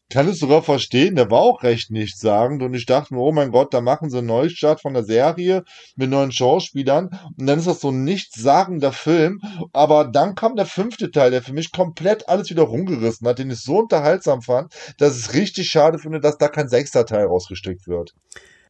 Kann 0.09 0.27
es 0.27 0.37
sogar 0.37 0.61
verstehen, 0.61 1.15
der 1.15 1.31
war 1.31 1.39
auch 1.39 1.63
recht 1.63 1.89
nichtssagend 1.89 2.61
und 2.61 2.73
ich 2.75 2.85
dachte 2.85 3.13
mir, 3.13 3.21
oh 3.21 3.31
mein 3.31 3.51
Gott, 3.51 3.73
da 3.73 3.81
machen 3.81 4.09
sie 4.09 4.19
einen 4.19 4.27
Neustart 4.27 4.81
von 4.81 4.93
der 4.93 5.03
Serie 5.03 5.63
mit 5.95 6.09
neuen 6.09 6.31
Schauspielern 6.31 7.09
und 7.37 7.47
dann 7.47 7.57
ist 7.57 7.67
das 7.67 7.81
so 7.81 7.89
ein 7.89 8.03
nichtssagender 8.03 8.91
Film, 8.91 9.39
aber 9.71 10.05
dann 10.05 10.35
kam 10.35 10.55
der 10.55 10.67
fünfte 10.67 11.09
Teil, 11.09 11.31
der 11.31 11.41
für 11.41 11.53
mich 11.53 11.71
komplett 11.71 12.29
alles 12.29 12.49
wieder 12.49 12.63
rumgerissen 12.63 13.27
hat, 13.27 13.39
den 13.39 13.49
ich 13.49 13.61
so 13.61 13.79
unterhaltsam 13.79 14.41
fand, 14.41 14.73
dass 14.99 15.15
es 15.15 15.33
richtig 15.33 15.69
schade 15.69 15.97
finde, 15.97 16.19
dass 16.19 16.37
da 16.37 16.47
kein 16.47 16.69
sechster 16.69 17.05
Teil 17.05 17.25
rausgesteckt 17.25 17.87
wird. 17.87 18.13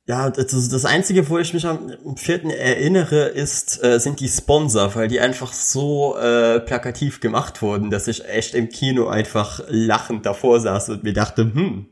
Ja, 0.05 0.29
das, 0.29 0.67
das 0.67 0.83
Einzige, 0.83 1.29
wo 1.29 1.37
ich 1.37 1.53
mich 1.53 1.65
am 1.65 2.17
vierten 2.17 2.49
erinnere, 2.49 3.27
ist, 3.27 3.81
äh, 3.81 3.99
sind 3.99 4.19
die 4.19 4.27
Sponsor, 4.27 4.93
weil 4.95 5.07
die 5.07 5.21
einfach 5.21 5.53
so 5.53 6.17
äh, 6.17 6.59
plakativ 6.59 7.21
gemacht 7.21 7.61
wurden, 7.61 7.89
dass 7.89 8.09
ich 8.09 8.25
echt 8.27 8.53
im 8.53 8.67
Kino 8.67 9.07
einfach 9.07 9.61
lachend 9.69 10.25
davor 10.25 10.59
saß 10.59 10.89
und 10.89 11.03
mir 11.03 11.13
dachte, 11.13 11.43
hm, 11.43 11.87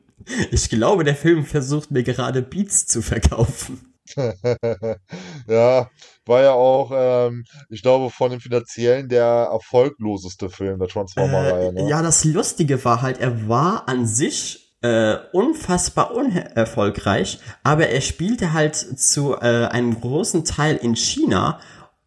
ich 0.51 0.69
glaube, 0.69 1.05
der 1.05 1.15
Film 1.15 1.45
versucht 1.45 1.91
mir 1.91 2.03
gerade 2.03 2.41
Beats 2.41 2.85
zu 2.85 3.01
verkaufen. 3.01 3.79
ja, 5.47 5.89
war 6.25 6.41
ja 6.41 6.51
auch, 6.51 6.91
ähm, 6.93 7.45
ich 7.69 7.81
glaube, 7.81 8.09
von 8.09 8.31
dem 8.31 8.41
finanziellen 8.41 9.07
der 9.07 9.49
erfolgloseste 9.51 10.49
Film 10.49 10.79
der 10.79 10.89
Transformer-Reihe. 10.89 11.69
Äh, 11.69 11.71
ne? 11.71 11.89
Ja, 11.89 12.01
das 12.01 12.25
Lustige 12.25 12.83
war 12.83 13.01
halt, 13.01 13.19
er 13.19 13.47
war 13.47 13.87
an 13.87 14.05
sich 14.05 14.60
äh, 14.81 15.17
unfassbar 15.31 16.15
unerfolgreich, 16.15 17.39
aber 17.63 17.87
er 17.87 18.01
spielte 18.01 18.53
halt 18.53 18.75
zu 18.75 19.35
äh, 19.35 19.67
einem 19.67 19.99
großen 19.99 20.43
Teil 20.43 20.77
in 20.77 20.95
China 20.95 21.59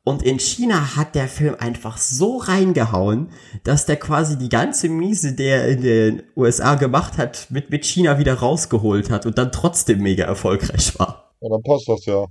und 0.06 0.22
in 0.22 0.38
China 0.38 0.96
hat 0.96 1.14
der 1.14 1.28
Film 1.28 1.56
einfach 1.58 1.96
so 1.96 2.36
reingehauen, 2.36 3.30
dass 3.64 3.86
der 3.86 3.96
quasi 3.96 4.36
die 4.36 4.50
ganze 4.50 4.90
Miese, 4.90 5.32
der 5.32 5.66
in 5.68 5.80
den 5.80 6.22
USA 6.36 6.74
gemacht 6.74 7.16
hat, 7.16 7.46
mit, 7.48 7.70
mit 7.70 7.86
China 7.86 8.18
wieder 8.18 8.34
rausgeholt 8.34 9.08
hat 9.08 9.24
und 9.24 9.38
dann 9.38 9.50
trotzdem 9.50 10.00
mega 10.00 10.24
erfolgreich 10.24 10.98
war. 10.98 11.32
Ja, 11.40 11.48
dann 11.48 11.62
passt 11.62 11.88
das 11.88 12.04
ja. 12.04 12.26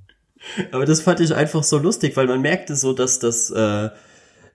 Aber 0.72 0.86
das 0.86 1.02
fand 1.02 1.20
ich 1.20 1.34
einfach 1.34 1.64
so 1.64 1.80
lustig, 1.80 2.16
weil 2.16 2.28
man 2.28 2.42
merkte 2.42 2.76
so, 2.76 2.94
dass 2.94 3.18
das 3.18 3.50
äh, 3.50 3.90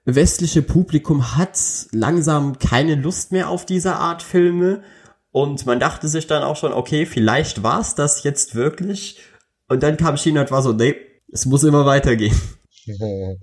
westliche 0.04 0.62
Publikum 0.62 1.36
hat 1.36 1.58
langsam 1.90 2.58
keine 2.58 2.94
Lust 2.94 3.32
mehr 3.32 3.48
auf 3.48 3.66
diese 3.66 3.96
Art 3.96 4.22
Filme 4.22 4.82
und 5.30 5.66
man 5.66 5.80
dachte 5.80 6.08
sich 6.08 6.26
dann 6.26 6.42
auch 6.42 6.56
schon, 6.56 6.72
okay, 6.72 7.06
vielleicht 7.06 7.62
war 7.62 7.80
es 7.80 7.94
das 7.94 8.22
jetzt 8.24 8.54
wirklich. 8.54 9.18
Und 9.68 9.82
dann 9.82 9.96
kam 9.96 10.16
China 10.16 10.40
und 10.42 10.50
war 10.50 10.62
so, 10.62 10.72
nee, 10.72 10.94
es 11.30 11.46
muss 11.46 11.64
immer 11.64 11.84
weitergehen. 11.84 12.38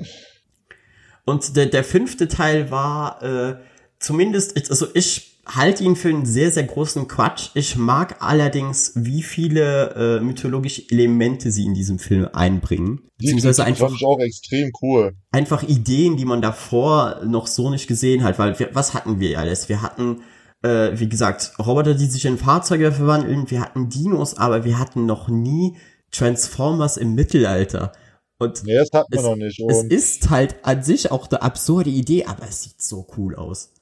und 1.26 1.56
der, 1.56 1.68
der 1.68 1.84
fünfte 1.84 2.28
Teil 2.28 2.72
war 2.72 3.22
äh, 3.22 3.56
zumindest, 4.00 4.70
also 4.70 4.88
ich 4.94 5.36
halte 5.46 5.84
ihn 5.84 5.96
für 5.96 6.10
einen 6.10 6.26
sehr, 6.26 6.52
sehr 6.52 6.64
großen 6.64 7.08
Quatsch. 7.08 7.50
Ich 7.54 7.76
mag 7.76 8.18
allerdings, 8.20 8.94
wie 8.96 9.22
viele 9.22 10.18
äh, 10.18 10.24
mythologische 10.24 10.84
Elemente 10.90 11.52
sie 11.52 11.66
in 11.66 11.76
diesem 11.76 12.00
Film 12.00 12.28
einbringen. 12.34 13.02
Beziehungsweise 13.18 13.64
einfach, 13.64 13.88
fand 13.88 14.00
ich 14.00 14.06
auch 14.06 14.20
extrem 14.20 14.72
cool. 14.82 15.14
Einfach 15.32 15.62
Ideen, 15.64 16.18
die 16.18 16.26
man 16.26 16.42
davor 16.42 17.22
noch 17.24 17.48
so 17.48 17.70
nicht 17.70 17.88
gesehen 17.88 18.24
hat. 18.24 18.40
Weil 18.40 18.58
wir, 18.58 18.70
was 18.74 18.94
hatten 18.96 19.20
wir 19.20 19.40
alles? 19.40 19.70
Wir 19.70 19.82
hatten 19.84 20.22
äh, 20.66 21.00
wie 21.00 21.08
gesagt, 21.08 21.54
Roboter, 21.60 21.94
die 21.94 22.08
sich 22.08 22.26
in 22.26 22.40
Fahrzeuge 22.40 22.92
verwandeln. 22.92 23.50
Wir 23.52 23.62
hatten 23.62 23.90
Dinos, 23.90 24.38
aber 24.38 24.66
wir 24.66 24.80
hatten 24.80 25.06
noch 25.06 25.28
nie 25.30 25.78
Transformers 26.12 26.98
im 26.98 27.14
Mittelalter. 27.14 27.92
Und 28.40 28.64
nee, 28.64 28.76
das 28.76 28.90
hatten 28.92 29.14
wir 29.14 29.22
noch 29.22 29.36
nicht. 29.36 29.62
Und 29.62 29.72
es 29.72 29.84
ist 29.84 30.30
halt 30.30 30.56
an 30.64 30.82
sich 30.82 31.12
auch 31.12 31.30
eine 31.30 31.42
absurde 31.42 31.92
Idee, 31.92 32.26
aber 32.26 32.48
es 32.50 32.64
sieht 32.64 32.82
so 32.82 33.06
cool 33.16 33.36
aus. 33.36 33.74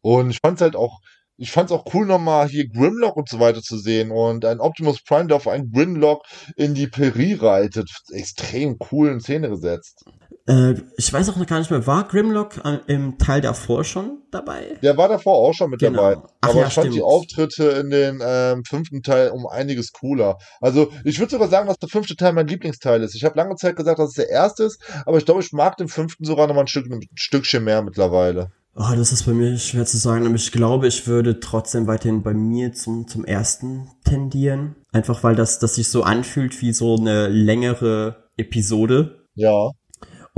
Und 0.00 0.30
ich 0.30 0.38
fand's 0.40 0.60
halt 0.60 0.76
auch, 0.76 1.00
ich 1.36 1.50
fand's 1.50 1.72
auch 1.72 1.92
cool, 1.92 2.06
nochmal 2.06 2.48
hier 2.48 2.68
Grimlock 2.68 3.16
und 3.16 3.28
so 3.28 3.40
weiter 3.40 3.60
zu 3.60 3.76
sehen 3.76 4.10
und 4.12 4.44
ein 4.44 4.60
Optimus 4.60 5.02
Prime, 5.02 5.26
der 5.26 5.36
auf 5.36 5.48
einen 5.48 5.72
Grimlock 5.72 6.24
in 6.56 6.74
die 6.74 6.86
Peri 6.86 7.34
reitet. 7.34 7.90
Extrem 8.10 8.78
cool 8.92 9.08
in 9.08 9.20
Szene 9.20 9.50
gesetzt. 9.50 10.04
Äh, 10.48 10.76
ich 10.96 11.12
weiß 11.12 11.28
auch 11.28 11.46
gar 11.46 11.58
nicht 11.58 11.70
mehr, 11.70 11.86
war 11.86 12.08
Grimlock 12.08 12.64
äh, 12.64 12.78
im 12.86 13.18
Teil 13.18 13.42
davor 13.42 13.84
schon 13.84 14.22
dabei? 14.30 14.78
Der 14.82 14.96
war 14.96 15.08
davor 15.08 15.36
auch 15.36 15.52
schon 15.52 15.70
mit 15.70 15.80
genau. 15.80 16.10
dabei. 16.10 16.22
Ach, 16.40 16.48
Aber 16.48 16.60
ja, 16.60 16.66
ich 16.68 16.72
fand 16.72 16.86
stimmt. 16.86 16.94
die 16.96 17.02
Auftritte 17.02 17.64
in 17.64 17.90
den 17.90 18.20
ähm, 18.24 18.64
fünften 18.64 19.02
Teil 19.02 19.30
um 19.30 19.46
einiges 19.46 19.92
cooler. 19.92 20.38
Also 20.60 20.90
ich 21.04 21.18
würde 21.18 21.32
sogar 21.32 21.48
sagen, 21.48 21.68
dass 21.68 21.78
der 21.78 21.90
fünfte 21.90 22.16
Teil 22.16 22.32
mein 22.32 22.46
Lieblingsteil 22.46 23.02
ist. 23.02 23.14
Ich 23.14 23.24
habe 23.24 23.36
lange 23.36 23.56
Zeit 23.56 23.76
gesagt, 23.76 23.98
dass 23.98 24.08
es 24.08 24.14
der 24.14 24.30
erste 24.30 24.64
ist, 24.64 24.80
aber 25.04 25.18
ich 25.18 25.26
glaube, 25.26 25.42
ich 25.42 25.52
mag 25.52 25.76
den 25.76 25.88
fünften 25.88 26.24
sogar 26.24 26.46
noch 26.46 26.54
mal 26.54 26.62
ein, 26.62 26.66
Stück, 26.66 26.90
ein 26.90 27.02
Stückchen 27.14 27.64
mehr 27.64 27.82
mittlerweile. 27.82 28.50
Oh, 28.74 28.94
das 28.96 29.12
ist 29.12 29.24
bei 29.24 29.32
mir 29.32 29.58
schwer 29.58 29.84
zu 29.84 29.98
sagen, 29.98 30.24
aber 30.24 30.36
ich 30.36 30.52
glaube, 30.52 30.86
ich 30.86 31.06
würde 31.06 31.40
trotzdem 31.40 31.88
weiterhin 31.88 32.22
bei 32.22 32.32
mir 32.32 32.72
zum, 32.72 33.08
zum 33.08 33.24
ersten 33.24 33.90
tendieren. 34.04 34.76
Einfach 34.92 35.24
weil 35.24 35.34
das, 35.34 35.58
das 35.58 35.74
sich 35.74 35.88
so 35.88 36.04
anfühlt 36.04 36.62
wie 36.62 36.72
so 36.72 36.96
eine 36.96 37.28
längere 37.28 38.28
Episode. 38.36 39.26
Ja. 39.34 39.72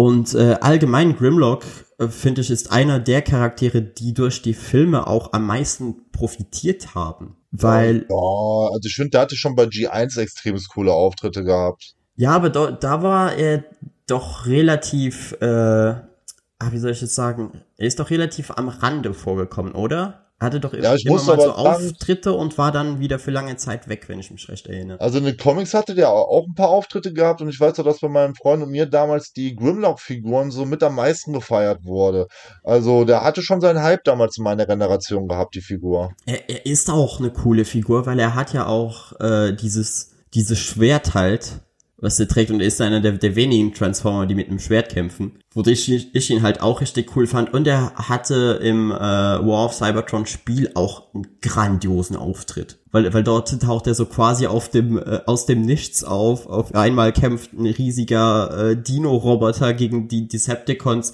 Und 0.01 0.35
äh, 0.35 0.57
allgemein 0.63 1.15
Grimlock, 1.15 1.63
äh, 1.99 2.09
finde 2.09 2.41
ich, 2.41 2.51
ist 2.51 2.73
einer 2.73 3.01
der 3.01 3.21
Charaktere, 3.21 3.83
die 3.83 4.15
durch 4.15 4.41
die 4.41 4.55
Filme 4.55 5.07
auch 5.07 5.35
am 5.35 5.45
meisten 5.45 6.11
profitiert 6.11 6.95
haben. 6.95 7.37
Weil. 7.51 8.07
Ja, 8.09 8.71
also 8.73 8.87
ich 8.87 8.95
finde, 8.97 9.11
der 9.11 9.21
hatte 9.21 9.37
schon 9.37 9.55
bei 9.55 9.65
G1 9.65 10.19
extrem 10.19 10.57
coole 10.73 10.95
Auftritte 10.95 11.45
gehabt. 11.45 11.97
Ja, 12.17 12.31
aber 12.31 12.49
da, 12.49 12.71
da 12.71 13.03
war 13.03 13.35
er 13.35 13.67
doch 14.07 14.47
relativ, 14.47 15.37
äh, 15.43 15.45
ah, 15.45 16.71
wie 16.71 16.79
soll 16.79 16.93
ich 16.93 17.03
jetzt 17.03 17.15
sagen, 17.15 17.61
er 17.77 17.87
ist 17.87 18.01
doch 18.01 18.09
relativ 18.09 18.53
am 18.53 18.71
Rande 18.71 19.13
vorgekommen, 19.13 19.75
oder? 19.75 20.30
Hatte 20.41 20.59
doch 20.59 20.73
ja, 20.73 20.95
immer 21.05 21.23
mal 21.23 21.41
so 21.41 21.53
Auftritte 21.53 22.33
und 22.33 22.57
war 22.57 22.73
dann 22.73 22.99
wieder 22.99 23.19
für 23.19 23.31
lange 23.31 23.57
Zeit 23.57 23.89
weg, 23.89 24.09
wenn 24.09 24.19
ich 24.19 24.31
mich 24.31 24.49
recht 24.49 24.67
erinnere. 24.67 25.01
Also 25.01 25.19
in 25.19 25.25
den 25.25 25.37
Comics 25.37 25.75
hatte 25.75 25.95
der 25.95 26.09
auch 26.11 26.47
ein 26.47 26.55
paar 26.55 26.71
Auftritte 26.71 27.13
gehabt 27.13 27.43
und 27.43 27.49
ich 27.51 27.61
weiß 27.61 27.79
auch, 27.79 27.85
dass 27.85 28.01
bei 28.01 28.09
meinem 28.09 28.35
Freund 28.35 28.63
und 28.63 28.71
mir 28.71 28.87
damals 28.87 29.33
die 29.33 29.55
Grimlock-Figuren 29.55 30.51
so 30.51 30.65
mit 30.65 30.83
am 30.83 30.95
meisten 30.95 31.35
gefeiert 31.35 31.85
wurde. 31.85 32.27
Also 32.65 33.05
der 33.05 33.23
hatte 33.23 33.43
schon 33.43 33.61
seinen 33.61 33.83
Hype 33.83 34.05
damals 34.05 34.39
in 34.39 34.45
meiner 34.45 34.65
Generation 34.65 35.29
gehabt, 35.29 35.55
die 35.55 35.61
Figur. 35.61 36.13
Er, 36.25 36.49
er 36.49 36.65
ist 36.65 36.89
auch 36.89 37.21
eine 37.21 37.31
coole 37.31 37.67
Figur, 37.67 38.07
weil 38.07 38.19
er 38.19 38.35
hat 38.35 38.55
ja 38.55 38.67
auch 38.67 39.19
äh, 39.21 39.53
dieses, 39.53 40.13
dieses 40.33 40.59
Schwert 40.59 41.15
halt, 41.15 41.61
was 42.01 42.19
er 42.19 42.29
trägt 42.29 42.51
und 42.51 42.61
ist 42.61 42.81
einer 42.81 43.01
der, 43.01 43.13
der 43.13 43.37
wenigen 43.37 43.75
Transformer, 43.75 44.27
die 44.27 44.35
mit 44.35 44.49
einem 44.49 44.59
Schwert 44.59 44.91
kämpfen. 44.91 45.39
Wo 45.53 45.63
ich, 45.63 46.15
ich 46.15 46.31
ihn 46.31 46.43
halt 46.43 46.61
auch 46.61 46.81
richtig 46.81 47.15
cool 47.17 47.27
fand. 47.27 47.53
Und 47.53 47.67
er 47.67 47.95
hatte 47.95 48.61
im 48.63 48.91
äh, 48.91 48.95
War 48.95 49.67
of 49.67 49.75
Cybertron 49.75 50.27
Spiel 50.27 50.71
auch 50.75 51.15
einen 51.15 51.27
grandiosen 51.43 52.17
Auftritt. 52.17 52.79
Weil, 52.91 53.13
weil 53.13 53.23
dort 53.23 53.61
taucht 53.61 53.87
er 53.87 53.95
so 53.95 54.07
quasi 54.07 54.47
auf 54.47 54.71
dem, 54.71 54.99
äh, 54.99 55.21
aus 55.27 55.47
dem 55.47 55.63
Nichts 55.63 56.05
auf. 56.05 56.47
Auf 56.47 56.75
einmal 56.75 57.13
kämpft 57.13 57.53
ein 57.53 57.67
riesiger 57.67 58.71
äh, 58.71 58.77
Dino-Roboter 58.77 59.75
gegen 59.75 60.09
die 60.09 60.29
Decepticons. 60.29 61.13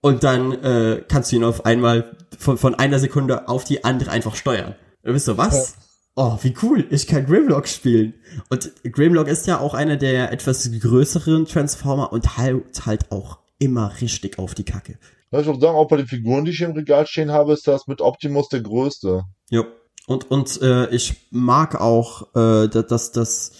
Und 0.00 0.24
dann 0.24 0.52
äh, 0.52 1.02
kannst 1.08 1.32
du 1.32 1.36
ihn 1.36 1.44
auf 1.44 1.64
einmal 1.64 2.16
von, 2.38 2.58
von 2.58 2.74
einer 2.74 2.98
Sekunde 2.98 3.48
auf 3.48 3.64
die 3.64 3.84
andere 3.84 4.10
einfach 4.10 4.34
steuern. 4.34 4.74
Und 5.02 5.14
wisst 5.14 5.28
ihr 5.28 5.38
was? 5.38 5.76
Oh, 6.16 6.38
wie 6.42 6.54
cool, 6.62 6.86
ich 6.90 7.06
kann 7.08 7.26
Grimlock 7.26 7.66
spielen. 7.66 8.14
Und 8.48 8.70
Grimlock 8.84 9.26
ist 9.26 9.46
ja 9.48 9.58
auch 9.58 9.74
einer 9.74 9.96
der 9.96 10.30
etwas 10.30 10.70
größeren 10.80 11.46
Transformer 11.46 12.12
und 12.12 12.36
halt 12.36 12.86
halt 12.86 13.10
auch 13.10 13.38
immer 13.58 13.92
richtig 14.00 14.38
auf 14.38 14.54
die 14.54 14.64
Kacke. 14.64 14.98
Ja, 15.32 15.40
ich 15.40 15.46
würde 15.46 15.60
sagen, 15.60 15.76
auch 15.76 15.88
bei 15.88 15.96
den 15.96 16.06
Figuren, 16.06 16.44
die 16.44 16.52
ich 16.52 16.60
im 16.60 16.72
Regal 16.72 17.06
stehen 17.08 17.32
habe, 17.32 17.52
ist 17.52 17.66
das 17.66 17.88
mit 17.88 18.00
Optimus 18.00 18.48
der 18.48 18.60
größte. 18.60 19.24
Ja. 19.50 19.64
Und, 20.06 20.30
und 20.30 20.60
äh, 20.62 20.88
ich 20.94 21.28
mag 21.30 21.80
auch 21.80 22.34
äh, 22.36 22.68
das, 22.68 23.10
das 23.10 23.52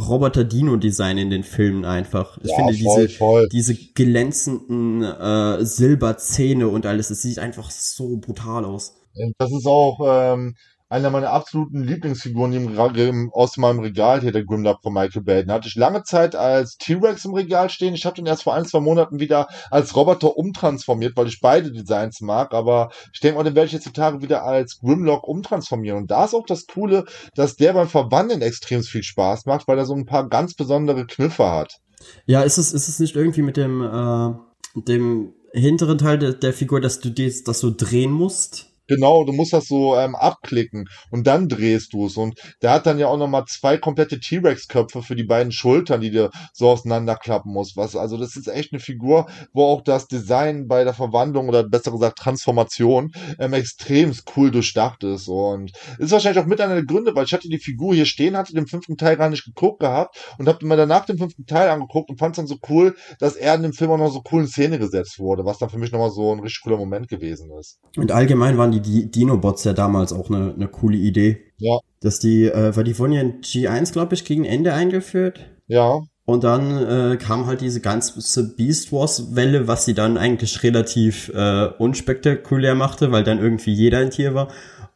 Roboter-Dino-Design 0.00 1.18
in 1.18 1.28
den 1.30 1.42
Filmen 1.44 1.84
einfach. 1.84 2.38
Ich 2.42 2.50
Ja, 2.50 2.56
finde 2.56 2.74
voll, 2.82 3.06
diese, 3.06 3.18
voll. 3.18 3.48
diese 3.50 3.74
glänzenden 3.74 5.02
äh, 5.02 5.64
Silberzähne 5.64 6.68
und 6.68 6.86
alles, 6.86 7.10
es 7.10 7.22
sieht 7.22 7.38
einfach 7.38 7.70
so 7.70 8.16
brutal 8.16 8.64
aus. 8.64 8.94
Das 9.38 9.50
ist 9.52 9.66
auch 9.66 9.98
ähm, 10.06 10.54
einer 10.92 11.08
meiner 11.08 11.30
absoluten 11.30 11.82
Lieblingsfiguren 11.82 12.52
die 12.52 13.02
im, 13.02 13.32
aus 13.32 13.56
meinem 13.56 13.80
Regal 13.80 14.20
hier, 14.20 14.30
der 14.30 14.44
Grimlock 14.44 14.82
von 14.82 14.92
Michael 14.92 15.22
Bay. 15.22 15.42
Den 15.42 15.50
hatte 15.50 15.66
ich 15.66 15.74
lange 15.74 16.02
Zeit 16.02 16.36
als 16.36 16.76
T-Rex 16.76 17.24
im 17.24 17.32
Regal 17.32 17.70
stehen. 17.70 17.94
Ich 17.94 18.04
habe 18.04 18.14
den 18.14 18.26
erst 18.26 18.42
vor 18.42 18.52
ein, 18.52 18.66
zwei 18.66 18.80
Monaten 18.80 19.18
wieder 19.18 19.48
als 19.70 19.96
Roboter 19.96 20.36
umtransformiert, 20.36 21.16
weil 21.16 21.28
ich 21.28 21.40
beide 21.40 21.72
Designs 21.72 22.20
mag. 22.20 22.52
Aber 22.52 22.90
ich 23.14 23.20
denke 23.20 23.38
mal, 23.38 23.44
den 23.44 23.54
werde 23.54 23.68
ich 23.68 23.72
jetzt 23.72 23.86
die 23.86 23.92
Tage 23.92 24.20
wieder 24.20 24.44
als 24.44 24.80
Grimlock 24.80 25.26
umtransformieren. 25.26 25.98
Und 25.98 26.10
da 26.10 26.26
ist 26.26 26.34
auch 26.34 26.44
das 26.44 26.66
Coole, 26.66 27.06
dass 27.34 27.56
der 27.56 27.72
beim 27.72 27.88
Verwandeln 27.88 28.42
extrem 28.42 28.82
viel 28.82 29.02
Spaß 29.02 29.46
macht, 29.46 29.66
weil 29.68 29.78
er 29.78 29.86
so 29.86 29.94
ein 29.94 30.04
paar 30.04 30.28
ganz 30.28 30.52
besondere 30.52 31.06
Kniffe 31.06 31.50
hat. 31.50 31.78
Ja, 32.26 32.42
ist 32.42 32.58
es, 32.58 32.74
ist 32.74 32.88
es 32.88 32.98
nicht 32.98 33.16
irgendwie 33.16 33.42
mit 33.42 33.56
dem, 33.56 33.80
äh, 33.82 34.80
dem 34.82 35.32
hinteren 35.54 35.96
Teil 35.96 36.18
der, 36.18 36.34
der 36.34 36.52
Figur, 36.52 36.82
dass 36.82 37.00
du 37.00 37.10
das, 37.10 37.44
das 37.44 37.60
so 37.60 37.72
drehen 37.74 38.12
musst? 38.12 38.71
Genau, 38.92 39.24
du 39.24 39.32
musst 39.32 39.54
das 39.54 39.68
so 39.68 39.96
ähm, 39.96 40.14
abklicken 40.14 40.86
und 41.10 41.26
dann 41.26 41.48
drehst 41.48 41.94
du 41.94 42.04
es. 42.04 42.18
Und 42.18 42.38
der 42.60 42.72
hat 42.72 42.84
dann 42.84 42.98
ja 42.98 43.06
auch 43.06 43.16
nochmal 43.16 43.44
zwei 43.48 43.78
komplette 43.78 44.20
T-Rex-Köpfe 44.20 45.00
für 45.00 45.16
die 45.16 45.24
beiden 45.24 45.50
Schultern, 45.50 46.02
die 46.02 46.10
du 46.10 46.28
so 46.52 46.68
auseinanderklappen 46.68 47.50
musst. 47.50 47.78
Was, 47.78 47.96
also 47.96 48.18
das 48.18 48.36
ist 48.36 48.48
echt 48.48 48.74
eine 48.74 48.80
Figur, 48.80 49.30
wo 49.54 49.64
auch 49.64 49.80
das 49.80 50.08
Design 50.08 50.68
bei 50.68 50.84
der 50.84 50.92
Verwandlung 50.92 51.48
oder 51.48 51.66
besser 51.66 51.90
gesagt 51.90 52.18
Transformation 52.18 53.12
ähm, 53.38 53.54
extrem 53.54 54.12
cool 54.36 54.50
durchdacht 54.50 55.04
ist. 55.04 55.26
Und 55.26 55.72
ist 55.98 56.12
wahrscheinlich 56.12 56.42
auch 56.42 56.46
mit 56.46 56.60
einer 56.60 56.74
der 56.74 56.84
Gründe, 56.84 57.14
weil 57.14 57.24
ich 57.24 57.32
hatte 57.32 57.48
die 57.48 57.58
Figur 57.58 57.94
hier 57.94 58.04
stehen, 58.04 58.36
hatte 58.36 58.52
den 58.52 58.66
fünften 58.66 58.98
Teil 58.98 59.16
gar 59.16 59.30
nicht 59.30 59.46
geguckt 59.46 59.80
gehabt 59.80 60.34
und 60.36 60.48
habe 60.48 60.66
mir 60.66 60.76
danach 60.76 61.06
den 61.06 61.16
fünften 61.16 61.46
Teil 61.46 61.70
angeguckt 61.70 62.10
und 62.10 62.18
fand 62.18 62.32
es 62.32 62.36
dann 62.36 62.46
so 62.46 62.58
cool, 62.68 62.94
dass 63.20 63.36
er 63.36 63.54
in 63.54 63.62
dem 63.62 63.72
Film 63.72 63.90
auch 63.92 63.96
noch 63.96 64.12
so 64.12 64.22
cool 64.30 64.42
in 64.42 64.48
Szene 64.48 64.78
gesetzt 64.78 65.18
wurde, 65.18 65.46
was 65.46 65.56
dann 65.56 65.70
für 65.70 65.78
mich 65.78 65.92
nochmal 65.92 66.10
so 66.10 66.30
ein 66.30 66.40
richtig 66.40 66.60
cooler 66.62 66.76
Moment 66.76 67.08
gewesen 67.08 67.50
ist. 67.58 67.78
Und 67.96 68.12
allgemein 68.12 68.58
waren 68.58 68.72
die, 68.72 68.81
die 68.82 69.10
Dino-Bots 69.10 69.64
ja 69.64 69.72
damals 69.72 70.12
auch 70.12 70.28
eine, 70.30 70.52
eine 70.54 70.68
coole 70.68 70.96
Idee. 70.96 71.38
Ja. 71.58 71.78
Dass 72.00 72.18
die, 72.18 72.44
äh, 72.44 72.76
weil 72.76 72.84
die 72.84 72.98
wurden 72.98 73.12
ja 73.12 73.20
in 73.20 73.40
G1, 73.40 73.92
glaube 73.92 74.14
ich, 74.14 74.24
gegen 74.24 74.44
Ende 74.44 74.74
eingeführt. 74.74 75.40
Ja, 75.68 76.00
Und 76.24 76.44
dann 76.44 76.76
äh, 76.76 77.16
kam 77.16 77.46
halt 77.46 77.60
diese 77.60 77.80
ganze 77.80 78.54
Beast 78.56 78.92
Wars 78.92 79.34
Welle, 79.34 79.68
was 79.68 79.84
sie 79.84 79.94
dann 79.94 80.16
eigentlich 80.16 80.62
relativ 80.62 81.30
äh, 81.34 81.68
unspektakulär 81.78 82.74
machte, 82.74 83.10
weil 83.12 83.24
dann 83.24 83.38
irgendwie 83.38 83.72
jeder 83.72 83.98
ein 83.98 84.10
Tier 84.10 84.34
war. 84.34 84.48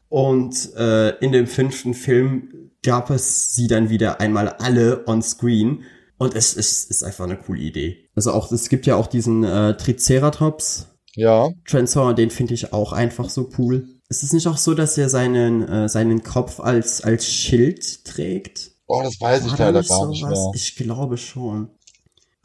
Und 0.09 0.75
äh, 0.77 1.11
in 1.19 1.33
dem 1.33 1.47
fünften 1.47 1.95
Film 1.95 2.71
gab 2.85 3.11
es 3.11 3.55
sie 3.55 3.67
dann 3.67 3.91
wieder 3.91 4.21
einmal 4.21 4.49
alle 4.49 5.07
on 5.07 5.23
screen. 5.23 5.83
Und 6.19 6.35
es 6.35 6.55
ist, 6.55 6.91
ist 6.91 7.03
einfach 7.03 7.25
eine 7.25 7.37
coole 7.37 7.61
Idee. 7.61 8.09
Also 8.15 8.33
auch, 8.33 8.51
es 8.51 8.69
gibt 8.69 8.87
ja 8.87 8.97
auch 8.97 9.07
diesen 9.07 9.45
äh, 9.45 9.77
Triceratops 9.77 10.87
ja. 11.17 11.49
Transformer, 11.67 12.15
den 12.15 12.31
finde 12.31 12.55
ich 12.55 12.73
auch 12.73 12.93
einfach 12.93 13.29
so 13.29 13.51
cool. 13.59 13.89
Ist 14.09 14.23
es 14.23 14.33
nicht 14.33 14.47
auch 14.47 14.57
so, 14.57 14.75
dass 14.75 14.97
er 14.97 15.09
seinen, 15.09 15.69
äh, 15.69 15.89
seinen 15.89 16.23
Kopf 16.23 16.61
als, 16.61 17.03
als 17.03 17.27
Schild 17.27 18.05
trägt? 18.05 18.71
Oh, 18.87 19.03
das 19.03 19.21
weiß 19.21 19.45
ich 19.45 19.51
War 19.51 19.59
da 19.59 19.65
leider 19.67 19.79
nicht 19.81 19.89
gar 19.89 20.09
nicht 20.09 20.21
sowas? 20.21 20.39
mehr. 20.39 20.53
Ich 20.55 20.77
glaube 20.77 21.17
schon. 21.17 21.71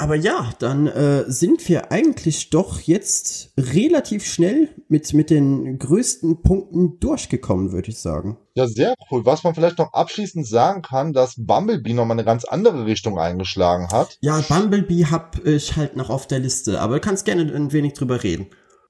Aber 0.01 0.15
ja, 0.15 0.49
dann 0.57 0.87
äh, 0.87 1.25
sind 1.27 1.69
wir 1.69 1.91
eigentlich 1.91 2.49
doch 2.49 2.79
jetzt 2.79 3.53
relativ 3.55 4.25
schnell 4.25 4.69
mit, 4.87 5.13
mit 5.13 5.29
den 5.29 5.77
größten 5.77 6.41
Punkten 6.41 6.99
durchgekommen, 6.99 7.71
würde 7.71 7.89
ich 7.91 7.99
sagen. 7.99 8.39
Ja, 8.55 8.65
sehr 8.67 8.95
cool. 9.11 9.27
Was 9.27 9.43
man 9.43 9.53
vielleicht 9.53 9.77
noch 9.77 9.93
abschließend 9.93 10.47
sagen 10.47 10.81
kann, 10.81 11.13
dass 11.13 11.35
Bumblebee 11.37 11.93
nochmal 11.93 12.15
eine 12.15 12.25
ganz 12.25 12.45
andere 12.45 12.87
Richtung 12.87 13.19
eingeschlagen 13.19 13.89
hat. 13.91 14.17
Ja, 14.21 14.41
Bumblebee 14.41 15.05
hab 15.05 15.45
ich 15.45 15.75
halt 15.75 15.95
noch 15.95 16.09
auf 16.09 16.25
der 16.25 16.39
Liste, 16.39 16.81
aber 16.81 16.95
du 16.95 17.01
kannst 17.01 17.25
gerne 17.25 17.43
ein 17.53 17.71
wenig 17.71 17.93
drüber 17.93 18.23
reden. 18.23 18.47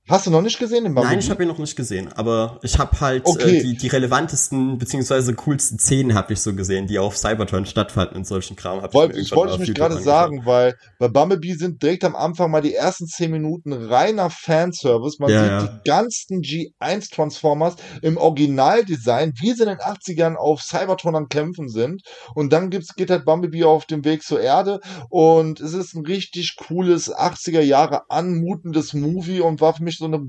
Hast 0.10 0.26
du 0.26 0.32
noch 0.32 0.42
nicht 0.42 0.58
gesehen 0.58 0.84
den 0.84 0.96
Bumblebee? 0.96 1.16
Nein, 1.16 1.20
ich 1.20 1.30
habe 1.30 1.44
ihn 1.44 1.48
noch 1.48 1.60
nicht 1.60 1.76
gesehen, 1.76 2.12
aber 2.12 2.60
ich 2.64 2.80
habe 2.80 3.00
halt 3.00 3.24
Okay. 3.26 3.60
äh, 3.60 3.62
die, 3.62 3.78
die 3.78 3.88
relevantesten 3.88 4.80
beziehungsweise 4.80 5.36
coolsten 5.36 5.78
Szenen 5.78 6.16
habe 6.16 6.34
ich 6.34 6.42
so 6.42 6.56
gesehen, 6.56 6.88
die 6.88 6.98
auf 6.98 7.16
Cybertron 7.16 7.66
stattfanden 7.68 8.18
in 8.18 8.26
solchen 8.26 8.56
Kram. 8.56 8.82
Hab 8.82 8.94
Wollte, 8.96 9.16
mir 9.16 9.22
ich 9.22 9.32
wollte 9.32 9.60
mich 9.60 9.74
gerade 9.74 10.02
sagen, 10.02 10.42
weil 10.46 10.76
bei 10.98 11.08
Bumblebee 11.08 11.54
sind 11.54 11.82
direkt 11.84 12.04
am 12.04 12.16
Anfang 12.16 12.50
mal 12.50 12.62
die 12.62 12.74
ersten 12.74 13.06
10 13.06 13.30
Minuten 13.32 13.72
reiner 13.74 14.32
Fanservice. 14.32 15.18
Man 15.20 15.30
Ja, 15.30 15.44
sieht 15.44 15.52
ja. 15.52 15.80
die 15.84 15.90
ganzen 15.90 16.42
G1 16.42 17.14
Transformers 17.14 17.76
im 18.02 18.18
Originaldesign, 18.18 19.34
wie 19.40 19.54
sie 19.54 19.64
in 19.64 19.70
den 19.70 19.78
80ern 19.78 20.36
auf 20.36 20.62
Cybertron 20.64 21.16
am 21.16 21.28
Kämpfen 21.30 21.70
sind. 21.70 22.02
Und 22.34 22.52
dann 22.52 22.72
gibt's, 22.72 22.96
geht 22.96 23.12
halt 23.12 23.24
Bumblebee 23.24 23.64
auf 23.66 23.86
dem 23.86 24.04
Weg 24.04 24.24
zur 24.24 24.42
Erde 24.42 24.80
und 25.10 25.60
es 25.60 25.74
ist 25.74 25.94
ein 25.94 26.06
richtig 26.06 26.56
cooles 26.58 27.14
80er 27.14 27.62
Jahre 27.62 28.10
anmutendes 28.10 28.94
Movie 28.94 29.42
und 29.42 29.62
war 29.62 29.74
für 29.76 29.84
mich 29.84 29.91
so 29.98 30.06
eine 30.06 30.22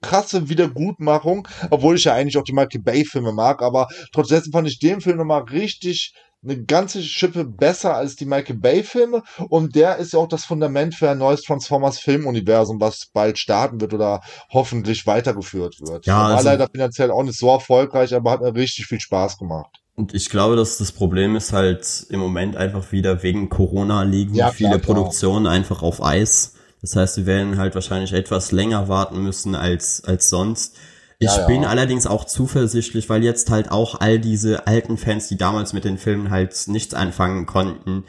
krasse 0.00 0.48
Wiedergutmachung, 0.48 1.46
obwohl 1.70 1.96
ich 1.96 2.04
ja 2.04 2.14
eigentlich 2.14 2.36
auch 2.36 2.44
die 2.44 2.52
Michael 2.52 2.82
Bay 2.82 3.04
Filme 3.04 3.32
mag, 3.32 3.62
aber 3.62 3.88
trotzdem 4.12 4.52
fand 4.52 4.68
ich 4.68 4.78
den 4.78 5.00
Film 5.00 5.18
nochmal 5.18 5.42
richtig 5.42 6.14
eine 6.42 6.62
ganze 6.64 7.02
Schippe 7.02 7.44
besser 7.44 7.94
als 7.96 8.16
die 8.16 8.24
Michael 8.24 8.56
Bay 8.56 8.82
Filme 8.82 9.22
und 9.50 9.74
der 9.76 9.96
ist 9.96 10.14
ja 10.14 10.18
auch 10.18 10.28
das 10.28 10.44
Fundament 10.44 10.94
für 10.94 11.10
ein 11.10 11.18
neues 11.18 11.42
Transformers 11.42 11.98
Filmuniversum, 11.98 12.80
was 12.80 13.08
bald 13.12 13.38
starten 13.38 13.80
wird 13.80 13.92
oder 13.92 14.22
hoffentlich 14.50 15.06
weitergeführt 15.06 15.76
wird. 15.80 16.06
Ja, 16.06 16.16
war 16.16 16.36
also- 16.36 16.48
leider 16.48 16.66
finanziell 16.72 17.10
auch 17.10 17.22
nicht 17.22 17.38
so 17.38 17.48
erfolgreich, 17.50 18.14
aber 18.14 18.30
hat 18.30 18.40
mir 18.40 18.54
richtig 18.54 18.86
viel 18.86 19.00
Spaß 19.00 19.36
gemacht. 19.36 19.80
Und 19.96 20.14
ich 20.14 20.30
glaube, 20.30 20.56
dass 20.56 20.78
das 20.78 20.92
Problem 20.92 21.36
ist 21.36 21.52
halt 21.52 22.06
im 22.08 22.20
Moment 22.20 22.56
einfach 22.56 22.90
wieder 22.90 23.22
wegen 23.22 23.50
Corona 23.50 24.02
liegen 24.04 24.34
Ja, 24.34 24.50
viele 24.50 24.70
klar, 24.70 24.80
klar. 24.80 24.96
Produktionen 24.96 25.46
einfach 25.46 25.82
auf 25.82 26.02
Eis. 26.02 26.54
Das 26.82 26.96
heißt, 26.96 27.16
wir 27.18 27.26
werden 27.26 27.58
halt 27.58 27.74
wahrscheinlich 27.74 28.12
etwas 28.12 28.52
länger 28.52 28.88
warten 28.88 29.22
müssen 29.22 29.54
als, 29.54 30.02
als 30.04 30.28
sonst. 30.30 30.76
Ich 31.18 31.28
Ja, 31.28 31.40
ja. 31.40 31.46
bin 31.46 31.64
allerdings 31.64 32.06
auch 32.06 32.24
zuversichtlich, 32.24 33.08
weil 33.10 33.22
jetzt 33.22 33.50
halt 33.50 33.70
auch 33.70 34.00
all 34.00 34.18
diese 34.18 34.66
alten 34.66 34.96
Fans, 34.96 35.28
die 35.28 35.36
damals 35.36 35.72
mit 35.74 35.84
den 35.84 35.98
Filmen 35.98 36.30
halt 36.30 36.54
nichts 36.66 36.94
anfangen 36.94 37.44
konnten, 37.46 38.04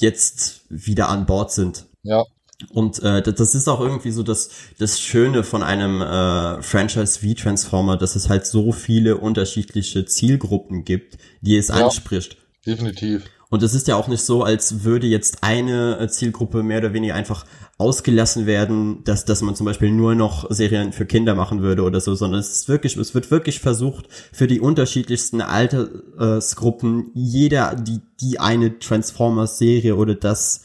jetzt 0.00 0.62
wieder 0.68 1.08
an 1.08 1.26
Bord 1.26 1.52
sind. 1.52 1.86
Ja. 2.02 2.24
Und 2.70 3.02
äh, 3.02 3.22
das- 3.22 3.54
ist 3.54 3.68
auch 3.68 3.80
irgendwie 3.80 4.10
so 4.10 4.22
das, 4.22 4.48
das 4.78 4.98
Schöne 4.98 5.44
von 5.44 5.62
einem 5.62 6.00
äh, 6.00 6.62
Franchise 6.62 7.20
wie 7.22 7.34
Transformer, 7.34 7.96
dass 7.98 8.16
es 8.16 8.28
halt 8.30 8.46
so 8.46 8.72
viele 8.72 9.18
unterschiedliche 9.18 10.06
Zielgruppen 10.06 10.84
gibt, 10.84 11.18
die 11.42 11.56
es 11.56 11.68
Ja. 11.68 11.84
anspricht. 11.86 12.38
Definitiv. 12.66 13.24
Und 13.48 13.62
es 13.62 13.74
ist 13.74 13.86
ja 13.86 13.94
auch 13.94 14.08
nicht 14.08 14.22
so, 14.22 14.42
als 14.42 14.82
würde 14.82 15.06
jetzt 15.06 15.42
eine 15.44 15.98
äh, 16.00 16.08
Zielgruppe 16.08 16.62
mehr 16.64 16.78
oder 16.78 16.92
weniger 16.94 17.14
einfach 17.14 17.44
ausgelassen 17.78 18.46
werden, 18.46 19.04
dass, 19.04 19.26
dass 19.26 19.42
man 19.42 19.54
zum 19.54 19.66
Beispiel 19.66 19.90
nur 19.90 20.14
noch 20.14 20.50
Serien 20.50 20.92
für 20.92 21.04
Kinder 21.04 21.34
machen 21.34 21.60
würde 21.60 21.82
oder 21.82 22.00
so, 22.00 22.14
sondern 22.14 22.40
es 22.40 22.50
ist 22.50 22.68
wirklich, 22.68 22.96
es 22.96 23.14
wird 23.14 23.30
wirklich 23.30 23.60
versucht, 23.60 24.06
für 24.32 24.46
die 24.46 24.60
unterschiedlichsten 24.60 25.42
Altersgruppen 25.42 27.10
jeder, 27.14 27.74
die, 27.74 28.00
die 28.20 28.40
eine 28.40 28.78
Transformers-Serie 28.78 29.96
oder 29.96 30.14
das, 30.14 30.62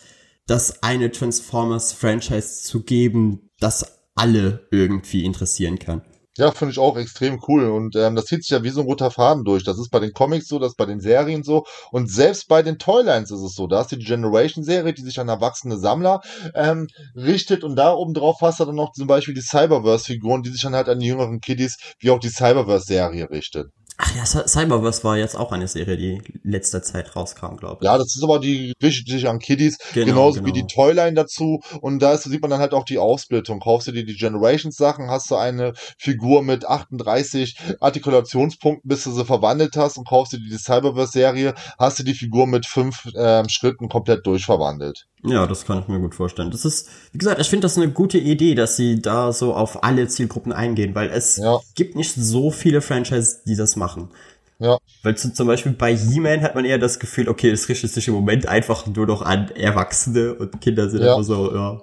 das 0.47 0.84
eine 0.84 1.12
Transformers-Franchise 1.12 2.64
zu 2.64 2.84
geben, 2.84 3.49
das 3.59 3.99
alle 4.16 4.68
irgendwie 4.72 5.26
interessieren 5.26 5.80
kann. 5.80 6.03
Ja, 6.38 6.52
finde 6.52 6.72
ich 6.72 6.80
auch 6.80 6.98
extrem 6.98 7.42
cool. 7.48 7.70
Und 7.70 7.96
ähm, 7.98 8.16
das 8.16 8.26
zieht 8.26 8.44
sich 8.44 8.52
ja 8.52 8.64
wie 8.64 8.70
so 8.70 8.82
ein 8.82 8.88
roter 8.88 9.12
Faden 9.12 9.44
durch. 9.44 9.66
Das 9.66 9.78
ist 9.78 9.90
bei 9.90 10.00
den 10.00 10.14
Comics 10.14 10.48
so, 10.48 10.60
das 10.60 10.72
ist 10.72 10.78
bei 10.78 10.86
den 10.86 11.02
Serien 11.02 11.44
so. 11.44 11.66
Und 11.92 12.10
selbst 12.10 12.48
bei 12.48 12.62
den 12.64 12.78
Toylines 12.78 13.32
ist 13.32 13.42
es 13.42 13.54
so. 13.54 13.68
Da 13.68 13.84
du 13.84 13.98
die 13.98 14.06
Generation-Serie, 14.06 14.94
die 14.94 15.02
sich 15.02 15.20
an 15.20 15.28
erwachsene 15.28 15.78
Sammler 15.78 16.22
ähm, 16.56 16.88
richtet. 17.16 17.66
Und 17.66 17.76
da 17.76 17.94
oben 17.94 18.14
drauf 18.14 18.38
hast 18.42 18.62
du 18.62 18.66
dann 18.66 18.76
noch 18.76 18.94
zum 18.94 19.08
Beispiel 19.08 19.34
die 19.34 19.42
Cyberverse-Figuren, 19.42 20.42
die 20.42 20.52
sich 20.52 20.62
dann 20.62 20.76
halt 20.76 20.88
an 20.88 21.00
die 21.00 21.08
jüngeren 21.08 21.42
Kiddies, 21.42 21.78
wie 22.00 22.12
auch 22.12 22.20
die 22.20 22.30
Cyberverse-Serie 22.30 23.30
richtet. 23.30 23.68
Ach 24.04 24.16
ja, 24.16 24.26
Cyberverse 24.26 25.04
war 25.04 25.16
jetzt 25.16 25.36
auch 25.38 25.52
eine 25.52 25.68
Serie, 25.68 25.95
die 25.95 26.22
letzter 26.43 26.82
Zeit 26.82 27.16
rauskam, 27.16 27.56
glaube 27.58 27.78
ich. 27.82 27.86
Ja, 27.86 27.99
das 27.99 28.16
ist 28.16 28.24
aber 28.24 28.39
die 28.39 28.74
richtet 28.82 29.08
sich 29.08 29.30
an 29.30 29.38
Kiddies, 29.38 29.78
genau, 29.93 30.08
genauso 30.08 30.41
genau. 30.41 30.47
wie 30.47 30.60
die 30.60 30.66
Toyline 30.66 31.14
dazu. 31.14 31.60
Und 31.82 31.99
da 31.99 32.14
ist, 32.14 32.24
sieht 32.24 32.41
man 32.41 32.49
dann 32.49 32.60
halt 32.60 32.74
auch 32.74 32.84
die 32.84 32.97
Aufsplittung. 32.97 33.60
Kaufst 33.60 33.88
du 33.88 33.91
dir 33.91 34.04
die 34.04 34.16
Generations 34.16 34.76
Sachen, 34.76 35.12
hast 35.12 35.30
du 35.30 35.36
eine 35.36 35.74
Figur 35.99 36.41
mit 36.41 36.68
38 36.68 37.56
Artikulationspunkten, 37.80 38.89
bis 38.89 39.04
du 39.04 39.12
sie 39.12 39.24
verwandelt 39.24 39.78
hast 39.78 39.99
und 39.99 40.08
kaufst 40.08 40.34
du 40.34 40.38
dir 40.38 40.49
die 40.49 40.58
Cyberverse 40.58 41.12
Serie, 41.12 41.54
hast 41.78 41.99
du 41.99 42.04
die 42.04 42.16
Figur 42.16 42.47
mit 42.47 42.66
fünf 42.66 43.08
ähm, 43.16 43.49
Schritten 43.49 43.88
komplett 43.88 44.26
durchverwandelt. 44.26 45.06
Ja, 45.24 45.46
das 45.46 45.66
kann 45.66 45.80
ich 45.80 45.88
mir 45.88 46.00
gut 46.00 46.16
vorstellen. 46.16 46.50
Das 46.50 46.66
ist, 46.66 46.90
wie 47.12 47.20
gesagt, 47.20 47.40
ich 47.40 47.50
finde 47.50 47.66
das 47.66 47.78
eine 47.78 47.92
gute 47.92 48.18
Idee, 48.18 48.56
dass 48.56 48.76
sie 48.76 49.02
da 49.02 49.32
so 49.32 49.54
auf 49.54 49.84
alle 49.84 50.08
Zielgruppen 50.08 50.52
eingehen, 50.52 50.96
weil 50.96 51.10
es 51.10 51.38
ja. 51.38 51.60
gibt 51.76 51.96
nicht 51.96 52.16
so 52.16 52.50
viele 52.50 52.82
Franchises, 52.82 53.44
die 53.44 53.56
das 53.56 53.76
machen. 53.76 54.10
Ja. 54.58 54.78
Weil 55.04 55.18
zum 55.18 55.48
Beispiel 55.48 55.72
bei 55.74 55.96
He-Man 55.96 56.42
hat 56.42 56.56
man 56.56 56.66
eher 56.66 56.78
das 56.78 57.00
Gefühl, 57.00 57.30
okay, 57.30 57.50
es 57.50 57.68
richtet 57.70 57.92
sich 57.92 58.08
im 58.08 58.14
Moment 58.14 58.48
einfach 58.48 58.86
nur 58.88 59.08
noch 59.08 59.22
an 59.22 59.50
Erwachsene 59.52 60.36
und 60.36 60.62
Kinder 60.62 60.90
sind 60.90 61.02
ja. 61.04 61.12
einfach 61.12 61.24
so, 61.24 61.54
ja. 61.54 61.82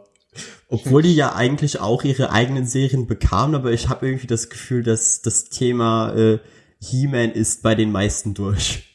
Obwohl 0.68 1.02
die 1.02 1.14
ja 1.14 1.34
eigentlich 1.34 1.80
auch 1.80 2.04
ihre 2.04 2.30
eigenen 2.30 2.66
Serien 2.66 3.06
bekamen, 3.06 3.54
aber 3.54 3.72
ich 3.72 3.88
habe 3.88 4.06
irgendwie 4.06 4.26
das 4.26 4.50
Gefühl, 4.50 4.82
dass 4.82 5.22
das 5.22 5.44
Thema 5.44 6.14
äh, 6.14 6.38
He-Man 6.80 7.32
ist 7.32 7.62
bei 7.62 7.74
den 7.74 7.90
meisten 7.90 8.34
durch. 8.34 8.87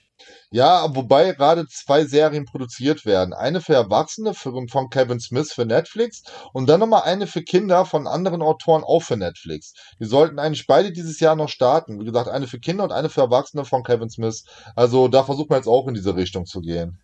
Ja, 0.54 0.95
wobei 0.95 1.32
gerade 1.32 1.66
zwei 1.66 2.06
Serien 2.06 2.45
produziert 2.45 3.08
werden. 3.08 3.34
Eine 3.34 3.60
für 3.60 3.74
Erwachsene 3.74 4.36
von 4.36 4.89
Kevin 4.91 5.20
Smith 5.20 5.51
für 5.51 5.66
Netflix 5.66 6.22
und 6.54 6.70
dann 6.70 6.80
nochmal 6.80 7.01
eine 7.06 7.26
für 7.26 7.41
Kinder 7.41 7.86
von 7.86 8.06
anderen 8.06 8.43
Autoren 8.43 8.84
auch 8.84 9.01
für 9.01 9.18
Netflix. 9.18 9.74
Die 9.99 10.06
sollten 10.06 10.38
eigentlich 10.38 10.68
beide 10.68 10.91
dieses 10.91 11.20
Jahr 11.20 11.36
noch 11.36 11.49
starten. 11.49 11.99
Wie 11.99 12.06
gesagt, 12.06 12.30
eine 12.30 12.45
für 12.45 12.60
Kinder 12.60 12.84
und 12.84 12.91
eine 12.91 13.10
für 13.10 13.22
Erwachsene 13.22 13.66
von 13.66 13.82
Kevin 13.82 14.12
Smith. 14.12 14.45
Also 14.76 15.08
da 15.08 15.24
versucht 15.24 15.49
man 15.49 15.58
jetzt 15.58 15.68
auch 15.68 15.88
in 15.88 15.95
diese 15.95 16.16
Richtung 16.16 16.45
zu 16.45 16.62
gehen. 16.62 16.99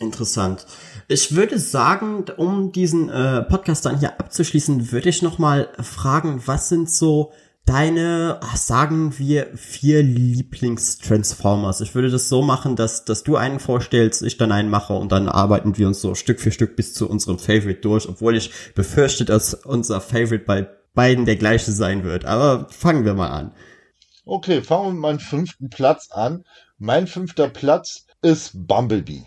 Interessant. 0.00 0.66
Ich 1.06 1.36
würde 1.36 1.60
sagen, 1.60 2.24
um 2.36 2.72
diesen 2.72 3.08
äh, 3.08 3.42
Podcast 3.42 3.86
dann 3.86 4.00
hier 4.00 4.18
abzuschließen, 4.18 4.90
würde 4.90 5.08
ich 5.08 5.22
nochmal 5.22 5.68
fragen, 5.80 6.42
was 6.46 6.68
sind 6.68 6.90
so 6.90 7.30
deine, 7.66 8.40
sagen 8.54 9.18
wir, 9.18 9.48
vier 9.56 10.02
Lieblings-Transformers. 10.02 11.80
Ich 11.80 11.94
würde 11.94 12.10
das 12.10 12.28
so 12.28 12.42
machen, 12.42 12.76
dass, 12.76 13.04
dass 13.04 13.22
du 13.22 13.36
einen 13.36 13.60
vorstellst, 13.60 14.22
ich 14.22 14.36
dann 14.36 14.52
einen 14.52 14.68
mache 14.68 14.92
und 14.92 15.12
dann 15.12 15.28
arbeiten 15.28 15.78
wir 15.78 15.86
uns 15.86 16.00
so 16.00 16.14
Stück 16.14 16.40
für 16.40 16.52
Stück 16.52 16.76
bis 16.76 16.94
zu 16.94 17.08
unserem 17.08 17.38
Favorite 17.38 17.80
durch, 17.80 18.08
obwohl 18.08 18.36
ich 18.36 18.50
befürchte, 18.74 19.24
dass 19.24 19.54
unser 19.54 20.00
Favorite 20.00 20.44
bei 20.44 20.68
beiden 20.94 21.24
der 21.24 21.36
gleiche 21.36 21.72
sein 21.72 22.04
wird. 22.04 22.24
Aber 22.24 22.68
fangen 22.70 23.04
wir 23.04 23.14
mal 23.14 23.30
an. 23.30 23.54
Okay, 24.26 24.62
fangen 24.62 24.86
wir 24.86 24.92
mit 24.92 25.00
meinem 25.00 25.20
fünften 25.20 25.70
Platz 25.70 26.10
an. 26.10 26.44
Mein 26.78 27.06
fünfter 27.06 27.48
Platz 27.48 28.06
ist 28.22 28.52
Bumblebee. 28.54 29.24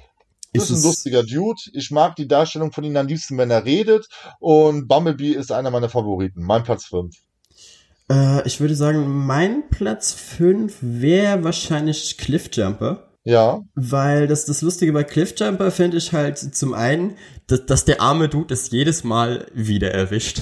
Ist, 0.53 0.69
ist 0.69 0.77
ein 0.77 0.83
lustiger 0.83 1.23
Dude. 1.23 1.59
Ich 1.73 1.91
mag 1.91 2.15
die 2.15 2.27
Darstellung 2.27 2.71
von 2.71 2.83
ihm 2.83 2.95
am 2.95 3.07
liebsten, 3.07 3.37
wenn 3.37 3.51
er 3.51 3.65
redet. 3.65 4.07
Und 4.39 4.87
Bumblebee 4.87 5.31
ist 5.31 5.51
einer 5.51 5.71
meiner 5.71 5.89
Favoriten. 5.89 6.43
Mein 6.43 6.63
Platz 6.63 6.85
fünf. 6.85 7.15
Äh, 8.11 8.45
ich 8.47 8.59
würde 8.59 8.75
sagen, 8.75 9.25
mein 9.25 9.69
Platz 9.69 10.13
5 10.13 10.77
wäre 10.81 11.43
wahrscheinlich 11.43 12.17
Cliffjumper. 12.17 13.07
Ja. 13.23 13.61
Weil 13.75 14.27
das, 14.27 14.45
das 14.45 14.61
Lustige 14.61 14.93
bei 14.93 15.03
Cliffjumper 15.03 15.69
finde 15.71 15.97
ich 15.97 16.13
halt 16.13 16.37
zum 16.37 16.73
einen, 16.73 17.17
dass, 17.47 17.65
dass 17.65 17.83
der 17.83 18.01
arme 18.01 18.29
Dude 18.29 18.53
es 18.53 18.71
jedes 18.71 19.03
Mal 19.03 19.47
wieder 19.53 19.91
erwischt. 19.91 20.41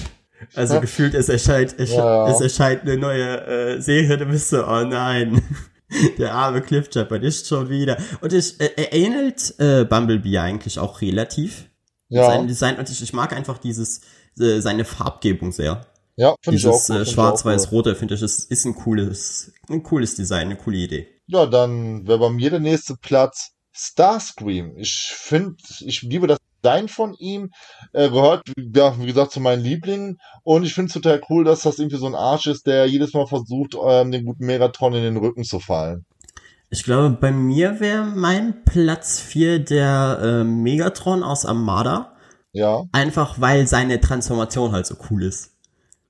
Also 0.54 0.74
ja. 0.74 0.80
gefühlt, 0.80 1.14
es 1.14 1.28
erscheint, 1.28 1.74
es, 1.78 1.92
ja. 1.92 2.28
es 2.28 2.40
erscheint 2.40 2.82
eine 2.82 2.96
neue 2.96 3.46
äh, 3.46 3.80
Serie, 3.80 4.18
du 4.18 4.26
bist 4.26 4.50
so, 4.50 4.64
oh 4.64 4.84
nein. 4.84 5.42
der 6.18 6.34
arme 6.34 6.62
Cliffjumper 6.62 7.20
ist 7.22 7.48
schon 7.48 7.68
wieder. 7.68 7.96
Und 8.20 8.32
ich, 8.32 8.60
äh, 8.60 8.70
er 8.76 8.92
ähnelt 8.92 9.54
äh, 9.58 9.84
Bumblebee 9.84 10.38
eigentlich 10.38 10.78
auch 10.78 11.00
relativ. 11.00 11.68
Ja. 12.08 12.26
Sein 12.26 12.46
Design, 12.46 12.76
und 12.76 12.88
ich, 12.88 13.02
ich 13.02 13.12
mag 13.12 13.32
einfach 13.32 13.58
dieses, 13.58 14.00
äh, 14.38 14.60
seine 14.60 14.84
Farbgebung 14.84 15.50
sehr. 15.50 15.84
Ja, 16.16 16.34
finde 16.42 16.58
ich 16.58 16.66
auch. 16.66 16.88
Äh, 16.90 17.04
Schwarz-Weiß-Rote 17.04 17.94
finde 17.94 18.14
ich, 18.14 18.22
ist, 18.22 18.50
ist 18.50 18.64
ein 18.64 18.74
cooles, 18.74 19.52
ein 19.68 19.82
cooles 19.82 20.14
Design, 20.16 20.46
eine 20.46 20.56
coole 20.56 20.78
Idee. 20.78 21.08
Ja, 21.26 21.46
dann 21.46 22.06
wäre 22.06 22.18
bei 22.18 22.30
mir 22.30 22.50
der 22.50 22.60
nächste 22.60 22.96
Platz 22.96 23.52
Starscream. 23.72 24.78
Ich 24.78 25.12
finde, 25.14 25.56
ich 25.80 26.00
liebe 26.02 26.26
das 26.26 26.38
Design 26.62 26.88
von 26.88 27.14
ihm. 27.14 27.50
Er 27.92 28.08
gehört, 28.08 28.44
ja, 28.56 28.98
wie 28.98 29.06
gesagt, 29.06 29.32
zu 29.32 29.40
meinen 29.40 29.62
Lieblingen. 29.62 30.18
Und 30.42 30.64
ich 30.64 30.72
finde 30.72 30.88
es 30.88 30.94
total 30.94 31.20
cool, 31.28 31.44
dass 31.44 31.62
das 31.62 31.78
irgendwie 31.78 31.98
so 31.98 32.06
ein 32.06 32.14
Arsch 32.14 32.46
ist, 32.46 32.66
der 32.66 32.86
jedes 32.86 33.12
Mal 33.12 33.26
versucht, 33.26 33.76
ähm, 33.86 34.10
den 34.10 34.24
guten 34.24 34.46
Megatron 34.46 34.94
in 34.94 35.02
den 35.02 35.16
Rücken 35.18 35.44
zu 35.44 35.60
fallen. 35.60 36.06
Ich 36.70 36.82
glaube, 36.84 37.10
bei 37.20 37.30
mir 37.30 37.78
wäre 37.80 38.04
mein 38.04 38.64
Platz 38.64 39.20
4 39.20 39.60
der 39.60 40.18
äh, 40.22 40.44
Megatron 40.44 41.22
aus 41.22 41.44
Armada. 41.44 42.16
Ja. 42.52 42.84
Einfach 42.92 43.40
weil 43.40 43.66
seine 43.66 44.00
Transformation 44.00 44.72
halt 44.72 44.86
so 44.86 44.96
cool 45.10 45.22
ist. 45.22 45.55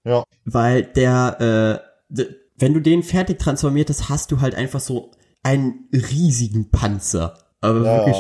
Ja. 0.06 0.24
Weil 0.44 0.84
der, 0.84 1.82
äh, 2.10 2.24
wenn 2.56 2.72
du 2.72 2.80
den 2.80 3.02
fertig 3.02 3.38
transformiertest, 3.38 4.08
hast 4.08 4.30
du 4.30 4.40
halt 4.40 4.54
einfach 4.54 4.80
so 4.80 5.10
einen 5.42 5.88
riesigen 5.92 6.70
Panzer. 6.70 7.38
Aber 7.60 7.84
ja. 7.84 7.96
wirklich 7.96 8.16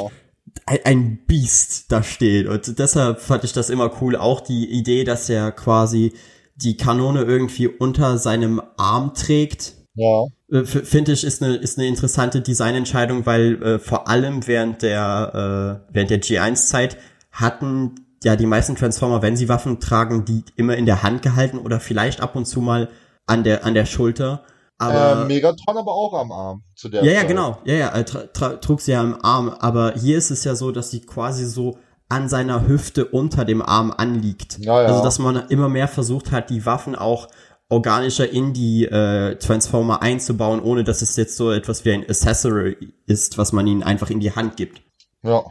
ein, 0.66 0.78
ein 0.84 1.18
Biest 1.26 1.92
da 1.92 2.02
steht. 2.02 2.48
Und 2.48 2.78
deshalb 2.78 3.20
fand 3.20 3.44
ich 3.44 3.52
das 3.52 3.70
immer 3.70 3.90
cool. 4.00 4.16
Auch 4.16 4.40
die 4.40 4.68
Idee, 4.70 5.04
dass 5.04 5.28
er 5.28 5.52
quasi 5.52 6.12
die 6.56 6.76
Kanone 6.76 7.22
irgendwie 7.22 7.68
unter 7.68 8.18
seinem 8.18 8.60
Arm 8.76 9.14
trägt. 9.14 9.74
Ja. 9.94 10.24
Äh, 10.50 10.64
finde 10.64 11.12
ich, 11.12 11.24
ist 11.24 11.42
eine, 11.42 11.56
ist 11.56 11.78
eine 11.78 11.86
interessante 11.86 12.40
Designentscheidung, 12.40 13.26
weil 13.26 13.62
äh, 13.62 13.78
vor 13.78 14.08
allem 14.08 14.46
während 14.46 14.82
der, 14.82 15.82
äh, 15.88 15.94
während 15.94 16.10
der 16.10 16.22
G1-Zeit 16.22 16.96
hatten 17.30 18.05
ja 18.24 18.36
die 18.36 18.46
meisten 18.46 18.76
Transformer, 18.76 19.22
wenn 19.22 19.36
sie 19.36 19.48
Waffen 19.48 19.80
tragen, 19.80 20.24
die 20.24 20.44
immer 20.56 20.76
in 20.76 20.86
der 20.86 21.02
Hand 21.02 21.22
gehalten 21.22 21.58
oder 21.58 21.80
vielleicht 21.80 22.20
ab 22.20 22.36
und 22.36 22.46
zu 22.46 22.60
mal 22.60 22.88
an 23.26 23.44
der 23.44 23.64
an 23.64 23.74
der 23.74 23.86
Schulter. 23.86 24.44
Aber 24.78 25.22
äh, 25.22 25.24
Megatron 25.26 25.76
aber 25.78 25.92
auch 25.92 26.12
am 26.14 26.32
Arm 26.32 26.62
zu 26.74 26.88
der 26.88 27.02
Ja, 27.02 27.12
Zeit. 27.12 27.22
ja, 27.22 27.28
genau. 27.28 27.58
Ja, 27.64 27.74
ja, 27.74 28.02
trug 28.02 28.80
sie 28.80 28.92
ja 28.92 29.00
am 29.00 29.18
Arm, 29.22 29.48
aber 29.48 29.94
hier 29.94 30.18
ist 30.18 30.30
es 30.30 30.44
ja 30.44 30.54
so, 30.54 30.70
dass 30.70 30.90
sie 30.90 31.00
quasi 31.00 31.46
so 31.46 31.78
an 32.08 32.28
seiner 32.28 32.68
Hüfte 32.68 33.06
unter 33.06 33.44
dem 33.44 33.62
Arm 33.62 33.90
anliegt. 33.96 34.58
Ja, 34.58 34.82
ja. 34.82 34.88
Also 34.88 35.02
dass 35.02 35.18
man 35.18 35.48
immer 35.48 35.68
mehr 35.68 35.88
versucht 35.88 36.30
hat, 36.30 36.50
die 36.50 36.66
Waffen 36.66 36.94
auch 36.94 37.28
organischer 37.68 38.30
in 38.30 38.52
die 38.52 38.84
äh, 38.84 39.36
Transformer 39.36 40.02
einzubauen, 40.02 40.60
ohne 40.60 40.84
dass 40.84 41.02
es 41.02 41.16
jetzt 41.16 41.36
so 41.36 41.50
etwas 41.50 41.84
wie 41.84 41.92
ein 41.92 42.04
Accessory 42.08 42.92
ist, 43.06 43.38
was 43.38 43.52
man 43.52 43.66
ihnen 43.66 43.82
einfach 43.82 44.10
in 44.10 44.20
die 44.20 44.32
Hand 44.32 44.56
gibt. 44.56 44.82
Ja. 45.22 45.42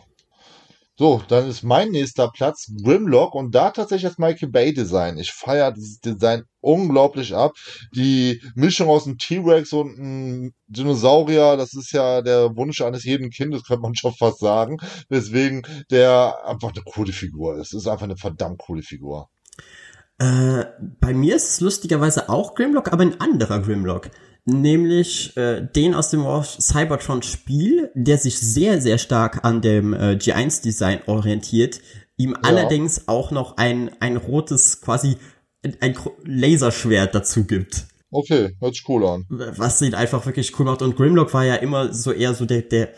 So, 0.97 1.21
dann 1.27 1.49
ist 1.49 1.61
mein 1.61 1.89
nächster 1.91 2.29
Platz 2.29 2.71
Grimlock 2.81 3.35
und 3.35 3.53
da 3.53 3.71
tatsächlich 3.71 4.09
das 4.09 4.17
Michael 4.17 4.49
Bay 4.49 4.73
Design. 4.73 5.17
Ich 5.17 5.33
feiere 5.33 5.73
dieses 5.73 5.99
Design 5.99 6.43
unglaublich 6.61 7.35
ab. 7.35 7.51
Die 7.93 8.41
Mischung 8.55 8.87
aus 8.87 9.05
einem 9.05 9.17
T-Rex 9.17 9.73
und 9.73 9.99
einem 9.99 10.53
Dinosaurier, 10.67 11.57
das 11.57 11.73
ist 11.73 11.91
ja 11.91 12.21
der 12.21 12.55
Wunsch 12.55 12.79
eines 12.81 13.03
jeden 13.03 13.29
Kindes, 13.29 13.65
könnte 13.65 13.81
man 13.81 13.95
schon 13.95 14.13
fast 14.13 14.39
sagen. 14.39 14.77
Deswegen 15.09 15.63
der 15.91 16.45
einfach 16.45 16.71
eine 16.71 16.83
coole 16.85 17.11
Figur 17.11 17.57
ist. 17.57 17.73
Ist 17.73 17.87
einfach 17.87 18.05
eine 18.05 18.15
verdammt 18.15 18.59
coole 18.59 18.81
Figur. 18.81 19.27
Äh, 20.17 20.63
bei 21.01 21.13
mir 21.13 21.35
ist 21.35 21.49
es 21.49 21.59
lustigerweise 21.59 22.29
auch 22.29 22.55
Grimlock, 22.55 22.93
aber 22.93 23.01
ein 23.03 23.19
anderer 23.19 23.59
Grimlock 23.59 24.11
nämlich 24.45 25.35
äh, 25.37 25.61
den 25.61 25.93
aus 25.93 26.09
dem 26.09 26.25
Cybertron 26.43 27.23
Spiel, 27.23 27.91
der 27.95 28.17
sich 28.17 28.39
sehr, 28.39 28.79
sehr 28.81 28.97
stark 28.97 29.43
an 29.43 29.61
dem 29.61 29.93
äh, 29.93 30.13
G1-Design 30.13 31.01
orientiert, 31.07 31.81
ihm 32.17 32.31
ja. 32.31 32.39
allerdings 32.43 33.07
auch 33.07 33.31
noch 33.31 33.57
ein, 33.57 33.91
ein 33.99 34.17
rotes, 34.17 34.81
quasi 34.81 35.17
ein 35.81 35.95
Laserschwert 36.23 37.15
dazu 37.15 37.43
gibt. 37.45 37.87
Okay, 38.11 38.55
hört 38.61 38.75
sich 38.75 38.87
cool 38.87 39.05
an. 39.05 39.25
Was 39.29 39.81
ihn 39.81 39.95
einfach 39.95 40.25
wirklich 40.25 40.57
cool 40.57 40.65
macht. 40.65 40.81
Und 40.81 40.95
Grimlock 40.95 41.33
war 41.33 41.43
ja 41.43 41.55
immer 41.55 41.91
so 41.91 42.11
eher 42.11 42.33
so 42.33 42.45
der, 42.45 42.61
der 42.61 42.89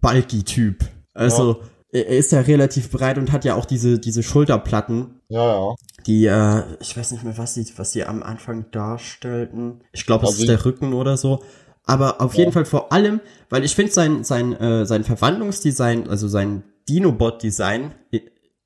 bulky 0.00 0.42
Typ. 0.42 0.84
Also 1.14 1.62
er 1.90 2.06
ist 2.08 2.32
ja 2.32 2.40
relativ 2.40 2.90
breit 2.90 3.18
und 3.18 3.32
hat 3.32 3.44
ja 3.44 3.54
auch 3.54 3.64
diese, 3.64 3.98
diese 3.98 4.22
Schulterplatten, 4.22 5.20
Ja, 5.28 5.54
ja. 5.54 5.74
Die, 6.08 6.26
äh, 6.26 6.62
ich 6.80 6.96
weiß 6.96 7.12
nicht 7.12 7.22
mehr, 7.22 7.36
was 7.38 7.54
die, 7.54 7.66
was 7.76 7.92
die 7.92 8.04
am 8.04 8.22
Anfang 8.22 8.70
darstellten. 8.72 9.82
Ich 9.92 10.06
glaube, 10.06 10.26
es 10.26 10.38
ist 10.38 10.48
der 10.48 10.64
Rücken 10.64 10.94
oder 10.94 11.16
so. 11.16 11.42
Aber 11.84 12.20
auf 12.20 12.34
jeden 12.34 12.52
Fall 12.52 12.64
vor 12.64 12.92
allem, 12.92 13.20
weil 13.48 13.64
ich 13.64 13.74
finde 13.74 13.92
sein, 13.92 14.24
sein, 14.24 14.52
äh, 14.54 14.84
sein 14.84 15.04
Verwandlungsdesign, 15.04 16.08
also 16.08 16.28
sein 16.28 16.64
Dinobot-Design 16.88 17.92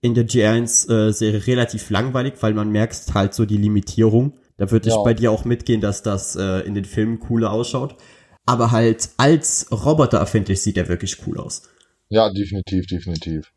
in 0.00 0.14
der 0.14 0.26
G1-Serie 0.26 1.46
relativ 1.46 1.90
langweilig, 1.90 2.34
weil 2.40 2.54
man 2.54 2.70
merkt 2.70 3.14
halt 3.14 3.34
so 3.34 3.44
die 3.44 3.56
Limitierung. 3.56 4.34
Da 4.56 4.70
würde 4.70 4.88
ich 4.88 4.94
Ja. 4.94 5.02
bei 5.02 5.14
dir 5.14 5.30
auch 5.30 5.44
mitgehen, 5.44 5.80
dass 5.80 6.02
das 6.02 6.34
äh, 6.36 6.60
in 6.60 6.74
den 6.74 6.84
Filmen 6.84 7.20
cooler 7.20 7.52
ausschaut. 7.52 7.96
Aber 8.44 8.72
halt 8.72 9.10
als 9.18 9.68
Roboter, 9.70 10.24
finde 10.26 10.52
ich, 10.52 10.62
sieht 10.62 10.76
er 10.76 10.88
wirklich 10.88 11.18
cool 11.26 11.38
aus. 11.38 11.62
Ja, 12.08 12.28
definitiv, 12.32 12.86
definitiv. 12.86 13.52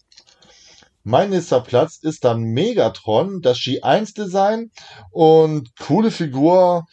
Mein 1.08 1.30
nächster 1.30 1.62
Platz 1.62 2.00
ist 2.02 2.26
dann 2.26 2.42
Megatron, 2.42 3.42
das 3.42 3.60
G1-Design 3.60 4.72
und 5.12 5.70
coole 5.80 6.10
Figur. 6.10 6.86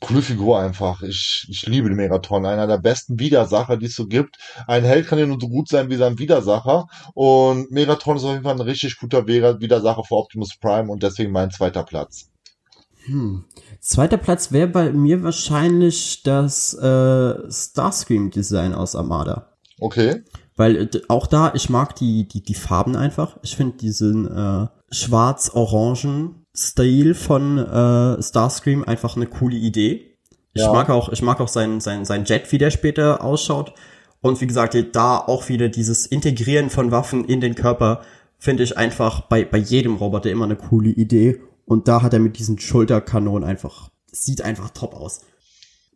Coole 0.00 0.22
Figur 0.22 0.58
einfach. 0.58 1.02
Ich, 1.02 1.46
ich 1.48 1.64
liebe 1.66 1.88
den 1.88 1.96
Megatron. 1.96 2.44
Einer 2.46 2.66
der 2.66 2.78
besten 2.78 3.20
Widersacher, 3.20 3.76
die 3.76 3.86
es 3.86 3.94
so 3.94 4.06
gibt. 4.06 4.36
Ein 4.66 4.82
Held 4.82 5.06
kann 5.06 5.20
ja 5.20 5.26
nur 5.26 5.38
so 5.40 5.48
gut 5.48 5.68
sein 5.68 5.88
wie 5.88 5.94
sein 5.94 6.18
Widersacher. 6.18 6.86
Und 7.14 7.70
Megatron 7.70 8.16
ist 8.16 8.24
auf 8.24 8.32
jeden 8.32 8.42
Fall 8.42 8.54
ein 8.54 8.60
richtig 8.60 8.98
guter 8.98 9.28
Wider- 9.28 9.60
Widersacher 9.60 10.02
für 10.02 10.16
Optimus 10.16 10.56
Prime 10.60 10.90
und 10.90 11.04
deswegen 11.04 11.30
mein 11.30 11.52
zweiter 11.52 11.84
Platz. 11.84 12.30
Hm. 13.04 13.44
Zweiter 13.80 14.16
Platz 14.18 14.50
wäre 14.50 14.68
bei 14.68 14.90
mir 14.90 15.22
wahrscheinlich 15.22 16.24
das 16.24 16.74
äh, 16.74 17.50
Starscream-Design 17.50 18.74
aus 18.74 18.96
Armada. 18.96 19.52
Okay. 19.80 20.24
Weil 20.58 20.76
äh, 20.76 20.88
auch 21.08 21.26
da, 21.26 21.52
ich 21.54 21.70
mag 21.70 21.94
die, 21.96 22.28
die, 22.28 22.42
die 22.42 22.54
Farben 22.54 22.96
einfach. 22.96 23.38
Ich 23.42 23.56
finde 23.56 23.78
diesen 23.78 24.26
äh, 24.30 24.66
schwarz-orangen 24.90 26.44
Stil 26.54 27.14
von 27.14 27.58
äh, 27.58 28.22
Starscream 28.22 28.84
einfach 28.84 29.16
eine 29.16 29.26
coole 29.26 29.56
Idee. 29.56 30.16
Ich 30.54 30.62
Ja. 30.62 30.72
mag 30.72 30.90
auch, 30.90 31.10
ich 31.10 31.22
mag 31.22 31.40
auch 31.40 31.48
sein, 31.48 31.80
sein, 31.80 32.04
sein 32.04 32.24
Jet, 32.24 32.50
wie 32.52 32.58
der 32.58 32.70
später 32.70 33.22
ausschaut. 33.22 33.72
Und 34.20 34.40
wie 34.40 34.46
gesagt, 34.48 34.76
da 34.92 35.18
auch 35.18 35.48
wieder 35.48 35.68
dieses 35.68 36.06
Integrieren 36.06 36.70
von 36.70 36.90
Waffen 36.90 37.24
in 37.24 37.40
den 37.40 37.54
Körper 37.54 38.02
finde 38.38 38.64
ich 38.64 38.76
einfach 38.76 39.20
bei, 39.22 39.44
bei 39.44 39.58
jedem 39.58 39.94
Roboter 39.96 40.30
immer 40.30 40.44
eine 40.44 40.56
coole 40.56 40.90
Idee. 40.90 41.40
Und 41.66 41.86
da 41.86 42.02
hat 42.02 42.14
er 42.14 42.18
mit 42.18 42.38
diesen 42.38 42.58
Schulterkanonen 42.58 43.48
einfach, 43.48 43.90
sieht 44.10 44.42
einfach 44.42 44.70
top 44.70 44.94
aus. 44.94 45.20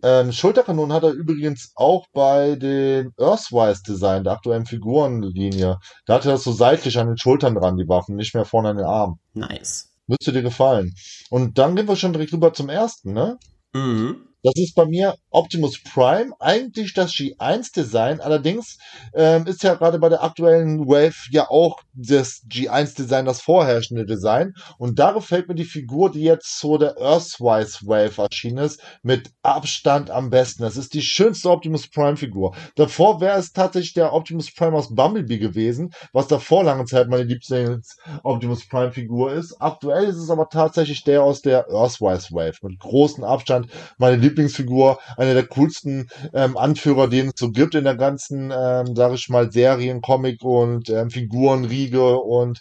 Ähm, 0.02 0.32
Schulterkanonen 0.32 0.92
hat 0.92 1.04
er 1.04 1.12
übrigens 1.12 1.72
auch 1.74 2.06
bei 2.12 2.56
dem 2.56 3.12
Earthwise 3.18 3.82
Design, 3.86 4.24
der 4.24 4.34
aktuellen 4.34 4.66
Figurenlinie. 4.66 5.78
Da 6.06 6.14
hat 6.14 6.24
er 6.24 6.32
das 6.32 6.44
so 6.44 6.52
seitlich 6.52 6.98
an 6.98 7.06
den 7.06 7.18
Schultern 7.18 7.54
dran, 7.54 7.76
die 7.76 7.88
Waffen, 7.88 8.16
nicht 8.16 8.34
mehr 8.34 8.44
vorne 8.44 8.70
an 8.70 8.76
den 8.78 8.86
Armen. 8.86 9.20
Nice. 9.34 9.92
Müsste 10.08 10.32
dir 10.32 10.42
gefallen. 10.42 10.94
Und 11.30 11.58
dann 11.58 11.76
gehen 11.76 11.86
wir 11.86 11.96
schon 11.96 12.12
direkt 12.12 12.32
rüber 12.32 12.52
zum 12.52 12.68
ersten, 12.68 13.12
ne? 13.12 13.38
Mhm. 13.72 14.28
Das 14.42 14.54
ist 14.56 14.74
bei 14.74 14.86
mir 14.86 15.14
Optimus 15.32 15.82
Prime, 15.82 16.32
eigentlich 16.38 16.94
das 16.94 17.12
G1-Design. 17.12 18.20
Allerdings 18.20 18.78
ähm, 19.14 19.46
ist 19.46 19.62
ja 19.62 19.74
gerade 19.74 19.98
bei 19.98 20.08
der 20.08 20.22
aktuellen 20.22 20.86
Wave 20.86 21.14
ja 21.30 21.48
auch 21.50 21.80
das 21.94 22.42
G1-Design 22.48 23.24
das 23.24 23.40
vorherrschende 23.40 24.06
Design. 24.06 24.54
Und 24.78 24.98
da 24.98 25.12
gefällt 25.12 25.48
mir 25.48 25.54
die 25.54 25.64
Figur, 25.64 26.10
die 26.10 26.22
jetzt 26.22 26.58
zu 26.58 26.78
der 26.78 26.96
Earthwise 26.98 27.78
Wave 27.82 28.22
erschienen 28.22 28.58
ist, 28.58 28.80
mit 29.02 29.30
Abstand 29.42 30.10
am 30.10 30.30
besten. 30.30 30.62
Das 30.62 30.76
ist 30.76 30.94
die 30.94 31.02
schönste 31.02 31.50
Optimus 31.50 31.88
Prime-Figur. 31.88 32.54
Davor 32.76 33.20
wäre 33.20 33.38
es 33.38 33.52
tatsächlich 33.52 33.94
der 33.94 34.12
Optimus 34.12 34.52
Prime 34.52 34.76
aus 34.76 34.94
Bumblebee 34.94 35.38
gewesen, 35.38 35.92
was 36.12 36.26
davor 36.28 36.64
lange 36.64 36.84
Zeit 36.84 37.08
meine 37.08 37.24
Lieblings-Optimus 37.24 38.68
Prime-Figur 38.68 39.32
ist. 39.32 39.60
Aktuell 39.60 40.04
ist 40.04 40.16
es 40.16 40.30
aber 40.30 40.48
tatsächlich 40.48 41.04
der 41.04 41.22
aus 41.22 41.42
der 41.42 41.68
Earthwise 41.70 42.32
Wave. 42.32 42.58
Mit 42.62 42.78
großem 42.78 43.24
Abstand 43.24 43.68
meine 43.98 44.16
Lieblingsfigur, 44.16 44.98
einer 45.22 45.34
der 45.34 45.46
coolsten 45.46 46.08
ähm, 46.34 46.56
Anführer, 46.56 47.08
den 47.08 47.28
es 47.28 47.34
so 47.36 47.50
gibt 47.50 47.74
in 47.74 47.84
der 47.84 47.96
ganzen, 47.96 48.50
ähm, 48.50 48.94
sage 48.96 49.14
ich 49.14 49.28
mal, 49.28 49.50
Serien, 49.52 50.00
Comic 50.00 50.42
und 50.42 50.90
ähm, 50.90 51.10
Figurenriege 51.10 52.18
und 52.18 52.60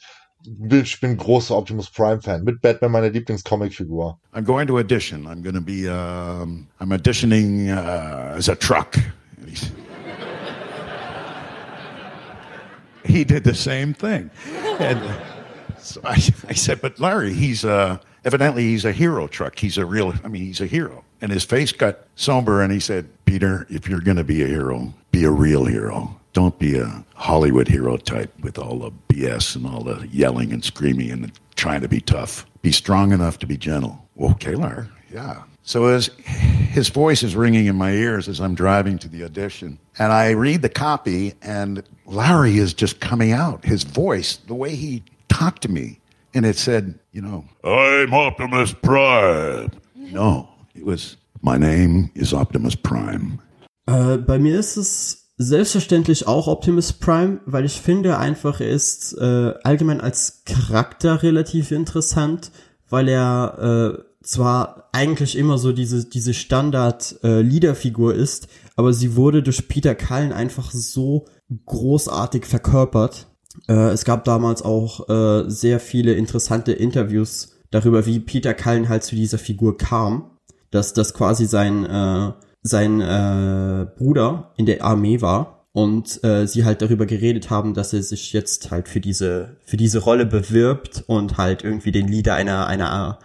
ich 0.72 1.00
bin 1.00 1.18
großer 1.18 1.56
Optimus 1.56 1.92
Prime-Fan. 1.92 2.44
Mit 2.44 2.62
Batman 2.62 2.92
meine 2.92 3.10
Lieblingscomic-Figur. 3.10 4.18
I'm 4.34 4.44
going 4.44 4.68
to 4.68 4.80
audition. 4.80 5.28
I'm 5.28 5.44
going 5.44 5.54
to 5.54 5.62
be, 5.62 5.88
um, 5.88 6.68
I'm 6.80 6.92
auditioning 6.92 7.70
uh, 7.70 8.38
as 8.38 8.50
a 8.50 8.56
truck. 8.56 8.98
He 13.04 13.24
did 13.24 13.44
the 13.44 13.54
same 13.54 13.94
thing. 13.94 14.32
And 14.80 15.00
uh, 15.00 15.14
so 15.78 16.02
I, 16.04 16.14
I 16.48 16.54
said, 16.54 16.82
but 16.82 17.00
Larry, 17.00 17.34
he's 17.34 17.66
uh, 17.66 17.98
evidently 18.24 18.64
he's 18.64 18.86
a 18.86 18.92
hero 18.92 19.28
truck. 19.28 19.60
He's 19.60 19.78
a 19.78 19.86
real, 19.86 20.14
I 20.24 20.28
mean, 20.28 20.44
he's 20.44 20.62
a 20.62 20.68
hero. 20.68 21.04
And 21.22 21.32
his 21.32 21.44
face 21.44 21.72
got 21.72 22.00
somber 22.16 22.62
and 22.62 22.74
he 22.74 22.80
said, 22.80 23.08
Peter, 23.26 23.68
if 23.70 23.88
you're 23.88 24.02
going 24.02 24.18
to 24.18 24.24
be 24.24 24.42
a 24.44 24.48
hero, 24.48 24.94
be 25.12 25.24
a 25.24 25.32
real 25.32 25.66
hero. 25.66 26.20
Don't 26.34 26.58
be 26.58 26.78
a 26.78 27.04
Hollywood 27.14 27.68
hero 27.68 27.98
type 27.98 28.34
with 28.42 28.58
all 28.58 28.80
the 28.80 28.92
BS 29.10 29.56
and 29.56 29.68
all 29.68 29.84
the 29.84 30.08
yelling 30.08 30.52
and 30.52 30.64
screaming 30.64 31.12
and 31.12 31.32
trying 31.56 31.82
to 31.82 31.88
be 31.88 32.02
tough. 32.02 32.46
Be 32.62 32.72
strong 32.72 33.12
enough 33.12 33.38
to 33.40 33.48
be 33.48 33.58
gentle. 33.58 34.04
Okay, 34.20 34.56
Larry. 34.56 34.88
Yeah. 35.14 35.44
So 35.64 35.86
as 35.88 36.08
his 36.18 36.90
voice 36.90 37.22
is 37.22 37.36
ringing 37.36 37.68
in 37.68 37.76
my 37.76 37.92
ears 37.92 38.28
as 38.28 38.40
I'm 38.40 38.56
driving 38.56 38.98
to 39.00 39.10
the 39.10 39.24
audition, 39.24 39.78
and 40.00 40.12
I 40.12 40.32
read 40.32 40.62
the 40.62 40.70
copy, 40.70 41.34
and 41.42 41.84
Larry 42.06 42.58
is 42.58 42.74
just 42.74 43.00
coming 43.00 43.32
out. 43.32 43.64
His 43.64 43.84
voice, 43.84 44.38
the 44.38 44.56
way 44.56 44.76
he 44.76 45.04
talked 45.30 45.62
to 45.64 45.70
me, 45.70 46.00
and 46.34 46.46
it 46.46 46.58
said, 46.58 46.98
you 47.12 47.22
know, 47.22 47.46
I'm 47.64 48.14
Optimus 48.14 48.74
Prime. 48.74 49.70
No, 49.96 50.50
it 50.74 50.86
was, 50.86 51.18
my 51.42 51.58
name 51.58 52.12
is 52.14 52.34
Optimus 52.34 52.76
Prime. 52.76 53.40
Äh, 53.88 54.18
bei 54.18 54.40
mir 54.40 54.60
ist 54.60 54.78
es 54.78 55.34
selbstverständlich 55.38 56.28
auch 56.28 56.48
Optimus 56.48 56.94
Prime, 56.94 57.40
weil 57.46 57.66
ich 57.66 57.82
finde 57.82 58.18
einfach, 58.18 58.62
er 58.62 58.70
ist 58.70 59.14
äh, 59.18 59.54
allgemein 59.64 60.02
als 60.02 60.44
Charakter 60.46 61.24
relativ 61.24 61.72
interessant, 61.72 62.52
weil 62.90 63.08
er 63.10 63.98
äh, 63.98 64.24
zwar 64.24 64.90
eigentlich 64.92 65.38
immer 65.38 65.58
so 65.58 65.72
diese, 65.72 66.06
diese 66.06 66.34
Standard-Leader-Figur 66.34 68.14
ist, 68.14 68.48
aber 68.76 68.94
sie 68.94 69.16
wurde 69.16 69.42
durch 69.42 69.68
Peter 69.68 69.96
Cullen 69.96 70.32
einfach 70.32 70.72
so 70.72 71.26
großartig 71.66 72.46
verkörpert. 72.46 73.28
Äh, 73.68 73.90
es 73.90 74.06
gab 74.06 74.26
damals 74.26 74.62
auch 74.62 75.10
äh, 75.10 75.50
sehr 75.50 75.80
viele 75.80 76.14
interessante 76.14 76.72
Interviews 76.72 77.58
darüber, 77.72 78.06
wie 78.06 78.20
Peter 78.20 78.54
Cullen 78.54 78.90
halt 78.90 79.04
zu 79.04 79.16
dieser 79.16 79.40
Figur 79.40 79.78
kam, 79.78 80.38
dass 80.72 80.94
das 80.94 81.14
quasi 81.14 81.46
sein 81.46 81.86
äh, 81.86 82.32
sein 82.64 83.02
äh, 83.02 83.88
Bruder 83.98 84.54
in 84.58 84.66
der 84.66 84.84
Armee 84.84 85.22
war 85.22 85.68
und 85.74 86.24
äh, 86.24 86.48
sie 86.48 86.66
halt 86.66 86.82
darüber 86.82 87.06
geredet 87.06 87.50
haben, 87.50 87.74
dass 87.74 87.94
er 87.94 88.04
sich 88.04 88.34
jetzt 88.34 88.72
halt 88.72 88.88
für 88.88 89.00
diese 89.00 89.58
für 89.64 89.78
diese 89.78 90.00
Rolle 90.00 90.26
bewirbt 90.26 91.04
und 91.08 91.38
halt 91.38 91.64
irgendwie 91.64 91.92
den 91.92 92.08
Leader 92.08 92.36
einer 92.36 92.68
einer 92.68 93.20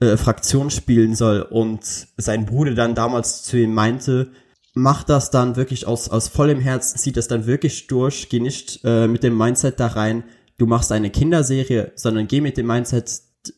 äh, 0.00 0.16
Fraktion 0.16 0.70
spielen 0.70 1.14
soll. 1.14 1.40
Und 1.42 2.08
sein 2.16 2.46
Bruder 2.46 2.74
dann 2.74 2.94
damals 2.94 3.42
zu 3.44 3.56
ihm 3.56 3.72
meinte, 3.72 4.32
mach 4.74 5.04
das 5.04 5.30
dann 5.30 5.56
wirklich 5.56 5.86
aus 5.86 6.08
aus 6.08 6.28
vollem 6.28 6.60
Herzen, 6.60 6.98
zieht 6.98 7.16
das 7.16 7.28
dann 7.28 7.46
wirklich 7.46 7.86
durch, 7.86 8.28
geh 8.28 8.40
nicht 8.40 8.80
äh, 8.84 9.06
mit 9.08 9.22
dem 9.22 9.36
Mindset 9.38 9.80
da 9.80 9.86
rein, 9.88 10.24
du 10.58 10.66
machst 10.66 10.92
eine 10.92 11.10
Kinderserie, 11.10 11.92
sondern 11.94 12.26
geh 12.26 12.40
mit 12.40 12.56
dem 12.56 12.66
Mindset 12.66 13.10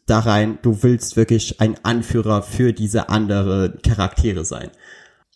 da 0.07 0.21
rein, 0.21 0.59
du 0.63 0.83
willst 0.83 1.17
wirklich 1.17 1.61
ein 1.61 1.77
Anführer 1.85 2.43
für 2.43 2.73
diese 2.73 3.09
andere 3.09 3.79
Charaktere 3.83 4.45
sein. 4.45 4.71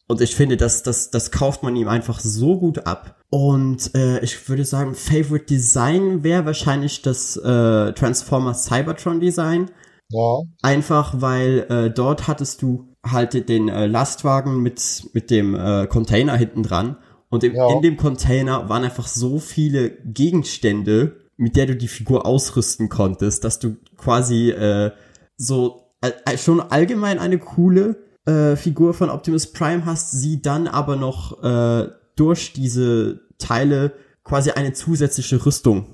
Und 0.09 0.21
ich 0.21 0.35
finde, 0.35 0.57
das, 0.57 0.83
das, 0.83 1.11
das 1.11 1.31
kauft 1.31 1.63
man 1.63 1.75
ihm 1.77 1.89
einfach 1.89 2.21
so 2.21 2.59
gut 2.59 2.87
ab. 2.87 3.21
Und 3.31 3.95
äh, 3.95 4.21
ich 4.21 4.49
würde 4.49 4.65
sagen, 4.65 4.95
Favorite 4.95 5.47
Design 5.47 6.23
wäre 6.23 6.45
wahrscheinlich 6.45 7.01
das 7.03 7.37
äh, 7.37 7.93
Transformers 7.93 8.65
Cybertron 8.65 9.21
Design. 9.21 9.71
Ja. 10.11 10.43
Einfach 10.61 11.15
weil 11.23 11.67
äh, 11.71 11.91
dort 11.91 12.29
hattest 12.29 12.61
du 12.61 12.95
halt 13.05 13.49
den 13.49 13.69
äh, 13.69 13.87
Lastwagen 13.87 14.61
mit, 14.61 15.09
mit 15.15 15.31
dem 15.31 15.55
äh, 15.55 15.87
Container 15.87 16.37
hinten 16.37 16.63
dran. 16.63 16.97
Und 17.31 17.43
im, 17.45 17.55
Ja. 17.55 17.73
in 17.73 17.81
dem 17.81 17.97
Container 17.97 18.69
waren 18.69 18.85
einfach 18.85 19.07
so 19.07 19.39
viele 19.39 19.93
Gegenstände, 20.05 21.22
mit 21.43 21.57
der 21.57 21.67
du 21.67 21.77
die 21.77 21.89
Figur 21.89 22.25
ausrüsten 22.25 22.89
konntest, 22.89 23.45
dass 23.45 23.59
du 23.59 23.77
quasi 23.97 24.51
äh, 24.51 24.93
so 25.37 25.93
äh, 26.01 26.39
schon 26.39 26.61
allgemein 26.61 27.19
eine 27.19 27.39
coole 27.39 27.97
äh, 28.27 28.55
Figur 28.57 28.95
von 28.95 29.11
Optimus 29.11 29.53
Prime 29.53 29.85
hast, 29.85 30.13
sie 30.13 30.41
dann 30.41 30.69
aber 30.69 30.97
noch 30.97 31.43
äh, 31.43 31.89
durch 32.17 32.53
diese 32.53 33.21
Teile 33.39 33.93
quasi 34.25 34.53
eine 34.53 34.73
zusätzliche 34.73 35.45
Rüstung 35.45 35.87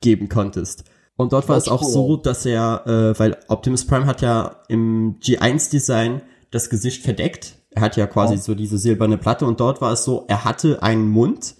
geben 0.00 0.28
konntest. 0.30 0.84
Und 1.16 1.32
dort 1.32 1.48
war 1.48 1.56
es 1.58 1.68
auch 1.68 1.82
cool. 1.82 1.92
so, 1.92 2.16
dass 2.16 2.46
er, 2.46 2.86
äh, 2.86 3.18
weil 3.18 3.36
Optimus 3.48 3.86
Prime 3.86 4.06
hat 4.06 4.22
ja 4.22 4.62
im 4.68 5.18
G1-Design 5.20 6.22
das 6.50 6.70
Gesicht 6.70 7.02
verdeckt. 7.02 7.56
Er 7.70 7.82
hat 7.82 7.96
ja 7.96 8.06
quasi 8.06 8.34
Ja. 8.34 8.40
so 8.40 8.54
diese 8.54 8.78
silberne 8.78 9.18
Platte 9.18 9.44
und 9.44 9.60
dort 9.60 9.80
war 9.82 9.92
es 9.92 10.04
so, 10.04 10.24
er 10.28 10.44
hatte 10.44 10.82
einen 10.82 11.10
Mund, 11.10 11.56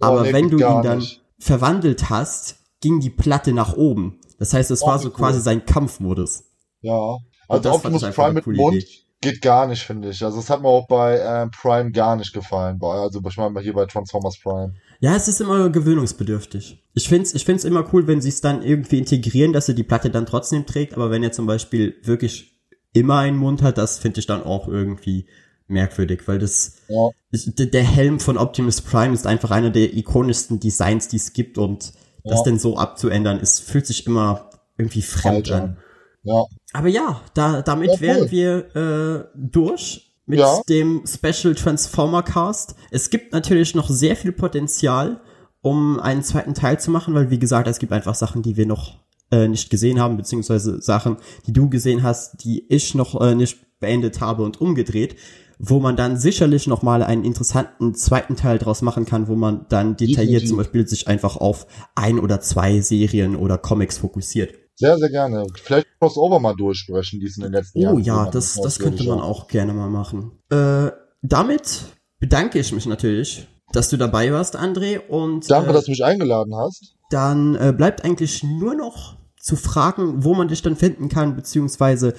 aber 0.00 0.22
nee, 0.22 0.32
wenn 0.32 0.50
du 0.50 0.56
ihn 0.58 0.82
dann, 0.82 0.98
nicht. 0.98 1.22
verwandelt 1.38 2.10
hast, 2.10 2.56
ging 2.80 3.00
die 3.00 3.10
Platte 3.10 3.52
nach 3.52 3.74
oben. 3.76 4.18
Das 4.38 4.54
heißt, 4.54 4.70
es 4.70 4.82
Oh, 4.82 4.86
war 4.86 4.98
so 4.98 5.08
cool. 5.08 5.14
quasi 5.14 5.40
sein 5.40 5.64
Kampfmodus. 5.66 6.44
Ja. 6.80 7.18
Das 7.48 7.66
Also 7.66 7.78
fand 7.78 7.94
Optimus 7.94 8.14
Prime 8.14 8.32
mit 8.34 8.46
Mund 8.46 8.76
Idee. 8.76 8.86
geht 9.20 9.42
gar 9.42 9.66
nicht, 9.66 9.82
finde 9.82 10.10
ich. 10.10 10.24
Also 10.24 10.38
das 10.38 10.48
hat 10.48 10.62
mir 10.62 10.68
auch 10.68 10.86
bei 10.86 11.18
ähm, 11.20 11.50
Prime 11.50 11.90
gar 11.92 12.16
nicht 12.16 12.32
gefallen. 12.32 12.78
Bei, 12.78 12.88
also 12.94 13.20
ich 13.28 13.36
meine 13.36 13.60
hier 13.60 13.74
bei 13.74 13.84
Transformers 13.86 14.38
Prime. 14.40 14.74
Ja, 15.00 15.14
es 15.16 15.28
ist 15.28 15.40
immer 15.40 15.68
gewöhnungsbedürftig. 15.70 16.82
Ich 16.94 17.08
find's, 17.08 17.34
ich 17.34 17.44
find's 17.44 17.64
immer 17.64 17.88
cool, 17.92 18.06
wenn 18.06 18.20
sie 18.20 18.28
es 18.28 18.40
dann 18.40 18.62
irgendwie 18.62 18.98
integrieren, 18.98 19.52
dass 19.52 19.68
er 19.68 19.74
die 19.74 19.82
Platte 19.82 20.10
dann 20.10 20.26
trotzdem 20.26 20.64
trägt, 20.66 20.94
aber 20.94 21.10
wenn 21.10 21.22
er 21.22 21.32
zum 21.32 21.46
Beispiel 21.46 21.96
wirklich 22.02 22.60
immer 22.92 23.18
einen 23.18 23.36
Mund 23.36 23.62
hat, 23.62 23.78
das 23.78 23.98
finde 23.98 24.20
ich 24.20 24.26
dann 24.26 24.42
auch 24.42 24.68
irgendwie 24.68 25.26
merkwürdig, 25.68 26.26
weil 26.26 26.38
das, 26.38 26.78
Ja. 26.88 27.10
der 27.32 27.82
Helm 27.84 28.20
von 28.20 28.36
Optimus 28.36 28.80
Prime 28.80 29.14
ist 29.14 29.26
einfach 29.26 29.50
einer 29.52 29.70
der 29.70 29.94
ikonischsten 29.94 30.58
Designs, 30.60 31.08
die 31.08 31.16
es 31.16 31.32
gibt 31.32 31.58
und 31.58 31.92
das 32.24 32.38
Ja. 32.38 32.42
denn 32.44 32.58
so 32.58 32.76
abzuändern, 32.76 33.38
ist, 33.40 33.60
fühlt 33.60 33.86
sich 33.86 34.06
immer 34.06 34.50
irgendwie 34.78 35.02
fremd 35.02 35.50
an. 35.50 35.60
an. 35.62 35.76
Ja. 36.22 36.44
Aber 36.72 36.88
ja, 36.88 37.20
da, 37.34 37.62
damit 37.62 37.88
Ja, 37.88 37.94
cool. 37.94 38.00
wären 38.00 38.30
wir 38.30 38.76
äh, 38.76 39.24
durch 39.34 40.14
mit 40.26 40.38
Ja. 40.38 40.60
dem 40.68 41.02
Special 41.06 41.54
Transformer 41.54 42.22
Cast. 42.22 42.74
Es 42.90 43.10
gibt 43.10 43.32
natürlich 43.32 43.74
noch 43.74 43.88
sehr 43.88 44.16
viel 44.16 44.32
Potenzial, 44.32 45.20
um 45.62 45.98
einen 45.98 46.22
zweiten 46.22 46.54
Teil 46.54 46.78
zu 46.80 46.90
machen, 46.90 47.14
weil 47.14 47.30
wie 47.30 47.38
gesagt, 47.38 47.68
es 47.68 47.78
gibt 47.78 47.92
einfach 47.92 48.14
Sachen, 48.14 48.42
die 48.42 48.56
wir 48.56 48.66
noch 48.66 48.98
äh, 49.32 49.46
nicht 49.48 49.70
gesehen 49.70 50.00
haben, 50.00 50.16
beziehungsweise 50.16 50.80
Sachen, 50.82 51.16
die 51.46 51.52
du 51.52 51.68
gesehen 51.70 52.02
hast, 52.02 52.42
die 52.44 52.64
ich 52.68 52.94
noch 52.94 53.20
äh, 53.20 53.34
nicht 53.34 53.58
beendet 53.80 54.20
habe 54.20 54.42
und 54.42 54.60
umgedreht, 54.60 55.16
wo 55.62 55.78
man 55.78 55.94
dann 55.94 56.16
sicherlich 56.16 56.66
noch 56.66 56.82
mal 56.82 57.02
einen 57.02 57.22
interessanten 57.22 57.94
zweiten 57.94 58.34
Teil 58.34 58.58
draus 58.58 58.80
machen 58.80 59.04
kann, 59.04 59.28
wo 59.28 59.36
man 59.36 59.66
dann 59.68 59.94
detailliert 59.94 60.48
zum 60.48 60.56
Beispiel 60.56 60.88
sich 60.88 61.06
einfach 61.06 61.36
auf 61.36 61.66
ein 61.94 62.18
oder 62.18 62.40
zwei 62.40 62.80
Serien 62.80 63.36
oder 63.36 63.58
Comics 63.58 63.98
fokussiert. 63.98 64.54
Sehr, 64.76 64.96
sehr 64.96 65.10
gerne. 65.10 65.46
Vielleicht 65.62 65.86
Crossover 65.98 66.40
mal 66.40 66.54
durchsprechen, 66.56 67.20
die 67.20 67.26
es 67.26 67.36
in 67.36 67.42
den 67.42 67.52
letzten 67.52 67.80
Jahren 67.80 67.96
Oh 67.96 67.98
ja, 67.98 68.30
das, 68.30 68.54
das 68.54 68.78
könnte 68.78 69.04
man 69.04 69.20
auch 69.20 69.48
gerne 69.48 69.74
mal 69.74 69.90
machen. 69.90 70.32
Äh, 70.48 70.92
damit 71.20 71.84
bedanke 72.18 72.58
ich 72.58 72.72
mich 72.72 72.86
natürlich, 72.86 73.46
dass 73.72 73.90
du 73.90 73.98
dabei 73.98 74.32
warst, 74.32 74.58
André. 74.58 74.98
Und 74.98 75.50
Danke, 75.50 75.70
äh, 75.70 75.72
dass 75.74 75.84
du 75.84 75.90
mich 75.90 76.02
eingeladen 76.02 76.56
hast. 76.56 76.94
dann 77.10 77.54
äh, 77.56 77.74
bleibt 77.76 78.02
eigentlich 78.02 78.42
nur 78.42 78.74
noch 78.74 79.18
zu 79.38 79.56
fragen, 79.56 80.24
wo 80.24 80.32
man 80.34 80.48
dich 80.48 80.62
dann 80.62 80.76
finden 80.76 81.10
kann, 81.10 81.36
beziehungsweise 81.36 82.14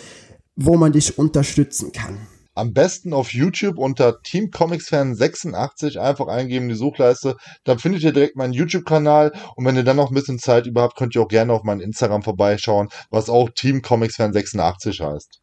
wo 0.56 0.78
man 0.78 0.92
dich 0.92 1.18
unterstützen 1.18 1.92
kann. 1.92 2.20
Am 2.54 2.74
besten 2.74 3.14
auf 3.14 3.34
YouTube 3.34 3.78
unter 3.78 4.22
Team 4.22 4.52
Comics 4.52 4.90
Fan 4.90 5.16
86 5.16 6.00
einfach 6.00 6.28
eingeben 6.28 6.64
in 6.66 6.70
die 6.70 6.76
Suchleiste. 6.76 7.36
Dann 7.64 7.80
findet 7.80 8.04
ihr 8.04 8.12
direkt 8.12 8.36
meinen 8.36 8.54
YouTube-Kanal. 8.54 9.32
Und 9.56 9.66
wenn 9.66 9.76
ihr 9.76 9.84
dann 9.84 9.98
noch 9.98 10.12
ein 10.12 10.16
bisschen 10.16 10.40
Zeit 10.40 10.66
über 10.68 10.82
habt, 10.82 10.98
könnt 10.98 11.16
ihr 11.16 11.22
auch 11.22 11.28
gerne 11.28 11.54
auf 11.54 11.64
meinen 11.64 11.82
Instagram 11.82 12.24
vorbeischauen, 12.24 12.90
was 13.10 13.30
auch 13.30 13.50
Team 13.56 13.82
Comics 13.82 14.16
Fan 14.18 14.34
86 14.34 15.00
heißt. 15.00 15.40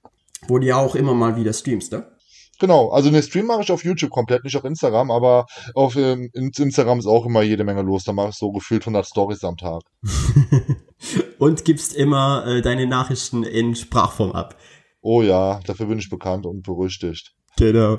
Wo 0.49 0.59
du 0.59 0.67
ja 0.67 0.77
auch 0.77 0.95
immer 0.95 1.15
mal 1.15 1.37
wieder 1.37 1.53
streamst, 1.53 1.93
ne? 1.93 2.07
Genau, 2.61 2.89
also 2.91 3.09
den 3.11 3.23
Stream 3.23 3.47
mache 3.47 3.63
ich 3.63 3.71
auf 3.71 3.85
YouTube 3.85 4.11
komplett, 4.11 4.43
nicht 4.43 4.57
auf 4.57 4.65
Instagram, 4.65 5.13
aber 5.13 5.47
auf 5.75 5.95
ähm, 5.95 6.29
in- 6.33 6.51
Instagram 6.57 6.99
ist 6.99 7.07
auch 7.07 7.25
immer 7.25 7.43
jede 7.43 7.63
Menge 7.63 7.83
los. 7.83 8.03
Da 8.03 8.13
mache 8.13 8.31
ich 8.31 8.35
so 8.35 8.51
gefühlt 8.51 8.83
100 8.83 9.07
Stories 9.07 9.45
am 9.45 9.57
Tag. 9.57 9.83
Und 11.39 11.65
gibst 11.65 11.95
immer 11.95 12.45
äh, 12.47 12.61
deine 12.61 12.89
Nachrichten 12.89 13.45
in 13.45 13.77
Sprachform 13.77 14.33
ab. 14.33 14.57
Oh 15.01 15.23
ja, 15.23 15.61
dafür 15.67 15.87
bin 15.87 15.99
ich 15.99 16.11
bekannt 16.11 16.47
und 16.47 16.63
berüchtigt. 16.63 17.35
Genau. 17.57 17.99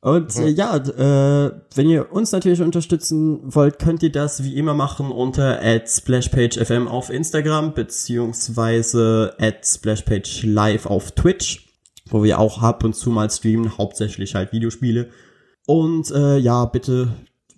Und 0.00 0.36
äh, 0.36 0.48
ja, 0.48 0.76
äh, 0.76 1.50
wenn 1.74 1.88
ihr 1.88 2.12
uns 2.12 2.30
natürlich 2.30 2.62
unterstützen 2.62 3.40
wollt, 3.42 3.80
könnt 3.80 4.02
ihr 4.04 4.12
das 4.12 4.44
wie 4.44 4.56
immer 4.56 4.74
machen 4.74 5.10
unter 5.10 5.60
@splashpagefm 5.84 6.86
auf 6.86 7.10
Instagram 7.10 7.74
beziehungsweise 7.74 9.34
@splashpagelive 9.62 10.88
auf 10.88 11.12
Twitch, 11.12 11.68
wo 12.06 12.22
wir 12.22 12.38
auch 12.38 12.62
ab 12.62 12.84
und 12.84 12.94
zu 12.94 13.10
mal 13.10 13.28
streamen, 13.28 13.76
hauptsächlich 13.76 14.36
halt 14.36 14.52
Videospiele. 14.52 15.10
Und 15.66 16.10
äh, 16.12 16.38
ja, 16.38 16.64
bitte, 16.64 17.08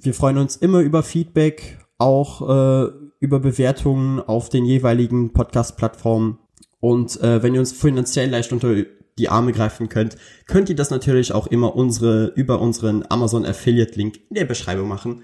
wir 0.00 0.14
freuen 0.14 0.38
uns 0.38 0.56
immer 0.56 0.80
über 0.80 1.02
Feedback, 1.02 1.78
auch 1.98 2.40
äh, 2.40 2.90
über 3.20 3.38
Bewertungen 3.38 4.18
auf 4.18 4.48
den 4.48 4.64
jeweiligen 4.64 5.32
Podcast-Plattformen. 5.32 6.38
Und 6.80 7.20
äh, 7.20 7.42
wenn 7.42 7.54
ihr 7.54 7.60
uns 7.60 7.72
finanziell 7.72 8.30
leicht 8.30 8.52
unter 8.52 8.74
die 9.18 9.28
Arme 9.28 9.52
greifen 9.52 9.88
könnt, 9.88 10.16
könnt 10.46 10.68
ihr 10.68 10.76
das 10.76 10.90
natürlich 10.90 11.32
auch 11.32 11.46
immer 11.46 11.76
unsere, 11.76 12.32
über 12.36 12.60
unseren 12.60 13.04
Amazon 13.08 13.44
Affiliate 13.44 13.94
Link 13.94 14.16
in 14.30 14.34
der 14.34 14.46
Beschreibung 14.46 14.88
machen. 14.88 15.22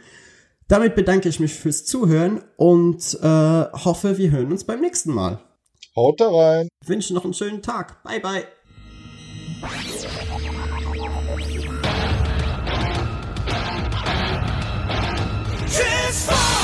Damit 0.69 0.95
bedanke 0.95 1.28
ich 1.28 1.41
mich 1.41 1.55
fürs 1.55 1.85
Zuhören 1.85 2.43
und 2.57 3.19
äh, 3.23 3.27
hoffe, 3.73 4.19
wir 4.19 4.31
hören 4.31 4.53
uns 4.53 4.65
beim 4.65 4.81
nächsten 4.81 5.12
Mal. 5.12 5.39
Haut 5.95 6.20
da 6.20 6.28
rein! 6.28 6.69
Ich 6.83 6.89
wünsche 6.89 7.15
noch 7.15 7.24
einen 7.24 7.35
schönen 7.35 7.62
Tag. 7.62 8.03
Bye 8.03 8.20
bye. 8.20 8.45
Transform! 16.27 16.56